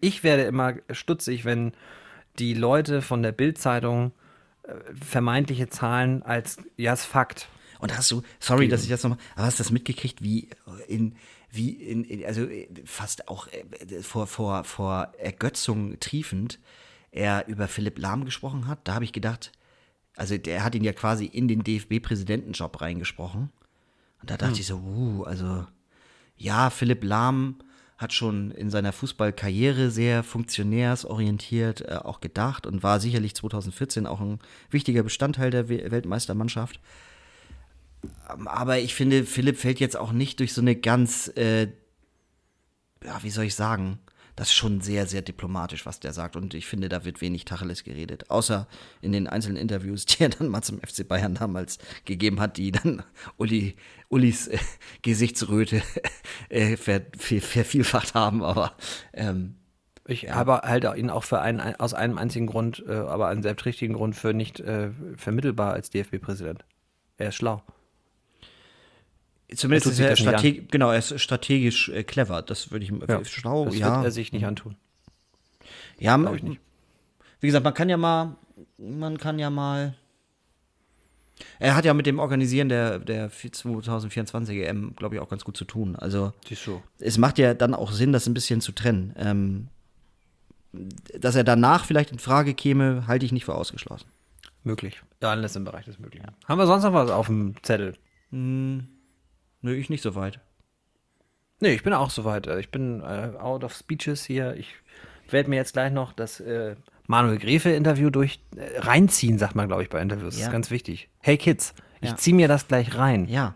ich 0.00 0.24
werde 0.24 0.44
immer 0.44 0.74
stutzig, 0.90 1.44
wenn 1.44 1.72
die 2.38 2.54
Leute 2.54 3.02
von 3.02 3.22
der 3.22 3.32
Bild-Zeitung 3.32 4.12
äh, 4.62 4.74
vermeintliche 4.94 5.68
Zahlen 5.68 6.22
als 6.22 6.56
ja, 6.76 6.92
ist 6.92 7.04
Fakt. 7.04 7.48
Und 7.78 7.96
hast 7.96 8.10
du, 8.10 8.22
sorry, 8.40 8.66
dass 8.66 8.82
ich 8.82 8.88
das 8.88 9.04
nochmal, 9.04 9.18
aber 9.36 9.46
hast 9.46 9.60
du 9.60 9.62
das 9.62 9.70
mitgekriegt, 9.70 10.22
wie 10.22 10.48
in, 10.88 11.14
wie 11.50 11.70
in, 11.70 12.04
in 12.04 12.24
also 12.24 12.42
äh, 12.42 12.68
fast 12.84 13.28
auch 13.28 13.48
äh, 13.48 14.02
vor, 14.02 14.26
vor, 14.26 14.64
vor 14.64 15.12
Ergötzung 15.18 15.98
triefend 16.00 16.58
er 17.10 17.48
über 17.48 17.68
Philipp 17.68 17.98
Lahm 17.98 18.24
gesprochen 18.24 18.66
hat? 18.66 18.80
Da 18.84 18.94
habe 18.94 19.04
ich 19.04 19.12
gedacht, 19.12 19.52
also 20.16 20.36
der 20.36 20.64
hat 20.64 20.74
ihn 20.74 20.84
ja 20.84 20.92
quasi 20.92 21.24
in 21.24 21.48
den 21.48 21.62
DFB-Präsidentenjob 21.62 22.80
reingesprochen. 22.80 23.50
Und 24.20 24.30
da 24.30 24.36
dachte 24.36 24.60
ich 24.60 24.66
so, 24.66 24.78
uh, 24.78 25.22
also 25.22 25.66
ja, 26.36 26.70
Philipp 26.70 27.04
Lahm 27.04 27.58
hat 27.98 28.12
schon 28.12 28.52
in 28.52 28.70
seiner 28.70 28.92
Fußballkarriere 28.92 29.90
sehr 29.90 30.22
funktionärsorientiert 30.22 31.82
äh, 31.82 31.96
auch 31.96 32.20
gedacht 32.20 32.66
und 32.66 32.82
war 32.82 33.00
sicherlich 33.00 33.34
2014 33.34 34.06
auch 34.06 34.20
ein 34.20 34.38
wichtiger 34.70 35.02
Bestandteil 35.02 35.50
der 35.50 35.68
We 35.68 35.90
Weltmeistermannschaft. 35.90 36.80
Ähm, 38.30 38.48
Aber 38.48 38.78
ich 38.78 38.94
finde, 38.94 39.24
Philipp 39.24 39.58
fällt 39.58 39.80
jetzt 39.80 39.96
auch 39.96 40.12
nicht 40.12 40.40
durch 40.40 40.52
so 40.52 40.60
eine 40.60 40.76
ganz, 40.76 41.28
äh, 41.36 41.68
ja, 43.04 43.22
wie 43.22 43.30
soll 43.30 43.44
ich 43.44 43.54
sagen, 43.54 43.98
das 44.38 44.50
ist 44.50 44.54
schon 44.54 44.80
sehr, 44.80 45.06
sehr 45.08 45.20
diplomatisch, 45.20 45.84
was 45.84 45.98
der 45.98 46.12
sagt. 46.12 46.36
Und 46.36 46.54
ich 46.54 46.66
finde, 46.66 46.88
da 46.88 47.04
wird 47.04 47.20
wenig 47.20 47.44
Tacheles 47.44 47.82
geredet. 47.82 48.30
Außer 48.30 48.68
in 49.00 49.10
den 49.10 49.26
einzelnen 49.26 49.56
Interviews, 49.56 50.06
die 50.06 50.22
er 50.22 50.28
dann 50.28 50.48
mal 50.48 50.62
zum 50.62 50.78
FC 50.80 51.06
Bayern 51.06 51.34
damals 51.34 51.78
gegeben 52.04 52.38
hat, 52.40 52.56
die 52.56 52.70
dann 52.70 53.02
Uli, 53.36 53.74
Ulis 54.08 54.46
äh, 54.46 54.58
Gesichtsröte 55.02 55.82
äh, 56.50 56.76
ver, 56.76 57.02
ver, 57.16 57.40
vervielfacht 57.40 58.14
haben. 58.14 58.44
Aber 58.44 58.76
ähm, 59.12 59.56
Ich 60.06 60.30
habe 60.30 60.60
halt 60.62 60.84
ihn 60.96 61.10
auch 61.10 61.24
für 61.24 61.40
einen, 61.40 61.74
aus 61.74 61.92
einem 61.92 62.16
einzigen 62.16 62.46
Grund, 62.46 62.84
äh, 62.86 62.92
aber 62.92 63.26
einen 63.28 63.42
selbst 63.42 63.66
richtigen 63.66 63.94
Grund 63.94 64.14
für 64.14 64.34
nicht 64.34 64.60
äh, 64.60 64.90
vermittelbar 65.16 65.72
als 65.72 65.90
DFB-Präsident. 65.90 66.64
Er 67.16 67.30
ist 67.30 67.34
schlau. 67.34 67.64
Zumindest 69.54 69.86
ist 69.86 69.98
er 69.98 70.10
das 70.10 70.20
nicht 70.20 70.28
strateg 70.28 70.70
genau, 70.70 70.90
er 70.90 70.98
ist 70.98 71.20
strategisch 71.20 71.88
äh, 71.88 72.04
clever. 72.04 72.42
Das 72.42 72.70
würde 72.70 72.84
ich 72.84 72.92
Ja, 73.08 73.24
schlau, 73.24 73.66
das 73.66 73.76
ja. 73.78 73.96
wird 73.96 74.04
er 74.06 74.10
sich 74.10 74.32
nicht 74.32 74.44
antun. 74.46 74.76
Ja, 75.98 76.16
Glaub 76.16 76.36
ich 76.36 76.42
nicht. 76.42 76.60
wie 77.40 77.46
gesagt, 77.46 77.64
man 77.64 77.74
kann 77.74 77.88
ja 77.88 77.96
mal, 77.96 78.36
man 78.78 79.18
kann 79.18 79.38
ja 79.38 79.50
mal. 79.50 79.94
Er 81.60 81.76
hat 81.76 81.84
ja 81.84 81.94
mit 81.94 82.06
dem 82.06 82.18
Organisieren 82.18 82.68
der, 82.68 82.98
der 82.98 83.30
2024 83.30 84.58
EM, 84.58 84.94
glaube 84.96 85.14
ich, 85.14 85.20
auch 85.20 85.28
ganz 85.28 85.44
gut 85.44 85.56
zu 85.56 85.64
tun. 85.64 85.94
Also 85.94 86.32
es 86.98 87.16
macht 87.18 87.38
ja 87.38 87.54
dann 87.54 87.74
auch 87.74 87.92
Sinn, 87.92 88.12
das 88.12 88.26
ein 88.26 88.34
bisschen 88.34 88.60
zu 88.60 88.72
trennen. 88.72 89.14
Ähm, 89.16 89.68
dass 91.18 91.36
er 91.36 91.44
danach 91.44 91.84
vielleicht 91.84 92.10
in 92.10 92.18
Frage 92.18 92.54
käme, 92.54 93.06
halte 93.06 93.24
ich 93.24 93.32
nicht 93.32 93.44
für 93.44 93.54
ausgeschlossen. 93.54 94.06
Möglich. 94.64 95.00
Ja, 95.22 95.30
alles 95.30 95.54
im 95.56 95.64
Bereich 95.64 95.84
des 95.84 95.98
Möglichen. 96.00 96.26
Haben 96.46 96.58
wir 96.58 96.66
sonst 96.66 96.82
noch 96.82 96.92
was 96.92 97.10
auf 97.10 97.26
dem 97.28 97.54
Zettel? 97.62 97.94
Nö, 99.62 99.74
ich 99.74 99.90
nicht 99.90 100.02
so 100.02 100.14
weit. 100.14 100.40
Nee, 101.60 101.74
ich 101.74 101.82
bin 101.82 101.92
auch 101.92 102.10
soweit. 102.10 102.46
Äh, 102.46 102.60
Ich 102.60 102.70
bin 102.70 103.00
äh, 103.00 103.32
out 103.38 103.64
of 103.64 103.74
speeches 103.74 104.24
hier. 104.24 104.54
Ich 104.56 104.74
werde 105.30 105.50
mir 105.50 105.56
jetzt 105.56 105.72
gleich 105.72 105.92
noch 105.92 106.12
das 106.12 106.40
äh, 106.40 106.76
Manuel 107.06 107.38
Gräfe-Interview 107.38 108.10
durch 108.10 108.40
äh, 108.56 108.78
reinziehen, 108.78 109.38
sagt 109.38 109.54
man, 109.54 109.66
glaube 109.66 109.82
ich, 109.82 109.88
bei 109.90 110.00
Interviews. 110.00 110.34
Das 110.34 110.40
Ja. 110.40 110.46
ist 110.46 110.52
ganz 110.52 110.70
wichtig. 110.70 111.08
Hey 111.20 111.36
Kids, 111.36 111.74
ich 112.00 112.10
Ja. 112.10 112.16
ziehe 112.16 112.36
mir 112.36 112.48
das 112.48 112.68
gleich 112.68 112.96
rein. 112.96 113.26
Ja. 113.28 113.54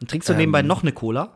Und 0.00 0.10
trinkst 0.10 0.28
du 0.28 0.34
nebenbei 0.34 0.62
noch 0.62 0.82
eine 0.82 0.92
Cola? 0.92 1.32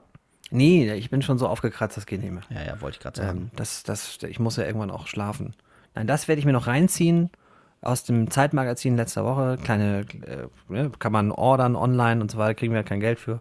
Nee, 0.50 0.92
ich 0.92 1.08
bin 1.08 1.22
schon 1.22 1.38
so 1.38 1.48
aufgekratzt, 1.48 1.96
das 1.96 2.04
geht 2.06 2.20
nicht 2.20 2.30
mehr. 2.32 2.42
Ja, 2.50 2.62
ja, 2.62 2.80
wollte 2.82 2.96
ich 2.96 3.02
gerade 3.02 3.16
sagen. 3.20 3.38
Ähm, 3.38 3.50
das, 3.56 3.82
das, 3.84 4.18
ich 4.28 4.38
muss 4.38 4.56
ja 4.58 4.64
irgendwann 4.64 4.90
auch 4.90 5.06
schlafen. 5.06 5.54
Nein, 5.94 6.06
das 6.06 6.28
werde 6.28 6.38
ich 6.38 6.44
mir 6.44 6.52
noch 6.52 6.66
reinziehen 6.66 7.30
aus 7.80 8.04
dem 8.04 8.30
Zeitmagazin 8.30 8.96
letzter 8.96 9.24
Woche. 9.24 9.58
Kleine, 9.64 10.04
äh, 10.26 10.46
ne, 10.68 10.92
kann 10.98 11.10
man 11.12 11.32
ordern 11.32 11.74
online 11.74 12.20
und 12.20 12.30
so 12.30 12.36
weiter, 12.38 12.54
kriegen 12.54 12.74
wir 12.74 12.80
ja 12.80 12.84
kein 12.86 13.00
Geld 13.00 13.18
für. 13.18 13.40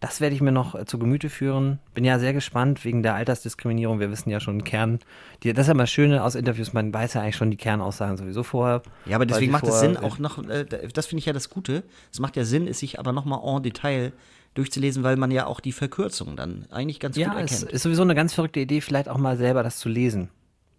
Das 0.00 0.20
werde 0.20 0.34
ich 0.34 0.42
mir 0.42 0.52
noch 0.52 0.74
äh, 0.74 0.84
zu 0.84 0.98
Gemüte 0.98 1.30
führen. 1.30 1.78
Bin 1.94 2.04
ja 2.04 2.18
sehr 2.18 2.34
gespannt 2.34 2.84
wegen 2.84 3.02
der 3.02 3.14
Altersdiskriminierung. 3.14 3.98
Wir 3.98 4.10
wissen 4.10 4.28
ja 4.28 4.40
schon 4.40 4.62
Kern. 4.62 4.98
Die, 5.42 5.52
das 5.52 5.62
ist 5.64 5.68
ja 5.68 5.74
mal 5.74 5.84
das 5.84 5.90
Schöne 5.90 6.22
aus 6.22 6.34
Interviews, 6.34 6.72
man 6.72 6.92
weiß 6.92 7.14
ja 7.14 7.22
eigentlich 7.22 7.36
schon 7.36 7.50
die 7.50 7.56
Kernaussagen 7.56 8.16
sowieso 8.16 8.42
vorher. 8.42 8.82
Ja, 9.06 9.16
aber 9.16 9.26
deswegen 9.26 9.52
macht 9.52 9.66
es 9.66 9.80
Sinn, 9.80 9.96
auch 9.96 10.18
noch, 10.18 10.46
äh, 10.48 10.64
das 10.92 11.06
finde 11.06 11.20
ich 11.20 11.26
ja 11.26 11.32
das 11.32 11.48
Gute, 11.48 11.82
es 12.12 12.20
macht 12.20 12.36
ja 12.36 12.44
Sinn, 12.44 12.68
es 12.68 12.78
sich 12.78 12.98
aber 12.98 13.12
nochmal 13.12 13.40
en 13.42 13.62
Detail 13.62 14.12
durchzulesen, 14.54 15.02
weil 15.02 15.16
man 15.16 15.30
ja 15.30 15.46
auch 15.46 15.60
die 15.60 15.72
Verkürzung 15.72 16.36
dann 16.36 16.66
eigentlich 16.70 17.00
ganz 17.00 17.16
Ja, 17.16 17.28
gut 17.28 17.38
erkennt. 17.38 17.62
ist 17.64 17.82
sowieso 17.82 18.02
eine 18.02 18.14
ganz 18.14 18.34
verrückte 18.34 18.60
Idee, 18.60 18.80
vielleicht 18.80 19.08
auch 19.08 19.18
mal 19.18 19.36
selber 19.36 19.62
das 19.62 19.78
zu 19.78 19.88
lesen. 19.88 20.30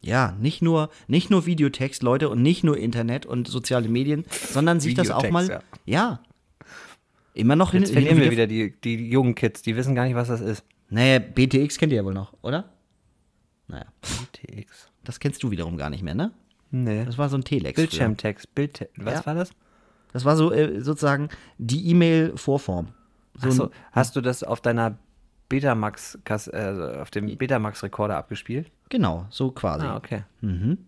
Ja, 0.02 0.36
nicht 0.40 0.62
nur, 0.62 0.90
nicht 1.08 1.30
nur 1.30 1.46
Videotext, 1.46 2.04
Leute, 2.04 2.30
und 2.30 2.42
nicht 2.42 2.64
nur 2.64 2.78
Internet 2.78 3.26
und 3.26 3.48
soziale 3.48 3.90
Medien, 3.90 4.26
sondern 4.30 4.80
sich 4.80 4.94
das 4.94 5.10
auch 5.10 5.24
Videotext, 5.24 5.50
mal, 5.50 5.62
ja. 5.86 6.20
ja. 6.20 6.20
Immer 7.38 7.56
noch 7.56 7.72
hin, 7.72 7.82
Jetzt 7.82 7.92
verlieren 7.92 8.18
wir 8.18 8.32
wieder 8.32 8.48
die, 8.48 8.74
die 8.82 9.10
jungen 9.10 9.36
Kids, 9.36 9.62
die 9.62 9.76
wissen 9.76 9.94
gar 9.94 10.06
nicht, 10.06 10.16
was 10.16 10.28
das 10.28 10.42
ist. 10.42 10.64
Naja, 10.90 11.20
BTX 11.20 11.78
kennt 11.78 11.92
ihr 11.92 11.98
ja 11.98 12.06
wohl 12.06 12.14
noch, 12.14 12.34
oder? 12.42 12.66
Naja, 13.68 13.86
TX. 14.32 14.90
das 15.04 15.20
kennst 15.20 15.44
du 15.44 15.52
wiederum 15.52 15.78
gar 15.78 15.90
nicht 15.90 16.02
mehr, 16.02 16.16
ne? 16.16 16.32
Nee. 16.72 17.06
Das 17.06 17.18
war 17.18 17.30
so 17.30 17.38
ein 17.38 17.44
Telex. 17.44 17.76
Bildschirmtext, 17.76 18.56
Bild, 18.56 18.90
was 18.98 19.14
Ja. 19.20 19.26
war 19.26 19.36
das? 19.36 19.52
Das 20.14 20.26
war 20.26 20.36
so 20.36 20.52
äh, 20.52 20.82
sozusagen 20.82 21.30
die 21.58 21.90
E-Mail-Vorform. 21.92 22.88
So 23.36 23.48
Achso, 23.50 23.72
hast 23.92 24.16
du 24.16 24.22
das 24.22 24.44
auf 24.44 24.62
deiner 24.62 24.98
Betamax, 25.50 26.18
äh, 26.26 26.98
auf 27.02 27.12
dem 27.12 27.38
Betamax-Rekorder 27.38 28.18
abgespielt? 28.18 28.72
Genau, 28.90 29.28
so 29.30 29.52
quasi. 29.52 29.86
Ah, 29.86 29.96
okay. 29.98 30.24
Mhm. 30.42 30.80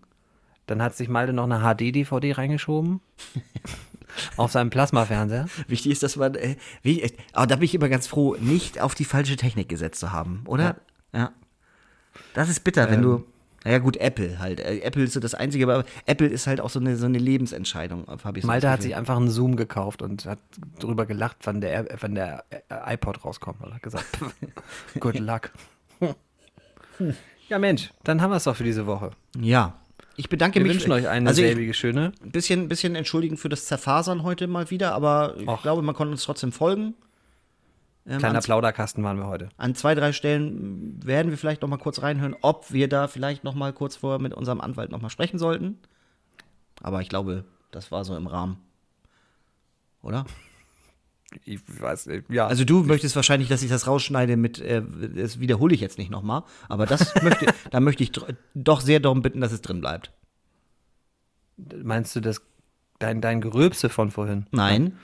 Dann 0.66 0.82
hat 0.82 0.96
sich 0.96 1.10
Malte 1.10 1.34
noch 1.34 1.44
eine 1.50 1.60
HD-DVD 1.60 2.32
reingeschoben. 2.34 3.02
auf 4.38 4.52
seinem 4.52 4.70
Plasmafernseher. 4.70 5.48
Wichtig 5.68 5.92
ist, 5.92 6.04
dass 6.04 6.16
man, 6.16 6.36
äh, 6.36 6.56
wie, 6.82 7.02
äh, 7.02 7.12
aber 7.34 7.48
da 7.48 7.56
bin 7.56 7.66
ich 7.66 7.76
immer 7.76 7.90
ganz 7.90 8.08
froh, 8.08 8.36
nicht 8.40 8.80
auf 8.80 8.96
die 8.96 9.06
falsche 9.06 9.36
Technik 9.36 9.70
gesetzt 9.70 10.00
zu 10.00 10.12
haben, 10.12 10.44
oder? 10.46 10.78
Ja. 11.14 11.32
Das 12.34 12.50
ist 12.50 12.64
bitter, 12.64 12.90
wenn 12.90 13.02
du, 13.02 13.26
naja 13.64 13.80
gut, 13.80 13.98
Apple 13.98 14.40
halt. 14.40 14.60
Äh, 14.60 14.80
Apple 14.80 15.04
ist 15.04 15.14
so 15.14 15.20
das 15.20 15.34
Einzige, 15.34 15.66
aber 15.66 15.84
Apple 16.06 16.28
ist 16.28 16.48
halt 16.48 16.62
auch 16.62 16.70
so 16.70 16.80
eine, 16.80 16.96
so 16.96 17.06
eine 17.06 17.18
Lebensentscheidung, 17.18 18.06
habe 18.24 18.40
ich 18.40 18.44
so 18.44 18.48
Malte 18.48 18.70
hat 18.70 18.82
sich 18.82 18.96
einfach 18.96 19.18
einen 19.18 19.30
Zoom 19.30 19.56
gekauft 19.56 20.02
und 20.02 20.26
hat 20.26 20.40
drüber 20.80 21.06
gelacht, 21.06 21.38
wann 21.44 21.62
der, 21.62 21.88
wann 22.00 22.16
der 22.16 22.46
äh, 22.50 22.94
iPod 22.94 23.26
rauskommt. 23.26 23.62
Und 23.62 23.74
hat 23.74 23.84
gesagt, 23.84 24.06
good 25.00 25.20
luck. 25.20 25.52
ja 27.50 27.60
Mensch, 27.60 27.92
dann 28.04 28.22
haben 28.22 28.32
wir 28.32 28.38
es 28.38 28.46
doch 28.46 28.56
für 28.56 28.64
diese 28.64 28.86
Woche. 28.86 29.12
Ja. 29.38 29.76
Ich 30.20 30.28
bedanke 30.28 30.60
Wir 30.60 30.64
mich. 30.64 30.74
wünschen 30.74 30.92
euch 30.92 31.08
eine 31.08 31.30
also 31.30 31.42
selbige 31.42 31.74
schöne. 31.74 32.12
ein 32.22 32.32
bisschen, 32.32 32.68
bisschen 32.68 32.94
entschuldigen 32.96 33.38
für 33.38 33.48
das 33.48 33.64
Zerfasern 33.68 34.24
heute 34.24 34.48
mal 34.48 34.70
wieder, 34.70 34.94
aber 34.94 35.36
ich 35.38 35.48
Och. 35.48 35.62
glaube, 35.62 35.82
man 35.82 35.96
konnte 35.96 36.12
uns 36.12 36.24
trotzdem 36.24 36.52
folgen. 36.52 36.94
Ähm, 38.06 38.18
Kleiner 38.20 38.42
Plauderkasten 38.42 39.02
waren 39.02 39.16
wir 39.18 39.28
heute. 39.28 39.48
an 39.56 39.76
zwei, 39.76 39.96
drei 39.96 40.12
Stellen 40.12 41.00
werden 41.06 41.32
wir 41.32 41.38
vielleicht 41.38 41.62
noch 41.62 41.70
mal 41.70 41.78
kurz 41.78 42.02
reinhören, 42.02 42.36
ob 42.42 42.74
wir 42.74 42.90
da 42.90 43.08
vielleicht 43.08 43.46
noch 43.46 43.56
mal 43.56 43.72
kurz 43.72 43.96
vorher 43.96 44.20
mit 44.20 44.34
unserem 44.34 44.60
Anwalt 44.60 44.92
noch 44.92 45.00
mal 45.02 45.10
sprechen 45.10 45.40
sollten. 45.40 45.80
Aber 46.84 47.00
ich 47.02 47.08
glaube, 47.08 47.46
das 47.72 47.90
war 47.90 48.04
so 48.04 48.18
im 48.18 48.28
Rahmen. 48.28 48.58
Oder? 50.02 50.26
Ich 51.46 51.60
weiß 51.82 52.08
nicht, 52.08 52.30
ja. 52.30 52.48
Also 52.48 52.66
du 52.66 52.84
möchtest 52.84 53.16
wahrscheinlich, 53.16 53.50
dass 53.50 53.62
ich 53.62 53.70
das 53.70 53.88
rausschneide 53.88 54.38
mit, 54.38 54.60
äh, 54.60 54.82
das 55.16 55.40
wiederhole 55.40 55.74
ich 55.76 55.82
jetzt 55.82 55.98
nicht 55.98 56.12
noch 56.12 56.24
mal, 56.24 56.44
aber 56.68 56.86
das 56.86 57.14
möchte, 57.24 57.48
da 57.72 57.80
möchte 57.80 58.04
ich 58.04 58.12
doch 58.56 58.82
sehr 58.82 59.00
darum 59.00 59.22
bitten, 59.22 59.42
dass 59.42 59.52
es 59.52 59.62
drin 59.62 59.82
bleibt. 59.82 60.12
Meinst 61.84 62.16
du 62.16 62.20
das, 62.20 62.42
dein, 63.00 63.22
dein 63.22 63.42
Gerülpse 63.42 63.90
von 63.90 64.12
vorhin? 64.12 64.48
Nein. 64.52 64.98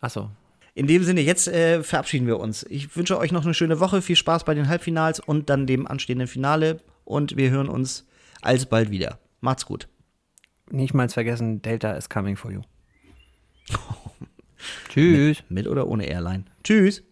Achso. 0.00 0.30
In 0.74 0.86
dem 0.86 1.02
Sinne, 1.02 1.20
jetzt 1.22 1.48
äh, 1.48 1.82
verabschieden 1.82 2.26
wir 2.26 2.38
uns. 2.38 2.64
Ich 2.68 2.96
wünsche 2.96 3.18
euch 3.18 3.32
noch 3.32 3.44
eine 3.44 3.54
schöne 3.54 3.80
Woche, 3.80 4.00
viel 4.00 4.16
Spaß 4.16 4.44
bei 4.44 4.54
den 4.54 4.68
Halbfinals 4.68 5.18
und 5.20 5.50
dann 5.50 5.66
dem 5.66 5.86
anstehenden 5.86 6.28
Finale 6.28 6.80
und 7.04 7.36
wir 7.36 7.50
hören 7.50 7.68
uns 7.68 8.06
alsbald 8.42 8.90
wieder. 8.90 9.18
Macht's 9.40 9.66
gut. 9.66 9.88
Nicht 10.70 10.94
mal 10.94 11.08
vergessen, 11.08 11.62
Delta 11.62 11.92
is 11.92 12.08
coming 12.08 12.36
for 12.36 12.52
you. 12.52 12.62
Tschüss. 14.88 15.42
Mit 15.48 15.66
oder 15.66 15.86
ohne 15.86 16.06
Airline. 16.06 16.44
Tschüss. 16.64 17.02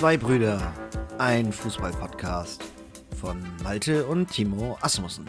Zwei 0.00 0.16
Brüder, 0.16 0.72
ein 1.18 1.52
Fußball-Podcast 1.52 2.64
von 3.20 3.44
Malte 3.62 4.06
und 4.06 4.30
Timo 4.30 4.78
Asmussen. 4.80 5.26